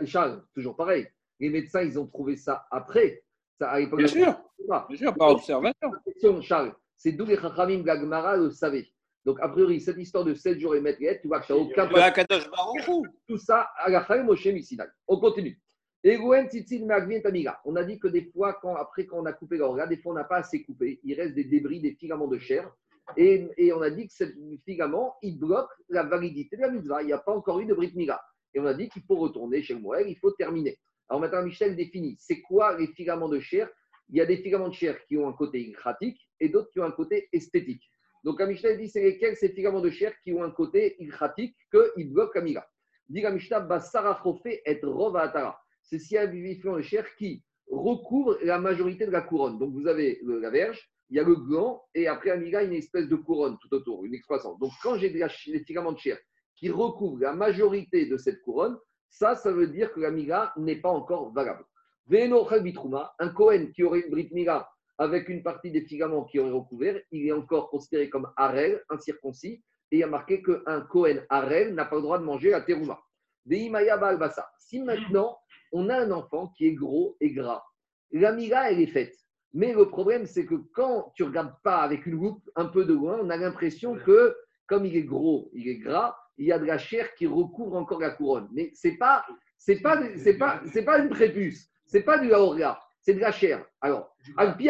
Charles, 0.05 0.43
toujours 0.53 0.75
pareil. 0.75 1.07
Les 1.39 1.49
médecins, 1.49 1.81
ils 1.81 1.97
ont 1.97 2.07
trouvé 2.07 2.35
ça 2.35 2.65
après. 2.69 3.23
Ça, 3.57 3.71
à 3.71 3.79
Bien 3.85 4.07
sûr, 4.07 4.41
bien 4.89 4.97
sûr, 4.97 5.13
par 5.15 5.29
observation. 5.29 5.91
question, 6.05 6.41
Charles, 6.41 6.73
c'est 6.97 7.13
d'où 7.13 7.25
les 7.25 7.37
Chachamim 7.37 7.81
Gagmara 7.83 8.35
le 8.35 8.51
savaient? 8.51 8.87
Donc, 9.25 9.37
a 9.41 9.49
priori, 9.49 9.81
cette 9.81 9.97
histoire 9.97 10.23
de 10.23 10.33
7 10.33 10.59
jours 10.59 10.75
et 10.75 10.81
mettre 10.81 10.99
tu 11.21 11.27
vois 11.27 11.41
que 11.41 11.45
tu 11.47 11.53
n'as 11.53 11.59
aucun 11.59 11.87
tout 13.27 13.37
ça 13.37 13.69
à 13.77 13.89
la 13.89 14.05
Chaim 14.05 14.23
Moshe. 14.23 14.47
On 15.07 15.19
continue. 15.19 15.59
On 16.05 17.75
a 17.75 17.83
dit 17.83 17.99
que 17.99 18.07
des 18.07 18.31
fois, 18.31 18.57
quand, 18.61 18.75
après, 18.75 19.05
quand 19.05 19.19
on 19.19 19.25
a 19.25 19.33
coupé 19.33 19.57
l'organe, 19.57 19.89
des 19.89 19.97
fois, 19.97 20.13
on 20.13 20.15
n'a 20.15 20.23
pas 20.23 20.37
assez 20.37 20.63
coupé. 20.63 20.99
Il 21.03 21.19
reste 21.19 21.35
des 21.35 21.43
débris, 21.43 21.81
des 21.81 21.95
filaments 21.95 22.27
de 22.27 22.37
chair. 22.37 22.71
Et, 23.17 23.47
et 23.57 23.73
on 23.73 23.81
a 23.81 23.89
dit 23.89 24.07
que 24.07 24.13
ce 24.13 24.23
filament, 24.65 25.15
il 25.21 25.37
bloque 25.37 25.69
la 25.89 26.03
validité 26.03 26.55
de 26.55 26.61
la 26.61 26.71
mitzvah. 26.71 27.01
Il 27.01 27.07
n'y 27.07 27.13
a 27.13 27.17
pas 27.17 27.33
encore 27.33 27.59
eu 27.59 27.65
de 27.65 27.73
brit 27.73 27.91
mila. 27.95 28.21
Et 28.53 28.59
on 28.59 28.65
a 28.65 28.73
dit 28.73 28.89
qu'il 28.89 29.03
faut 29.03 29.15
retourner 29.15 29.61
chez 29.61 29.73
le 29.73 29.81
Moël, 29.81 30.07
il 30.07 30.17
faut 30.17 30.31
terminer. 30.31 30.77
Alors 31.09 31.21
maintenant, 31.21 31.43
Michel 31.43 31.75
définit 31.75 32.15
c'est 32.19 32.41
quoi 32.41 32.77
les 32.77 32.87
filaments 32.87 33.29
de 33.29 33.39
chair? 33.39 33.69
Il 34.09 34.17
y 34.17 34.21
a 34.21 34.25
des 34.25 34.37
filaments 34.37 34.69
de 34.69 34.73
chair 34.73 34.97
qui 35.05 35.17
ont 35.17 35.27
un 35.27 35.33
côté 35.33 35.61
ilchatique 35.61 36.19
et 36.39 36.49
d'autres 36.49 36.71
qui 36.71 36.79
ont 36.79 36.85
un 36.85 36.91
côté 36.91 37.29
esthétique. 37.31 37.83
Donc, 38.23 38.41
Michel 38.41 38.77
dit 38.77 38.89
c'est 38.89 39.01
lesquels 39.01 39.35
ces 39.35 39.49
filaments 39.49 39.81
de 39.81 39.89
chair 39.89 40.13
qui 40.23 40.33
ont 40.33 40.43
un 40.43 40.51
côté 40.51 40.95
ilchatique 40.99 41.55
qu'ils 41.71 42.11
bloquent 42.11 42.33
la 42.35 42.41
mila. 42.41 42.69
Dit 43.07 43.21
la 43.21 43.31
Mishnah, 43.31 43.61
Basara 43.61 44.21
et 44.45 44.79
Rova. 44.83 45.59
C'est 45.81 45.99
s'il 45.99 46.15
y 46.15 46.17
a 46.17 46.27
de 46.27 46.81
chair 46.81 47.05
qui 47.15 47.43
recouvre 47.69 48.37
la 48.43 48.59
majorité 48.59 49.05
de 49.05 49.11
la 49.11 49.21
couronne. 49.21 49.57
Donc, 49.57 49.73
vous 49.73 49.87
avez 49.87 50.19
la 50.23 50.49
verge, 50.49 50.89
il 51.09 51.17
y 51.17 51.19
a 51.19 51.23
le 51.23 51.35
gland, 51.35 51.81
et 51.95 52.07
après, 52.07 52.29
Amiga, 52.29 52.63
une 52.63 52.73
espèce 52.73 53.07
de 53.07 53.15
couronne 53.15 53.57
tout 53.61 53.73
autour, 53.73 54.05
une 54.05 54.13
excroissance. 54.13 54.59
Donc, 54.59 54.71
quand 54.83 54.97
j'ai 54.97 55.09
la 55.09 55.27
des 55.27 55.63
filaments 55.63 55.93
de 55.93 55.97
chair 55.97 56.17
qui 56.55 56.69
recouvrent 56.69 57.21
la 57.21 57.33
majorité 57.33 58.05
de 58.05 58.17
cette 58.17 58.41
couronne, 58.41 58.77
ça, 59.09 59.35
ça 59.35 59.51
veut 59.51 59.67
dire 59.67 59.91
que 59.93 59.99
la 60.01 60.11
Mila 60.11 60.53
n'est 60.57 60.79
pas 60.79 60.89
encore 60.89 61.31
valable. 61.33 61.63
Veno 62.07 62.47
un 63.19 63.29
Kohen 63.29 63.71
qui 63.71 63.83
aurait 63.83 64.01
une 64.01 64.11
Brit 64.11 64.29
Mila 64.31 64.67
avec 64.99 65.29
une 65.29 65.41
partie 65.41 65.71
des 65.71 65.81
filaments 65.81 66.25
qui 66.25 66.39
aurait 66.39 66.51
recouvert, 66.51 66.99
il 67.11 67.25
est 67.25 67.31
encore 67.31 67.69
considéré 67.69 68.09
comme 68.09 68.29
Harel, 68.35 68.83
incirconcis, 68.89 69.63
et 69.91 69.95
il 69.95 69.99
y 69.99 70.03
a 70.03 70.07
marqué 70.07 70.43
qu'un 70.43 70.81
Kohen 70.81 71.25
Harel 71.29 71.73
n'a 71.73 71.85
pas 71.85 71.95
le 71.95 72.01
droit 72.01 72.19
de 72.19 72.25
manger 72.25 72.51
la 72.51 73.97
Balbasa. 73.97 74.47
Si 74.59 74.81
maintenant, 74.81 75.39
on 75.71 75.89
a 75.89 75.97
un 75.97 76.11
enfant 76.11 76.49
qui 76.55 76.67
est 76.67 76.73
gros 76.73 77.15
et 77.21 77.31
gras, 77.31 77.63
la 78.11 78.33
Mila, 78.33 78.71
elle 78.71 78.81
est 78.81 78.87
faite. 78.87 79.15
Mais 79.53 79.73
le 79.73 79.87
problème, 79.87 80.25
c'est 80.25 80.45
que 80.45 80.55
quand 80.73 81.11
tu 81.15 81.23
ne 81.23 81.29
regardes 81.29 81.55
pas 81.63 81.77
avec 81.77 82.05
une 82.05 82.19
loupe 82.19 82.47
un 82.55 82.65
peu 82.65 82.85
de 82.85 82.93
loin, 82.93 83.19
on 83.21 83.29
a 83.29 83.37
l'impression 83.37 83.95
que, 83.95 84.35
comme 84.67 84.85
il 84.85 84.95
est 84.95 85.03
gros, 85.03 85.49
il 85.53 85.69
est 85.69 85.77
gras, 85.77 86.15
il 86.37 86.47
y 86.47 86.51
a 86.51 86.59
de 86.59 86.65
la 86.65 86.77
chair 86.77 87.15
qui 87.15 87.25
recouvre 87.25 87.75
encore 87.75 88.01
la 88.01 88.11
couronne. 88.11 88.49
Mais 88.51 88.71
ce 88.75 88.89
n'est 88.89 88.97
pas, 88.97 89.25
c'est 89.57 89.79
pas, 89.81 89.97
c'est 90.17 90.37
pas, 90.37 90.61
c'est 90.71 90.83
pas 90.83 90.99
une 90.99 91.09
prépuce, 91.09 91.69
c'est 91.85 92.03
pas 92.03 92.19
du 92.19 92.27
laoria, 92.27 92.79
c'est 93.09 93.15
de 93.15 93.21
la 93.21 93.31
chair. 93.31 93.65
Alors, 93.81 94.15
alpi 94.37 94.69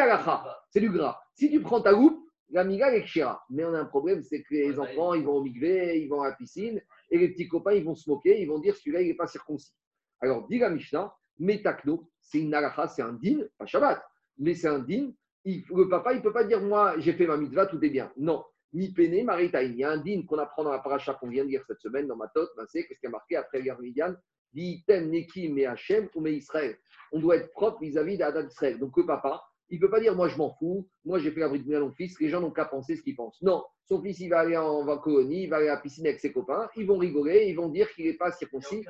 c'est 0.70 0.80
du 0.80 0.90
gras. 0.90 1.20
Si 1.34 1.52
tu 1.52 1.60
prends 1.62 1.82
ta 1.82 1.92
loupe, 1.92 2.26
la 2.52 2.64
miga 2.64 2.90
est 2.96 3.04
kshira. 3.04 3.44
Mais 3.50 3.66
on 3.66 3.74
a 3.74 3.80
un 3.80 3.86
problème, 3.86 4.24
c'est 4.24 4.42
que 4.44 4.54
les 4.54 4.80
enfants, 4.80 5.14
ils 5.14 5.26
vont 5.26 5.34
au 5.34 5.44
migvé, 5.44 6.00
ils 6.02 6.08
vont 6.08 6.22
à 6.22 6.30
la 6.30 6.36
piscine, 6.36 6.82
et 7.12 7.18
les 7.18 7.30
petits 7.30 7.50
copains, 7.50 7.74
ils 7.74 7.84
vont 7.84 7.96
se 7.96 8.10
moquer, 8.10 8.42
ils 8.42 8.48
vont 8.48 8.60
dire 8.60 8.76
celui-là, 8.78 9.02
il 9.02 9.10
n'est 9.10 9.14
pas 9.16 9.28
circoncis. 9.28 9.74
Alors, 10.22 10.48
dit 10.48 10.58
la 10.58 10.70
Mishnah, 10.70 11.14
Metakno, 11.38 12.10
c'est 12.22 12.40
une 12.40 12.54
alacha, 12.54 12.88
c'est 12.88 13.02
un 13.02 13.12
din, 13.14 13.40
pas 13.58 13.66
Shabbat, 13.66 14.02
mais 14.38 14.56
c'est 14.56 14.70
un 14.70 14.80
din. 14.80 15.12
Il- 15.44 15.66
le 15.76 15.90
papa, 15.90 16.14
il 16.14 16.18
ne 16.20 16.22
peut 16.22 16.34
pas 16.34 16.46
dire 16.46 16.62
moi, 16.62 16.98
j'ai 16.98 17.12
fait 17.14 17.28
ma 17.28 17.36
mitzvah, 17.36 17.66
tout 17.66 17.84
est 17.84 17.90
bien. 17.90 18.10
Non. 18.16 18.46
Ni 18.72 18.94
pene, 18.94 19.26
maritaï. 19.26 19.72
Il 19.72 19.78
y 19.78 19.84
a 19.84 19.92
un 19.92 19.98
din 19.98 20.24
qu'on 20.26 20.38
apprend 20.38 20.64
dans 20.64 20.72
la 20.72 20.80
paracha 20.80 21.14
qu'on 21.16 21.28
vient 21.28 21.44
de 21.44 21.50
lire 21.50 21.64
cette 21.68 21.82
semaine 21.82 22.08
dans 22.08 22.16
ma 22.16 22.28
tote. 22.28 22.52
c'est 22.68 22.86
qu'est-ce 22.86 23.00
qui 23.00 23.08
a 23.08 23.10
marqué 23.10 23.36
après 23.36 23.62
guerre 23.64 23.80
Midian 24.54 25.02
Ditem 25.02 25.12
neki 25.12 25.50
me 25.50 25.66
Hachem 25.68 26.10
ou 26.16 26.26
Israël. 26.28 26.78
On 27.12 27.20
doit 27.20 27.38
être 27.38 27.52
propre 27.52 27.82
vis-à-vis 27.82 28.18
d'Adam 28.18 28.47
Israël. 28.47 28.80
Donc 28.80 28.95
le 28.97 29.06
papa, 29.06 29.43
il 29.70 29.76
ne 29.76 29.82
peut 29.82 29.89
pas 29.89 30.00
dire 30.00 30.16
moi 30.16 30.28
je 30.28 30.38
m'en 30.38 30.54
fous, 30.56 30.88
moi 31.06 31.20
j'ai 31.20 31.32
fait 31.32 31.41
la 31.41 31.50
bride 31.50 31.72
à 31.74 31.80
mon 31.80 31.91
fils, 31.91 32.20
les 32.20 32.30
gens 32.30 32.41
n'ont 32.41 32.52
qu'à 32.52 32.66
penser 32.66 32.95
ce 32.95 33.02
qu'ils 33.02 33.16
pensent. 33.16 33.41
Non, 33.41 33.64
son 33.86 34.02
fils 34.02 34.20
il 34.20 34.30
va 34.30 34.39
aller 34.39 34.58
en, 34.58 34.88
en 34.88 34.97
colonie, 34.97 35.43
il 35.43 35.50
va 35.50 35.58
aller 35.58 35.68
à 35.68 35.76
la 35.76 35.82
piscine 35.82 36.08
avec 36.08 36.20
ses 36.20 36.32
copains, 36.32 36.70
ils 36.76 36.86
vont 36.86 36.97
rigoler, 36.97 37.45
ils 37.47 37.56
vont 37.56 37.70
dire 37.70 37.91
qu'il 37.93 38.06
n'est 38.06 38.18
pas 38.18 38.32
circoncis. 38.32 38.84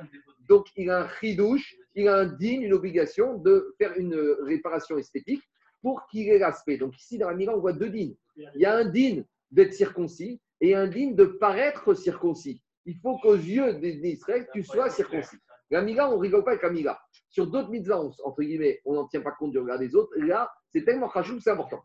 Donc 0.48 0.66
il 0.76 0.90
a 0.90 1.04
un 1.04 1.08
chidouche, 1.08 1.76
il 1.94 2.08
a 2.08 2.16
un 2.16 2.26
digne, 2.26 2.62
une 2.62 2.72
obligation 2.72 3.38
de 3.38 3.74
faire 3.78 3.92
une 3.96 4.14
réparation 4.42 4.96
esthétique 4.96 5.42
pour 5.82 6.06
qu'il 6.06 6.28
ait 6.28 6.38
l'aspect. 6.38 6.76
Donc 6.78 6.98
ici 6.98 7.18
dans 7.18 7.28
la 7.28 7.36
Mira, 7.36 7.54
on 7.54 7.60
voit 7.60 7.72
deux 7.72 7.90
dînes. 7.90 8.16
Il 8.36 8.60
y 8.60 8.64
a 8.66 8.74
un 8.74 8.84
digne 8.84 9.24
d'être 9.50 9.74
circoncis 9.74 10.40
et 10.60 10.74
un 10.74 10.86
digne 10.86 11.14
de 11.14 11.24
paraître 11.24 11.94
circoncis. 11.94 12.62
Il 12.86 12.96
faut 12.98 13.18
qu'aux 13.18 13.34
yeux 13.34 13.74
d'Israël, 13.74 14.48
tu 14.52 14.62
sois 14.62 14.88
circoncis. 14.88 15.36
La 15.70 15.82
Mila, 15.82 16.10
on 16.10 16.16
ne 16.16 16.20
rigole 16.20 16.42
pas 16.44 16.50
avec 16.50 16.62
la 16.62 16.70
Mila. 16.70 17.00
Sur 17.28 17.46
d'autres 17.46 17.70
mitzvahs, 17.70 18.00
entre 18.24 18.42
guillemets, 18.42 18.80
on 18.84 18.94
n'en 18.94 19.06
tient 19.06 19.20
pas 19.20 19.30
compte 19.32 19.52
du 19.52 19.58
regard 19.58 19.78
des 19.78 19.94
autres. 19.94 20.12
Là, 20.16 20.50
c'est 20.68 20.84
tellement 20.84 21.06
rachou 21.06 21.36
que 21.36 21.42
c'est 21.42 21.50
important. 21.50 21.84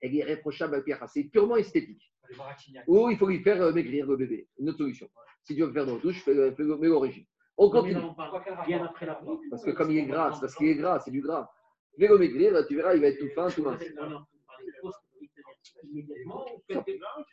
Elle 0.00 0.16
est 0.16 0.24
réprochable 0.24 0.74
à 0.74 0.80
Pierre. 0.80 1.02
C'est 1.08 1.24
purement 1.24 1.56
esthétique. 1.56 2.12
Ou 2.86 3.10
il 3.10 3.16
faut 3.16 3.26
lui 3.26 3.42
faire 3.42 3.62
euh, 3.62 3.72
maigrir 3.72 4.06
le 4.06 4.16
bébé. 4.16 4.48
Une 4.58 4.68
autre 4.68 4.78
solution. 4.78 5.08
Si 5.42 5.54
tu 5.54 5.62
veux 5.62 5.72
faire 5.72 5.86
de 5.86 5.92
retouche, 5.92 6.22
fais-le 6.24 6.52
fais 6.54 6.62
mets 6.64 6.88
l'origine. 6.88 7.24
On 7.56 7.70
continue. 7.70 7.94
Parce 9.50 9.64
que 9.64 9.70
comme 9.70 9.90
il 9.90 9.98
est 9.98 10.06
gras, 10.06 10.36
parce 10.40 10.54
qu'il 10.54 10.68
est 10.68 10.76
gras, 10.76 11.00
c'est 11.00 11.10
du 11.10 11.22
gras. 11.22 11.50
Fais-le 11.98 12.18
maigrir, 12.18 12.66
tu 12.66 12.76
verras, 12.76 12.94
il 12.94 13.00
va 13.00 13.08
être 13.08 13.18
tout 13.18 13.30
fin, 13.34 13.48
tout 13.48 13.62
mince. 13.62 13.82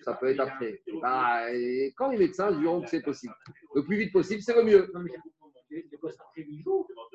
Ça 0.02 0.14
peut 0.14 0.30
être 0.30 0.40
après. 0.42 0.82
Bah, 1.02 1.54
et 1.54 1.94
quand 1.98 2.10
les 2.10 2.18
médecins 2.18 2.52
diront 2.52 2.82
que 2.82 2.90
c'est 2.90 3.02
possible. 3.02 3.34
Le 3.74 3.84
plus 3.84 3.98
vite 3.98 4.14
possible, 4.14 4.42
c'est 4.42 4.56
le 4.56 4.64
mieux. 4.64 4.92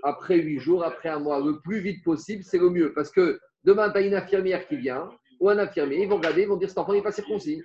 Après 0.02 0.38
huit 0.38 0.58
jours, 0.58 0.84
après 0.84 1.08
un 1.08 1.18
mois, 1.20 1.40
le 1.40 1.60
plus 1.60 1.80
vite 1.80 2.02
possible, 2.04 2.42
c'est 2.42 2.58
le 2.58 2.70
mieux. 2.70 2.92
Parce 2.92 3.10
que 3.10 3.40
demain, 3.64 3.90
tu 3.90 3.98
as 3.98 4.00
une 4.02 4.14
infirmière 4.14 4.66
qui 4.66 4.76
vient, 4.76 5.10
ou 5.38 5.48
un 5.48 5.58
infirmier, 5.58 6.02
ils 6.02 6.08
vont 6.08 6.16
regarder, 6.16 6.42
ils 6.42 6.48
vont 6.48 6.56
dire 6.56 6.68
cet 6.68 6.78
enfant 6.78 6.92
n'est 6.92 7.02
pas 7.02 7.12
circoncis. 7.12 7.62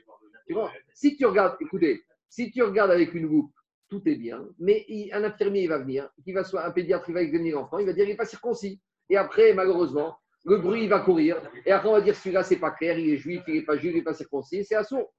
Tu 0.47 0.53
vois 0.53 0.71
Si 0.93 1.15
tu 1.17 1.25
regardes, 1.25 1.57
écoutez, 1.59 2.03
si 2.29 2.51
tu 2.51 2.61
regardes 2.63 2.91
avec 2.91 3.13
une 3.13 3.27
loupe, 3.27 3.51
tout 3.89 4.01
est 4.07 4.15
bien, 4.15 4.45
mais 4.59 4.85
il- 4.87 5.11
un 5.13 5.23
infirmier, 5.23 5.63
il 5.63 5.69
va 5.69 5.77
venir, 5.79 6.09
qui 6.23 6.33
va 6.33 6.43
soit 6.43 6.65
un 6.65 6.71
pédiatre, 6.71 7.09
il 7.09 7.13
va 7.13 7.21
examiner 7.21 7.51
l'enfant, 7.51 7.77
il 7.79 7.85
va 7.85 7.93
dire 7.93 8.05
il 8.05 8.09
n'est 8.09 8.15
pas 8.15 8.25
circoncis. 8.25 8.81
Et 9.09 9.17
après, 9.17 9.53
malheureusement, 9.53 10.17
le 10.45 10.57
bruit 10.57 10.83
il 10.83 10.89
va 10.89 10.99
courir, 10.99 11.37
et 11.65 11.71
après 11.71 11.89
on 11.89 11.93
va 11.93 12.01
dire 12.01 12.15
celui-là, 12.15 12.43
c'est 12.43 12.59
pas 12.59 12.71
clair, 12.71 12.97
il 12.97 13.09
est 13.09 13.17
juif, 13.17 13.41
il 13.47 13.55
n'est 13.55 13.61
pas 13.63 13.77
juif, 13.77 13.91
il 13.91 13.97
n'est 13.97 14.03
pas 14.03 14.13
circoncis, 14.13 14.63
c'est 14.63 14.75
assourd. 14.75 15.11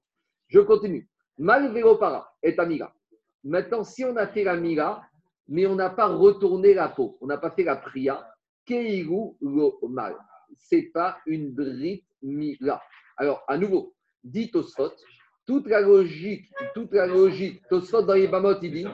Je 0.47 0.59
continue. 0.61 1.07
Mal 1.37 1.73
para 1.99 2.33
est 2.41 2.57
amiga. 2.57 2.93
Maintenant, 3.43 3.83
si 3.83 4.03
on 4.05 4.15
a 4.15 4.27
fait 4.27 4.43
la 4.43 4.55
mila, 4.55 5.01
mais 5.47 5.65
on 5.67 5.75
n'a 5.75 5.89
pas 5.89 6.07
retourné 6.07 6.73
la 6.73 6.89
peau, 6.89 7.17
on 7.21 7.27
n'a 7.27 7.37
pas 7.37 7.51
fait 7.51 7.63
la 7.63 7.75
priya, 7.75 8.27
keigu 8.65 9.35
lo 9.41 9.79
mal. 9.87 10.17
C'est 10.57 10.89
pas 10.93 11.19
une 11.25 11.51
brit 11.51 12.03
mila. 12.21 12.81
Alors, 13.17 13.43
à 13.47 13.57
nouveau, 13.57 13.93
dit 14.23 14.49
Tosfot, 14.49 14.91
toute 15.45 15.67
la 15.67 15.81
logique, 15.81 16.49
toute 16.73 16.93
la 16.93 17.05
logique, 17.05 17.61
Tosfot 17.69 18.01
dans 18.01 18.13
les 18.13 18.27
Bamot, 18.27 18.59
il 18.61 18.71
dit, 18.71 18.87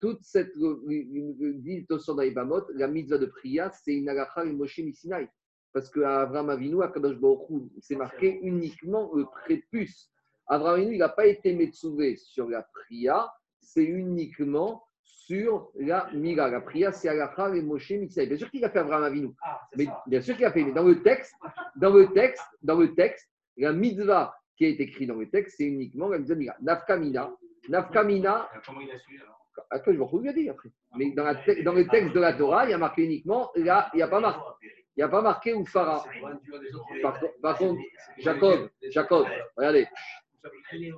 toute 0.00 0.22
cette 0.22 0.52
dit 0.56 1.86
dans 1.88 2.16
les 2.16 2.30
Bamot, 2.30 2.62
la 2.74 2.88
mitzvah 2.88 3.18
de 3.18 3.26
priya, 3.26 3.70
c'est 3.70 3.94
une 3.94 4.08
alacha 4.08 4.44
et 4.44 4.52
Moshe 4.52 4.78
Misinaï. 4.78 5.28
Parce 5.72 5.90
qu'à 5.90 6.22
Abraham 6.22 6.50
Avinu, 6.50 6.82
à 6.82 6.88
Kadosh 6.88 7.16
Baruch 7.16 7.70
c'est 7.80 7.96
marqué 7.96 8.38
uniquement 8.42 9.12
le 9.14 9.24
prépuce. 9.24 10.10
Abraham 10.46 10.80
Avinu, 10.80 10.94
il 10.94 10.98
n'a 10.98 11.08
pas 11.08 11.26
été 11.26 11.54
metsuvé 11.54 12.16
sur 12.16 12.48
la 12.48 12.62
priya, 12.62 13.30
c'est 13.60 13.84
uniquement 13.84 14.84
sur 15.04 15.70
la 15.74 16.08
mira. 16.12 16.48
La 16.48 16.60
priya, 16.60 16.92
c'est 16.92 17.08
alacha 17.08 17.54
et 17.54 17.62
Moshe 17.62 17.90
Misinaï. 17.90 18.28
Bien 18.28 18.38
sûr 18.38 18.50
qu'il 18.50 18.64
a 18.64 18.70
fait 18.70 18.78
Abraham 18.78 19.04
Avinu. 19.04 19.30
Mais 19.76 19.88
bien 20.06 20.20
sûr 20.20 20.36
qu'il 20.36 20.44
a 20.44 20.52
fait. 20.52 20.64
Mais 20.64 20.72
dans 20.72 20.84
le 20.84 21.02
texte, 21.02 21.34
dans 21.76 21.92
le 21.92 22.12
texte, 22.12 22.44
dans 22.62 22.78
le 22.78 22.94
texte, 22.94 23.28
la 23.56 23.72
mitzvah 23.72 24.34
qui 24.56 24.64
est 24.64 24.80
écrite 24.80 25.08
dans 25.08 25.16
le 25.16 25.28
texte, 25.28 25.56
c'est 25.58 25.66
uniquement 25.66 26.08
la 26.08 26.18
mitzvah 26.18 26.36
mira. 26.36 26.56
Nafkamina, 26.60 27.36
nafkamina. 27.68 28.48
Comment 28.64 28.80
il 28.80 28.90
a 28.90 28.98
su 28.98 29.20
alors? 29.20 29.47
Attends, 29.70 29.92
je 29.92 29.98
vais 29.98 30.04
vous 30.04 30.18
le 30.18 30.32
dire 30.32 30.52
après? 30.52 30.70
Mais 30.96 31.12
dans, 31.12 31.24
la 31.24 31.34
te- 31.36 31.62
dans 31.62 31.72
le 31.72 31.86
texte 31.86 32.14
de 32.14 32.20
la 32.20 32.32
Torah, 32.32 32.64
il 32.66 32.70
y 32.70 32.74
a 32.74 32.78
marqué 32.78 33.04
uniquement, 33.04 33.50
là, 33.56 33.90
il 33.92 33.96
n'y 33.98 34.02
a 34.02 34.08
pas 34.08 34.20
marqué, 34.20 34.66
il 34.96 35.00
y 35.00 35.02
a 35.02 35.08
pas 35.08 35.22
marqué 35.22 35.54
ou. 35.54 35.64
Par, 35.72 37.20
par 37.42 37.58
contre, 37.58 37.80
Jacob, 38.18 38.70
Jacob, 38.90 39.26
regardez, 39.56 39.86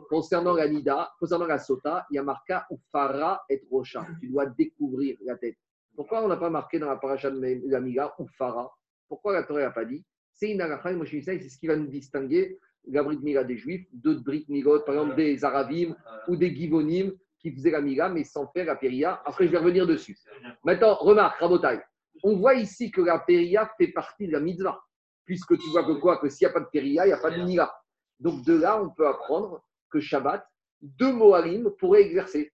Concernant 0.08 0.54
la 0.54 0.68
Nida, 0.68 1.12
concernant 1.18 1.46
la 1.46 1.58
Sota, 1.58 2.06
il 2.10 2.16
y 2.16 2.18
a 2.18 2.22
marqué 2.22 2.58
Ufara 2.70 3.42
et 3.48 3.62
Rocha. 3.70 4.06
Tu 4.20 4.28
dois 4.28 4.46
découvrir 4.46 5.16
la 5.24 5.36
tête. 5.36 5.56
Pourquoi 5.94 6.22
on 6.24 6.28
n'a 6.28 6.36
pas 6.36 6.50
marqué 6.50 6.78
dans 6.78 6.88
la 6.88 6.96
paracha 6.96 7.30
de 7.30 7.40
la 7.68 7.80
Mila 7.80 8.14
Ufara 8.18 8.70
Pourquoi 9.08 9.32
la 9.32 9.42
Torah 9.42 9.60
n'a 9.60 9.70
pas 9.70 9.84
dit? 9.84 10.04
C'est 10.32 10.50
une 10.50 10.60
c'est 10.60 11.48
ce 11.48 11.58
qui 11.58 11.66
va 11.66 11.76
nous 11.76 11.86
distinguer 11.86 12.58
la 12.86 13.02
Brit 13.02 13.18
Mila 13.18 13.44
des 13.44 13.56
Juifs, 13.56 13.86
d'autres 13.92 14.22
Brit 14.22 14.46
Milot, 14.48 14.80
par 14.80 14.94
exemple 14.94 15.16
des 15.16 15.44
Arabim 15.44 15.94
ou 16.28 16.36
des 16.36 16.54
Givonim 16.54 17.12
qui 17.40 17.52
faisaient 17.52 17.70
la 17.70 17.80
Mila 17.80 18.08
mais 18.08 18.24
sans 18.24 18.46
faire 18.48 18.66
la 18.66 18.76
Péria. 18.76 19.22
Après, 19.24 19.46
je 19.46 19.50
vais 19.50 19.58
revenir 19.58 19.86
dessus. 19.86 20.18
Maintenant, 20.64 20.94
remarque, 20.94 21.40
Rabotai, 21.40 21.80
on 22.22 22.36
voit 22.36 22.54
ici 22.54 22.90
que 22.90 23.00
la 23.00 23.18
Péria 23.18 23.70
fait 23.78 23.88
partie 23.88 24.26
de 24.26 24.32
la 24.32 24.40
mitzvah, 24.40 24.80
puisque 25.24 25.56
tu 25.58 25.68
vois 25.70 25.84
que 25.84 25.92
quoi 25.92 26.18
Que 26.18 26.28
s'il 26.28 26.46
n'y 26.46 26.50
a 26.50 26.54
pas 26.54 26.60
de 26.60 26.70
Péria, 26.70 27.06
il 27.06 27.08
n'y 27.08 27.14
a 27.14 27.18
pas 27.18 27.30
de 27.30 27.42
Mila. 27.42 27.72
Donc 28.18 28.44
de 28.44 28.54
là, 28.54 28.82
on 28.82 28.90
peut 28.90 29.06
apprendre 29.06 29.64
que 29.90 30.00
Shabbat, 30.00 30.46
deux 30.82 31.12
Moharim 31.12 31.70
pourraient 31.78 32.02
exercer. 32.02 32.52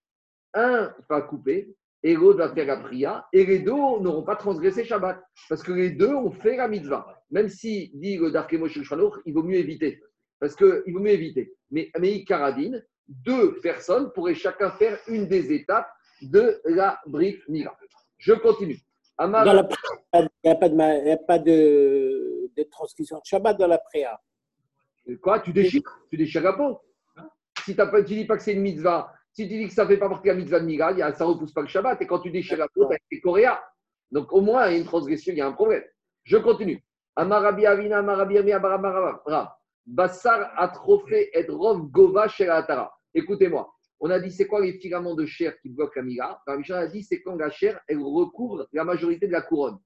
Un 0.54 0.94
va 1.08 1.20
couper 1.22 1.74
et 2.02 2.14
l'autre 2.14 2.38
va 2.38 2.54
faire 2.54 2.66
la 2.66 2.76
priya, 2.76 3.26
et 3.32 3.44
les 3.44 3.58
deux 3.58 3.72
n'auront 3.72 4.22
pas 4.22 4.36
transgressé 4.36 4.84
Shabbat, 4.84 5.20
parce 5.48 5.62
que 5.62 5.72
les 5.72 5.90
deux 5.90 6.14
ont 6.14 6.30
fait 6.30 6.56
la 6.56 6.68
mitzvah. 6.68 7.04
Même 7.30 7.48
si, 7.48 7.90
dit 7.94 8.16
le 8.16 8.30
Dark 8.30 8.52
Moshe 8.52 8.80
Shanoch, 8.80 9.18
il 9.24 9.34
vaut 9.34 9.42
mieux 9.42 9.56
éviter, 9.56 10.00
parce 10.38 10.54
qu'il 10.54 10.92
vaut 10.92 11.00
mieux 11.00 11.10
éviter. 11.10 11.52
Mais 11.70 11.90
Améi 11.94 12.24
Karadine, 12.24 12.84
deux 13.08 13.58
personnes 13.60 14.10
pourraient 14.12 14.34
chacun 14.34 14.70
faire 14.72 14.98
une 15.08 15.26
des 15.26 15.52
étapes 15.52 15.88
de 16.22 16.60
la 16.64 17.00
Brit 17.06 17.38
Mila. 17.48 17.76
Je 18.18 18.32
continue. 18.34 18.78
Amar- 19.18 19.44
Dans 19.44 19.52
la 19.52 19.64
prière, 19.64 19.98
il 20.14 20.28
n'y 20.44 20.50
a 20.50 20.54
pas, 20.56 20.68
de, 20.68 20.74
il 21.02 21.08
y 21.08 21.10
a 21.12 21.16
pas 21.16 21.38
de, 21.38 22.50
de 22.56 22.62
transcription 22.64 23.16
de 23.18 23.22
Shabbat 23.24 23.58
dans 23.58 23.66
la 23.68 23.78
prière. 23.78 24.18
Quoi 25.22 25.40
Tu 25.40 25.52
déchires? 25.52 25.82
Tu 26.10 26.16
déchires 26.16 26.42
la 26.42 26.52
peau. 26.54 26.80
Si 27.64 27.74
pas, 27.74 27.86
tu 28.02 28.14
dis 28.14 28.24
pas 28.24 28.36
que 28.36 28.42
c'est 28.42 28.52
une 28.54 28.60
mitzvah, 28.62 29.12
si 29.32 29.48
tu 29.48 29.56
dis 29.56 29.66
que 29.68 29.72
ça 29.72 29.86
fait 29.86 29.96
pas 29.96 30.08
partie 30.08 30.24
de 30.28 30.28
la 30.28 30.34
mitzvah 30.34 30.60
de 30.60 30.64
Mila, 30.66 31.12
ça 31.14 31.24
repousse 31.24 31.52
pas 31.52 31.62
le 31.62 31.66
Shabbat. 31.68 32.00
Et 32.02 32.06
quand 32.06 32.20
tu 32.20 32.30
déchires 32.30 32.58
la 32.58 32.68
peau, 32.68 32.88
tu 33.10 33.16
es 33.16 33.20
coréen. 33.20 33.58
Donc 34.10 34.32
au 34.32 34.40
moins, 34.40 34.66
il 34.68 34.72
y 34.72 34.76
a 34.76 34.78
une 34.78 34.84
transgression, 34.84 35.32
il 35.32 35.38
y 35.38 35.42
a 35.42 35.46
un 35.46 35.52
problème. 35.52 35.84
Je 36.24 36.36
continue. 36.38 36.82
Amarabi 37.16 37.66
Avina, 37.66 37.98
Amarabi 37.98 38.38
Ami. 38.38 38.52
Bassar 39.86 40.52
atrophé 40.56 41.30
et 41.32 41.46
rov 41.48 41.88
gova 41.90 42.26
chez 42.28 42.44
la 42.46 42.56
Atara. 42.56 42.95
Écoutez-moi. 43.16 43.72
On 43.98 44.10
a 44.10 44.20
dit 44.20 44.30
c'est 44.30 44.46
quoi 44.46 44.60
les 44.60 44.74
filaments 44.74 45.14
de 45.14 45.24
chair 45.24 45.58
qui 45.62 45.70
bloquent 45.70 45.94
la 45.96 46.02
Mila 46.02 46.38
La 46.46 46.58
Mishnah 46.58 46.80
a 46.80 46.86
dit 46.86 47.02
c'est 47.02 47.22
quand 47.22 47.34
la 47.36 47.48
chair, 47.50 47.80
elle 47.88 47.98
recouvre 47.98 48.68
la 48.74 48.84
majorité 48.84 49.26
de 49.26 49.32
la 49.32 49.40
couronne. 49.40 49.78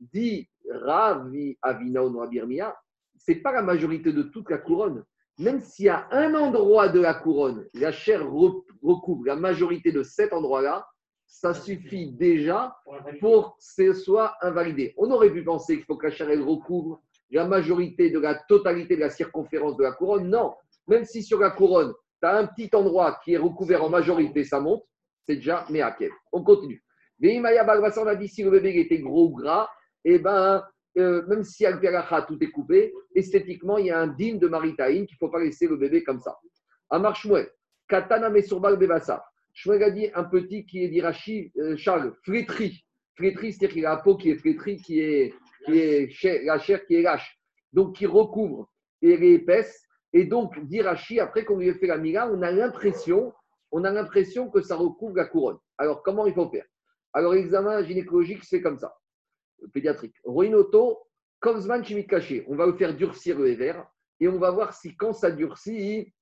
Dit 0.00 0.48
Ravi 0.68 1.56
Avina 1.62 2.02
Rabbi 2.02 2.36
Yirmiyah, 2.36 2.76
c'est 3.16 3.36
pas 3.36 3.52
la 3.52 3.62
majorité 3.62 4.12
de 4.12 4.22
toute 4.22 4.50
la 4.50 4.58
couronne. 4.58 5.04
Même 5.38 5.60
s'il 5.60 5.84
y 5.86 5.88
a 5.88 6.08
un 6.10 6.34
endroit 6.34 6.88
de 6.88 6.98
la 7.00 7.14
couronne, 7.14 7.64
la 7.74 7.92
chair 7.92 8.24
re- 8.26 8.64
recouvre 8.82 9.24
la 9.24 9.36
majorité 9.36 9.92
de 9.92 10.02
cet 10.02 10.32
endroit-là, 10.32 10.84
ça 11.26 11.54
suffit 11.54 12.10
déjà 12.12 12.76
pour 13.20 13.56
que 13.56 13.62
ce 13.64 13.92
soit 13.92 14.34
invalidé. 14.42 14.94
On 14.96 15.10
aurait 15.12 15.30
pu 15.32 15.44
penser 15.44 15.76
qu'il 15.76 15.84
faut 15.84 15.96
que 15.96 16.06
la 16.06 16.12
chair 16.12 16.28
elle 16.28 16.42
recouvre 16.42 17.00
la 17.30 17.46
majorité 17.46 18.10
de 18.10 18.18
la 18.18 18.34
totalité 18.34 18.96
de 18.96 19.00
la 19.00 19.10
circonférence 19.10 19.76
de 19.76 19.84
la 19.84 19.92
couronne. 19.92 20.28
Non, 20.28 20.54
même 20.88 21.04
si 21.04 21.22
sur 21.22 21.38
la 21.38 21.50
couronne, 21.50 21.92
un 22.32 22.46
petit 22.46 22.70
endroit 22.74 23.20
qui 23.24 23.34
est 23.34 23.38
recouvert 23.38 23.84
en 23.84 23.88
majorité, 23.88 24.44
ça 24.44 24.60
monte, 24.60 24.84
c'est 25.26 25.36
déjà 25.36 25.66
Meakev. 25.70 26.10
On 26.32 26.42
continue. 26.42 26.82
Veimaya 27.18 27.64
Balbassa, 27.64 28.02
on 28.02 28.06
a 28.06 28.16
dit 28.16 28.28
si 28.28 28.42
le 28.42 28.50
bébé 28.50 28.78
était 28.78 28.98
gros 28.98 29.28
ou 29.28 29.34
gras, 29.34 29.68
eh 30.04 30.18
ben, 30.18 30.62
euh, 30.98 31.26
même 31.26 31.44
si 31.44 31.64
al 31.66 31.80
tout 32.26 32.38
est 32.40 32.50
coupé, 32.50 32.92
esthétiquement, 33.14 33.78
il 33.78 33.86
y 33.86 33.90
a 33.90 34.00
un 34.00 34.08
digne 34.08 34.38
de 34.38 34.48
Maritaïn 34.48 35.06
qu'il 35.06 35.16
ne 35.16 35.26
faut 35.26 35.30
pas 35.30 35.42
laisser 35.42 35.66
le 35.66 35.76
bébé 35.76 36.02
comme 36.04 36.20
ça. 36.20 36.36
Amar 36.90 37.16
Shmuel, 37.16 37.48
Katana 37.88 38.30
Mesurbal 38.30 38.76
Bebassa. 38.76 39.24
Shmuel 39.52 39.82
a 39.82 39.90
dit 39.90 40.08
un 40.14 40.24
petit 40.24 40.66
qui 40.66 40.84
est 40.84 40.88
d'Irachi, 40.88 41.52
euh, 41.58 41.76
Charles, 41.76 42.14
flétri. 42.22 42.84
Flétri, 43.16 43.52
c'est-à-dire 43.52 43.74
qu'il 43.74 43.86
a 43.86 43.90
la 43.90 43.96
peau 43.98 44.16
qui 44.16 44.30
est 44.30 44.36
flétrie, 44.36 44.80
qui 44.80 45.00
est, 45.00 45.34
qui 45.64 45.78
est 45.78 46.44
la 46.44 46.58
chair 46.58 46.84
qui 46.84 46.96
est 46.96 47.02
lâche, 47.02 47.38
donc 47.72 47.96
qui 47.96 48.06
recouvre 48.06 48.68
et 49.02 49.12
elle 49.12 49.22
est 49.22 49.32
épaisse. 49.34 49.82
Et 50.14 50.24
donc, 50.24 50.58
d'Irachi, 50.64 51.20
après 51.20 51.44
qu'on 51.44 51.58
lui 51.58 51.68
ait 51.68 51.74
fait 51.74 51.86
la 51.86 51.98
mila, 51.98 52.30
on 52.32 52.40
a 52.40 52.50
l'impression, 52.50 53.34
on 53.70 53.84
a 53.84 53.90
l'impression 53.90 54.48
que 54.48 54.62
ça 54.62 54.76
recouvre 54.76 55.16
la 55.16 55.26
couronne. 55.26 55.58
Alors, 55.76 56.02
comment 56.02 56.26
il 56.26 56.32
faut 56.32 56.48
faire? 56.48 56.64
Alors, 57.12 57.34
l'examen 57.34 57.82
gynécologique 57.82 58.42
fait 58.44 58.62
comme 58.62 58.78
ça 58.78 58.96
pédiatrique. 59.72 60.14
Roinoto, 60.24 60.98
Kozman 61.40 61.84
chimique 61.84 62.10
caché. 62.10 62.44
On 62.48 62.56
va 62.56 62.66
le 62.66 62.74
faire 62.74 62.94
durcir 62.94 63.38
le 63.38 63.48
éver 63.48 63.74
et 64.20 64.28
on 64.28 64.38
va 64.38 64.50
voir 64.50 64.74
si 64.74 64.96
quand 64.96 65.12
ça 65.12 65.30
durcit, 65.30 66.12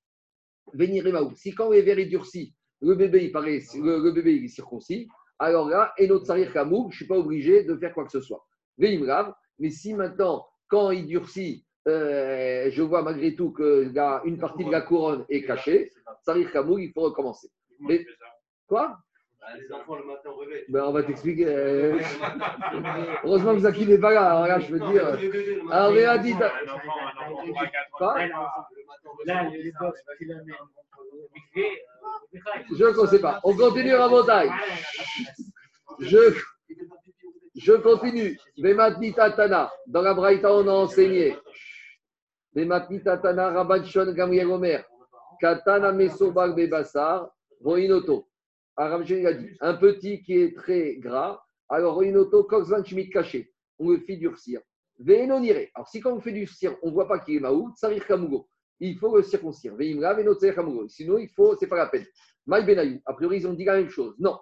venir 0.73 1.03
Si 1.35 1.53
quand 1.53 1.69
le 1.69 1.77
éver 1.77 2.01
est 2.01 2.05
durci, 2.05 2.55
le 2.81 2.95
bébé 2.95 3.25
il 3.25 3.31
paraît, 3.31 3.59
le, 3.75 4.11
bébé 4.11 4.35
il 4.35 4.45
est 4.45 4.49
circoncis, 4.49 5.07
alors 5.39 5.69
là, 5.69 5.93
et 5.97 6.07
notre 6.07 6.25
sarir 6.25 6.51
kamou, 6.51 6.89
je 6.89 6.95
ne 6.95 6.97
suis 6.97 7.07
pas 7.07 7.17
obligé 7.17 7.63
de 7.63 7.75
faire 7.77 7.93
quoi 7.93 8.05
que 8.05 8.11
ce 8.11 8.21
soit. 8.21 8.45
Veim 8.77 8.99
grave, 9.01 9.33
mais 9.59 9.69
si 9.69 9.93
maintenant, 9.93 10.45
quand 10.67 10.91
il 10.91 11.05
durcit, 11.05 11.65
euh, 11.87 12.69
je 12.71 12.81
vois 12.81 13.01
malgré 13.01 13.35
tout 13.35 13.51
que 13.51 13.89
la- 13.93 14.21
une 14.25 14.37
partie 14.39 14.63
de 14.65 14.71
la 14.71 14.81
couronne 14.81 15.25
est 15.29 15.43
cachée, 15.43 15.91
sarir 16.25 16.51
kamou, 16.51 16.77
il 16.79 16.91
faut 16.93 17.01
recommencer. 17.01 17.49
Mais- 17.79 18.05
Quoi? 18.67 18.97
Les 19.59 19.69
enfants 19.73 19.95
le 19.97 20.05
matin 20.05 20.29
au 20.29 20.37
réveil. 20.37 20.63
ben, 20.69 20.83
On 20.85 20.93
va 20.93 21.03
t'expliquer. 21.03 21.45
euh, 21.47 21.99
Heureusement 23.25 23.53
que 23.55 23.59
Zaki 23.59 23.85
n'est 23.85 23.97
pas 23.97 24.13
là. 24.13 24.31
Alors 24.31 24.47
là, 24.47 24.59
je 24.59 24.71
veux 24.71 24.79
dire. 24.79 25.05
Alors, 25.69 25.91
Léa 25.91 26.17
dit. 26.17 26.33
Je 32.71 32.85
ne 33.01 33.07
sais 33.07 33.19
pas. 33.19 33.39
On 33.43 33.55
continue 33.55 33.93
à 33.93 34.07
montagne. 34.07 34.51
Je, 35.99 36.33
je 37.55 37.73
continue. 37.73 38.37
Vematni 38.57 39.13
Tatana. 39.13 39.71
Dans 39.87 40.01
la 40.01 40.13
Braïta, 40.13 40.53
on 40.53 40.67
a 40.67 40.71
enseigné. 40.71 41.35
Vematni 42.55 43.01
Tatana, 43.01 43.49
Rabban 43.49 43.83
Shon 43.83 44.13
Gamriel 44.13 44.51
Omer. 44.51 44.83
Katana 45.39 45.91
Mesobal 45.91 46.53
Bebassar, 46.53 47.29
Roinoto. 47.59 48.27
Shon, 48.77 49.03
il 49.07 49.27
a 49.27 49.33
dit 49.33 49.49
un 49.59 49.73
petit 49.75 50.21
qui 50.21 50.33
est 50.33 50.55
très 50.55 50.95
gras. 50.97 51.41
Alors, 51.69 51.95
Roinoto, 51.95 52.43
Koxvan 52.43 52.83
Chimit 52.83 53.09
caché. 53.09 53.51
On 53.79 53.89
le 53.89 53.99
fait 53.99 54.17
durcir. 54.17 54.61
Vénoniré. 54.99 55.71
Alors, 55.73 55.87
si 55.87 55.99
quand 55.99 56.13
on 56.13 56.19
fait 56.19 56.31
durcir, 56.31 56.77
on 56.83 56.89
ne 56.89 56.93
voit 56.93 57.07
pas 57.07 57.19
qu'il 57.19 57.35
est 57.35 57.39
maout, 57.39 57.73
Sarir 57.75 58.05
Kamugo. 58.05 58.47
Il 58.79 58.97
faut 58.97 59.15
le 59.15 59.23
circoncire. 59.23 59.75
Veimra, 59.75 60.13
Vénotzer 60.13 60.53
Kamugo. 60.53 60.87
Sinon, 60.87 61.17
il 61.17 61.29
faut, 61.29 61.55
c'est 61.57 61.67
pas 61.67 61.77
la 61.77 61.87
peine. 61.87 62.05
Maï 62.45 62.65
Benayou. 62.65 62.99
A 63.05 63.13
priori, 63.13 63.37
ils 63.37 63.47
ont 63.47 63.53
dit 63.53 63.65
la 63.65 63.77
même 63.77 63.89
chose. 63.89 64.15
Non. 64.19 64.37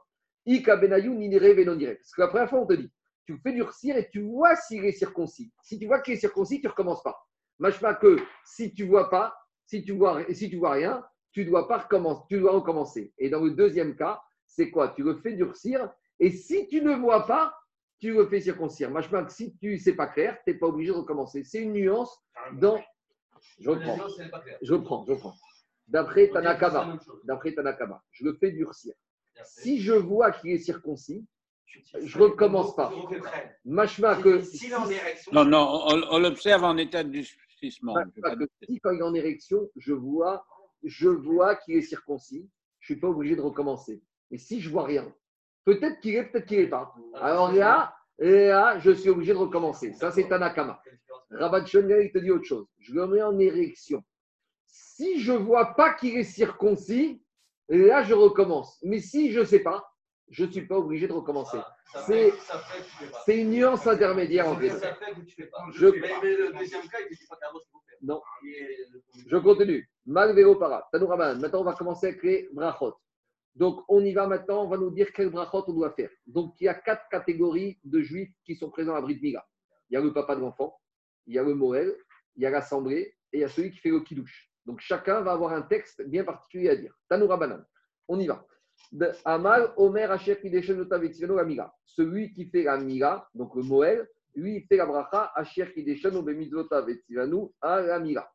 Ika 0.46 0.76
Benayou, 0.76 1.14
Ninire, 1.14 1.56
Vénoniré. 1.56 1.96
Parce 1.96 2.12
que 2.12 2.22
la 2.22 2.28
première 2.28 2.50
fois, 2.50 2.60
on 2.60 2.66
te 2.66 2.74
dit, 2.74 2.92
tu 3.26 3.38
fais 3.38 3.54
durcir 3.54 3.96
et 3.96 4.10
tu 4.10 4.22
vois 4.22 4.56
s'il 4.56 4.84
est 4.84 4.92
circoncis. 4.92 5.52
Si 5.64 5.80
tu 5.80 5.86
vois 5.86 6.02
qu'il 6.02 6.16
est 6.16 6.18
circoncis, 6.18 6.60
tu 6.60 6.66
ne 6.66 6.72
recommences 6.72 7.04
pas. 7.04 7.16
Machma 7.62 7.94
que 7.94 8.18
si 8.44 8.74
tu 8.74 8.86
vois 8.86 9.12
pas, 9.12 9.38
si 9.68 9.84
tu 9.84 9.92
vois, 9.92 10.26
si 10.34 10.50
tu 10.50 10.58
vois 10.58 10.72
rien, 10.72 11.06
tu 11.32 11.46
dois 11.46 11.68
pas 11.68 11.78
recommencer, 11.78 12.24
tu 12.28 12.40
dois 12.40 12.54
recommencer. 12.54 13.14
Et 13.20 13.30
dans 13.30 13.40
le 13.44 13.52
deuxième 13.52 13.96
cas, 13.96 14.20
c'est 14.48 14.72
quoi? 14.72 14.90
Tu 14.90 15.04
le 15.04 15.16
fais 15.22 15.34
durcir 15.34 15.88
et 16.20 16.32
si 16.32 16.68
tu 16.68 16.82
ne 16.82 16.96
vois 16.96 17.28
pas, 17.28 17.56
tu 18.00 18.14
le 18.14 18.26
fais 18.26 18.42
circoncire. 18.42 18.90
Machma 18.90 19.24
que 19.24 19.32
si 19.32 19.56
tu 19.58 19.78
sais 19.78 19.94
pas 19.94 20.08
clair, 20.08 20.40
tu 20.44 20.52
n'es 20.52 20.58
pas 20.58 20.66
obligé 20.66 20.92
de 20.92 20.98
recommencer. 20.98 21.44
C'est 21.44 21.62
une 21.62 21.74
nuance 21.74 22.12
dans. 22.54 22.82
Je 23.60 23.70
reprends, 23.70 23.98
je 24.64 24.74
reprends, 24.74 25.06
je 25.08 25.12
reprends. 25.14 25.36
D'après 25.88 26.30
Tanakama, 26.30 26.98
d'après 27.26 27.54
Tanakama, 27.54 28.02
je 28.10 28.26
le 28.26 28.34
fais 28.40 28.52
durcir. 28.52 28.96
Si 29.44 29.80
je 29.80 29.94
vois 29.94 30.32
qu'il 30.32 30.50
est 30.50 30.58
circoncis, 30.58 31.28
je 32.02 32.18
recommence 32.18 32.76
pas. 32.76 32.92
Machma 33.66 34.16
que 34.16 34.42
Non, 35.32 35.46
non, 35.46 35.84
on, 35.86 36.02
on 36.10 36.20
l'observe 36.20 36.64
en 36.64 36.78
état 36.78 37.04
de 37.04 37.10
Pas- 37.94 38.06
pas 38.22 38.36
si, 38.68 38.80
quand 38.80 38.92
il 38.92 39.00
est 39.00 39.04
en 39.04 39.14
érection, 39.14 39.70
je 39.76 39.94
vois, 39.94 40.46
je 40.84 41.08
vois 41.10 41.56
qu'il 41.56 41.76
est 41.76 41.82
circoncis, 41.82 42.50
je 42.80 42.94
ne 42.94 42.96
suis 42.96 43.02
pas 43.02 43.08
obligé 43.10 43.36
de 43.36 43.42
recommencer. 43.42 44.02
Et 44.32 44.38
si 44.38 44.60
je 44.62 44.70
vois 44.70 44.86
rien, 44.86 45.14
peut-être 45.66 46.00
qu'il 46.02 46.16
est, 46.16 46.26
peut-être 46.26 46.46
qu'il 46.48 46.60
n'est 46.60 46.68
pas. 46.70 46.94
Alors 47.16 47.52
là, 47.52 47.96
là, 48.18 48.80
je 48.80 48.92
suis 48.92 49.10
obligé 49.10 49.34
de 49.34 49.38
recommencer. 49.38 49.94
Ça, 49.94 50.12
c'est 50.12 50.28
Tanakama. 50.28 50.82
Rabat 51.32 51.64
il 51.66 52.12
te 52.12 52.18
dit 52.18 52.32
autre 52.32 52.46
chose. 52.46 52.68
Je 52.80 52.94
le 52.94 53.08
mets 53.08 53.22
en 53.22 53.38
érection. 53.40 54.04
Si 54.68 55.20
je 55.20 55.34
ne 55.34 55.38
vois 55.38 55.76
pas 55.76 55.94
qu'il 55.94 56.18
est 56.18 56.24
circoncis, 56.24 57.24
là, 57.70 58.04
je 58.04 58.14
recommence. 58.14 58.80
Mais 58.84 59.00
si 59.00 59.32
je 59.32 59.40
ne 59.42 59.46
sais 59.46 59.60
pas, 59.60 59.86
je 60.30 60.46
ne 60.46 60.52
suis 60.52 60.66
pas 60.68 60.78
obligé 60.78 61.08
de 61.08 61.14
recommencer. 61.14 61.58
C'est- 63.26 63.38
une 63.38 63.50
nuance 63.52 63.86
intermédiaire 63.88 64.48
en 64.48 64.56
fait. 64.56 64.70
Ça 64.70 64.96
fait 64.96 65.14
que 65.14 65.22
tu 65.22 65.36
fais 65.36 65.48
pas. 65.48 65.66
Je-. 65.74 65.86
Non. 68.02 68.22
Je 69.28 69.38
continue. 69.38 69.90
Malvélo 70.06 70.56
para. 70.56 70.88
Tanouraman. 70.92 71.40
Maintenant, 71.40 71.62
on 71.62 71.66
va 71.66 71.74
commencer 71.74 72.08
avec 72.08 72.24
les 72.24 72.50
brachot. 72.54 72.96
Donc, 73.56 73.84
on 73.90 74.04
y 74.04 74.14
va 74.14 74.28
maintenant. 74.28 74.64
On 74.64 74.68
va 74.70 74.78
nous 74.78 74.90
dire 74.92 75.12
quel 75.14 75.30
brachot 75.30 75.64
on 75.68 75.74
doit 75.74 75.92
faire. 75.92 76.10
Donc, 76.26 76.56
il 76.60 76.66
y 76.66 76.68
a 76.68 76.74
quatre 76.74 77.08
catégories 77.10 77.80
de 77.84 78.02
juifs 78.02 78.34
qui 78.46 78.56
sont 78.56 78.70
présents 78.70 78.96
à 78.96 79.02
Brit 79.02 79.20
Mila. 79.22 79.46
Il 79.90 79.96
y 79.96 79.98
a 79.98 80.02
le 80.02 80.14
papa 80.14 80.36
de 80.36 80.42
l'enfant, 80.42 80.80
il 81.28 81.36
y 81.36 81.40
a 81.40 81.44
le 81.44 81.54
Moël, 81.54 81.94
il 82.38 82.44
y 82.44 82.46
a 82.46 82.50
l'assemblée 82.50 83.14
et 83.34 83.38
il 83.38 83.42
y 83.42 83.44
a 83.44 83.50
celui 83.50 83.72
qui 83.72 83.78
fait 83.78 83.90
le 83.90 84.00
kidouche. 84.00 84.50
Donc 84.66 84.80
chacun 84.80 85.22
va 85.22 85.34
avoir 85.34 85.52
un 85.52 85.64
texte 85.64 86.02
bien 86.08 86.24
particulier 86.24 86.70
à 86.70 86.76
dire. 86.78 86.94
Tanoura 87.10 87.36
Banan. 87.38 87.62
On 88.08 88.20
y 88.20 88.28
va. 88.28 88.46
Amal, 89.26 89.74
Omer, 89.78 90.12
Asher, 90.12 90.40
Kideshen, 90.40 90.80
Otavetzireno, 90.82 91.36
la 91.36 91.46
Mila. 91.46 91.74
Celui 91.86 92.34
qui 92.34 92.46
fait 92.46 92.64
la 92.64 92.78
Mila, 92.78 93.28
donc 93.34 93.56
le 93.56 93.64
Moël, 93.64 94.08
lui, 94.36 94.58
il 94.58 94.66
fait 94.66 94.78
la 94.78 94.86
bracha, 94.86 95.32
Asher, 95.36 95.72
Kideshen, 95.74 96.16
Obemitzvota, 96.16 96.82
Vetzirenu, 96.82 97.50
à 97.62 97.82
la. 97.82 98.32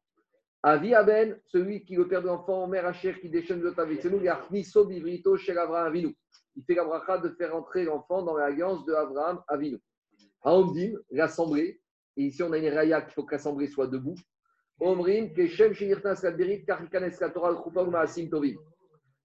Avi 0.62 0.94
Aben, 0.94 1.38
celui 1.46 1.84
qui 1.84 1.94
le 1.94 2.08
père 2.08 2.22
de 2.22 2.26
l'enfant, 2.26 2.64
Omer, 2.64 2.84
Asher, 2.84 3.18
Kideshen, 3.20 3.64
Otavetzirenu, 3.64 4.24
Yachniso, 4.24 4.84
Bivrito, 4.84 5.36
Shel 5.36 5.58
Avraham 5.58 5.86
Avinu. 5.86 6.14
Il 6.54 6.64
fait 6.64 6.74
la 6.74 6.84
bracha 6.84 7.18
de 7.18 7.30
faire 7.30 7.54
entrer 7.54 7.84
l'enfant 7.84 8.22
dans 8.22 8.36
l'alliance 8.36 8.84
de 8.84 8.94
Abraham 8.94 9.42
Avinu. 9.48 9.78
Haomdim, 10.42 10.98
l'assemblée. 11.10 11.80
Et 12.16 12.24
ici, 12.24 12.42
on 12.42 12.52
a 12.52 12.58
une 12.58 12.72
raya 12.72 13.02
qu'il 13.02 13.12
faut 13.12 13.24
que 13.24 13.34
l'assemblée 13.34 13.68
soit 13.68 13.86
debout. 13.86 14.16
Omrim, 14.80 15.32
Keshem, 15.32 15.74
Shinirtas, 15.74 16.20
Kadberit, 16.20 16.64
Karikanes, 16.64 17.16
Katora, 17.18 17.54
Krupa, 17.54 17.84
Maasim, 17.84 18.28
Tovim. 18.28 18.56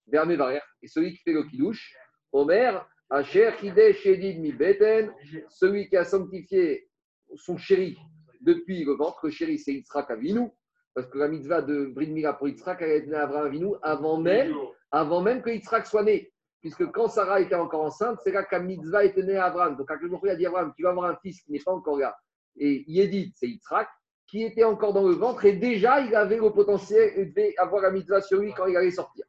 Verme 0.06 0.34
Varer. 0.34 0.60
Et 0.82 0.88
celui 0.88 1.12
qui 1.12 1.22
fait 1.22 1.32
le 1.32 1.44
kidouche, 1.44 1.94
Omer, 2.32 2.86
Asher, 3.10 3.50
Kideh, 3.58 3.92
Shedid, 3.92 4.40
Mi 4.40 4.52
Beten, 4.52 5.12
celui 5.48 5.88
qui 5.88 5.96
a 5.96 6.04
sanctifié 6.04 6.88
son 7.34 7.56
chéri 7.56 7.98
depuis 8.40 8.84
le 8.84 8.92
ventre. 8.92 9.20
Le 9.24 9.30
chéri, 9.30 9.58
c'est 9.58 9.72
Yitzhak 9.72 10.10
Avinu. 10.10 10.48
Parce 10.94 11.06
que 11.06 11.18
la 11.18 11.28
mitzvah 11.28 11.62
de 11.62 11.86
Brit 11.86 12.10
Mila 12.10 12.34
pour 12.34 12.48
Yitzhak, 12.48 12.82
elle 12.82 12.90
a 12.90 12.94
été 12.94 13.14
à 13.14 13.24
Abraham 13.24 13.46
Avinu 13.46 13.74
avant 13.82 14.18
même, 14.18 14.54
avant 14.90 15.22
même 15.22 15.40
que 15.42 15.50
Yitzhak 15.50 15.86
soit 15.86 16.02
né. 16.02 16.30
Puisque 16.60 16.86
quand 16.92 17.08
Sarah 17.08 17.40
était 17.40 17.54
encore 17.54 17.82
enceinte, 17.82 18.20
c'est 18.22 18.30
là 18.30 18.44
que 18.44 18.54
la 18.54 18.62
mitzvah 18.62 19.04
était 19.04 19.22
née 19.22 19.36
à 19.36 19.46
Abraham. 19.46 19.76
Donc, 19.76 19.88
quand 19.88 19.96
le 20.00 20.30
a 20.30 20.36
dit 20.36 20.46
à 20.46 20.48
Abraham, 20.48 20.72
tu 20.76 20.84
vas 20.84 20.90
avoir 20.90 21.10
un 21.10 21.16
fils 21.16 21.42
qui 21.42 21.52
n'est 21.52 21.60
pas 21.60 21.72
encore 21.72 21.98
là. 21.98 22.16
Et 22.56 22.84
Yedid, 22.86 23.32
c'est 23.34 23.48
Yitzhak, 23.48 23.88
qui 24.28 24.44
était 24.44 24.64
encore 24.64 24.92
dans 24.92 25.06
le 25.06 25.14
ventre. 25.14 25.44
Et 25.44 25.54
déjà, 25.54 26.00
il 26.00 26.14
avait 26.14 26.36
le 26.36 26.50
potentiel, 26.50 27.12
il 27.16 27.34
devait 27.34 27.54
avoir 27.58 27.82
la 27.82 27.90
mitzvah 27.90 28.20
sur 28.20 28.40
lui 28.40 28.52
quand 28.54 28.66
il 28.66 28.76
allait 28.76 28.90
sortir. 28.90 29.24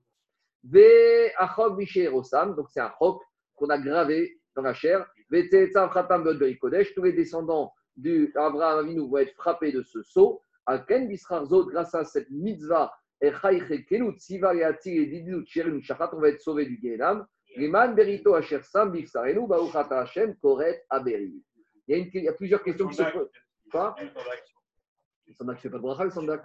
Donc 0.64 0.92
c'est 2.70 2.80
un 2.80 2.94
chok 3.00 3.22
qu'on 3.56 3.70
a 3.70 3.78
gravé 3.78 4.40
dans 4.56 4.62
la 4.62 4.74
chair. 4.74 5.06
Tous 5.30 7.04
les 7.04 7.14
descendants 7.14 7.74
d'Abraham 7.96 8.80
Avinu 8.80 9.08
vont 9.10 9.18
être 9.18 9.34
frappés 9.36 9.72
de 9.72 9.82
ce 9.84 10.02
sceau. 10.04 10.42
Grâce 10.66 11.94
à 11.96 12.06
cette 12.06 12.30
mitzvah, 12.30 12.94
on 13.22 13.32
va 16.20 16.30
être 16.30 16.42
sauvés 16.42 16.66
du 16.66 16.78
aberi. 20.90 21.44
Il 21.88 21.88
y, 21.88 21.94
a 21.94 21.98
une- 21.98 22.10
il 22.14 22.24
y 22.24 22.28
a 22.30 22.34
plusieurs 22.34 22.64
questions 22.64 22.88
qui 22.88 22.96
se 22.96 23.04
posent. 23.12 23.30
Quoi? 23.70 23.94
Le 25.28 25.34
sandak, 25.34 25.58
je 25.58 25.62
fais 25.62 25.70
pas 25.70 25.78
de 25.78 25.82
bracha, 25.84 26.04
le 26.06 26.10
sandak? 26.10 26.42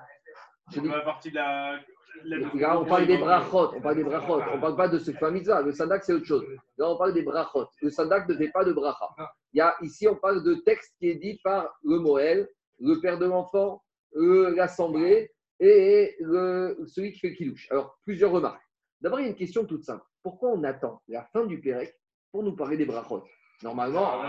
C'est 0.70 0.82
la 0.84 1.00
partie 1.00 1.30
de 1.30 1.36
la. 1.36 1.80
Là, 2.54 2.78
on 2.80 2.84
parle 2.84 3.06
des 3.06 3.18
brachot, 3.18 3.72
on 3.76 3.80
parle 3.80 3.96
des 3.96 4.04
brachot, 4.04 4.40
on 4.54 4.60
parle 4.60 4.76
pas 4.76 4.88
de 4.88 4.98
ce 4.98 5.10
mitzvah. 5.30 5.62
Le 5.62 5.72
sandak, 5.72 6.04
c'est 6.04 6.12
autre 6.12 6.24
chose. 6.26 6.44
Là, 6.76 6.90
on 6.90 6.96
parle 6.96 7.14
des 7.14 7.22
brachot. 7.22 7.66
Le 7.82 7.90
sandak 7.90 8.28
ne 8.28 8.34
fait 8.34 8.48
pas 8.50 8.64
de 8.64 8.72
bracha. 8.72 9.08
Il 9.52 9.58
y 9.58 9.60
a, 9.60 9.74
ici, 9.82 10.06
on 10.08 10.16
parle 10.16 10.42
de 10.44 10.54
texte 10.54 10.94
qui 10.98 11.08
est 11.10 11.14
dit 11.16 11.40
par 11.42 11.78
le 11.84 11.98
Moël, 11.98 12.48
le 12.80 13.00
père 13.00 13.18
de 13.18 13.26
l'enfant, 13.26 13.82
le- 14.12 14.50
l'assemblée 14.54 15.30
et 15.60 16.14
le- 16.20 16.76
celui 16.86 17.12
qui 17.12 17.20
fait 17.20 17.28
le 17.30 17.34
kidouche. 17.34 17.66
Alors, 17.70 17.98
plusieurs 18.04 18.30
remarques. 18.30 18.62
D'abord, 19.00 19.20
il 19.20 19.24
y 19.24 19.26
a 19.26 19.30
une 19.30 19.36
question 19.36 19.64
toute 19.64 19.84
simple. 19.84 20.04
Pourquoi 20.22 20.50
on 20.50 20.62
attend 20.64 21.00
la 21.08 21.24
fin 21.32 21.44
du 21.46 21.60
Pérec 21.60 21.94
pour 22.32 22.42
nous 22.42 22.54
parler 22.56 22.76
des 22.76 22.84
brachot? 22.84 23.24
Normalement, 23.62 24.20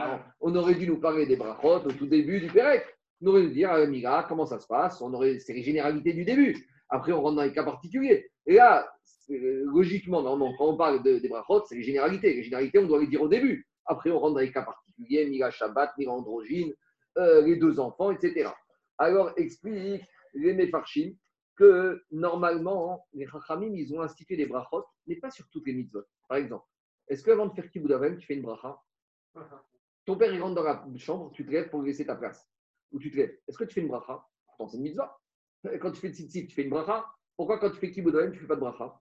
on 0.42 0.56
aurait 0.56 0.74
dû 0.76 0.88
nous 0.88 1.00
parler 1.00 1.26
des 1.26 1.36
brachot 1.36 1.86
au 1.86 1.92
tout 1.92 2.08
début 2.08 2.40
du 2.40 2.48
Pérec. 2.48 2.84
On 3.22 3.28
aurait 3.28 3.42
dû 3.44 3.50
dire, 3.54 3.70
ah, 3.72 3.86
Mira, 3.86 4.24
comment 4.24 4.46
ça 4.46 4.60
se 4.60 4.66
passe? 4.68 5.02
On 5.02 5.14
aurait, 5.14 5.40
C'est 5.40 5.54
les 5.54 5.64
généralités 5.64 6.14
du 6.14 6.24
début. 6.24 6.68
Après, 6.90 7.12
on 7.12 7.22
rentre 7.22 7.36
dans 7.38 7.44
les 7.44 7.54
cas 7.54 7.64
particuliers. 7.64 8.30
Et 8.46 8.56
là, 8.56 8.92
c'est- 9.04 9.38
logiquement, 9.38 10.22
normalement, 10.22 10.56
quand 10.58 10.68
on 10.68 10.78
parle 10.78 11.04
de- 11.04 11.20
des 11.20 11.30
brachot, 11.30 11.64
c'est 11.66 11.76
les 11.76 11.84
généralités. 11.84 12.34
Les 12.34 12.44
généralités, 12.44 12.80
on 12.80 12.88
doit 12.88 13.00
les 13.00 13.08
dire 13.08 13.22
au 13.22 13.28
début. 13.28 13.68
Après, 13.86 14.10
on 14.12 14.20
rentre 14.20 14.36
dans 14.36 14.40
les 14.40 14.52
cas 14.52 14.64
particuliers, 14.64 15.28
Mira 15.28 15.52
Shabbat, 15.52 15.92
Mira 15.98 16.14
Androgyne, 16.14 16.74
euh, 17.18 17.42
les 17.42 17.56
deux 17.58 17.80
enfants, 17.80 18.12
etc. 18.12 18.50
Alors, 18.98 19.32
explique 19.38 20.04
les 20.34 20.54
Mefarchim 20.54 21.14
que 21.56 22.02
normalement, 22.12 23.06
les 23.14 23.28
Chachamim, 23.28 23.74
ils 23.76 23.94
ont 23.94 24.02
institué 24.02 24.36
des 24.38 24.46
brachot, 24.46 24.86
mais 25.08 25.16
pas 25.18 25.30
sur 25.30 25.48
toutes 25.52 25.68
les 25.68 25.74
mitzvot. 25.74 26.04
Par 26.28 26.38
exemple, 26.38 26.66
est-ce 27.08 27.24
qu'avant 27.24 27.48
de 27.48 27.54
faire 27.54 27.70
Kibbutz 27.70 27.92
Avim, 27.92 28.16
tu 28.16 28.26
fais 28.26 28.36
une 28.36 28.44
bracha? 28.44 28.80
Ton 30.06 30.16
père, 30.18 30.34
il 30.34 30.42
rentre 30.42 30.56
dans 30.56 30.64
la 30.64 30.84
chambre, 30.98 31.32
tu 31.34 31.46
te 31.46 31.52
lèves 31.52 31.70
pour 31.70 31.82
lui 31.82 31.90
laisser 31.90 32.06
ta 32.06 32.16
place. 32.16 32.48
Ou 32.92 33.00
tu 33.00 33.12
te 33.12 33.18
lèves. 33.18 33.38
Est-ce 33.48 33.58
que 33.58 33.64
tu 33.64 33.74
fais 33.76 33.82
une 33.82 33.88
bracha? 33.88 34.24
Pourtant, 34.46 34.68
c'est 34.68 34.78
une 34.78 34.84
mitzvah. 34.84 35.20
Quand 35.82 35.92
tu 35.92 36.00
fais 36.00 36.10
tzitzit, 36.10 36.48
tu 36.48 36.56
fais 36.56 36.64
une 36.64 36.70
bracha. 36.70 37.06
Pourquoi 37.36 37.60
quand 37.60 37.70
tu 37.70 37.78
fais 37.78 37.88
Avim, 37.90 38.32
tu 38.32 38.38
ne 38.38 38.42
fais 38.42 38.48
pas 38.48 38.56
de 38.56 38.60
bracha? 38.62 39.00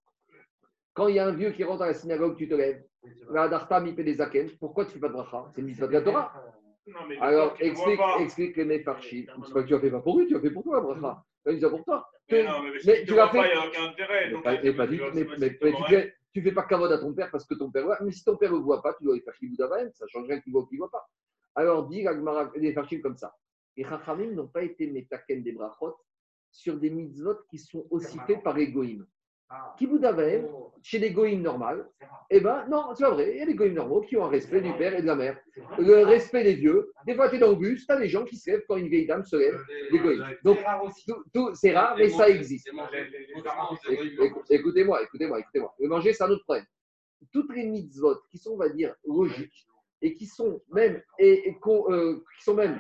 Quand 0.95 1.09
il 1.09 1.15
y 1.17 1.19
a 1.19 1.27
un 1.27 1.33
vieux 1.33 1.53
qui 1.53 1.63
rentre 1.65 1.83
à 1.83 1.87
la 1.87 1.95
synagogue, 1.95 2.37
tu 2.37 2.49
te 2.49 2.55
lèves. 2.55 2.85
La 3.31 3.49
Dartam, 3.49 3.87
il 3.87 3.95
fait 3.95 4.05
des 4.05 4.15
zaken. 4.15 4.51
Pourquoi 4.59 4.85
tu 4.85 4.91
ne 4.91 4.95
fais 4.95 5.01
pas 5.01 5.09
de 5.09 5.13
bracha? 5.13 5.51
C'est 5.55 5.61
une 5.61 5.69
mitzvah 5.69 5.87
de 5.87 5.93
la 5.93 6.03
Torah. 6.03 6.45
Alors, 7.21 7.55
explique, 7.61 8.01
explique 8.21 8.57
les 8.57 8.65
Mefarchim. 8.65 9.27
C'est 9.47 9.53
pas 9.53 9.63
que 9.63 9.69
tu 9.69 9.75
as 9.75 9.81
fait 9.81 9.91
pas 9.91 10.01
pour 10.01 10.19
lui, 10.19 10.27
tu 10.27 10.37
as 10.37 10.41
fait 10.41 10.51
pour 10.51 10.63
toi, 10.65 10.77
la 10.77 10.83
bracha. 10.83 11.23
Tu 11.47 11.53
as 11.57 11.61
ça 11.61 11.71
pour 11.71 11.85
toi. 11.85 12.09
Mais 12.31 12.45
non, 12.45 12.63
mais, 12.63 12.71
Mais 12.85 12.97
si 12.97 13.05
tu 13.07 13.15
l'as 13.15 13.29
fait- 13.29 13.39
il 13.39 13.43
n'y 13.45 13.51
a 13.53 13.67
aucun 13.67 13.85
intérêt. 13.93 14.27
Mais 14.27 14.33
donc, 14.33 14.45
pas, 14.45 14.57
tu- 14.57 14.63
mais 14.65 14.73
pas 14.75 14.87
du 14.87 14.99
tout. 14.99 15.05
Mais, 15.15 15.27
mais- 15.39 15.51
vrai. 15.71 16.15
fais, 16.43 16.53
pas 16.53 16.63
cavode 16.65 16.93
à 16.93 16.99
ton 16.99 17.15
père 17.15 17.31
parce 17.31 17.47
que 17.47 17.55
ton 17.55 17.71
père 17.71 17.85
voit. 17.85 17.99
Mais 18.03 18.11
si 18.13 18.25
ton 18.25 18.37
père 18.37 18.51
ne 18.53 18.57
le 18.59 18.63
voit 18.63 18.83
pas, 18.83 18.95
tu 18.95 19.05
dois 19.05 19.15
lui 19.15 19.23
faire 19.23 19.35
Avim, 19.61 19.91
ça 19.93 20.07
change 20.09 20.27
rien 20.27 20.41
qu'il 20.41 20.53
voit 20.53 20.63
ou 20.63 20.67
qu'il 20.67 20.77
ne 20.77 20.81
voit 20.83 20.91
pas. 20.91 21.07
Alors, 21.55 21.89
Gemara- 22.15 22.51
les 22.57 22.73
Farchim 22.73 23.01
comme 23.01 23.17
ça. 23.17 23.33
Les 23.77 23.85
Chachamim 23.85 24.33
n'ont 24.33 24.49
pas 24.49 24.63
été 24.63 24.91
métaken 24.91 25.43
des 25.43 25.53
brachot 25.53 25.97
sur 26.51 26.79
des 26.79 26.91
mitzvot 26.91 27.37
qui 27.51 27.59
sont 27.59 27.87
aussi 27.91 28.19
faits 28.27 28.43
par 28.43 28.57
les 28.57 28.71
goïms. 28.71 29.07
Kibbutz 29.79 30.05
Avim, 30.05 30.45
chez 30.83 30.99
les 30.99 31.11
goïms 31.11 31.41
normales, 31.41 31.89
eh 32.29 32.39
ben 32.39 32.67
non, 32.69 32.95
c'est 32.95 33.05
pas 33.05 33.13
vrai. 33.13 33.31
Il 33.33 33.39
y 33.39 33.41
a 33.41 33.47
des 33.47 33.55
goïms 33.55 33.73
normaux 33.73 34.03
qui 34.03 34.15
ont 34.19 34.27
un 34.27 34.29
respect 34.29 34.61
du 34.61 34.71
père 34.75 34.95
et 34.95 35.01
de 35.01 35.07
la 35.07 35.17
mère. 35.17 35.41
Le 35.79 36.05
respect 36.05 36.45
des 36.45 36.53
vieux. 36.55 36.93
Des 37.07 37.15
fois, 37.15 37.31
tu 37.31 37.37
es 37.37 37.39
dans 37.39 37.49
le 37.51 37.57
bus, 37.57 37.87
tu 37.87 37.91
as 37.93 37.97
des 37.99 38.09
gens 38.09 38.27
qui 38.27 38.37
se 38.37 38.51
lèvent 38.51 38.65
quand 38.69 38.77
une 38.77 38.89
vieille 38.89 39.07
dame 39.07 39.25
se 39.25 39.37
lève. 39.37 39.59
Des 39.91 39.99
goïms. 40.01 40.23
Donc, 40.45 41.57
c'est 41.57 41.73
rare, 41.73 41.97
mais 41.97 42.11
ça 42.11 42.29
existe. 42.29 42.69
Écoute- 44.23 44.51
Écoutez-moi, 44.51 45.03
écoutez-moi, 45.03 45.41
écoutez-moi. 45.41 45.75
Le 45.79 45.89
manger, 45.89 46.13
c'est 46.13 46.25
un 46.25 46.31
autre 46.31 46.45
problème. 46.45 46.67
Toutes 47.33 47.55
les 47.55 47.65
mitzvot 47.67 48.17
qui 48.31 48.37
sont, 48.37 48.53
on 48.53 48.57
va 48.59 48.69
dire, 48.69 48.95
logiques 49.07 49.67
et 50.03 50.13
qui 50.15 50.27
sont 50.27 50.61
même, 50.71 51.03
et, 51.19 51.57
euh, 51.67 52.17
qui 52.37 52.45
sont 52.45 52.55
même, 52.55 52.79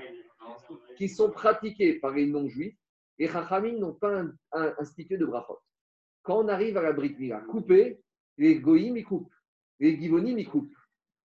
qui 0.99 1.09
sont 1.09 1.31
pratiquées 1.31 1.95
par 1.95 2.12
les 2.12 2.27
non-juifs, 2.27 2.77
les 3.19 3.29
Chachamim 3.29 3.79
n'ont 3.79 3.95
pas 3.95 4.21
un- 4.21 4.33
un- 4.53 4.75
institué 4.79 5.16
de 5.16 5.27
brachot. 5.27 5.59
Quand 6.23 6.39
on 6.45 6.49
arrive 6.49 6.77
à 6.77 6.83
la 6.83 6.93
Brit 6.93 7.16
Mila, 7.19 7.41
couper, 7.41 8.01
les 8.37 8.57
goïms, 8.61 8.97
ils 8.97 9.05
coupent. 9.05 9.33
Les 9.81 9.97
givonim, 9.99 10.39
ils 10.39 10.49
coupent. 10.49 10.75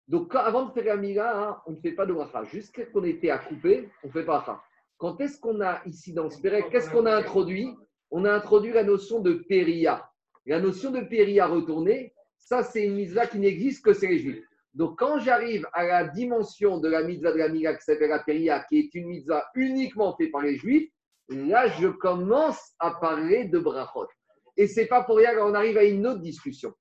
Donc, 0.09 0.35
avant 0.35 0.67
de 0.67 0.73
faire 0.73 0.85
la 0.85 0.97
Mila, 0.97 1.49
hein, 1.49 1.63
on 1.67 1.73
ne 1.73 1.77
fait 1.81 1.93
pas 1.93 2.05
de 2.05 2.13
bracha. 2.13 2.45
Jusqu'à 2.45 2.85
qu'on 2.87 3.05
ait 3.05 3.11
été 3.11 3.31
à 3.31 3.39
couper, 3.39 3.89
on 4.03 4.09
ne 4.09 4.13
fait 4.13 4.25
pas 4.25 4.39
bracha. 4.39 4.63
Quand 4.99 5.21
est-ce 5.21 5.41
qu'on 5.41 5.61
a 5.61 5.81
ici 5.87 6.13
dans 6.13 6.29
ce 6.29 6.41
qu'est-ce 6.41 6.91
qu'on 6.91 7.07
a 7.07 7.15
introduit? 7.17 7.75
On 8.11 8.25
a 8.25 8.33
introduit 8.33 8.73
la 8.73 8.83
notion 8.85 9.21
de 9.21 9.35
péria. 9.35 10.05
La 10.47 10.61
notion 10.61 10.91
de 10.91 11.01
péria 11.01 11.47
retournée, 11.47 12.13
ça, 12.37 12.63
c'est 12.65 12.85
une 12.85 12.95
mitzvah 12.97 13.27
qui 13.27 13.39
n'existe 13.39 13.85
que 13.85 13.93
chez 13.95 14.09
les 14.09 14.19
Juifs. 14.19 14.45
Donc, 14.75 14.99
quand 14.99 15.19
j'arrive 15.21 15.67
à 15.73 15.85
la 15.85 16.05
dimension 16.09 16.79
de 16.79 16.89
la 16.89 17.03
mitzvah 17.05 17.33
de 17.33 17.39
la 17.39 17.49
Mila 17.49 17.75
qui 17.75 17.85
s'appelle 17.85 18.11
la 18.11 18.19
péria, 18.23 18.65
qui 18.69 18.79
est 18.81 18.95
une 18.95 19.07
mitzvah 19.07 19.45
uniquement 19.55 20.17
faite 20.17 20.33
par 20.33 20.43
les 20.43 20.57
Juifs, 20.57 20.91
là, 21.31 21.69
je 21.69 21.89
commence 21.89 22.61
à 22.79 22.93
parler 22.93 23.45
de 23.45 23.59
brachot. 23.59 24.09
Et 24.57 24.67
c'est 24.67 24.87
pas 24.87 25.05
pour 25.05 25.17
rien 25.17 25.35
qu'on 25.35 25.55
arrive 25.55 25.79
à 25.79 25.85
une 25.85 26.07
autre 26.07 26.21
discussion. 26.21 26.75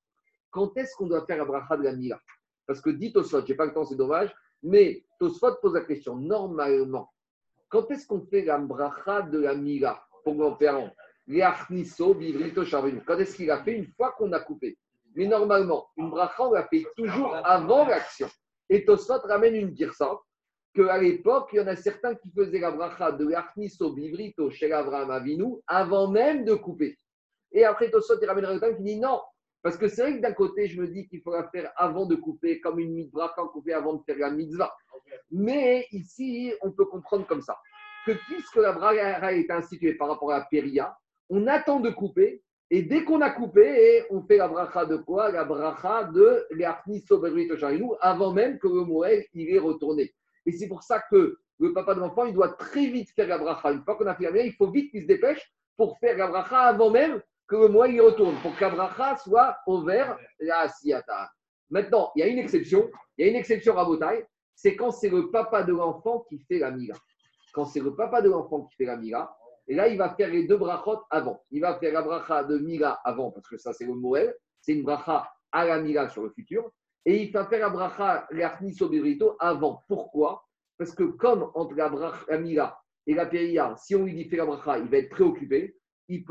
Quand 0.51 0.75
est-ce 0.77 0.95
qu'on 0.95 1.07
doit 1.07 1.25
faire 1.25 1.37
la 1.37 1.45
bracha 1.45 1.77
de 1.77 1.83
la 1.83 1.93
Mila? 1.93 2.19
Parce 2.65 2.81
que 2.81 2.89
dit 2.89 3.13
Tosfot, 3.13 3.45
j'ai 3.45 3.55
pas 3.55 3.65
le 3.65 3.73
temps, 3.73 3.85
c'est 3.85 3.95
dommage, 3.95 4.33
mais 4.63 5.05
Tosfot 5.19 5.55
pose 5.61 5.73
la 5.73 5.81
question. 5.81 6.15
Normalement, 6.15 7.11
quand 7.69 7.89
est-ce 7.91 8.07
qu'on 8.07 8.25
fait 8.25 8.43
la 8.43 8.57
bracha 8.57 9.21
de 9.21 9.39
la 9.39 9.55
Mila 9.55 10.03
pour 10.23 10.35
Bivrito, 12.15 12.65
Charvenu. 12.65 13.01
Quand 13.05 13.17
est-ce 13.19 13.35
qu'il 13.35 13.51
a 13.51 13.63
fait? 13.63 13.73
Une 13.73 13.87
fois 13.93 14.13
qu'on 14.17 14.31
a 14.33 14.39
coupé. 14.39 14.77
Mais 15.15 15.27
normalement, 15.27 15.87
une 15.97 16.09
bracha, 16.09 16.47
on 16.47 16.53
la 16.53 16.67
fait 16.67 16.85
toujours 16.97 17.35
avant 17.35 17.85
l'action. 17.85 18.27
Et 18.67 18.83
Tosfot 18.85 19.19
ramène 19.23 19.55
une 19.55 19.75
girsa 19.75 20.19
qu'à 20.73 20.97
l'époque, 20.97 21.49
il 21.53 21.57
y 21.57 21.59
en 21.59 21.67
a 21.67 21.75
certains 21.75 22.15
qui 22.15 22.29
faisaient 22.31 22.59
la 22.59 22.71
bracha 22.71 23.11
de 23.11 23.27
l'Achniso, 23.27 23.93
Bivrito, 23.93 24.49
chez 24.51 24.71
Abraham 24.71 25.11
Avinu 25.11 25.55
avant 25.67 26.09
même 26.09 26.45
de 26.45 26.53
couper. 26.53 26.97
Et 27.51 27.63
après, 27.63 27.89
Tosfot, 27.89 28.19
il 28.21 28.27
ramène 28.27 28.45
un 28.45 28.55
autre 28.55 28.77
qui 28.77 28.83
dit 28.83 28.99
non. 28.99 29.21
Parce 29.61 29.75
que 29.75 29.87
c'est 29.87 30.01
vrai 30.03 30.15
que 30.15 30.21
d'un 30.21 30.31
côté, 30.33 30.67
je 30.67 30.79
me 30.79 30.87
dis 30.87 31.07
qu'il 31.07 31.21
faut 31.21 31.33
la 31.33 31.49
faire 31.49 31.71
avant 31.75 32.05
de 32.05 32.15
couper, 32.15 32.61
comme 32.61 32.79
une 32.79 32.93
mitzvah 32.93 33.33
quand 33.35 33.47
couper 33.47 33.73
avant 33.73 33.95
de 33.95 34.03
faire 34.03 34.17
la 34.17 34.31
mitzvah. 34.31 34.73
Mais 35.31 35.85
ici, 35.91 36.53
on 36.61 36.71
peut 36.71 36.85
comprendre 36.85 37.27
comme 37.27 37.41
ça 37.41 37.57
que 38.05 38.11
puisque 38.27 38.55
la 38.55 38.71
bracha 38.71 39.33
été 39.33 39.51
instituée 39.51 39.95
par 39.95 40.07
rapport 40.07 40.31
à 40.31 40.39
la 40.39 40.45
péria, 40.45 40.97
on 41.29 41.45
attend 41.47 41.79
de 41.79 41.89
couper, 41.89 42.41
et 42.71 42.83
dès 42.83 43.03
qu'on 43.03 43.21
a 43.21 43.31
coupé, 43.31 44.05
on 44.09 44.21
fait 44.21 44.37
la 44.37 44.47
bracha 44.47 44.85
de 44.85 44.97
quoi? 44.97 45.31
La 45.31 45.43
bracha 45.43 46.05
de 46.05 46.47
Soberito 47.07 47.57
Charinu, 47.57 47.89
avant 47.99 48.31
même 48.31 48.59
que 48.59 48.67
le 48.67 48.85
Moël 48.85 49.25
il 49.33 49.53
est 49.53 49.59
retourné. 49.59 50.13
Et 50.49 50.51
c'est 50.51 50.67
pour 50.67 50.81
ça 50.81 50.99
que 51.11 51.37
le 51.59 51.73
papa 51.73 51.93
de 51.93 51.99
l'enfant, 51.99 52.25
il 52.25 52.33
doit 52.33 52.53
très 52.53 52.87
vite 52.87 53.11
faire 53.11 53.27
la 53.27 53.37
bracha. 53.37 53.71
Une 53.71 53.83
fois 53.83 53.95
qu'on 53.95 54.07
a 54.07 54.15
fait 54.15 54.31
la 54.31 54.41
il 54.41 54.53
faut 54.53 54.71
vite 54.71 54.89
qu'il 54.89 55.03
se 55.03 55.05
dépêche 55.05 55.53
pour 55.77 55.99
faire 55.99 56.17
la 56.17 56.25
bracha 56.25 56.59
avant 56.61 56.89
même 56.89 57.21
que 57.47 57.55
le 57.55 57.67
moël 57.67 57.93
y 57.93 57.99
retourne, 57.99 58.35
pour 58.41 58.55
que 58.55 58.61
la 58.61 58.71
bracha 58.71 59.15
soit 59.17 59.57
au 59.67 59.83
vert 59.83 60.17
la 60.39 60.61
asiyata. 60.61 61.29
Maintenant, 61.69 62.11
il 62.15 62.21
y 62.21 62.23
a 62.23 62.27
une 62.27 62.39
exception, 62.39 62.89
il 63.15 63.25
y 63.25 63.27
a 63.27 63.31
une 63.31 63.37
exception 63.37 63.77
à 63.77 63.85
Botaï, 63.85 64.25
c'est 64.55 64.75
quand 64.75 64.89
c'est 64.89 65.09
le 65.09 65.29
papa 65.29 65.61
de 65.61 65.71
l'enfant 65.71 66.25
qui 66.27 66.39
fait 66.39 66.57
la 66.57 66.71
mila. 66.71 66.95
Quand 67.53 67.65
c'est 67.65 67.79
le 67.79 67.95
papa 67.95 68.23
de 68.23 68.29
l'enfant 68.29 68.63
qui 68.63 68.75
fait 68.75 68.85
la 68.85 68.97
mila, 68.97 69.31
et 69.67 69.75
là, 69.75 69.87
il 69.87 69.99
va 69.99 70.15
faire 70.15 70.31
les 70.31 70.47
deux 70.47 70.57
brachot 70.57 71.03
avant. 71.11 71.43
Il 71.51 71.61
va 71.61 71.77
faire 71.77 71.93
la 71.93 72.01
bracha 72.01 72.43
de 72.43 72.57
mila 72.57 72.99
avant, 73.03 73.29
parce 73.29 73.47
que 73.47 73.57
ça, 73.57 73.71
c'est 73.71 73.85
le 73.85 73.93
moël, 73.93 74.35
c'est 74.61 74.73
une 74.73 74.81
bracha 74.81 75.29
à 75.51 75.65
la 75.65 75.79
mila 75.79 76.09
sur 76.09 76.23
le 76.23 76.31
futur. 76.31 76.71
Et 77.09 77.23
il 77.23 77.31
va 77.31 77.43
faire 77.47 77.61
la 77.61 77.69
bracha, 77.71 78.27
soberito 78.77 79.35
avant. 79.39 79.83
Pourquoi? 79.87 80.45
Parce 80.77 80.93
que 80.93 81.05
comme 81.05 81.49
entre 81.55 81.73
la, 81.73 81.89
bracha, 81.89 82.23
la 82.29 82.37
mila 82.37 82.79
et 83.07 83.15
la 83.15 83.25
péria, 83.25 83.73
si 83.77 83.95
on 83.95 84.03
lui 84.03 84.13
dit 84.13 84.29
fais 84.29 84.37
la 84.37 84.45
bracha, 84.45 84.77
il 84.77 84.87
va 84.89 84.97
être 84.97 85.09
préoccupé. 85.09 85.75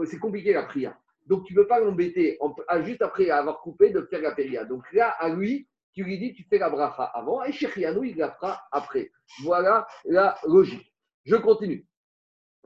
C'est 0.04 0.20
compliqué 0.20 0.52
la 0.52 0.62
prière. 0.62 0.96
Donc, 1.26 1.46
tu 1.46 1.54
ne 1.54 1.62
peux 1.62 1.66
pas 1.66 1.80
l'embêter 1.80 2.38
à- 2.68 2.80
juste 2.82 3.02
après 3.02 3.28
avoir 3.28 3.60
coupé 3.60 3.90
de 3.90 4.02
faire 4.02 4.22
la 4.22 4.30
péria. 4.30 4.64
Donc 4.64 4.84
là, 4.92 5.08
à 5.18 5.30
lui, 5.30 5.66
tu 5.94 6.04
lui 6.04 6.16
dis 6.16 6.32
tu 6.32 6.44
fais 6.44 6.58
la 6.58 6.70
bracha 6.70 7.02
avant 7.06 7.42
et 7.42 7.50
Shechianou, 7.50 8.04
il 8.04 8.16
la 8.16 8.30
fera 8.30 8.60
après. 8.70 9.10
Voilà 9.42 9.84
la 10.04 10.38
logique. 10.46 10.94
Je 11.24 11.34
continue. 11.34 11.88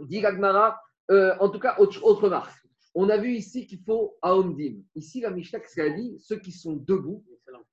Dit 0.01 0.21
Gagmara, 0.21 0.79
euh, 1.11 1.35
en 1.41 1.49
tout 1.49 1.61
cas, 1.61 1.77
autre, 1.79 2.05
autre 2.05 2.25
remarque. 2.25 2.53
On 2.95 3.09
a 3.09 3.17
vu 3.17 3.31
ici 3.31 3.67
qu'il 3.67 3.81
faut 3.83 4.19
Aomdim. 4.21 4.83
Ici, 4.95 5.23
la 5.23 5.31
Mishnah, 5.31 5.61
qu'est-ce 5.61 5.77
qu'elle 5.77 5.97
dit? 5.97 6.19
Ceux 6.19 6.37
qui 6.37 6.53
sont 6.53 6.75
debout, 6.75 7.25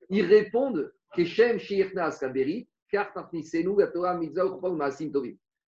ils 0.09 0.25
répondent 0.25 0.91
Keshem 1.15 1.57
Kaberi. 1.57 2.67
Il 2.91 2.95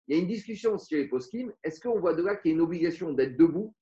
y 0.07 0.19
a 0.19 0.21
une 0.21 0.27
discussion 0.27 0.77
sur 0.79 0.97
les 0.97 1.07
poskim. 1.07 1.53
Est-ce 1.63 1.79
qu'on 1.79 1.99
voit 1.99 2.13
de 2.13 2.23
là 2.23 2.35
qu'il 2.35 2.51
y 2.51 2.53
a 2.53 2.55
une 2.55 2.61
obligation 2.61 3.13
d'être 3.13 3.37
debout, 3.37 3.75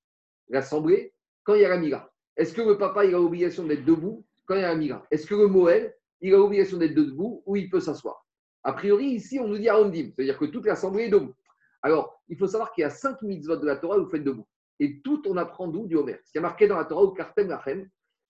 l'assemblée, 0.50 1.14
quand 1.44 1.56
il 1.56 1.62
y 1.62 1.66
a 1.66 1.70
la 1.70 1.78
Mila 1.78 2.12
Est-ce 2.36 2.54
que 2.54 2.62
le 2.62 2.78
papa 2.78 3.06
il 3.06 3.16
a 3.16 3.18
l'obligation 3.18 3.66
d'être 3.66 3.86
debout 3.86 4.26
quand 4.46 4.56
il 4.56 4.62
y 4.62 4.64
a 4.64 4.70
la 4.70 4.76
Mila 4.76 5.06
Est-ce 5.10 5.26
que 5.26 5.36
le 5.36 5.48
Moël, 5.48 5.96
il 6.22 6.34
a 6.34 6.38
l'obligation 6.38 6.78
d'être 6.78 6.94
debout 6.94 7.42
ou 7.46 7.56
il 7.56 7.70
peut 7.70 7.80
s'asseoir? 7.80 8.26
A 8.64 8.74
priori, 8.74 9.06
ici, 9.06 9.40
on 9.40 9.48
nous 9.48 9.58
dit 9.58 9.70
Aomdim, 9.70 10.12
c'est-à-dire 10.16 10.38
que 10.38 10.46
toute 10.46 10.66
l'assemblée 10.66 11.06
est 11.06 11.10
debout. 11.10 11.34
Alors, 11.82 12.22
il 12.28 12.38
faut 12.38 12.48
savoir 12.48 12.74
qu'il 12.74 12.82
y 12.82 12.86
a 12.86 12.90
cinq 12.90 13.22
mitzvot 13.22 13.56
de 13.56 13.66
la 13.66 13.78
Torah 13.78 13.98
où 13.98 14.04
vous 14.04 14.10
faites 14.10 14.24
debout. 14.24 14.46
Et 14.80 15.02
tout, 15.02 15.22
on 15.28 15.38
apprend 15.38 15.68
d'où? 15.68 15.88
Du 15.88 15.96
Homer. 15.96 16.18
Ce 16.26 16.32
qui 16.32 16.38
a 16.38 16.42
marqué 16.42 16.68
dans 16.68 16.78
la 16.78 16.86
Torah, 16.86 17.04
ou 17.04 17.12
Kartem 17.12 17.48
Lachem, 17.48 17.90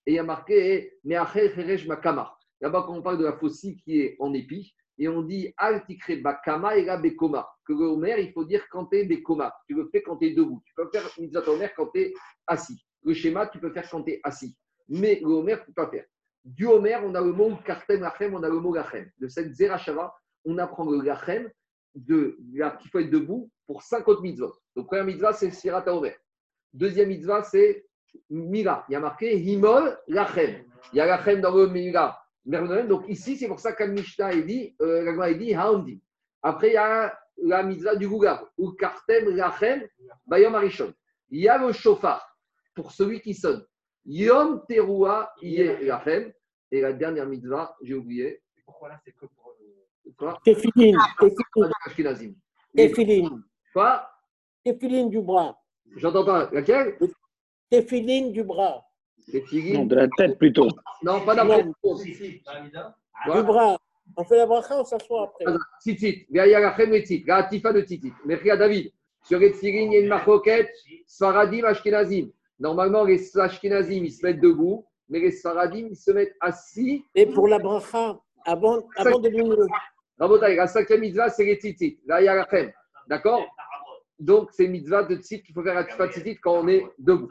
et 0.10 0.14
il 0.14 0.16
y 0.16 0.20
a 0.20 0.24
marqué 0.24 0.98
Meacher 1.04 1.54
Cheresh 1.54 1.86
Makama. 1.86 2.36
Là-bas, 2.62 2.84
quand 2.88 2.98
on 2.98 3.02
parle 3.04 3.20
de 3.20 3.26
la 3.26 3.38
faucille 3.38 3.78
qui 3.78 4.02
est 4.02 4.16
en 4.18 4.34
épi, 4.34 4.74
et 4.98 5.08
on 5.08 5.22
dit 5.22 5.54
Al 5.56 5.86
Tikre 5.86 6.20
Bakama 6.24 6.78
et 6.78 6.84
la 6.84 6.98
Bekoma. 6.98 7.48
Que 7.64 7.74
le 7.74 7.86
Homer, 7.86 8.16
il 8.18 8.34
faut 8.34 8.44
dire 8.44 8.68
quand 8.72 8.88
tu 8.88 8.98
es 8.98 9.06
Bekoma. 9.06 9.54
Tu 9.68 9.76
le 9.76 9.88
fais 9.92 10.02
quand 10.02 10.18
tu 10.18 10.26
es 10.26 10.34
debout. 10.34 10.64
Tu 10.66 10.74
peux 10.76 10.90
faire 10.92 11.08
mitzvot 11.20 11.48
Homer 11.52 11.70
quand 11.78 11.92
tu 11.94 12.02
es 12.02 12.14
assis. 12.48 12.84
Le 13.04 13.14
schéma, 13.14 13.46
tu 13.46 13.60
peux 13.60 13.72
faire 13.72 13.88
quand 13.88 14.02
tu 14.02 14.14
es 14.14 14.20
assis. 14.24 14.58
Mais 14.88 15.20
le 15.22 15.28
Homer, 15.28 15.58
tu 15.58 15.60
ne 15.60 15.66
peux 15.68 15.74
pas 15.74 15.92
faire. 15.92 16.06
Du 16.44 16.66
Homer, 16.66 16.98
on 17.04 17.14
a 17.14 17.22
le 17.22 17.32
mot 17.32 17.56
Kartem 17.64 18.02
Lachem, 18.02 18.34
on 18.34 18.42
a 18.42 18.50
le 18.50 18.60
mot 18.60 18.74
Lachem. 18.74 19.12
De 19.20 19.28
cette 19.28 19.54
Zerachava, 19.54 20.12
on 20.44 20.58
apprend 20.58 20.90
le 20.90 21.04
Lachem 21.04 21.52
de, 21.94 22.36
qu'il 22.82 22.90
faut 22.90 22.98
être 22.98 23.12
debout 23.12 23.52
pour 23.68 23.84
cinq 23.84 24.08
autres 24.08 24.24
mitzvot. 24.24 24.56
Donc, 24.76 24.88
première 24.88 25.06
mitzvah, 25.06 25.34
c'est 25.34 25.52
Sirat 25.52 25.88
Homer. 25.88 26.16
Deuxième 26.74 27.10
mitzvah, 27.10 27.44
c'est 27.44 27.86
Mila. 28.30 28.86
Il 28.90 28.94
y 28.94 28.96
a 28.96 29.00
marqué 29.00 29.38
Himol 29.38 29.98
Lachem. 30.08 30.64
Il 30.94 30.98
y 30.98 31.02
a 31.02 31.06
Lachem 31.06 31.42
dans 31.42 31.56
le 31.56 31.68
Mila. 31.68 32.20
Donc, 32.46 33.06
ici, 33.08 33.38
c'est 33.38 33.48
pour 33.48 33.60
ça 33.60 33.74
qu'Al-Mishta 33.74 34.34
est 34.34 34.44
dit, 34.44 34.76
euh, 34.82 35.34
dit 35.36 35.54
Haondi. 35.54 36.02
Après, 36.42 36.70
il 36.70 36.74
y 36.74 36.78
a 36.78 37.18
la 37.44 37.64
mitzvah 37.64 37.96
du 37.96 38.08
Gougav, 38.08 38.44
ou 38.58 38.72
Kartem 38.72 39.36
Lachem, 39.36 39.88
Bayom 40.26 40.56
Arishon. 40.56 40.94
Il 41.30 41.42
y 41.42 41.50
a 41.50 41.58
le 41.58 41.72
chauffard, 41.72 42.38
pour 42.74 42.92
celui 42.92 43.22
qui 43.22 43.34
sonne. 43.34 43.64
Yom 44.06 44.64
Teruah 44.68 45.32
Yeh 45.42 45.86
Lachem. 45.86 46.32
Et 46.72 46.82
la 46.82 46.94
dernière 46.94 47.26
mitzvah, 47.28 47.76
j'ai 47.82 47.94
oublié. 47.94 48.42
Pourquoi 48.66 48.90
là, 48.90 49.00
c'est 49.04 49.12
que 49.12 49.26
pour 49.26 49.54
le. 49.60 50.12
Quoi 50.18 50.40
Téphiline, 50.44 50.98
téphiline, 51.20 51.72
Ashkenazim. 51.86 52.34
téphiline, 52.76 53.44
Quoi 53.74 54.10
téphiline 54.64 55.10
du 55.10 55.22
bras, 55.22 55.58
J'entends 55.98 56.26
pas. 56.26 56.50
Laquelle? 56.52 56.98
Téphiline 57.70 58.32
du 58.32 58.44
bras, 58.44 58.84
Non, 59.34 59.86
de 59.86 59.96
la 59.96 60.08
tête 60.18 60.38
plutôt. 60.38 60.68
Non, 61.04 61.22
pas 61.22 61.40
Amida. 61.40 62.96
du 63.36 63.44
bras. 63.44 63.78
On 64.18 64.24
fait 64.24 64.38
la 64.38 64.46
bracha, 64.48 64.80
on 64.80 64.84
s'assoit 64.84 65.24
après. 65.26 65.46
Tzitzit. 65.82 66.26
La 66.32 66.72
crème 66.72 66.92
de 66.92 66.98
tzitzit. 66.98 67.26
La 67.28 67.44
tifa 67.44 67.72
de 67.72 67.82
tzitzit. 67.82 68.14
Merci 68.26 68.50
à 68.50 68.58
David. 68.58 68.92
Sur 69.24 69.40
les 69.40 69.52
tfilines, 69.52 69.92
il 69.92 69.96
y 69.96 69.98
a 69.98 70.02
une 70.02 70.08
marcoquette. 70.08 70.72
Sfaradim, 71.06 71.64
Ashkenazim. 71.66 72.32
Normalement, 72.60 73.04
les 73.04 73.38
Ashkenazim, 73.38 74.04
ils 74.04 74.12
se 74.12 74.26
mettent 74.26 74.42
debout. 74.42 74.86
Mais 75.10 75.20
les 75.20 75.32
Sfaradim, 75.32 75.90
ils 75.92 75.96
se 75.96 76.12
mettent 76.12 76.36
assis. 76.40 77.06
Et 77.14 77.28
pour 77.28 77.48
la 77.48 77.60
bracha, 77.60 78.20
avant, 78.46 78.88
avant 78.96 79.20
de 79.20 79.30
l'union. 79.30 79.56
Rabotaï, 80.18 80.56
la 80.56 80.68
cinquième 80.68 81.02
mitzvah, 81.02 81.30
c'est 81.30 81.46
les 81.46 81.56
tzitzit. 81.56 82.00
Là, 82.06 82.22
il 82.22 82.26
y 82.26 82.28
a 82.28 82.36
la 82.36 82.46
crème. 82.46 82.72
D'accord 83.08 83.46
Donc, 84.20 84.50
c'est 84.54 84.68
mitzvah 84.68 85.04
de 85.04 85.16
tzitzit 85.16 85.44
qu'il 85.44 85.54
faut 85.54 85.64
faire 85.64 85.76
la 85.76 85.84
tifa 85.84 86.08
de 86.08 86.12
tzitzit 86.12 86.38
quand 86.38 86.62
on 86.64 86.68
est 86.68 86.84
debout. 86.98 87.30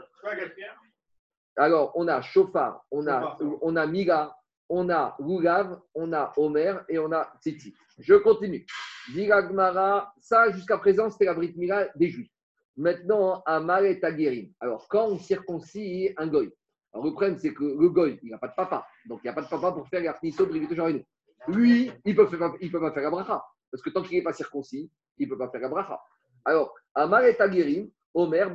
Alors, 1.57 1.93
on 1.97 2.07
a 2.09 2.21
Shofar, 2.23 2.85
on 2.91 3.07
a, 3.09 3.37
on 3.63 3.77
a 3.77 3.87
Miga, 3.87 4.35
on 4.69 4.89
a 4.91 5.17
Rugav, 5.19 5.81
on 5.95 6.13
a 6.13 6.33
Omer 6.37 6.85
et 6.89 6.99
on 6.99 7.11
a 7.13 7.33
Tzitzit. 7.41 7.75
Je 7.99 8.15
continue. 8.15 8.65
Diga 9.13 9.43
Gmara, 9.43 10.13
ça 10.21 10.51
jusqu'à 10.51 10.79
présent 10.79 11.11
c'était 11.11 11.25
la 11.25 11.35
Brit 11.35 11.55
Mila 11.57 11.89
des 11.97 12.11
Juifs. 12.11 12.31
Maintenant, 12.77 13.43
Amar 13.45 13.85
et 13.85 13.99
Taguerim. 13.99 14.53
Alors, 14.61 14.87
quand 14.89 15.07
on 15.09 15.19
circoncis 15.19 16.13
un 16.17 16.29
goy, 16.29 16.53
alors 16.93 17.07
le 17.07 17.11
problème 17.13 17.37
c'est 17.39 17.53
que 17.53 17.65
le 17.65 17.89
goy, 17.89 18.21
il 18.23 18.31
n'a 18.31 18.39
pas 18.39 18.49
de 18.49 18.55
papa. 18.55 18.87
Donc, 19.07 19.21
il 19.25 19.27
n'y 19.27 19.31
a 19.31 19.33
pas 19.33 19.43
de 19.43 19.49
papa 19.49 19.73
pour 19.73 19.89
faire 19.89 20.03
l'Arniso 20.03 20.47
Brivito 20.47 20.75
Jarenu. 20.75 21.05
Lui, 21.49 21.91
il 22.05 22.15
ne 22.15 22.23
peut, 22.23 22.57
il 22.61 22.71
peut 22.71 22.81
pas 22.81 22.93
faire 22.93 23.03
la 23.03 23.11
bracha. 23.11 23.43
Parce 23.71 23.83
que 23.83 23.91
tant 23.91 24.03
qu'il 24.03 24.17
n'est 24.17 24.23
pas 24.23 24.33
circoncis, 24.33 24.91
il 25.17 25.27
ne 25.27 25.33
peut 25.33 25.39
pas 25.39 25.51
faire 25.51 25.61
la 25.61 25.69
bracha. 25.69 26.01
Alors, 26.45 26.73
Amar 26.95 27.25
et 27.25 27.37
Taguerim, 27.37 27.91
Omer, 28.15 28.51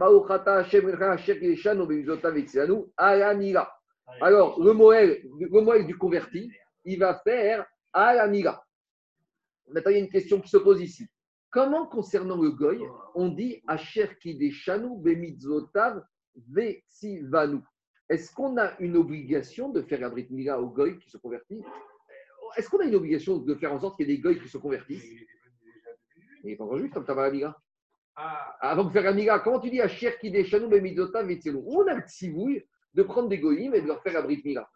Mila. 3.35 3.71
Alors, 4.21 4.61
le 4.61 4.73
Moël, 4.73 5.23
le 5.39 5.61
Moël 5.61 5.85
du 5.85 5.97
converti, 5.97 6.51
il 6.85 6.99
va 6.99 7.19
faire 7.23 7.65
à 7.93 8.13
la 8.13 8.27
Mila. 8.27 8.63
Maintenant, 9.69 9.91
il 9.91 9.97
y 9.97 10.01
a 10.01 10.03
une 10.03 10.09
question 10.09 10.41
qui 10.41 10.49
se 10.49 10.57
pose 10.57 10.81
ici. 10.81 11.07
Comment, 11.49 11.85
concernant 11.85 12.41
le 12.41 12.51
Goy, 12.51 12.81
on 13.15 13.30
dit 13.30 13.61
Asher 13.67 14.09
Kideshanu 14.19 14.97
Bemidzotav 14.97 16.03
Vetzivanu 16.49 17.59
Est-ce 18.09 18.34
qu'on 18.34 18.57
a 18.57 18.75
une 18.80 18.97
obligation 18.97 19.69
de 19.69 19.81
faire 19.84 20.01
la 20.01 20.09
Brit 20.09 20.27
Mila 20.31 20.59
au 20.59 20.67
Goy 20.67 20.97
qui 20.97 21.09
se 21.09 21.17
convertit 21.17 21.63
Est-ce 22.57 22.69
qu'on 22.69 22.80
a 22.80 22.85
une 22.85 22.95
obligation 22.95 23.38
de 23.38 23.55
faire 23.55 23.71
en 23.71 23.80
sorte 23.80 23.97
qu'il 23.97 24.09
y 24.09 24.13
ait 24.13 24.15
des 24.15 24.21
Goy 24.21 24.39
qui 24.39 24.49
se 24.49 24.57
convertissent? 24.57 25.05
Il 26.43 26.49
n'est 26.49 26.55
pas 26.55 26.65
encore 26.65 26.80
juste 26.80 26.93
comme 26.93 27.05
ça 27.05 27.13
va. 28.15 28.56
Ah, 28.61 28.69
Avant 28.72 28.84
de 28.85 28.91
faire 28.91 29.03
la 29.03 29.14
Mila, 29.14 29.40
comment 29.40 29.60
tu 29.60 29.69
dis 29.69 29.81
Asher 29.81 30.15
Kideshanu 30.19 30.68
Bemidzotav 30.68 31.26
Vetzivanu 31.27 31.64
On 31.68 31.88
a 31.88 31.94
le 31.95 32.02
tsivouille 32.02 32.64
de 32.94 33.03
prendre 33.03 33.30
des 33.30 33.40
Goyim 33.40 33.73
et 33.73 33.81
de 33.81 33.88
leur 33.88 34.02
faire 34.03 34.14
la 34.14 34.22
Brit 34.22 34.41
Mila. 34.44 34.69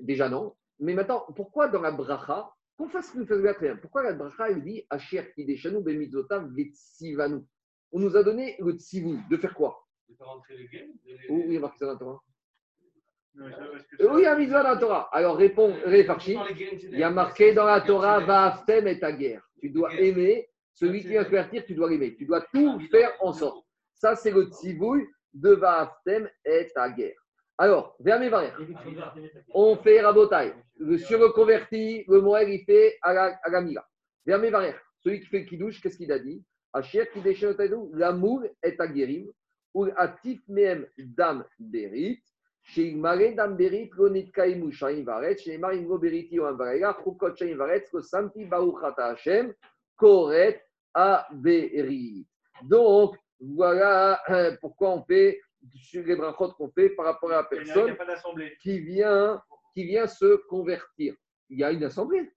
Déjà 0.00 0.28
non. 0.28 0.54
Mais 0.78 0.94
maintenant, 0.94 1.26
pourquoi 1.36 1.68
dans 1.68 1.82
la 1.82 1.90
bracha, 1.92 2.50
qu'on 2.76 2.88
fasse 2.88 3.12
une 3.14 3.26
chose 3.26 3.42
bien, 3.60 3.76
pourquoi 3.76 4.02
la 4.02 4.14
bracha, 4.14 4.48
elle 4.50 4.62
dit 4.62 4.86
Asher 4.90 5.32
Kideshanu 5.34 5.82
Bemidzotav 5.82 6.50
Vetsivanu 6.54 7.42
On 7.92 8.00
nous 8.00 8.16
a 8.16 8.22
donné 8.22 8.56
le 8.58 8.72
tsivou 8.72 9.18
de 9.30 9.36
faire 9.36 9.54
quoi? 9.54 9.86
De 10.08 10.14
faire 10.14 10.26
rentrer 10.26 10.56
les 10.56 11.28
Où 11.28 11.36
où 11.36 11.42
il 11.46 11.52
y 11.54 11.56
a 11.56 11.60
marqué 11.60 11.78
ça 11.78 11.86
dans 11.86 11.92
la 11.92 11.98
Torah? 11.98 12.20
Euh, 13.38 14.08
Oui, 14.12 14.20
il 14.20 14.24
y 14.24 14.26
a 14.26 14.34
un 14.34 14.38
mitzvah 14.38 14.62
dans 14.62 14.70
la 14.70 14.76
Torah. 14.76 15.08
Alors 15.12 15.36
réponds, 15.36 15.72
Réfarchi. 15.84 16.36
Il 16.92 16.98
y 16.98 17.02
a 17.02 17.10
marqué 17.10 17.52
dans 17.54 17.64
la 17.64 17.80
Torah 17.80 18.20
Vaaftem 18.20 18.88
et 18.88 18.98
ta 18.98 19.12
guerre. 19.12 19.46
Tu 19.60 19.70
dois 19.70 19.94
aimer 19.94 20.49
celui 20.74 21.02
qui 21.02 21.08
se 21.08 21.24
convertir, 21.24 21.64
tu 21.66 21.74
dois 21.74 21.90
l'aimer. 21.90 22.14
Tu 22.16 22.24
dois 22.24 22.40
tout 22.52 22.80
faire 22.90 23.12
en 23.20 23.32
sorte. 23.32 23.64
Ça, 23.94 24.14
c'est 24.16 24.30
le 24.30 24.44
tsivouille 24.44 25.06
de 25.34 25.50
Vaaftem 25.50 26.28
et 26.44 26.68
ta 26.74 26.90
guerre. 26.90 27.16
Alors, 27.58 27.94
barrières. 28.00 28.58
On 29.52 29.76
fait 29.76 30.00
rabotaille. 30.00 30.54
Le- 30.78 30.96
Sur 30.96 31.18
le 31.18 31.28
converti, 31.28 32.04
le 32.08 32.20
Moël, 32.22 32.48
il 32.48 32.64
fait 32.64 32.96
à 33.02 33.12
la, 33.12 33.38
à 33.42 33.50
la 33.50 34.38
mes 34.38 34.50
barrières. 34.50 34.80
Celui 35.00 35.20
qui 35.20 35.26
fait 35.26 35.44
kidouche, 35.44 35.80
qu'est-ce 35.80 35.98
qu'il 35.98 36.10
a 36.12 36.18
dit? 36.18 36.42
Asher 36.72 37.08
qui 37.12 37.20
déchire 37.20 37.54
l'amour 37.92 38.44
est 38.62 38.80
à 38.80 38.86
guérim, 38.86 39.26
ou 39.74 39.88
atif 39.96 40.40
mehem 40.48 40.86
dam 40.98 41.44
berit, 41.58 42.22
chez 42.62 42.94
Mare 42.94 43.34
dam 43.34 43.56
ronit 43.98 44.30
kaimu 44.30 44.72
shaim 44.72 45.04
varet, 45.04 45.36
chez 45.38 45.58
Marim 45.58 45.86
go 45.86 45.98
beriti 45.98 46.38
o 46.38 46.46
amvarega, 46.46 46.96
chukot 47.02 47.34
shaim 47.36 47.56
varet, 47.56 47.90
ko 47.90 48.00
samti 48.00 48.44
baruchata 48.44 49.10
Hashem, 49.10 49.52
koret 50.00 50.64
a 50.94 51.28
berit. 51.30 52.26
Donc, 52.62 53.16
voilà 53.38 54.20
euh, 54.30 54.56
pourquoi 54.60 54.90
on 54.90 55.04
fait 55.04 55.40
sur 55.74 56.04
les 56.04 56.16
brachot 56.16 56.52
qu'on 56.52 56.70
fait 56.70 56.90
par 56.90 57.04
rapport 57.04 57.30
à 57.30 57.36
la 57.36 57.44
personne 57.44 57.96
qui 58.62 58.80
vient, 58.80 59.40
qui 59.74 59.84
vient 59.84 60.06
se 60.06 60.36
convertir. 60.48 61.14
Il 61.50 61.58
y 61.58 61.64
a 61.64 61.70
une 61.70 61.84
assemblée. 61.84 62.30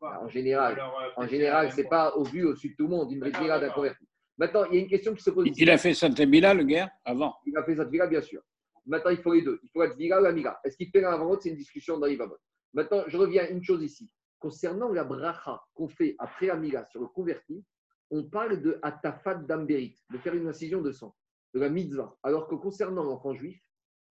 En 0.00 0.28
général, 0.28 0.78
euh, 0.78 1.22
en 1.22 1.26
général, 1.26 1.72
c'est 1.72 1.88
pas 1.88 2.14
au 2.16 2.24
vu 2.24 2.44
au-dessus 2.44 2.70
de 2.70 2.74
tout 2.76 2.84
le 2.84 2.90
monde. 2.90 3.12
Une 3.12 3.20
brigade 3.20 3.50
à 3.50 3.60
d'accord. 3.60 3.76
convertir. 3.76 4.06
Maintenant, 4.36 4.64
il 4.66 4.74
y 4.74 4.78
a 4.78 4.80
une 4.82 4.88
question 4.88 5.14
qui 5.14 5.22
se 5.22 5.30
pose. 5.30 5.48
Il 5.56 5.70
a 5.70 5.78
fait 5.78 5.94
Saint-Ébila, 5.94 6.54
le 6.54 6.64
guerre, 6.64 6.90
avant. 7.04 7.34
Il 7.46 7.56
a 7.56 7.62
fait 7.62 7.76
sa 7.76 7.86
tvila, 7.86 8.06
bien 8.06 8.20
sûr. 8.20 8.42
Maintenant, 8.86 9.10
il 9.10 9.18
faut 9.18 9.32
les 9.32 9.42
deux. 9.42 9.60
Il 9.62 9.70
faut 9.72 9.86
tvila 9.86 10.20
ou 10.20 10.24
la 10.24 10.32
mila. 10.32 10.60
Est-ce 10.64 10.76
qu'il 10.76 10.90
fait 10.90 11.00
l'un 11.00 11.12
avant 11.12 11.24
l'autre? 11.24 11.42
C'est 11.42 11.50
une 11.50 11.56
discussion 11.56 11.98
dans 11.98 12.06
l'Ivamot. 12.06 12.36
Maintenant, 12.74 13.04
je 13.06 13.16
reviens 13.16 13.44
à 13.44 13.48
une 13.48 13.62
chose 13.62 13.82
ici. 13.82 14.10
Concernant 14.44 14.92
la 14.92 15.04
bracha 15.04 15.64
qu'on 15.72 15.88
fait 15.88 16.16
après 16.18 16.48
la 16.48 16.56
mila 16.56 16.84
sur 16.84 17.00
le 17.00 17.06
converti, 17.06 17.64
on 18.10 18.24
parle 18.24 18.60
de 18.60 18.78
atafat 18.82 19.36
d'amberit, 19.36 19.98
de 20.12 20.18
faire 20.18 20.34
une 20.34 20.46
incision 20.46 20.82
de 20.82 20.92
sang, 20.92 21.16
de 21.54 21.60
la 21.60 21.70
mitzvah. 21.70 22.14
Alors 22.22 22.46
que 22.46 22.54
concernant 22.54 23.04
l'enfant 23.04 23.32
juif, 23.32 23.58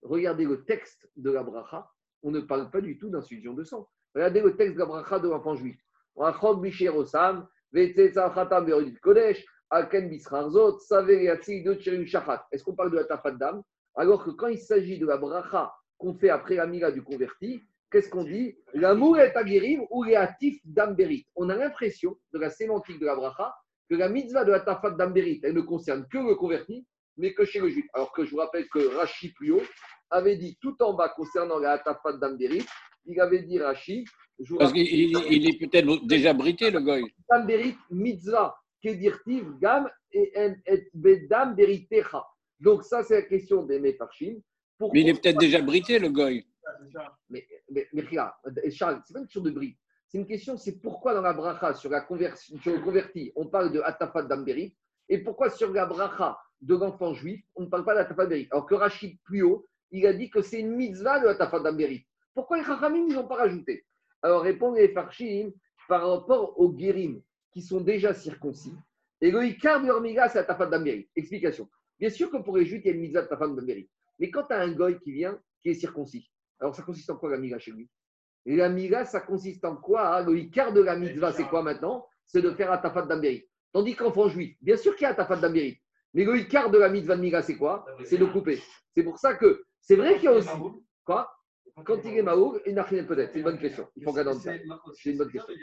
regardez 0.01 0.45
le 0.45 0.65
texte 0.65 1.07
de 1.17 1.29
la 1.29 1.43
bracha, 1.43 1.87
on 2.23 2.31
ne 2.31 2.39
parle 2.39 2.71
pas 2.71 2.81
du 2.81 2.97
tout 2.97 3.11
d'incision 3.11 3.53
de 3.53 3.63
sang. 3.63 3.87
Regardez 4.15 4.41
le 4.41 4.55
texte 4.55 4.73
de 4.73 4.79
la 4.79 4.87
bracha 4.87 5.19
de 5.19 5.29
l'enfant 5.29 5.53
juif. 5.53 5.79
Est-ce 12.51 12.63
qu'on 12.63 12.75
parle 12.75 12.91
de 12.91 12.97
atafat 12.97 13.31
d'âme 13.33 13.61
Alors 13.93 14.23
que 14.25 14.31
quand 14.31 14.47
il 14.47 14.57
s'agit 14.57 14.97
de 14.97 15.05
la 15.05 15.17
bracha 15.17 15.71
qu'on 15.99 16.15
fait 16.15 16.29
après 16.29 16.55
la 16.55 16.65
mila 16.65 16.91
du 16.91 17.03
converti, 17.03 17.61
qu'est-ce 17.93 18.09
qu'on 18.09 18.23
dit? 18.23 18.55
L'amour 18.73 19.17
est 19.19 19.35
aguerrim 19.37 19.85
ou 19.91 20.03
les 20.03 20.15
atif 20.15 20.59
d'amberit. 20.65 21.25
On 21.35 21.47
a 21.49 21.55
l'impression 21.55 22.17
de 22.33 22.39
la 22.39 22.49
sémantique 22.49 22.99
de 22.99 23.05
la 23.05 23.15
bracha 23.15 23.53
que 23.89 23.95
la 23.95 24.09
mitzvah 24.09 24.43
de 24.43 24.51
la 24.51 24.61
tafat 24.61 24.91
d'amberit, 24.91 25.39
elle 25.43 25.53
ne 25.53 25.61
concerne 25.61 26.07
que 26.11 26.17
le 26.17 26.35
converti, 26.35 26.85
mais 27.17 27.33
que 27.33 27.45
chez 27.45 27.59
le 27.59 27.69
juif. 27.69 27.85
Alors 27.93 28.11
que 28.11 28.25
je 28.25 28.31
vous 28.31 28.37
rappelle 28.37 28.67
que 28.69 28.95
Rashi 28.97 29.31
plus 29.33 29.51
haut 29.51 29.61
avait 30.09 30.35
dit 30.37 30.57
tout 30.59 30.75
en 30.81 30.93
bas 30.93 31.09
concernant 31.15 31.59
la 31.59 31.77
tafat 31.77 32.13
d'amberit, 32.13 32.65
il 33.05 33.19
avait 33.21 33.43
dit 33.43 33.59
Rashi, 33.59 34.05
Parce 34.57 34.73
qu'il 34.73 34.81
il- 34.91 35.15
il 35.29 35.47
est 35.47 35.59
peut-être 35.59 36.05
déjà 36.07 36.33
brité, 36.33 36.71
le 36.71 36.79
goy. 36.81 37.03
d'amberit 37.29 37.75
mitzvah 37.91 38.55
kedirtiv 38.81 39.45
gam 39.61 39.87
et 40.11 40.33
bedam 40.93 41.55
beritecha. 41.55 42.23
Donc 42.59 42.83
ça 42.83 43.03
c'est 43.03 43.15
la 43.15 43.21
question 43.23 43.63
des. 43.63 43.79
Pourquoi- 44.77 44.93
Mais 44.93 45.01
il 45.01 45.09
est 45.09 45.21
peut-être 45.21 45.39
déjà 45.39 45.61
brité, 45.61 45.99
le 45.99 46.09
goy. 46.09 46.45
Mais, 47.29 47.47
mais, 47.69 47.87
mais 47.93 48.01
regarde, 48.01 48.33
Charles, 48.71 49.01
c'est 49.05 49.13
pas 49.13 49.19
une 49.19 49.25
question 49.25 49.41
de 49.41 49.51
bris. 49.51 49.77
C'est 50.07 50.17
une 50.19 50.27
question, 50.27 50.57
c'est 50.57 50.79
pourquoi 50.79 51.13
dans 51.13 51.21
la 51.21 51.33
bracha, 51.33 51.73
sur, 51.73 51.89
la 51.89 52.01
conversion, 52.01 52.55
le 52.65 52.79
converti, 52.81 53.31
on 53.35 53.47
parle 53.47 53.71
de 53.71 53.81
Atafat 53.81 54.23
d'Amberit, 54.23 54.75
et 55.09 55.17
pourquoi 55.17 55.49
sur 55.49 55.73
la 55.73 55.85
bracha 55.85 56.37
de 56.61 56.75
l'enfant 56.75 57.13
juif, 57.13 57.43
on 57.55 57.63
ne 57.63 57.67
parle 57.67 57.83
pas 57.83 57.95
d'Atafat 57.95 58.25
d'Amberit? 58.25 58.47
Alors 58.51 58.65
que 58.65 58.75
Rachid, 58.75 59.17
plus 59.23 59.41
haut, 59.41 59.67
il 59.91 60.05
a 60.07 60.13
dit 60.13 60.29
que 60.29 60.41
c'est 60.41 60.59
une 60.59 60.75
mitzvah 60.75 61.19
de 61.19 61.27
Atafat 61.27 61.59
d'Amberit. 61.59 62.05
Pourquoi 62.33 62.57
les 62.57 62.63
Chachamim 62.63 63.07
ne 63.07 63.15
l'ont 63.15 63.27
pas 63.27 63.35
rajouté? 63.35 63.85
Alors 64.21 64.41
répondent 64.41 64.77
les 64.77 64.89
Farshim 64.89 65.51
par 65.87 66.09
rapport 66.09 66.59
aux 66.59 66.69
guérim 66.69 67.21
qui 67.51 67.61
sont 67.61 67.81
déjà 67.81 68.13
circoncis. 68.13 68.73
Et 69.21 69.31
le 69.31 69.43
Ikar 69.45 69.81
de 69.81 69.87
leur 69.87 70.01
miga, 70.01 70.29
c'est 70.29 70.39
Atafat 70.39 70.67
d'Amberit. 70.67 71.09
Explication. 71.15 71.69
Bien 71.99 72.09
sûr 72.09 72.31
que 72.31 72.37
pour 72.37 72.57
les 72.57 72.65
juifs, 72.65 72.81
il 72.83 72.87
y 72.87 72.91
a 72.91 72.93
une 72.93 73.01
mitzvah 73.01 73.21
de 73.21 73.25
Atafat 73.27 73.47
d'Amberit. 73.47 73.89
Mais 74.19 74.31
quand 74.31 74.43
tu 74.43 74.53
as 74.53 74.61
un 74.61 74.71
goy 74.71 74.99
qui 74.99 75.11
vient, 75.11 75.39
qui 75.61 75.69
est 75.69 75.73
circoncis, 75.75 76.31
alors, 76.59 76.75
ça 76.75 76.83
consiste 76.83 77.09
en 77.09 77.17
quoi 77.17 77.29
la 77.29 77.37
miga 77.37 77.59
chez 77.59 77.71
lui? 77.71 77.89
Et 78.45 78.55
la 78.55 78.69
miga, 78.69 79.05
ça 79.05 79.21
consiste 79.21 79.63
en 79.65 79.75
quoi 79.75 80.17
hein? 80.17 80.23
Le 80.25 80.37
Icar 80.37 80.73
de 80.73 80.81
la 80.81 80.95
mitzvah, 80.95 81.31
c'est 81.31 81.45
quoi 81.45 81.63
maintenant? 81.63 82.05
C'est 82.25 82.41
de 82.41 82.51
faire 82.51 82.71
atafat 82.71 83.03
d'ambérit. 83.03 83.47
Tandis 83.71 83.95
qu'enfant 83.95 84.29
juif, 84.29 84.55
bien 84.61 84.77
sûr 84.77 84.95
qu'il 84.95 85.03
y 85.03 85.05
a 85.05 85.09
atafat 85.09 85.37
d'ambérit. 85.37 85.79
Mais 86.13 86.23
le 86.25 86.37
Icar 86.37 86.69
de 86.69 86.77
la 86.77 86.89
mitzvah 86.89 87.15
de 87.15 87.21
miga, 87.21 87.41
c'est 87.41 87.57
quoi? 87.57 87.85
C'est 88.05 88.17
de 88.17 88.25
couper. 88.25 88.61
C'est 88.95 89.03
pour 89.03 89.17
ça 89.17 89.35
que 89.35 89.65
c'est 89.79 89.95
vrai 89.95 90.15
qu'il 90.15 90.25
y 90.25 90.27
a 90.27 90.33
aussi. 90.33 90.49
Quoi? 91.05 91.29
Quand 91.85 91.99
il 92.05 92.17
est 92.17 92.21
maour, 92.21 92.59
il 92.65 92.75
n'a 92.75 92.83
rien 92.83 93.03
peut-être. 93.03 93.31
C'est 93.31 93.39
une 93.39 93.45
bonne 93.45 93.59
question. 93.59 93.89
Il 93.95 94.03
faut 94.03 94.11
regarder 94.11 94.31
dans 94.31 94.39
ça. 94.39 94.53
C'est 94.93 95.11
une 95.11 95.17
bonne 95.17 95.31
question. 95.31 95.53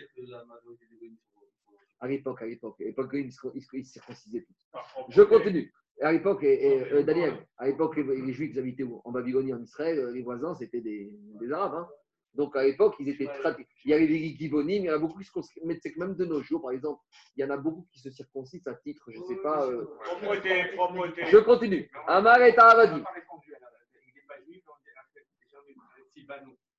À 2.00 2.08
l'époque, 2.08 2.42
à 2.42 2.46
l'époque, 2.46 2.80
à 2.80 2.84
l'époque, 2.84 3.10
ils 3.12 3.32
se 3.32 3.92
circoncisaient 3.92 4.44
tous. 4.44 4.80
Je 5.10 5.22
continue. 5.22 5.72
À 6.02 6.12
l'époque, 6.12 6.42
euh, 6.44 7.02
Daniel, 7.02 7.46
à 7.58 7.66
l'époque, 7.66 7.96
les, 7.96 8.02
les 8.22 8.32
Juifs 8.32 8.56
habitaient 8.56 8.84
où 8.84 9.00
En 9.04 9.12
Babylonie, 9.12 9.52
en 9.52 9.62
Israël, 9.62 9.98
euh, 9.98 10.12
les 10.12 10.22
voisins, 10.22 10.54
c'était 10.54 10.80
des, 10.80 11.10
des 11.40 11.52
Arabes. 11.52 11.74
hein. 11.74 11.88
Donc 12.34 12.54
à 12.56 12.62
l'époque, 12.62 12.94
ils 13.00 13.08
étaient 13.08 13.26
très. 13.26 13.56
Il 13.84 13.90
y 13.90 13.94
avait 13.94 14.06
des 14.06 14.36
Gibonim, 14.38 14.82
il 14.82 14.84
y 14.84 14.90
en 14.90 14.94
a 14.94 14.98
beaucoup 14.98 15.18
qui 15.18 15.24
se 15.24 15.32
circoncisent. 15.32 15.62
Mais 15.64 15.78
c'est 15.82 15.92
que 15.92 15.98
même 15.98 16.14
de 16.14 16.24
nos 16.24 16.40
jours, 16.42 16.62
par 16.62 16.70
exemple, 16.70 17.00
il 17.36 17.40
y 17.40 17.44
en 17.44 17.50
a 17.50 17.56
beaucoup 17.56 17.86
qui 17.92 17.98
se 17.98 18.08
circoncisent 18.10 18.66
à 18.68 18.74
titre, 18.74 19.04
je 19.10 19.18
ne 19.18 19.24
sais 19.24 19.36
pas. 19.42 19.66
euh. 19.66 19.84
Je 21.26 21.38
continue. 21.38 21.90
Amar 22.06 22.40
et 22.40 22.56
Avadi. 22.56 23.02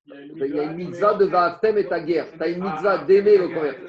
Il 0.06 0.54
y 0.54 0.58
a 0.58 0.64
une 0.64 0.74
mitzvah 0.76 1.14
de 1.14 1.26
Vaaftem 1.26 1.78
et 1.78 1.86
ta 1.86 2.00
guerre. 2.00 2.26
Tu 2.32 2.42
as 2.42 2.48
une 2.48 2.62
mitzvah 2.62 2.98
d'aimer 3.04 3.38
le 3.38 3.48
converti. 3.48 3.82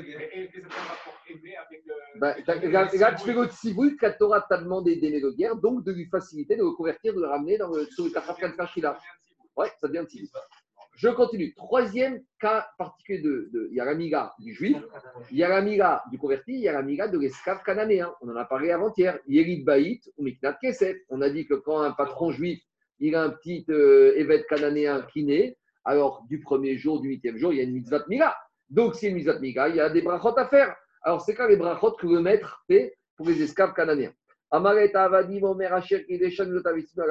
Ben, 2.19 2.35
t'as- 2.45 2.55
là, 2.55 2.87
tu 3.15 3.25
fais 3.25 3.33
le 3.33 3.45
tzivout 3.45 3.97
que 3.97 4.05
la 4.05 4.11
Torah 4.13 4.41
t'a 4.47 4.57
demandé 4.57 4.95
d'aimer 4.97 5.19
le 5.19 5.31
guerre, 5.31 5.55
donc 5.55 5.83
de 5.83 5.91
lui 5.91 6.05
faciliter, 6.05 6.55
de 6.55 6.61
le 6.63 6.71
convertir, 6.71 7.13
de 7.13 7.19
le 7.21 7.27
ramener 7.27 7.57
dans 7.57 7.69
le, 7.69 7.87
Tafat 8.13 8.35
Kashila. 8.55 8.97
Ouais, 9.57 9.71
ça 9.81 9.87
devient 9.87 10.05
tzivout. 10.05 10.29
Je 10.95 11.09
continue. 11.09 11.53
Troisième 11.55 12.21
cas 12.39 12.67
particulier 12.77 13.19
de. 13.19 13.49
de- 13.51 13.67
il 13.71 13.75
y 13.77 13.79
a 13.79 13.85
la 13.85 13.95
miga 13.95 14.31
du 14.37 14.53
juif, 14.53 14.77
il 15.31 15.37
y 15.37 15.43
a 15.43 15.49
la 15.49 15.61
miga 15.63 16.03
du 16.11 16.19
converti, 16.19 16.53
il 16.53 16.59
y 16.59 16.67
a 16.67 16.73
la 16.73 16.83
miga 16.83 17.07
de 17.07 17.17
l'esclave 17.17 17.63
cananéen. 17.65 18.13
On 18.21 18.29
en 18.29 18.35
a 18.35 18.45
parlé 18.45 18.69
avant-hier. 18.69 19.17
Yerid 19.27 19.65
Baït 19.65 20.07
ou 20.17 20.23
Miknat 20.23 20.53
Kesef. 20.61 20.95
On 21.09 21.21
a 21.21 21.29
dit 21.31 21.47
que 21.47 21.55
quand 21.55 21.79
un 21.81 21.91
patron 21.93 22.29
juif, 22.29 22.61
il 22.99 23.15
a 23.15 23.23
un 23.23 23.29
petit 23.31 23.65
euh, 23.69 24.13
évêque 24.15 24.45
cananéen 24.47 25.01
qui 25.11 25.23
naît, 25.23 25.57
alors 25.85 26.23
du 26.29 26.39
premier 26.39 26.77
jour, 26.77 27.01
du 27.01 27.09
huitième 27.09 27.37
jour, 27.37 27.53
il 27.53 27.57
y 27.57 27.59
a 27.59 27.63
une 27.63 27.73
mitzvah 27.73 27.99
de 27.99 28.05
miga. 28.07 28.35
Donc, 28.69 28.95
si 28.95 29.07
une 29.07 29.15
mitzvah 29.15 29.33
de 29.33 29.41
miga, 29.41 29.67
il 29.67 29.75
y 29.75 29.79
a 29.79 29.89
des 29.89 30.01
brachot 30.01 30.37
à 30.37 30.47
faire. 30.47 30.75
Alors, 31.01 31.21
c'est 31.21 31.35
quoi 31.35 31.47
les 31.47 31.57
brachot 31.57 31.91
que 31.91 32.07
le 32.07 32.21
maître 32.21 32.63
fait 32.67 32.95
pour 33.15 33.27
les 33.27 33.41
esclaves 33.41 33.73
à 33.77 33.95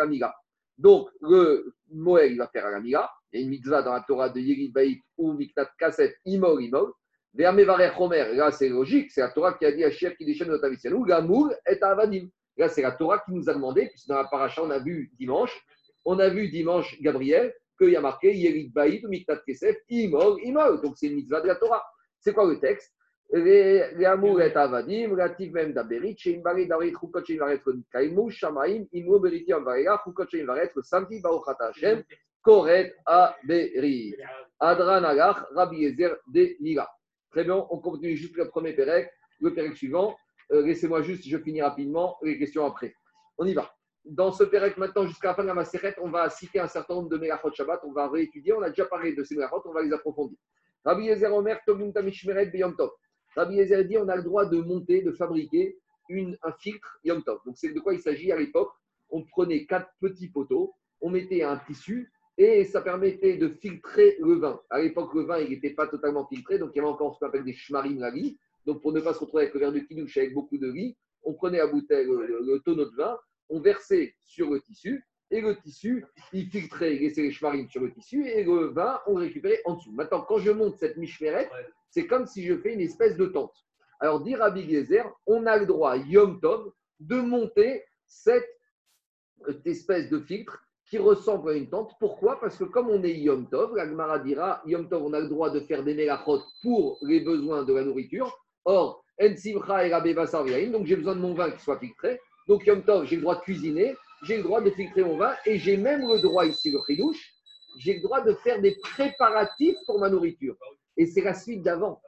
miga. 0.06 0.34
Donc, 0.78 1.08
le 1.20 1.74
Moël, 1.90 2.32
il 2.32 2.38
va 2.38 2.48
faire 2.48 2.66
à 2.66 2.70
la 2.70 2.80
miga. 2.80 3.10
Il 3.32 3.40
y 3.40 3.42
a 3.42 3.44
une 3.44 3.50
mitzvah 3.50 3.82
dans 3.82 3.92
la 3.92 4.00
Torah 4.00 4.28
de 4.30 4.40
Yerid 4.40 4.72
Baït 4.72 5.00
ou 5.16 5.32
Miknat 5.34 5.70
Kasset, 5.78 6.16
Imol, 6.24 6.62
Imol. 6.62 6.92
Vermevarer 7.34 7.92
Homer, 7.98 8.34
là 8.34 8.50
c'est 8.50 8.68
logique, 8.68 9.10
c'est 9.10 9.22
la 9.22 9.30
Torah 9.30 9.54
qui 9.54 9.64
a 9.64 9.72
dit 9.72 9.82
Asher 9.84 10.14
qui 10.16 10.26
déchaîne 10.26 10.48
notre 10.48 10.66
aviciel. 10.66 10.94
Ou 10.94 11.04
Gamour 11.04 11.50
est 11.64 11.82
Avadim. 11.82 12.28
Là 12.58 12.68
c'est 12.68 12.82
la 12.82 12.92
Torah 12.92 13.20
qui 13.20 13.32
nous 13.32 13.48
a 13.48 13.54
demandé, 13.54 13.88
puisque 13.88 14.08
dans 14.08 14.16
la 14.16 14.24
paracha 14.24 14.62
on 14.62 14.70
a 14.70 14.78
vu 14.78 15.10
dimanche, 15.18 15.58
on 16.04 16.18
a 16.18 16.28
vu 16.28 16.50
dimanche 16.50 17.00
Gabriel, 17.00 17.54
qu'il 17.78 17.90
y 17.90 17.96
a 17.96 18.00
marqué 18.00 18.34
Yerid 18.34 18.72
Baït 18.72 19.04
ou 19.04 19.08
Miktat 19.08 19.38
Kesef, 19.46 19.76
Imol, 19.88 20.40
Imol. 20.42 20.80
Donc 20.80 20.94
c'est 20.96 21.06
une 21.06 21.16
mitzvah 21.16 21.40
de 21.40 21.48
la 21.48 21.56
Torah. 21.56 21.82
C'est 22.20 22.32
quoi 22.32 22.46
le 22.46 22.58
texte? 22.58 22.92
L'amour 23.32 24.42
est 24.42 24.54
Avadim, 24.56 25.10
relatif 25.10 25.52
même 25.52 25.72
d'Aberit, 25.72 26.16
chez 26.18 26.36
Imbari 26.36 26.66
Darit, 26.66 26.92
Chukot 26.92 27.24
chez 27.24 27.34
Ivaret, 27.34 27.62
Kaimu, 27.90 28.30
Shamaim, 28.30 28.84
Imro 28.92 29.20
Beriti 29.20 29.54
Amvarega, 29.54 30.02
Chukot 30.04 30.26
chez 30.28 30.40
Ivaret, 30.40 30.70
Santi, 30.82 31.20
Baruchata 31.20 31.68
Hashem, 31.68 32.02
Koret 32.42 32.94
Aberit. 33.06 34.16
Adran 34.60 35.04
Agach, 35.04 35.46
Rabbi 35.54 35.86
Ezer 35.86 36.14
de 36.28 36.56
Lila. 36.60 36.88
Très 37.30 37.44
bien, 37.44 37.66
on 37.70 37.78
continue 37.78 38.16
juste 38.16 38.36
le 38.36 38.48
premier 38.48 38.74
Pérec, 38.74 39.10
le 39.40 39.54
Pérec 39.54 39.76
suivant. 39.76 40.14
Euh, 40.52 40.66
Laissez-moi 40.66 41.00
juste, 41.00 41.26
je 41.26 41.38
finis 41.38 41.62
rapidement 41.62 42.18
les 42.22 42.38
questions 42.38 42.66
après. 42.66 42.94
On 43.38 43.46
y 43.46 43.54
va. 43.54 43.74
Dans 44.04 44.32
ce 44.32 44.42
Pérec, 44.44 44.76
maintenant, 44.78 45.06
jusqu'à 45.06 45.28
la 45.28 45.34
fin 45.34 45.42
de 45.42 45.48
la 45.48 45.54
Maseret, 45.54 45.94
on 46.00 46.10
va 46.10 46.28
citer 46.28 46.58
un 46.58 46.66
certain 46.66 46.94
nombre 46.94 47.08
de 47.08 47.16
Megachot 47.18 47.52
Shabbat, 47.52 47.80
on 47.84 47.92
va 47.92 48.08
réétudier, 48.08 48.52
on 48.52 48.62
a 48.62 48.68
déjà 48.68 48.86
parlé 48.86 49.14
de 49.14 49.22
ces 49.22 49.36
Megachot, 49.36 49.62
on 49.64 49.72
va 49.72 49.82
les 49.82 49.92
approfondir. 49.92 50.36
Rabbi 50.84 51.08
Ezer 51.08 51.32
Omer, 51.32 51.60
Tobim 51.64 51.92
Tamishmeret 51.92 52.46
Beyom 52.46 52.74
Tov. 52.74 52.90
Rabbi 53.36 53.60
Ezer 53.60 53.84
dit 53.84 53.96
on 53.98 54.08
a 54.08 54.16
le 54.16 54.24
droit 54.24 54.44
de 54.46 54.58
monter, 54.58 55.02
de 55.02 55.12
fabriquer 55.12 55.78
une, 56.08 56.36
un 56.42 56.52
filtre 56.52 56.98
Yom 57.04 57.22
Tov. 57.22 57.38
Donc, 57.46 57.56
c'est 57.56 57.72
de 57.72 57.78
quoi 57.78 57.94
il 57.94 58.00
s'agit 58.00 58.32
à 58.32 58.36
l'époque. 58.36 58.72
On 59.10 59.22
prenait 59.24 59.64
quatre 59.66 59.90
petits 60.00 60.28
poteaux, 60.28 60.74
on 61.00 61.10
mettait 61.10 61.42
un 61.44 61.56
tissu 61.58 62.12
et 62.36 62.64
ça 62.64 62.80
permettait 62.80 63.36
de 63.36 63.48
filtrer 63.48 64.16
le 64.20 64.34
vin. 64.34 64.60
À 64.70 64.80
l'époque, 64.80 65.14
le 65.14 65.22
vin, 65.22 65.44
n'était 65.44 65.70
pas 65.74 65.86
totalement 65.86 66.26
filtré, 66.26 66.58
donc 66.58 66.70
il 66.74 66.78
y 66.78 66.80
avait 66.80 66.88
encore 66.88 67.14
ce 67.14 67.20
qu'on 67.20 67.26
appelle 67.26 67.44
des 67.44 67.52
shmarim 67.52 68.00
la 68.00 68.10
vie. 68.10 68.36
Donc, 68.66 68.80
pour 68.82 68.92
ne 68.92 69.00
pas 69.00 69.14
se 69.14 69.20
retrouver 69.20 69.44
avec 69.44 69.54
le 69.54 69.60
verre 69.60 69.72
de 69.72 69.78
kidouche 69.80 70.16
avec 70.16 70.34
beaucoup 70.34 70.58
de 70.58 70.68
riz, 70.70 70.96
on 71.22 71.34
prenait 71.34 71.60
à 71.60 71.66
bouteille 71.68 72.06
le, 72.06 72.26
le- 72.26 72.40
le 72.40 72.58
tonneau 72.60 72.86
de 72.90 72.96
vin, 72.96 73.16
on 73.52 73.60
versait 73.60 74.14
sur 74.24 74.50
le 74.50 74.60
tissu, 74.60 75.04
et 75.30 75.40
le 75.40 75.56
tissu, 75.56 76.04
il 76.32 76.46
filtrait, 76.46 76.96
il 76.96 77.02
laissait 77.02 77.22
les 77.22 77.30
shmarim 77.30 77.68
sur 77.68 77.82
le 77.82 77.92
tissu, 77.92 78.26
et 78.26 78.44
le 78.44 78.66
vin, 78.66 79.00
on 79.06 79.16
le 79.16 79.26
récupérait 79.26 79.62
en 79.64 79.74
dessous. 79.74 79.92
Maintenant, 79.92 80.22
quand 80.22 80.38
je 80.38 80.50
monte 80.50 80.76
cette 80.78 80.96
mishmeret, 80.96 81.48
c'est 81.90 82.06
comme 82.06 82.26
si 82.26 82.44
je 82.44 82.56
fais 82.56 82.74
une 82.74 82.80
espèce 82.80 83.16
de 83.16 83.26
tente. 83.26 83.54
Alors, 84.00 84.22
dire 84.22 84.42
à 84.42 84.54
Gezer, 84.54 85.04
on 85.26 85.46
a 85.46 85.56
le 85.58 85.66
droit, 85.66 85.96
Yom 85.96 86.40
Tov, 86.40 86.72
de 87.00 87.20
monter 87.20 87.84
cette 88.06 88.48
espèce 89.64 90.10
de 90.10 90.18
filtre 90.20 90.62
qui 90.86 90.98
ressemble 90.98 91.50
à 91.50 91.54
une 91.54 91.68
tente. 91.68 91.92
Pourquoi? 92.00 92.40
Parce 92.40 92.56
que 92.56 92.64
comme 92.64 92.90
on 92.90 93.02
est 93.02 93.14
Yom 93.14 93.48
Tov, 93.48 93.76
la 93.76 93.86
Gemara 93.86 94.18
dira, 94.18 94.62
Yom 94.66 94.88
Tov, 94.88 95.04
on 95.04 95.12
a 95.12 95.20
le 95.20 95.28
droit 95.28 95.50
de 95.50 95.60
faire 95.60 95.82
des 95.82 95.94
mélachot 95.94 96.42
pour 96.62 96.98
les 97.02 97.20
besoins 97.20 97.62
de 97.62 97.72
la 97.72 97.84
nourriture. 97.84 98.36
Or, 98.64 99.04
En 99.20 99.36
Simcha 99.36 99.86
et 99.86 100.68
donc 100.68 100.86
j'ai 100.86 100.96
besoin 100.96 101.14
de 101.14 101.20
mon 101.20 101.34
vin 101.34 101.50
qui 101.50 101.62
soit 101.62 101.78
filtré. 101.78 102.20
Donc 102.48 102.66
Yom 102.66 102.82
Tov, 102.82 103.06
j'ai 103.06 103.16
le 103.16 103.22
droit 103.22 103.36
de 103.36 103.40
cuisiner, 103.40 103.96
j'ai 104.22 104.36
le 104.36 104.42
droit 104.42 104.60
de 104.60 104.70
filtrer 104.70 105.04
mon 105.04 105.16
vin 105.16 105.34
et 105.46 105.58
j'ai 105.58 105.76
même 105.76 106.00
le 106.00 106.20
droit 106.20 106.46
ici, 106.46 106.70
le 106.70 106.78
chidouche, 106.86 107.34
j'ai 107.78 107.94
le 107.94 108.02
droit 108.02 108.20
de 108.20 108.34
faire 108.34 108.60
des 108.60 108.76
préparatifs 108.76 109.76
pour 109.86 109.98
ma 109.98 110.10
nourriture. 110.10 110.56
Et 110.96 111.06
c'est 111.06 111.22
la 111.22 111.34
suite 111.34 111.62
d'avant. 111.62 112.00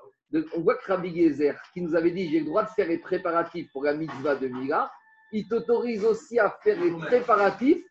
on 0.55 0.61
voit 0.61 0.77
que 0.77 0.87
Rabbi 0.87 1.15
Gezer, 1.15 1.61
qui 1.73 1.81
nous 1.81 1.95
avait 1.95 2.11
dit 2.11 2.31
j'ai 2.31 2.41
le 2.41 2.47
droit 2.47 2.65
de 2.65 2.71
faire 2.71 2.89
les 2.89 2.99
préparatifs 2.99 3.71
pour 3.73 3.85
la 3.85 3.95
mitzvah 3.95 4.37
de 4.37 4.49
Mila, 4.49 4.91
il 5.33 5.49
t'autorise 5.49 6.05
aussi 6.05 6.39
à 6.39 6.51
faire 6.63 6.81
les 6.81 6.91
préparatifs 6.93 7.83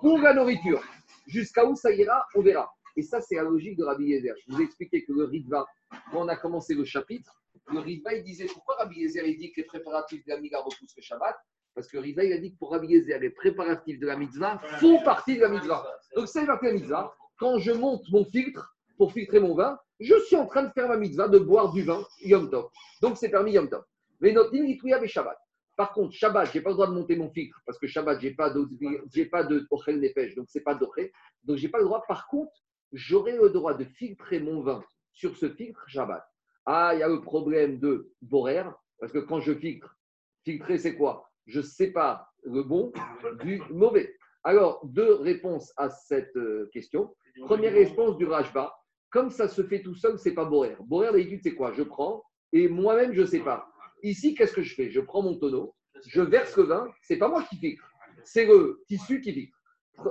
pour 0.00 0.18
la 0.18 0.34
nourriture. 0.34 0.82
Jusqu'à 1.26 1.64
où 1.64 1.76
ça 1.76 1.92
ira, 1.92 2.26
on 2.34 2.42
verra. 2.42 2.72
Et 2.96 3.02
ça, 3.02 3.20
c'est 3.20 3.36
la 3.36 3.42
logique 3.42 3.76
de 3.76 3.84
Rabbi 3.84 4.06
Yezer. 4.06 4.34
Je 4.46 4.52
vous 4.52 4.60
ai 4.60 4.64
expliqué 4.64 5.04
que 5.04 5.12
le 5.12 5.24
Ritva, 5.24 5.66
quand 6.10 6.24
on 6.24 6.28
a 6.28 6.36
commencé 6.36 6.74
le 6.74 6.84
chapitre, 6.84 7.30
le 7.72 7.78
Ritva, 7.78 8.14
il 8.14 8.24
disait 8.24 8.46
pourquoi 8.46 8.76
Rabbi 8.76 9.00
Yezer, 9.00 9.24
il 9.26 9.38
dit 9.38 9.52
que 9.52 9.60
les 9.60 9.66
préparatifs 9.66 10.24
de 10.24 10.30
la 10.30 10.40
Mila 10.40 10.60
repoussent 10.60 10.96
le 10.96 11.02
Shabbat? 11.02 11.36
Parce 11.74 11.88
que 11.88 11.96
le 11.96 12.02
Ritva, 12.02 12.24
il 12.24 12.32
a 12.32 12.38
dit 12.38 12.52
que 12.52 12.58
pour 12.58 12.72
Rabbi 12.72 12.88
les 12.88 13.30
préparatifs 13.30 13.98
de 13.98 14.06
la 14.06 14.16
mitzvah 14.16 14.58
font 14.80 15.02
partie 15.02 15.36
de 15.36 15.42
la 15.42 15.48
mitzvah. 15.48 15.86
Donc, 16.16 16.28
c'est 16.28 16.44
partie 16.44 16.66
de 16.66 16.72
la 16.72 16.78
mitzvah. 16.78 17.14
Quand 17.38 17.58
je 17.58 17.72
monte 17.72 18.02
mon 18.10 18.24
filtre 18.24 18.76
pour 18.96 19.12
filtrer 19.12 19.40
mon 19.40 19.54
vin, 19.54 19.78
je 20.00 20.14
suis 20.26 20.36
en 20.36 20.46
train 20.46 20.64
de 20.64 20.72
faire 20.72 20.88
ma 20.88 20.96
mitzvah, 20.96 21.28
de 21.28 21.38
boire 21.38 21.72
du 21.72 21.82
vin 21.82 22.04
Yom 22.22 22.50
Tov. 22.50 22.70
Donc, 23.00 23.16
c'est 23.16 23.28
permis 23.28 23.52
Yom 23.52 23.68
Tov. 23.68 23.84
Mais 24.20 24.32
notre 24.32 24.54
et 24.54 25.08
Shabbat. 25.08 25.38
Par 25.76 25.92
contre, 25.92 26.12
Shabbat, 26.12 26.50
je 26.52 26.58
n'ai 26.58 26.62
pas 26.62 26.70
le 26.70 26.74
droit 26.74 26.88
de 26.88 26.92
monter 26.92 27.16
mon 27.16 27.30
filtre 27.30 27.58
parce 27.64 27.78
que 27.78 27.86
Shabbat, 27.86 28.20
je 28.20 28.28
n'ai 28.28 28.34
pas 28.34 28.50
de, 28.50 28.68
j'ai 29.14 29.26
pas 29.26 29.44
de 29.44 29.66
Ochel 29.70 30.00
Nefesh, 30.00 30.34
donc 30.34 30.46
c'est 30.50 30.60
pas 30.60 30.74
d'Oché. 30.74 31.12
Donc, 31.44 31.56
je 31.56 31.62
n'ai 31.62 31.70
pas 31.70 31.78
le 31.78 31.84
droit. 31.84 32.02
Par 32.06 32.26
contre, 32.28 32.52
j'aurai 32.92 33.36
le 33.36 33.48
droit 33.48 33.74
de 33.74 33.84
filtrer 33.84 34.40
mon 34.40 34.60
vin 34.60 34.82
sur 35.12 35.36
ce 35.36 35.48
filtre 35.48 35.82
Shabbat. 35.88 36.22
Ah, 36.66 36.90
il 36.94 37.00
y 37.00 37.02
a 37.02 37.08
le 37.08 37.22
problème 37.22 37.78
de 37.78 38.12
Borer, 38.20 38.64
parce 38.98 39.12
que 39.12 39.18
quand 39.18 39.40
je 39.40 39.54
filtre, 39.54 39.96
filtrer, 40.44 40.76
c'est 40.76 40.96
quoi? 40.96 41.29
Je 41.46 41.60
sépare 41.60 42.32
le 42.44 42.62
bon 42.62 42.92
du 43.42 43.60
mauvais. 43.70 44.14
Alors, 44.44 44.80
deux 44.84 45.14
réponses 45.14 45.72
à 45.76 45.90
cette 45.90 46.36
euh, 46.36 46.70
question. 46.72 47.14
Première 47.44 47.72
réponse 47.72 48.16
du 48.16 48.24
Rajba. 48.24 48.74
Comme 49.10 49.30
ça 49.30 49.48
se 49.48 49.62
fait 49.62 49.82
tout 49.82 49.94
seul, 49.94 50.18
c'est 50.18 50.32
pas 50.34 50.44
Borer. 50.44 50.76
Borer, 50.80 51.12
d'habitude, 51.12 51.40
c'est 51.42 51.54
quoi? 51.54 51.72
Je 51.72 51.82
prends 51.82 52.22
et 52.52 52.68
moi-même, 52.68 53.12
je 53.12 53.24
sépare. 53.24 53.70
Ici, 54.02 54.34
qu'est-ce 54.34 54.52
que 54.52 54.62
je 54.62 54.74
fais? 54.74 54.90
Je 54.90 55.00
prends 55.00 55.22
mon 55.22 55.36
tonneau, 55.38 55.74
je 56.06 56.20
verse 56.22 56.56
le 56.56 56.64
vin, 56.64 56.88
c'est 57.02 57.18
pas 57.18 57.28
moi 57.28 57.44
qui 57.44 57.56
filtre, 57.56 57.84
c'est 58.24 58.46
le 58.46 58.82
tissu 58.88 59.20
qui 59.20 59.32
filtre. 59.32 59.56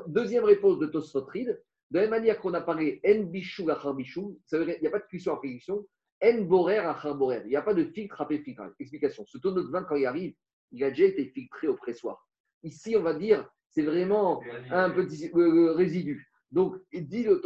Deuxième 0.08 0.44
réponse 0.44 0.80
de 0.80 0.86
Tosfotrid, 0.86 1.48
de 1.92 1.96
la 1.96 2.02
même 2.02 2.12
manière 2.12 2.40
qu'on 2.40 2.54
a 2.54 2.62
parlé 2.62 3.02
en 3.06 3.24
bichou 3.24 3.68
bichou, 3.96 4.40
ça 4.46 4.60
veut 4.60 4.66
dire 4.66 4.76
il 4.78 4.82
n'y 4.82 4.88
a 4.88 4.92
pas 4.92 5.00
de 5.00 5.06
cuisson 5.06 5.34
après 5.34 5.50
cuisson, 5.50 5.86
en 6.24 6.42
borer 6.42 6.78
achar 6.78 7.16
borer, 7.16 7.42
il 7.46 7.50
n'y 7.50 7.56
a 7.56 7.62
pas 7.62 7.74
de 7.74 7.84
filtre 7.84 8.22
après 8.22 8.40
filtre. 8.40 8.62
Explication, 8.80 9.26
ce 9.26 9.38
tonneau 9.40 9.64
de 9.64 9.72
vin, 9.72 9.84
quand 9.84 9.96
il 9.96 10.06
arrive, 10.06 10.36
il 10.72 10.84
a 10.84 10.90
déjà 10.90 11.06
été 11.06 11.26
filtré 11.26 11.68
au 11.68 11.76
pressoir. 11.76 12.28
Ici, 12.64 12.96
on 12.98 13.02
va 13.02 13.14
dire, 13.14 13.50
c'est 13.70 13.84
vraiment 13.84 14.42
un 14.72 14.90
petit 14.90 15.30
le- 15.34 15.52
le 15.52 15.72
résidu. 15.72 16.28
Donc, 16.52 16.76
dit 16.94 17.24
le 17.24 17.42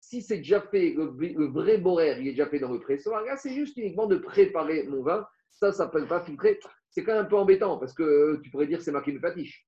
si 0.00 0.20
c'est 0.22 0.36
déjà 0.38 0.60
fait, 0.60 0.94
le, 0.96 1.14
le 1.18 1.46
vrai 1.46 1.78
borer, 1.78 2.16
il 2.20 2.28
est 2.28 2.32
déjà 2.32 2.46
fait 2.46 2.58
dans 2.58 2.70
le 2.72 2.78
pressoir, 2.80 3.22
là, 3.22 3.36
c'est 3.36 3.52
juste 3.54 3.76
uniquement 3.78 4.06
de 4.06 4.16
préparer 4.16 4.84
mon 4.86 5.02
vin. 5.02 5.26
Ça, 5.50 5.72
ça 5.72 5.84
ne 5.84 5.88
s'appelle 5.90 6.06
pas 6.06 6.20
filtrer. 6.20 6.60
C'est 6.90 7.02
quand 7.04 7.12
même 7.14 7.24
un 7.24 7.28
peu 7.28 7.36
embêtant 7.36 7.78
parce 7.78 7.92
que 7.94 8.02
euh, 8.02 8.40
tu 8.42 8.50
pourrais 8.50 8.66
dire 8.66 8.82
c'est 8.82 8.92
marqué 8.92 9.10
une 9.12 9.20
patiche. 9.20 9.66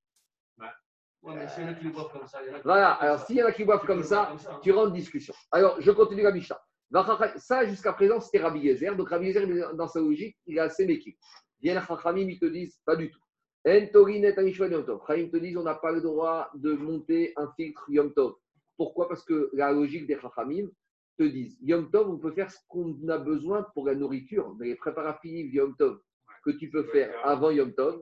Ouais, 1.23 1.35
mais 1.35 1.73
eux 1.73 1.75
qui 1.81 1.89
boivent 1.89 2.13
comme 2.13 2.27
ça. 2.27 2.41
il 2.43 2.49
y 2.49 2.51
en 2.51 2.55
a 2.55 2.59
qui 2.59 2.65
Voilà, 2.65 2.91
alors 2.93 3.21
s'il 3.27 3.37
y 3.37 3.43
en 3.43 3.47
a 3.47 3.53
qui 3.53 3.65
boivent 3.65 3.85
comme 3.87 4.03
ça, 4.05 4.33
hein. 4.33 4.61
tu 4.63 4.71
rentres 4.73 4.91
en 4.91 4.95
discussion. 4.95 5.35
Alors, 5.51 5.81
je 5.81 5.91
continue 5.91 6.23
la 6.23 6.31
Mishnah. 6.33 6.61
Ça, 7.37 7.67
jusqu'à 7.67 7.93
présent, 7.95 8.21
c'était 8.21 8.39
Rabbi 8.39 8.61
Yezer. 8.61 8.95
Donc, 8.95 9.09
Rabbi 9.09 9.27
Yezer, 9.27 9.75
dans 9.75 9.89
sa 9.89 10.01
logique, 10.01 10.37
il 10.47 10.57
est 10.57 10.61
assez 10.61 10.87
méquille. 10.87 11.17
Viennent 11.61 11.83
Chachamim, 11.87 12.29
ils 12.29 12.39
te 12.39 12.47
disent 12.47 12.81
pas 12.85 12.97
du 12.97 13.11
tout. 13.11 13.21
En 13.67 13.87
Torinet 13.93 14.39
Amishvan 14.39 14.71
Yom 14.71 14.85
Tov. 14.85 15.01
Chachamim 15.07 15.29
te 15.31 15.37
disent 15.39 15.57
on 15.57 15.63
n'a 15.63 15.75
pas 15.75 15.93
le 15.93 16.01
droit 16.01 16.51
de 16.55 16.73
monter 16.73 17.33
un 17.37 17.51
filtre 17.57 17.85
Yom 17.89 18.13
Tov. 18.13 18.35
Pourquoi? 18.77 19.09
Parce 19.09 19.25
que 19.25 19.51
la 19.53 19.73
logique 19.73 20.07
des 20.07 20.19
Chachamim 20.21 20.69
te 21.19 21.25
disent 21.25 21.59
Yom 21.63 21.91
Tov, 21.91 22.11
on 22.11 22.19
peut 22.19 22.33
faire 22.33 22.51
ce 22.51 22.59
qu'on 22.69 22.97
a 23.09 23.19
besoin 23.19 23.67
pour 23.75 23.87
la 23.87 23.95
nourriture, 23.95 24.55
mais 24.59 24.67
les 24.67 24.77
préparatifs 24.77 25.53
Yom 25.53 25.75
Tov 25.77 26.01
que 26.47 26.53
tu 26.53 26.71
peux 26.71 26.85
faire 26.85 27.13
avant 27.25 27.51
Yom 27.51 27.75
Tov, 27.75 28.01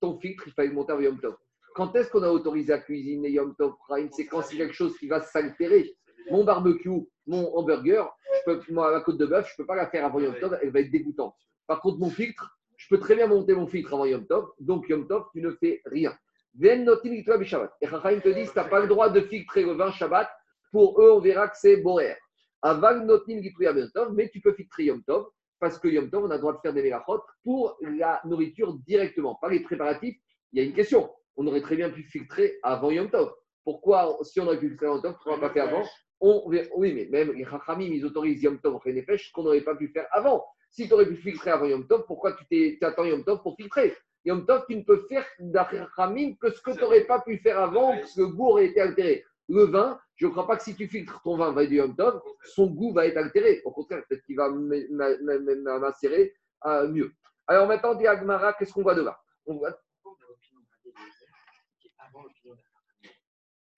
ton 0.00 0.18
filtre, 0.20 0.44
il 0.46 0.52
fallait 0.52 0.70
monter 0.70 0.92
avant 0.92 1.00
Yom 1.00 1.18
Tov. 1.18 1.36
Quand 1.74 1.94
est-ce 1.96 2.10
qu'on 2.10 2.22
a 2.22 2.28
autorisé 2.28 2.72
à 2.72 2.78
cuisiner 2.78 3.30
Yom 3.30 3.54
Tov 3.56 3.74
C'est 4.12 4.26
quand 4.26 4.42
c'est 4.42 4.56
quelque 4.56 4.74
chose 4.74 4.96
qui 4.98 5.08
va 5.08 5.22
s'altérer. 5.22 5.94
Mon 6.30 6.44
barbecue, 6.44 7.06
mon 7.26 7.56
hamburger, 7.56 8.14
je 8.34 8.52
peux, 8.52 8.72
moi, 8.72 8.90
la 8.90 9.00
côte 9.00 9.16
de 9.16 9.26
bœuf, 9.26 9.46
je 9.48 9.54
ne 9.54 9.56
peux 9.56 9.66
pas 9.66 9.76
la 9.76 9.86
faire 9.88 10.04
avant 10.04 10.20
Yom 10.20 10.34
Tov, 10.38 10.58
elle 10.60 10.70
va 10.70 10.80
être 10.80 10.90
dégoûtante. 10.90 11.34
Par 11.66 11.80
contre, 11.80 11.98
mon 11.98 12.10
filtre, 12.10 12.55
je 12.88 12.94
peux 12.94 13.00
très 13.00 13.16
bien 13.16 13.26
monter 13.26 13.52
mon 13.52 13.66
filtre 13.66 13.94
avant 13.94 14.04
Yom 14.04 14.24
Tov, 14.28 14.52
donc 14.60 14.88
Yom 14.88 15.08
Tov, 15.08 15.24
tu 15.32 15.42
ne 15.42 15.50
fais 15.50 15.82
rien. 15.86 16.16
Et 16.62 16.68
Chachamim 16.68 18.20
te 18.20 18.28
disent, 18.28 18.52
tu 18.52 18.58
n'as 18.58 18.64
pas 18.64 18.78
le 18.80 18.86
droit 18.86 19.10
de 19.10 19.20
filtrer 19.22 19.64
le 19.64 19.72
vin 19.72 19.90
Shabbat. 19.90 20.30
Pour 20.70 21.00
eux, 21.02 21.10
on 21.10 21.18
verra 21.18 21.48
que 21.48 21.56
c'est 21.58 21.78
borer. 21.78 22.16
Aval 22.62 23.04
litva 23.26 23.72
Yom 23.72 23.90
Tov, 23.92 24.14
mais 24.14 24.28
tu 24.28 24.40
peux 24.40 24.52
filtrer 24.52 24.84
Yom 24.84 25.02
Tov, 25.02 25.26
parce 25.58 25.80
que 25.80 25.88
Yom 25.88 26.08
Tov, 26.10 26.26
on 26.26 26.30
a 26.30 26.34
le 26.34 26.40
droit 26.40 26.52
de 26.52 26.60
faire 26.60 26.72
des 26.72 26.82
mélachot 26.82 27.22
pour 27.42 27.76
la 27.80 28.20
nourriture 28.24 28.74
directement, 28.86 29.34
pas 29.34 29.48
les 29.48 29.60
préparatifs. 29.60 30.16
Il 30.52 30.60
y 30.60 30.62
a 30.62 30.64
une 30.64 30.72
question. 30.74 31.10
On 31.34 31.44
aurait 31.48 31.62
très 31.62 31.74
bien 31.74 31.90
pu 31.90 32.04
filtrer 32.04 32.60
avant 32.62 32.92
Yom 32.92 33.10
Tov. 33.10 33.34
Pourquoi, 33.64 34.16
si 34.22 34.38
on 34.38 34.46
aurait 34.46 34.60
pu 34.60 34.68
filtrer 34.68 34.86
avant 34.86 34.94
Yom 34.94 35.02
Tov, 35.02 35.14
pourquoi 35.14 35.40
pas 35.40 35.50
fait 35.52 35.60
avant? 35.60 35.82
On, 36.20 36.44
Oui, 36.46 36.94
mais 36.94 37.08
même 37.10 37.32
les 37.32 37.44
Chachamim, 37.44 37.90
ils 37.92 38.06
autorisent 38.06 38.44
Yom 38.44 38.60
Tov 38.60 38.76
au 38.76 38.88
Nefesh, 38.88 39.26
ce 39.26 39.32
qu'on 39.32 39.42
n'aurait 39.42 39.62
pas 39.62 39.74
pu 39.74 39.88
faire 39.88 40.06
avant. 40.12 40.46
Si 40.70 40.86
tu 40.88 40.94
aurais 40.94 41.06
pu 41.06 41.16
filtrer 41.16 41.50
avant 41.50 41.66
Yom 41.66 41.86
Tov, 41.86 42.04
pourquoi 42.06 42.32
tu 42.34 42.44
t'es- 42.46 42.76
t'attends 42.80 43.04
Yom 43.04 43.24
Tov 43.24 43.42
pour 43.42 43.56
filtrer? 43.56 43.96
Yom 44.24 44.44
Tov, 44.44 44.64
tu 44.68 44.76
ne 44.76 44.82
peux 44.82 45.06
faire 45.08 45.24
d'Achramim 45.38 46.34
que 46.40 46.50
ce 46.50 46.60
que 46.60 46.72
tu 46.72 46.80
n'aurais 46.80 47.04
pas 47.04 47.20
pu 47.20 47.38
faire 47.38 47.60
avant, 47.60 47.96
parce 47.96 48.14
que 48.14 48.20
le 48.20 48.26
goût 48.28 48.48
aurait 48.48 48.66
été 48.66 48.80
altéré. 48.80 49.24
Le 49.48 49.62
vin, 49.64 49.98
je 50.16 50.26
ne 50.26 50.32
crois 50.32 50.46
pas 50.46 50.56
que 50.56 50.64
si 50.64 50.74
tu 50.74 50.88
filtres 50.88 51.22
ton 51.22 51.36
vin 51.36 51.52
du 51.64 51.76
Yom 51.76 51.94
Tov, 51.94 52.20
son 52.42 52.66
goût 52.66 52.92
va 52.92 53.06
être 53.06 53.16
altéré. 53.16 53.62
Au 53.64 53.70
contraire, 53.70 54.02
peut-être 54.08 54.24
qu'il 54.24 54.36
va 54.36 54.48
macérer 55.78 56.34
euh, 56.66 56.88
mieux. 56.88 57.12
Alors 57.46 57.68
maintenant, 57.68 57.94
dit 57.94 58.06
Agmara, 58.06 58.52
qu'est-ce 58.54 58.72
qu'on 58.72 58.82
voit 58.82 58.94
de 58.96 59.02
là? 59.02 59.18
On 59.46 59.54
voit 59.56 59.68
Avant 61.98 62.22
l'opinion 62.22 62.56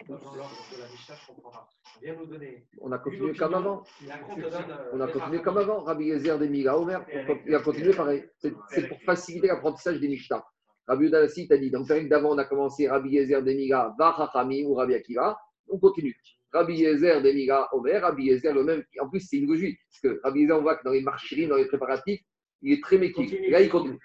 d'un 0.08 0.16
Dans 0.16 0.34
l'ordre 0.34 0.56
de 0.74 0.80
la 0.80 0.88
Mishnah, 0.88 1.14
je 1.14 1.26
comprends 1.26 1.50
pas. 1.50 1.68
On 1.96 2.00
vient 2.00 2.14
nous 2.16 2.26
donner. 2.26 2.66
on 2.80 2.92
a 2.92 2.98
continué 2.98 3.30
opinion, 3.30 3.46
comme 3.46 3.54
avant. 3.54 3.82
on 4.02 4.10
euh, 4.10 4.90
On 4.92 5.00
a 5.00 5.08
continué 5.08 5.42
comme 5.42 5.58
avant. 5.58 5.84
Rabbi 5.84 6.04
Yezer 6.06 6.38
des 6.38 6.48
Mila 6.48 6.78
Omer, 6.78 7.04
il 7.46 7.54
a 7.54 7.60
continué 7.60 7.92
pareil. 7.92 8.24
C'est 8.38 8.88
pour 8.88 9.00
faciliter 9.02 9.48
l'apprentissage 9.48 10.00
des 10.00 10.08
Mishnah. 10.08 10.44
Rabbi 10.86 11.06
Udalasi 11.06 11.46
t'a 11.48 11.58
dit, 11.58 11.70
dans 11.70 11.80
le 11.80 12.08
d'avant, 12.08 12.34
on 12.34 12.38
a 12.38 12.44
commencé 12.44 12.88
Rabbi 12.88 13.10
Yezer 13.10 13.42
des 13.42 13.54
Mila, 13.54 13.94
Vachachami 13.98 14.64
ou 14.64 14.74
Rabbi 14.74 14.94
Akiva. 14.94 15.38
On 15.68 15.78
continue. 15.78 16.16
Rabbi 16.52 16.76
Yezer 16.76 17.20
des 17.20 17.34
Mila 17.34 17.68
Omer, 17.72 18.00
Rabbi 18.00 18.24
Yezer 18.24 18.54
le 18.54 18.64
même. 18.64 18.82
En 19.00 19.08
plus, 19.10 19.20
c'est 19.20 19.36
une 19.36 19.48
logique. 19.48 19.78
Parce 19.90 20.14
que 20.14 20.20
Rabbi 20.24 20.40
Yezer, 20.40 20.56
on 20.56 20.62
voit 20.62 20.76
que 20.76 20.84
dans 20.84 20.92
les 20.92 21.02
marchés, 21.02 21.46
dans 21.46 21.56
les 21.56 21.66
préparatifs, 21.66 22.20
il 22.62 22.72
est 22.72 22.82
très 22.82 22.96
méquier. 22.96 23.50
Là, 23.50 23.60
il 23.60 23.68
continue. 23.68 23.98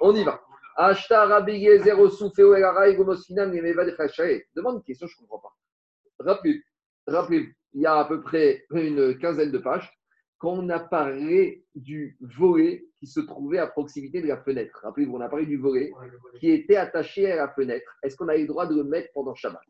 On 0.00 0.14
y 0.14 0.22
va. 0.22 0.40
Ashta 0.80 1.26
Rabbi 1.26 1.58
Yezer 1.58 1.96
Soufeo 2.08 2.52
Araï 2.52 2.96
de. 2.96 4.42
Demande 4.54 4.76
une 4.76 4.82
question, 4.84 5.08
je 5.08 5.16
ne 5.16 5.26
comprends 5.26 5.40
pas. 5.40 5.52
Rappelez, 6.20 6.62
rappelez, 7.08 7.52
il 7.72 7.82
y 7.82 7.86
a 7.86 7.96
à 7.96 8.04
peu 8.04 8.22
près 8.22 8.64
une 8.70 9.18
quinzaine 9.18 9.50
de 9.50 9.58
pages, 9.58 9.92
quand 10.38 10.52
on 10.52 10.68
a 10.68 10.78
parlé 10.78 11.64
du 11.74 12.16
volet 12.20 12.86
qui 13.00 13.08
se 13.08 13.18
trouvait 13.18 13.58
à 13.58 13.66
proximité 13.66 14.22
de 14.22 14.28
la 14.28 14.40
fenêtre. 14.40 14.78
Rappelez-vous, 14.84 15.16
on 15.16 15.20
a 15.20 15.28
parlé 15.28 15.46
du 15.46 15.56
volet 15.56 15.92
qui 16.38 16.50
était 16.50 16.76
attaché 16.76 17.30
à 17.32 17.34
la 17.34 17.48
fenêtre. 17.48 17.98
Est-ce 18.04 18.14
qu'on 18.14 18.28
a 18.28 18.36
eu 18.36 18.42
le 18.42 18.46
droit 18.46 18.66
de 18.66 18.76
le 18.76 18.84
mettre 18.84 19.08
pendant 19.14 19.34
Shabbat? 19.34 19.60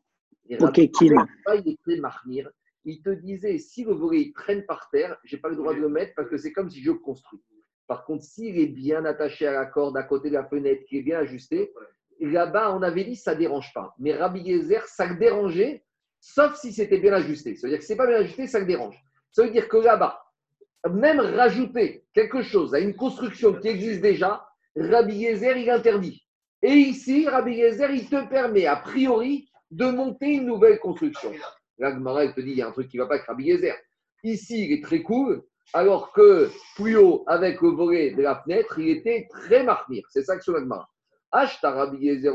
Ok, 0.60 0.90
Kim. 0.90 1.14
il 1.54 1.72
était 1.72 2.00
marmire. 2.00 2.50
Il 2.84 3.00
te 3.00 3.10
disait, 3.10 3.56
si 3.56 3.84
le 3.84 3.92
volet 3.92 4.30
traîne 4.34 4.64
par 4.66 4.90
terre, 4.90 5.18
je 5.24 5.36
n'ai 5.36 5.40
pas 5.40 5.48
le 5.48 5.56
droit 5.56 5.74
de 5.74 5.80
le 5.80 5.88
mettre 5.88 6.12
parce 6.16 6.28
que 6.28 6.36
c'est 6.36 6.52
comme 6.52 6.68
si 6.68 6.82
je 6.82 6.90
construis. 6.90 7.40
Par 7.88 8.04
contre, 8.04 8.22
s'il 8.22 8.58
est 8.58 8.66
bien 8.66 9.04
attaché 9.06 9.46
à 9.46 9.52
la 9.52 9.66
corde 9.66 9.96
à 9.96 10.02
côté 10.02 10.28
de 10.28 10.34
la 10.34 10.44
fenêtre, 10.44 10.84
qui 10.86 10.98
est 10.98 11.02
bien 11.02 11.20
ajusté, 11.20 11.72
là-bas, 12.20 12.74
on 12.74 12.82
avait 12.82 13.04
dit, 13.04 13.16
ça 13.16 13.34
ne 13.34 13.40
dérange 13.40 13.72
pas. 13.72 13.94
Mais 13.98 14.14
Rabbi 14.14 14.40
Yezer, 14.40 14.86
ça 14.86 15.06
le 15.06 15.16
dérangeait, 15.16 15.84
sauf 16.20 16.54
si 16.56 16.72
c'était 16.72 16.98
bien 16.98 17.14
ajusté. 17.14 17.56
Ça 17.56 17.66
veut 17.66 17.72
dire 17.72 17.80
que 17.80 17.84
ce 17.86 17.92
n'est 17.92 17.96
pas 17.96 18.06
bien 18.06 18.18
ajusté, 18.18 18.46
ça 18.46 18.60
le 18.60 18.66
dérange. 18.66 19.02
Ça 19.32 19.42
veut 19.42 19.50
dire 19.50 19.68
que 19.68 19.78
là-bas, 19.78 20.22
même 20.90 21.18
rajouter 21.20 22.04
quelque 22.12 22.42
chose 22.42 22.74
à 22.74 22.78
une 22.78 22.94
construction 22.94 23.54
qui 23.54 23.68
existe 23.68 24.02
déjà, 24.02 24.46
Rabbi 24.76 25.16
Yezer, 25.16 25.56
il 25.56 25.70
interdit. 25.70 26.26
Et 26.62 26.72
ici, 26.72 27.26
Rabbi 27.26 27.54
Yezer, 27.54 27.90
il 27.90 28.08
te 28.08 28.28
permet, 28.28 28.66
a 28.66 28.76
priori, 28.76 29.48
de 29.70 29.86
monter 29.86 30.34
une 30.34 30.46
nouvelle 30.46 30.78
construction. 30.78 31.32
Là, 31.78 31.96
elle 32.20 32.34
te 32.34 32.40
dit, 32.40 32.50
il 32.50 32.58
y 32.58 32.62
a 32.62 32.68
un 32.68 32.72
truc 32.72 32.88
qui 32.88 32.98
ne 32.98 33.02
va 33.02 33.08
pas 33.08 33.14
avec 33.14 33.26
Rabbi 33.26 33.44
Yezer. 33.44 33.76
Ici, 34.24 34.66
il 34.66 34.72
est 34.72 34.82
très 34.82 35.02
cool, 35.02 35.42
alors 35.72 36.12
que 36.12 36.50
plus 36.76 36.96
haut, 36.96 37.24
avec 37.26 37.60
le 37.60 37.68
volet 37.68 38.12
de 38.12 38.22
la 38.22 38.36
fenêtre, 38.42 38.78
il 38.78 38.88
était 38.88 39.28
très 39.30 39.62
marmire. 39.64 40.06
C'est 40.10 40.22
ça 40.22 40.36
que 40.36 40.50
la 40.50 40.60
Gemara. 40.60 40.88
Ashta 41.30 41.70
Rabbi 41.70 42.06
Yezer. 42.06 42.32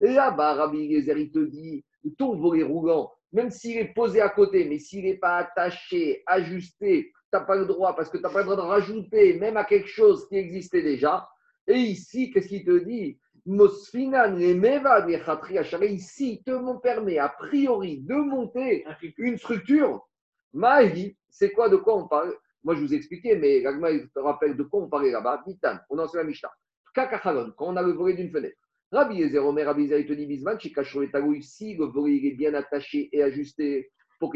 Là-bas, 0.00 0.54
Rabbi 0.54 0.78
Yezer, 0.78 1.18
il 1.18 1.30
te 1.30 1.38
dit, 1.38 1.84
ton 2.18 2.34
volet 2.36 2.62
roulant, 2.62 3.12
même 3.32 3.50
s'il 3.50 3.78
est 3.78 3.94
posé 3.94 4.20
à 4.20 4.28
côté, 4.28 4.64
mais 4.64 4.78
s'il 4.78 5.04
n'est 5.04 5.18
pas 5.18 5.36
attaché, 5.36 6.22
ajusté, 6.26 7.12
tu 7.12 7.38
n'as 7.38 7.44
pas 7.44 7.56
le 7.56 7.66
droit, 7.66 7.94
parce 7.94 8.10
que 8.10 8.16
tu 8.16 8.22
n'as 8.22 8.30
pas 8.30 8.40
le 8.40 8.44
droit 8.46 8.56
de 8.56 8.62
rajouter, 8.62 9.38
même 9.38 9.56
à 9.56 9.64
quelque 9.64 9.88
chose 9.88 10.26
qui 10.28 10.36
existait 10.36 10.82
déjà. 10.82 11.28
Et 11.68 11.74
ici, 11.74 12.30
qu'est-ce 12.32 12.48
qu'il 12.48 12.64
te 12.64 12.78
dit? 12.78 13.18
Mosfinan 13.46 14.36
Ici, 14.38 16.32
il 16.32 16.42
te 16.42 16.80
permet 16.80 17.18
a 17.18 17.28
priori 17.28 18.00
de 18.00 18.14
monter 18.14 18.84
une 19.18 19.38
structure. 19.38 20.06
Mahi, 20.52 21.16
c'est 21.28 21.52
quoi 21.52 21.68
de 21.68 21.76
quoi 21.76 21.96
on 21.96 22.08
parle? 22.08 22.34
Moi, 22.62 22.74
je 22.74 22.80
vous 22.80 22.92
ai 22.92 22.96
expliqué, 22.96 23.36
mais 23.36 23.60
l'agma, 23.60 23.90
il 23.90 24.08
te 24.10 24.18
rappelle 24.18 24.56
de 24.56 24.62
quoi 24.62 24.82
on 24.82 24.88
parlait 24.88 25.10
là-bas. 25.10 25.42
On 25.88 25.98
en 25.98 26.06
sait 26.06 26.18
la 26.18 26.24
Mishnah. 26.24 26.50
Kakachalon, 26.94 27.52
quand 27.56 27.68
on 27.68 27.76
a 27.76 27.82
le 27.82 27.92
volet 27.92 28.14
d'une 28.14 28.30
fenêtre. 28.30 28.56
Rabbi 28.92 29.16
Yezer, 29.16 29.44
Omer, 29.46 29.64
Rabbi 29.64 29.82
Yezer, 29.82 30.00
il 30.00 30.06
te 30.06 30.12
dit, 30.12 30.26
Bisman, 30.26 30.58
si 30.58 31.76
le 31.76 31.84
volet 31.86 32.16
est 32.16 32.36
bien 32.36 32.52
attaché 32.54 33.08
et 33.12 33.22
ajusté 33.22 33.90
pour 34.18 34.32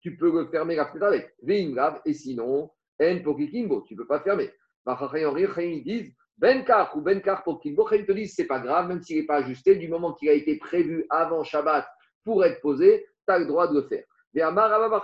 tu 0.00 0.16
peux 0.16 0.32
le 0.32 0.48
fermer 0.48 0.74
la 0.74 0.86
fenêtre 0.86 1.06
avec. 1.06 1.34
Veimrav, 1.42 2.00
et 2.04 2.14
sinon, 2.14 2.70
En 3.00 3.22
pour 3.22 3.36
tu 3.36 3.94
ne 3.94 3.96
peux 3.96 4.06
pas 4.06 4.20
fermer. 4.20 4.50
Ils 4.86 5.84
disent, 5.84 6.12
Benkar 6.36 6.96
ou 6.96 7.00
Benkar 7.00 7.44
pour 7.44 7.60
Kekinbo, 7.60 7.88
ils 7.92 8.06
te 8.06 8.12
disent, 8.12 8.34
c'est 8.34 8.46
pas 8.46 8.58
grave, 8.60 8.88
même 8.88 9.02
s'il 9.02 9.18
n'est 9.18 9.26
pas 9.26 9.36
ajusté, 9.36 9.76
du 9.76 9.88
moment 9.88 10.14
qu'il 10.14 10.28
a 10.28 10.32
été 10.32 10.56
prévu 10.56 11.06
avant 11.10 11.44
Shabbat 11.44 11.86
pour 12.24 12.44
être 12.44 12.60
posé, 12.60 13.06
tu 13.26 13.34
as 13.34 13.38
le 13.38 13.46
droit 13.46 13.68
de 13.68 13.80
le 13.80 13.86
faire. 13.86 14.04
Et 14.36 14.40
là-bas, 14.40 14.66
Rabbi 14.66 14.96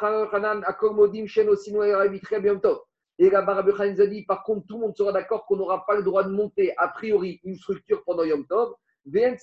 Khan 3.72 3.92
nous 3.92 4.00
a 4.00 4.06
dit, 4.06 4.24
par 4.24 4.42
contre, 4.42 4.66
tout 4.66 4.74
le 4.74 4.80
monde 4.80 4.96
sera 4.96 5.12
d'accord 5.12 5.46
qu'on 5.46 5.54
n'aura 5.56 5.86
pas 5.86 5.94
le 5.94 6.02
droit 6.02 6.24
de 6.24 6.30
monter 6.30 6.74
a 6.76 6.88
priori 6.88 7.38
une 7.44 7.54
structure 7.54 8.02
pendant 8.04 8.24
Yom 8.24 8.44
Tov, 8.46 8.74
et 9.14 9.24
a 9.24 9.36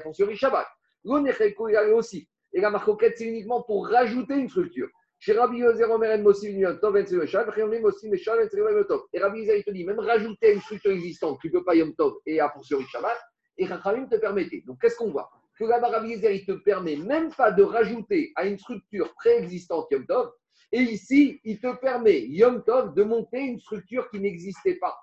fortiori 0.00 0.36
Shabbat. 0.36 0.66
Aussi. 1.94 2.28
Et 2.52 2.60
la 2.60 2.70
marcoquette, 2.70 3.18
c'est 3.18 3.26
uniquement 3.26 3.62
pour 3.62 3.86
rajouter 3.88 4.34
une 4.34 4.48
structure. 4.48 4.88
Chez 5.20 5.34
Rabbi 5.34 5.60
Et 5.60 5.62
Rabbi 5.62 5.78
Yozer, 9.38 9.56
il 9.56 9.64
te 9.64 9.70
dit, 9.70 9.84
même 9.84 10.00
rajouter 10.00 10.52
une 10.52 10.60
structure 10.60 10.90
existante, 10.90 11.38
tu 11.40 11.46
ne 11.48 11.52
peux 11.52 11.64
pas 11.64 11.76
Yom 11.76 11.94
Tov 11.94 12.14
et 12.26 12.40
a 12.40 12.50
fortiori 12.50 12.84
Shabbat, 12.86 13.16
et 13.56 13.66
Rachamim 13.66 14.06
te 14.06 14.16
permettait. 14.16 14.64
Donc, 14.66 14.80
qu'est-ce 14.80 14.96
qu'on 14.96 15.10
voit? 15.10 15.30
Que 15.56 15.64
là-bas, 15.64 15.88
Rabbi 15.88 16.10
Yozer, 16.10 16.34
il 16.34 16.44
te 16.44 16.52
permet 16.52 16.96
même 16.96 17.32
pas 17.32 17.52
de 17.52 17.62
rajouter 17.62 18.32
à 18.34 18.46
une 18.46 18.58
structure 18.58 19.14
préexistante 19.14 19.86
Yom 19.90 20.04
Tov, 20.06 20.32
et 20.72 20.80
ici, 20.80 21.40
il 21.44 21.60
te 21.60 21.72
permet, 21.76 22.26
Yom 22.26 22.64
Tov, 22.64 22.94
de 22.94 23.04
monter 23.04 23.38
une 23.38 23.60
structure 23.60 24.10
qui 24.10 24.18
n'existait 24.18 24.74
pas. 24.74 24.98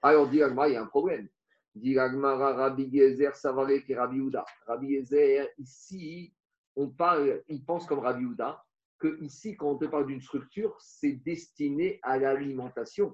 Alors, 0.00 0.28
dit 0.28 0.40
Agma, 0.40 0.68
il 0.68 0.74
y 0.74 0.76
a 0.76 0.82
un 0.82 0.86
problème. 0.86 1.28
Dit 1.74 1.98
Rabbi 1.98 2.88
Gezer, 2.96 3.34
Savarek 3.34 3.90
et 3.90 3.96
Rabbi 3.96 4.20
Houda. 4.20 4.44
Rabbi 4.66 4.94
Gezer, 4.94 5.48
ici, 5.58 6.32
on 6.76 6.88
parle, 6.88 7.42
il 7.48 7.64
pense 7.64 7.84
comme 7.84 7.98
Rabbi 7.98 8.24
Houda, 8.24 8.64
que 9.00 9.20
ici, 9.20 9.56
quand 9.56 9.70
on 9.70 9.76
te 9.78 9.86
parle 9.86 10.06
d'une 10.06 10.20
structure, 10.20 10.76
c'est 10.78 11.14
destiné 11.24 11.98
à 12.02 12.18
l'alimentation. 12.18 13.12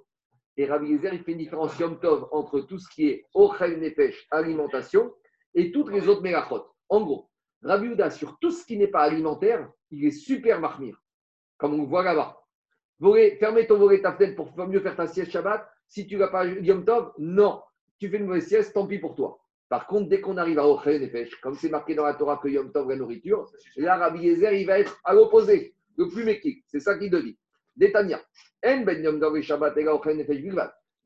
Et 0.59 0.67
Rabbi 0.67 0.89
Gezer, 0.89 1.15
il 1.15 1.23
fait 1.25 1.33
une 1.33 1.39
différence 1.39 1.79
Yom 1.79 1.99
Tov 1.99 2.29
entre 2.33 2.61
tout 2.61 2.79
ce 2.79 2.89
qui 2.91 3.09
est 3.09 3.25
Ochel 3.33 3.81
Nefesh, 3.81 4.27
alimentation, 4.31 5.15
et 5.55 5.73
toutes 5.73 5.91
les 5.91 6.07
autres 6.07 6.23
mélachot. 6.23 6.67
En 6.89 7.03
gros, 7.03 7.31
Rabbi 7.63 7.89
Houda, 7.89 8.11
sur 8.11 8.39
tout 8.39 8.51
ce 8.51 8.65
qui 8.65 8.77
n'est 8.77 8.89
pas 8.89 9.03
alimentaire, 9.03 9.71
il 9.91 10.05
est 10.05 10.11
super 10.11 10.61
marmire 10.61 11.01
comme 11.57 11.75
on 11.75 11.83
le 11.83 11.89
voit 11.89 12.03
là-bas. 12.03 12.41
Fermez 13.39 13.67
ton 13.67 13.79
volet 13.79 14.01
ta 14.01 14.13
fenêtre 14.13 14.37
pour 14.37 14.67
mieux 14.67 14.81
faire 14.81 14.97
ta 14.97 15.07
sieste 15.07 15.31
Shabbat. 15.31 15.67
Si 15.89 16.07
tu 16.07 16.15
ne 16.15 16.21
vas 16.21 16.29
pas 16.29 16.47
Yom 16.47 16.85
Tov, 16.85 17.13
non. 17.19 17.63
Tu 17.99 18.09
fais 18.09 18.19
une 18.19 18.27
mauvaise 18.27 18.47
sieste, 18.47 18.73
tant 18.73 18.87
pis 18.87 18.99
pour 18.99 19.15
toi. 19.15 19.39
Par 19.69 19.87
contre, 19.87 20.09
dès 20.09 20.21
qu'on 20.21 20.37
arrive 20.37 20.59
à 20.59 20.69
Ochel 20.69 21.01
Nefesh, 21.01 21.35
comme 21.41 21.55
c'est 21.55 21.69
marqué 21.69 21.95
dans 21.95 22.05
la 22.05 22.15
Torah 22.15 22.39
que 22.43 22.49
Yom 22.49 22.71
Tov, 22.73 22.89
la 22.89 22.97
nourriture, 22.97 23.51
là, 23.77 23.97
Rabbi 23.97 24.21
Yezer, 24.21 24.53
il 24.53 24.67
va 24.67 24.79
être 24.79 25.01
à 25.05 25.15
l'opposé, 25.15 25.75
le 25.97 26.09
plus 26.09 26.25
méquique. 26.25 26.65
C'est 26.69 26.81
ça 26.81 26.99
qu'il 26.99 27.11
te 27.11 27.17
dit. 27.17 27.39
Détania. 27.77 28.21
En 28.65 28.81
ben 28.81 29.03
Yom 29.03 29.21
Tov 29.21 29.37
et 29.37 29.43
Shabbat 29.43 29.77
et 29.77 29.85
Nefesh 29.85 30.43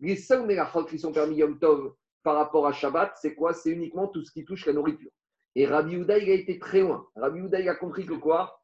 Les 0.00 0.16
seuls 0.16 0.46
mélachot 0.46 0.84
qui 0.84 0.98
sont 0.98 1.12
permis 1.12 1.36
Yom 1.36 1.58
Tov 1.58 1.94
par 2.22 2.36
rapport 2.36 2.66
à 2.66 2.72
Shabbat, 2.72 3.16
c'est 3.20 3.34
quoi? 3.34 3.54
C'est 3.54 3.70
uniquement 3.70 4.08
tout 4.08 4.22
ce 4.22 4.32
qui 4.32 4.44
touche 4.44 4.66
la 4.66 4.72
nourriture. 4.72 5.10
Et 5.58 5.66
Rabbi 5.66 5.96
Houda, 5.96 6.18
il 6.18 6.30
a 6.30 6.34
été 6.34 6.60
très 6.60 6.82
loin. 6.82 7.04
Rabbi 7.16 7.40
Houda, 7.40 7.58
il 7.58 7.68
a 7.68 7.74
compris 7.74 8.06
que 8.06 8.14
quoi 8.14 8.60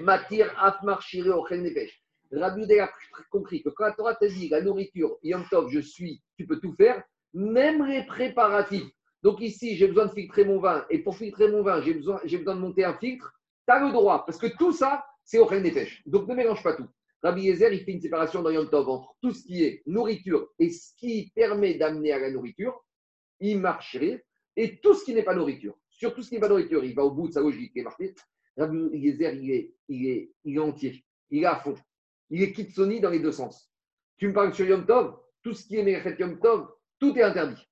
Matir 0.00 0.50
Afmar 0.58 1.02
Shire 1.02 1.38
Ochel 1.38 1.60
Nefesh. 1.60 2.02
Rabbi 2.32 2.80
a 2.80 2.90
compris 3.30 3.62
que 3.62 3.68
quand 3.68 3.84
la 3.84 3.92
Torah 3.92 4.14
te 4.14 4.24
dit 4.24 4.48
la 4.48 4.62
nourriture, 4.62 5.18
Yom 5.22 5.44
Tov, 5.50 5.68
je 5.70 5.80
suis, 5.80 6.22
tu 6.38 6.46
peux 6.46 6.58
tout 6.60 6.72
faire, 6.76 7.04
même 7.34 7.84
les 7.84 8.04
préparatifs. 8.04 8.90
Donc 9.22 9.42
ici, 9.42 9.76
j'ai 9.76 9.86
besoin 9.86 10.06
de 10.06 10.12
filtrer 10.12 10.46
mon 10.46 10.60
vin, 10.60 10.86
et 10.88 11.00
pour 11.00 11.14
filtrer 11.14 11.48
mon 11.48 11.62
vin, 11.62 11.82
j'ai 11.82 11.92
besoin, 11.92 12.18
j'ai 12.24 12.38
besoin 12.38 12.54
de 12.54 12.60
monter 12.60 12.84
un 12.86 12.94
filtre, 12.94 13.30
tu 13.68 13.74
as 13.74 13.84
le 13.84 13.92
droit, 13.92 14.24
parce 14.24 14.38
que 14.38 14.46
tout 14.46 14.72
ça, 14.72 15.04
c'est 15.24 15.38
Ochel 15.38 15.62
Nefesh. 15.62 16.04
Donc 16.06 16.26
ne 16.26 16.34
mélange 16.34 16.62
pas 16.62 16.74
tout. 16.74 16.88
Rabbi 17.22 17.42
Yezer, 17.42 17.70
il 17.74 17.84
fait 17.84 17.92
une 17.92 18.00
séparation 18.00 18.40
dans 18.40 18.50
Yom 18.50 18.70
Tov 18.70 18.88
entre 18.88 19.14
tout 19.20 19.32
ce 19.32 19.44
qui 19.44 19.62
est 19.62 19.82
nourriture 19.84 20.48
et 20.58 20.70
ce 20.70 20.96
qui 20.96 21.30
permet 21.34 21.74
d'amener 21.74 22.12
à 22.12 22.18
la 22.18 22.30
nourriture, 22.30 22.82
il 23.40 23.60
marcherait, 23.60 24.24
et 24.56 24.80
tout 24.80 24.94
ce 24.94 25.04
qui 25.04 25.12
n'est 25.12 25.22
pas 25.22 25.34
nourriture. 25.34 25.76
Sur 26.04 26.14
tout 26.14 26.22
ce 26.22 26.28
qui 26.28 26.34
n'est 26.34 26.40
pas 26.42 26.50
nourriture, 26.50 26.84
il 26.84 26.94
va 26.94 27.02
au 27.02 27.12
bout 27.12 27.28
de 27.28 27.32
sa 27.32 27.40
logique 27.40 27.74
marché. 27.82 28.14
Rabbi 28.58 28.76
Yezer, 28.92 29.32
il 29.36 29.50
est, 29.50 29.74
il, 29.88 30.06
est, 30.06 30.30
il 30.44 30.56
est 30.56 30.58
entier, 30.58 31.02
il 31.30 31.44
est 31.44 31.46
à 31.46 31.56
fond. 31.56 31.74
Il 32.28 32.42
est 32.42 32.52
kitsoni 32.52 33.00
dans 33.00 33.08
les 33.08 33.20
deux 33.20 33.32
sens. 33.32 33.72
Tu 34.18 34.28
me 34.28 34.34
parles 34.34 34.52
sur 34.52 34.66
Yom 34.66 34.84
Tov, 34.84 35.16
tout 35.42 35.54
ce 35.54 35.66
qui 35.66 35.76
est 35.76 35.82
Mechet 35.82 36.14
Yom 36.18 36.38
Tov, 36.40 36.68
tout 37.00 37.16
est 37.16 37.22
interdit. 37.22 37.66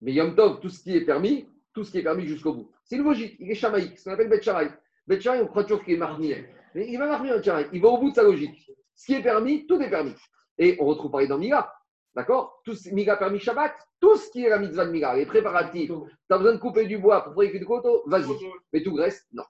Mais 0.00 0.14
Yom 0.14 0.34
Tov, 0.34 0.60
tout 0.60 0.70
ce 0.70 0.82
qui 0.82 0.96
est 0.96 1.02
permis, 1.02 1.46
tout 1.74 1.84
ce 1.84 1.90
qui 1.90 1.98
est 1.98 2.02
permis 2.02 2.26
jusqu'au 2.26 2.54
bout. 2.54 2.70
C'est 2.84 2.96
une 2.96 3.04
logique, 3.04 3.36
il 3.38 3.50
est 3.50 3.54
chamaïque, 3.54 3.98
ce 3.98 4.04
qu'on 4.04 4.12
appelle 4.12 4.30
Bet 4.30 4.40
Shamaï. 4.40 4.70
Bet 5.06 5.18
on 5.28 5.46
croit 5.46 5.64
toujours 5.64 5.84
qu'il 5.84 5.92
est 5.92 5.98
marmire. 5.98 6.42
Mais 6.74 6.90
il 6.90 6.96
va 6.96 7.06
marmir 7.06 7.34
un 7.34 7.64
il 7.70 7.82
va 7.82 7.88
au 7.88 7.98
bout 7.98 8.08
de 8.08 8.14
sa 8.14 8.22
logique. 8.22 8.66
Ce 8.94 9.04
qui 9.04 9.12
est 9.12 9.22
permis, 9.22 9.66
tout 9.66 9.78
est 9.82 9.90
permis. 9.90 10.14
Et 10.56 10.78
on 10.80 10.86
retrouve 10.86 11.10
pareil 11.10 11.28
dans 11.28 11.36
Mila. 11.36 11.70
D'accord? 12.14 12.60
Tout 12.64 12.76
Mila 12.92 13.16
permis 13.16 13.40
Shabbat, 13.40 13.74
tout 14.00 14.16
ce 14.16 14.30
qui 14.30 14.44
est 14.44 14.48
la 14.48 14.58
mitzvah 14.58 14.86
de 14.86 14.92
Mila, 14.92 15.16
les 15.16 15.26
préparatifs. 15.26 15.90
Tu 15.90 16.34
as 16.34 16.38
besoin 16.38 16.54
de 16.54 16.60
couper 16.60 16.86
du 16.86 16.98
bois 16.98 17.22
pour 17.24 17.32
fabriquer 17.32 17.58
du 17.58 17.66
coteau, 17.66 18.04
vas-y. 18.06 18.30
Mais 18.72 18.82
tout 18.82 18.94
reste, 18.94 19.26
non. 19.32 19.44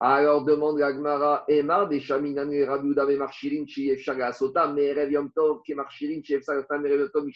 Alors 0.00 0.44
demande 0.44 0.78
Gagmara, 0.78 1.44
Emar 1.48 1.88
des 1.88 2.00
Shaminanu 2.00 2.56
et 2.56 2.64
Rabiuda 2.64 3.10
et 3.10 3.16
Marchirin, 3.16 3.64
Chief 3.66 3.98
Shaga 4.00 4.32
Sota, 4.32 4.68
mais 4.68 4.92
Rev 4.92 5.12
Yom 5.12 5.32
Tov, 5.32 5.62
qui 5.64 5.74
Marchirin, 5.74 6.20
Sagata, 6.42 6.78
mais 6.78 6.92
Rev 6.92 7.10
Tov, 7.10 7.26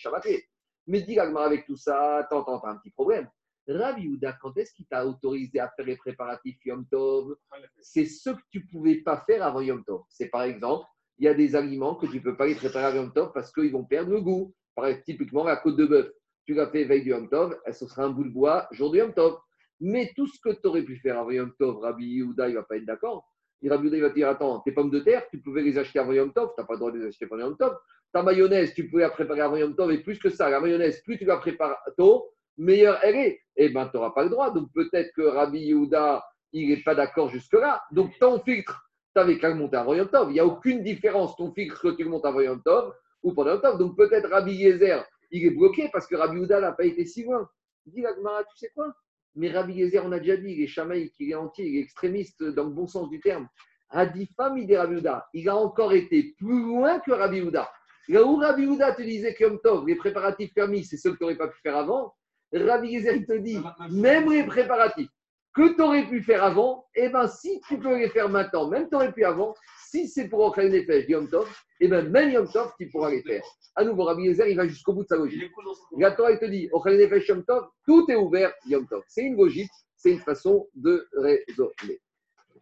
Mais 0.87 1.03
dit 1.03 1.15
Gagmara 1.15 1.47
avec 1.47 1.67
tout 1.67 1.77
ça, 1.77 2.19
attends, 2.19 2.43
attends, 2.43 2.65
un 2.65 2.77
petit 2.77 2.91
problème. 2.91 3.29
Rabbi 3.69 4.19
quand 4.41 4.57
est-ce 4.57 4.73
qu'il 4.73 4.87
t'a 4.87 5.07
autorisé 5.07 5.61
à 5.61 5.69
faire 5.69 5.87
les 5.87 5.97
préparatifs 5.97 6.65
Yom 6.65 6.87
Tov? 6.91 7.37
C'est 7.81 8.07
ce 8.07 8.31
que 8.31 8.41
tu 8.51 8.61
ne 8.61 8.71
pouvais 8.71 8.97
pas 8.97 9.23
faire 9.27 9.45
avant 9.45 9.61
Yom 9.61 9.85
Tov. 9.85 10.03
C'est 10.09 10.29
par 10.29 10.43
exemple, 10.43 10.87
il 11.19 11.25
y 11.25 11.29
a 11.29 11.35
des 11.35 11.55
aliments 11.55 11.95
que 11.95 12.07
tu 12.07 12.17
ne 12.17 12.23
peux 12.23 12.37
pas 12.37 12.47
les 12.47 12.55
préparer 12.55 12.87
avant 12.87 13.03
Yom 13.03 13.13
Tov 13.13 13.33
parce 13.33 13.53
qu'ils 13.53 13.73
vont 13.73 13.85
perdre 13.85 14.11
le 14.11 14.21
goût. 14.21 14.55
Par 14.79 14.89
typiquement, 15.03 15.43
la 15.43 15.57
côte 15.57 15.77
de 15.77 15.87
bœuf. 15.87 16.09
Tu 16.47 16.55
l'as 16.55 16.69
fait 16.69 16.85
veille 16.85 17.03
du 17.03 17.11
Yom 17.11 17.29
Tov, 17.29 17.59
ce 17.73 17.87
sera 17.87 18.05
un 18.05 18.11
bout 18.11 18.23
de 18.23 18.31
bois 18.31 18.69
jour 18.71 18.93
du 18.93 18.99
Yom 18.99 19.13
Tov. 19.13 19.37
Mais 19.81 20.13
tout 20.15 20.29
ce 20.29 20.41
que 20.41 20.51
tu 20.51 20.69
aurais 20.69 20.83
pu 20.83 20.97
faire 20.99 21.19
avant 21.19 21.33
Yom 21.33 21.53
Tov, 21.59 21.81
Rabbi 21.81 22.07
Yehuda, 22.07 22.49
il 22.49 22.53
ne 22.53 22.59
va 22.59 22.63
pas 22.63 22.77
être 22.77 22.85
d'accord. 22.85 23.29
Il 23.61 23.71
va 23.71 23.79
dire 24.11 24.29
Attends, 24.29 24.61
tes 24.61 24.71
pommes 24.71 24.91
de 24.91 25.01
terre, 25.01 25.25
tu 25.31 25.41
pouvais 25.41 25.63
les 25.63 25.77
acheter 25.79 25.99
avant 25.99 26.13
Yom 26.13 26.33
Tov, 26.33 26.51
tu 26.55 26.61
n'as 26.61 26.67
pas 26.67 26.75
le 26.75 26.79
droit 26.79 26.93
de 26.93 26.99
les 26.99 27.07
acheter 27.07 27.25
avant 27.25 27.39
Yom 27.39 27.57
Tov. 27.57 27.77
Ta 28.13 28.23
mayonnaise, 28.23 28.73
tu 28.73 28.89
pouvais 28.89 29.03
la 29.03 29.11
préparer 29.11 29.41
avant 29.41 29.57
Yom 29.57 29.75
Tov, 29.75 29.91
et 29.91 29.99
plus 29.99 30.21
que 30.21 30.31
ça, 30.31 30.49
la 30.49 30.61
mayonnaise, 30.61 31.03
plus 31.03 31.19
tu 31.19 31.25
la 31.25 31.39
prépares 31.39 31.77
tôt, 31.97 32.31
meilleure 32.57 33.01
elle 33.03 33.17
est. 33.17 33.41
Eh 33.57 33.71
bien, 33.71 33.89
tu 33.89 33.97
n'auras 33.97 34.13
pas 34.13 34.23
le 34.23 34.31
droit. 34.31 34.53
Donc 34.53 34.69
peut-être 34.73 35.13
que 35.13 35.23
Rabbi 35.23 35.59
Yehuda, 35.59 36.25
il 36.53 36.69
n'est 36.69 36.83
pas 36.85 36.95
d'accord 36.95 37.31
jusque-là. 37.31 37.83
Donc 37.91 38.17
ton 38.21 38.39
filtre, 38.45 38.89
tu 39.13 39.21
n'avais 39.21 39.39
qu'à 39.39 39.49
le 39.49 39.57
monter 39.57 39.77
avant 39.77 39.95
Yom 39.95 40.09
Tov. 40.09 40.31
Il 40.31 40.35
n'y 40.35 40.41
a 40.41 40.47
aucune 40.47 40.85
différence, 40.85 41.37
ton 41.37 41.53
filtre, 41.53 41.83
que 41.83 41.97
tu 41.97 42.05
le 42.05 42.11
montes 42.11 42.25
avant 42.25 42.41
Yom 42.41 42.63
Tov 42.63 42.95
ou 43.23 43.33
pendant 43.33 43.59
Tov. 43.61 43.79
Donc 43.79 43.97
peut-être 43.97 44.29
Rabbi 44.29 44.55
Yezer, 44.55 45.05
il 45.31 45.47
est 45.47 45.51
bloqué 45.51 45.89
parce 45.93 46.07
que 46.07 46.17
Rabbi 46.17 46.37
Yehuda 46.37 46.61
n'a 46.61 46.73
pas 46.73 46.85
été 46.85 47.05
si 47.05 47.25
loin. 47.25 47.49
Il 47.87 47.93
dit, 47.93 48.03
tu 48.03 48.57
sais 48.57 48.71
quoi? 48.75 48.93
Mais 49.35 49.51
Rabbi 49.51 49.75
Yezer, 49.75 50.05
on 50.05 50.13
a 50.13 50.19
déjà 50.19 50.37
dit, 50.37 50.53
il 50.53 50.63
est 50.63 50.67
chamaïque, 50.67 51.15
il 51.19 51.31
est 51.31 51.35
entier, 51.35 51.67
il 51.67 51.77
est 51.79 51.83
extrémiste 51.83 52.43
dans 52.43 52.65
le 52.65 52.71
bon 52.71 52.87
sens 52.87 53.09
du 53.09 53.21
terme. 53.21 53.49
Hadifam, 53.91 54.59
est 54.59 54.79
Rabbi 54.79 55.03
Il 55.35 55.49
a 55.49 55.57
encore 55.57 55.93
été 55.93 56.35
plus 56.39 56.63
loin 56.63 56.99
que 57.01 57.13
Rabbi 57.13 57.41
Houda. 57.41 57.71
Là 58.09 58.25
où 58.25 58.37
Rabbi 58.37 58.67
Houda 58.67 58.93
te 58.93 59.03
disait 59.03 59.35
que 59.35 59.57
Tov, 59.63 59.87
les 59.87 59.97
préparatifs 59.97 60.53
permis, 60.55 60.85
c'est 60.85 60.97
ce 60.97 61.09
que 61.09 61.17
tu 61.17 61.23
n'aurais 61.23 61.37
pas 61.37 61.49
pu 61.49 61.59
faire 61.63 61.77
avant. 61.77 62.15
Rabbi 62.53 62.89
Yezer, 62.89 63.17
il 63.17 63.27
te 63.27 63.35
dit, 63.35 63.59
même 63.91 64.31
les 64.31 64.45
préparatifs 64.45 65.11
que 65.55 65.75
tu 65.75 65.83
aurais 65.83 66.07
pu 66.07 66.23
faire 66.23 66.45
avant, 66.45 66.87
eh 66.95 67.09
bien, 67.09 67.27
si 67.27 67.61
tu 67.69 67.79
peux 67.79 67.99
les 67.99 68.09
faire 68.11 68.29
maintenant, 68.29 68.69
même 68.69 68.89
tu 68.89 68.95
aurais 68.95 69.13
pu 69.13 69.25
avant, 69.25 69.55
si 69.91 70.09
c'est 70.09 70.29
pour 70.29 70.41
Ochel 70.41 70.71
Nefesh, 70.71 71.09
Yom 71.09 71.29
Tov, 71.29 71.49
eh 71.81 71.89
bien, 71.89 72.03
même 72.03 72.31
Yom 72.31 72.49
Tov, 72.49 72.73
tu 72.79 72.89
pourras 72.89 73.11
les 73.11 73.23
faire. 73.23 73.43
À 73.75 73.85
nouveau, 73.85 74.05
Rabbi 74.05 74.25
Yezer, 74.25 74.49
il 74.49 74.57
va 74.57 74.67
jusqu'au 74.67 74.93
bout 74.93 75.03
de 75.03 75.09
sa 75.09 75.17
logique. 75.17 75.51
La 75.99 76.13
Torah, 76.13 76.33
il 76.33 76.39
te 76.39 76.45
dit, 76.45 76.69
Ochel 76.73 76.99
Nefesh, 76.99 77.29
Yom 77.29 77.45
Tov, 77.45 77.69
tout 77.85 78.07
est 78.11 78.17
ouvert, 78.17 78.53
Yom 78.67 78.87
Tov. 78.87 79.03
C'est 79.09 79.23
une 79.23 79.37
logique, 79.37 79.71
c'est 79.97 80.13
une 80.13 80.21
façon 80.21 80.69
de 80.75 81.09
raisonner. 81.15 82.01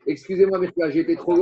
Excusez-moi, 0.07 0.61
mais 0.61 0.73
j'ai 0.91 1.01
été 1.01 1.17
trop 1.17 1.35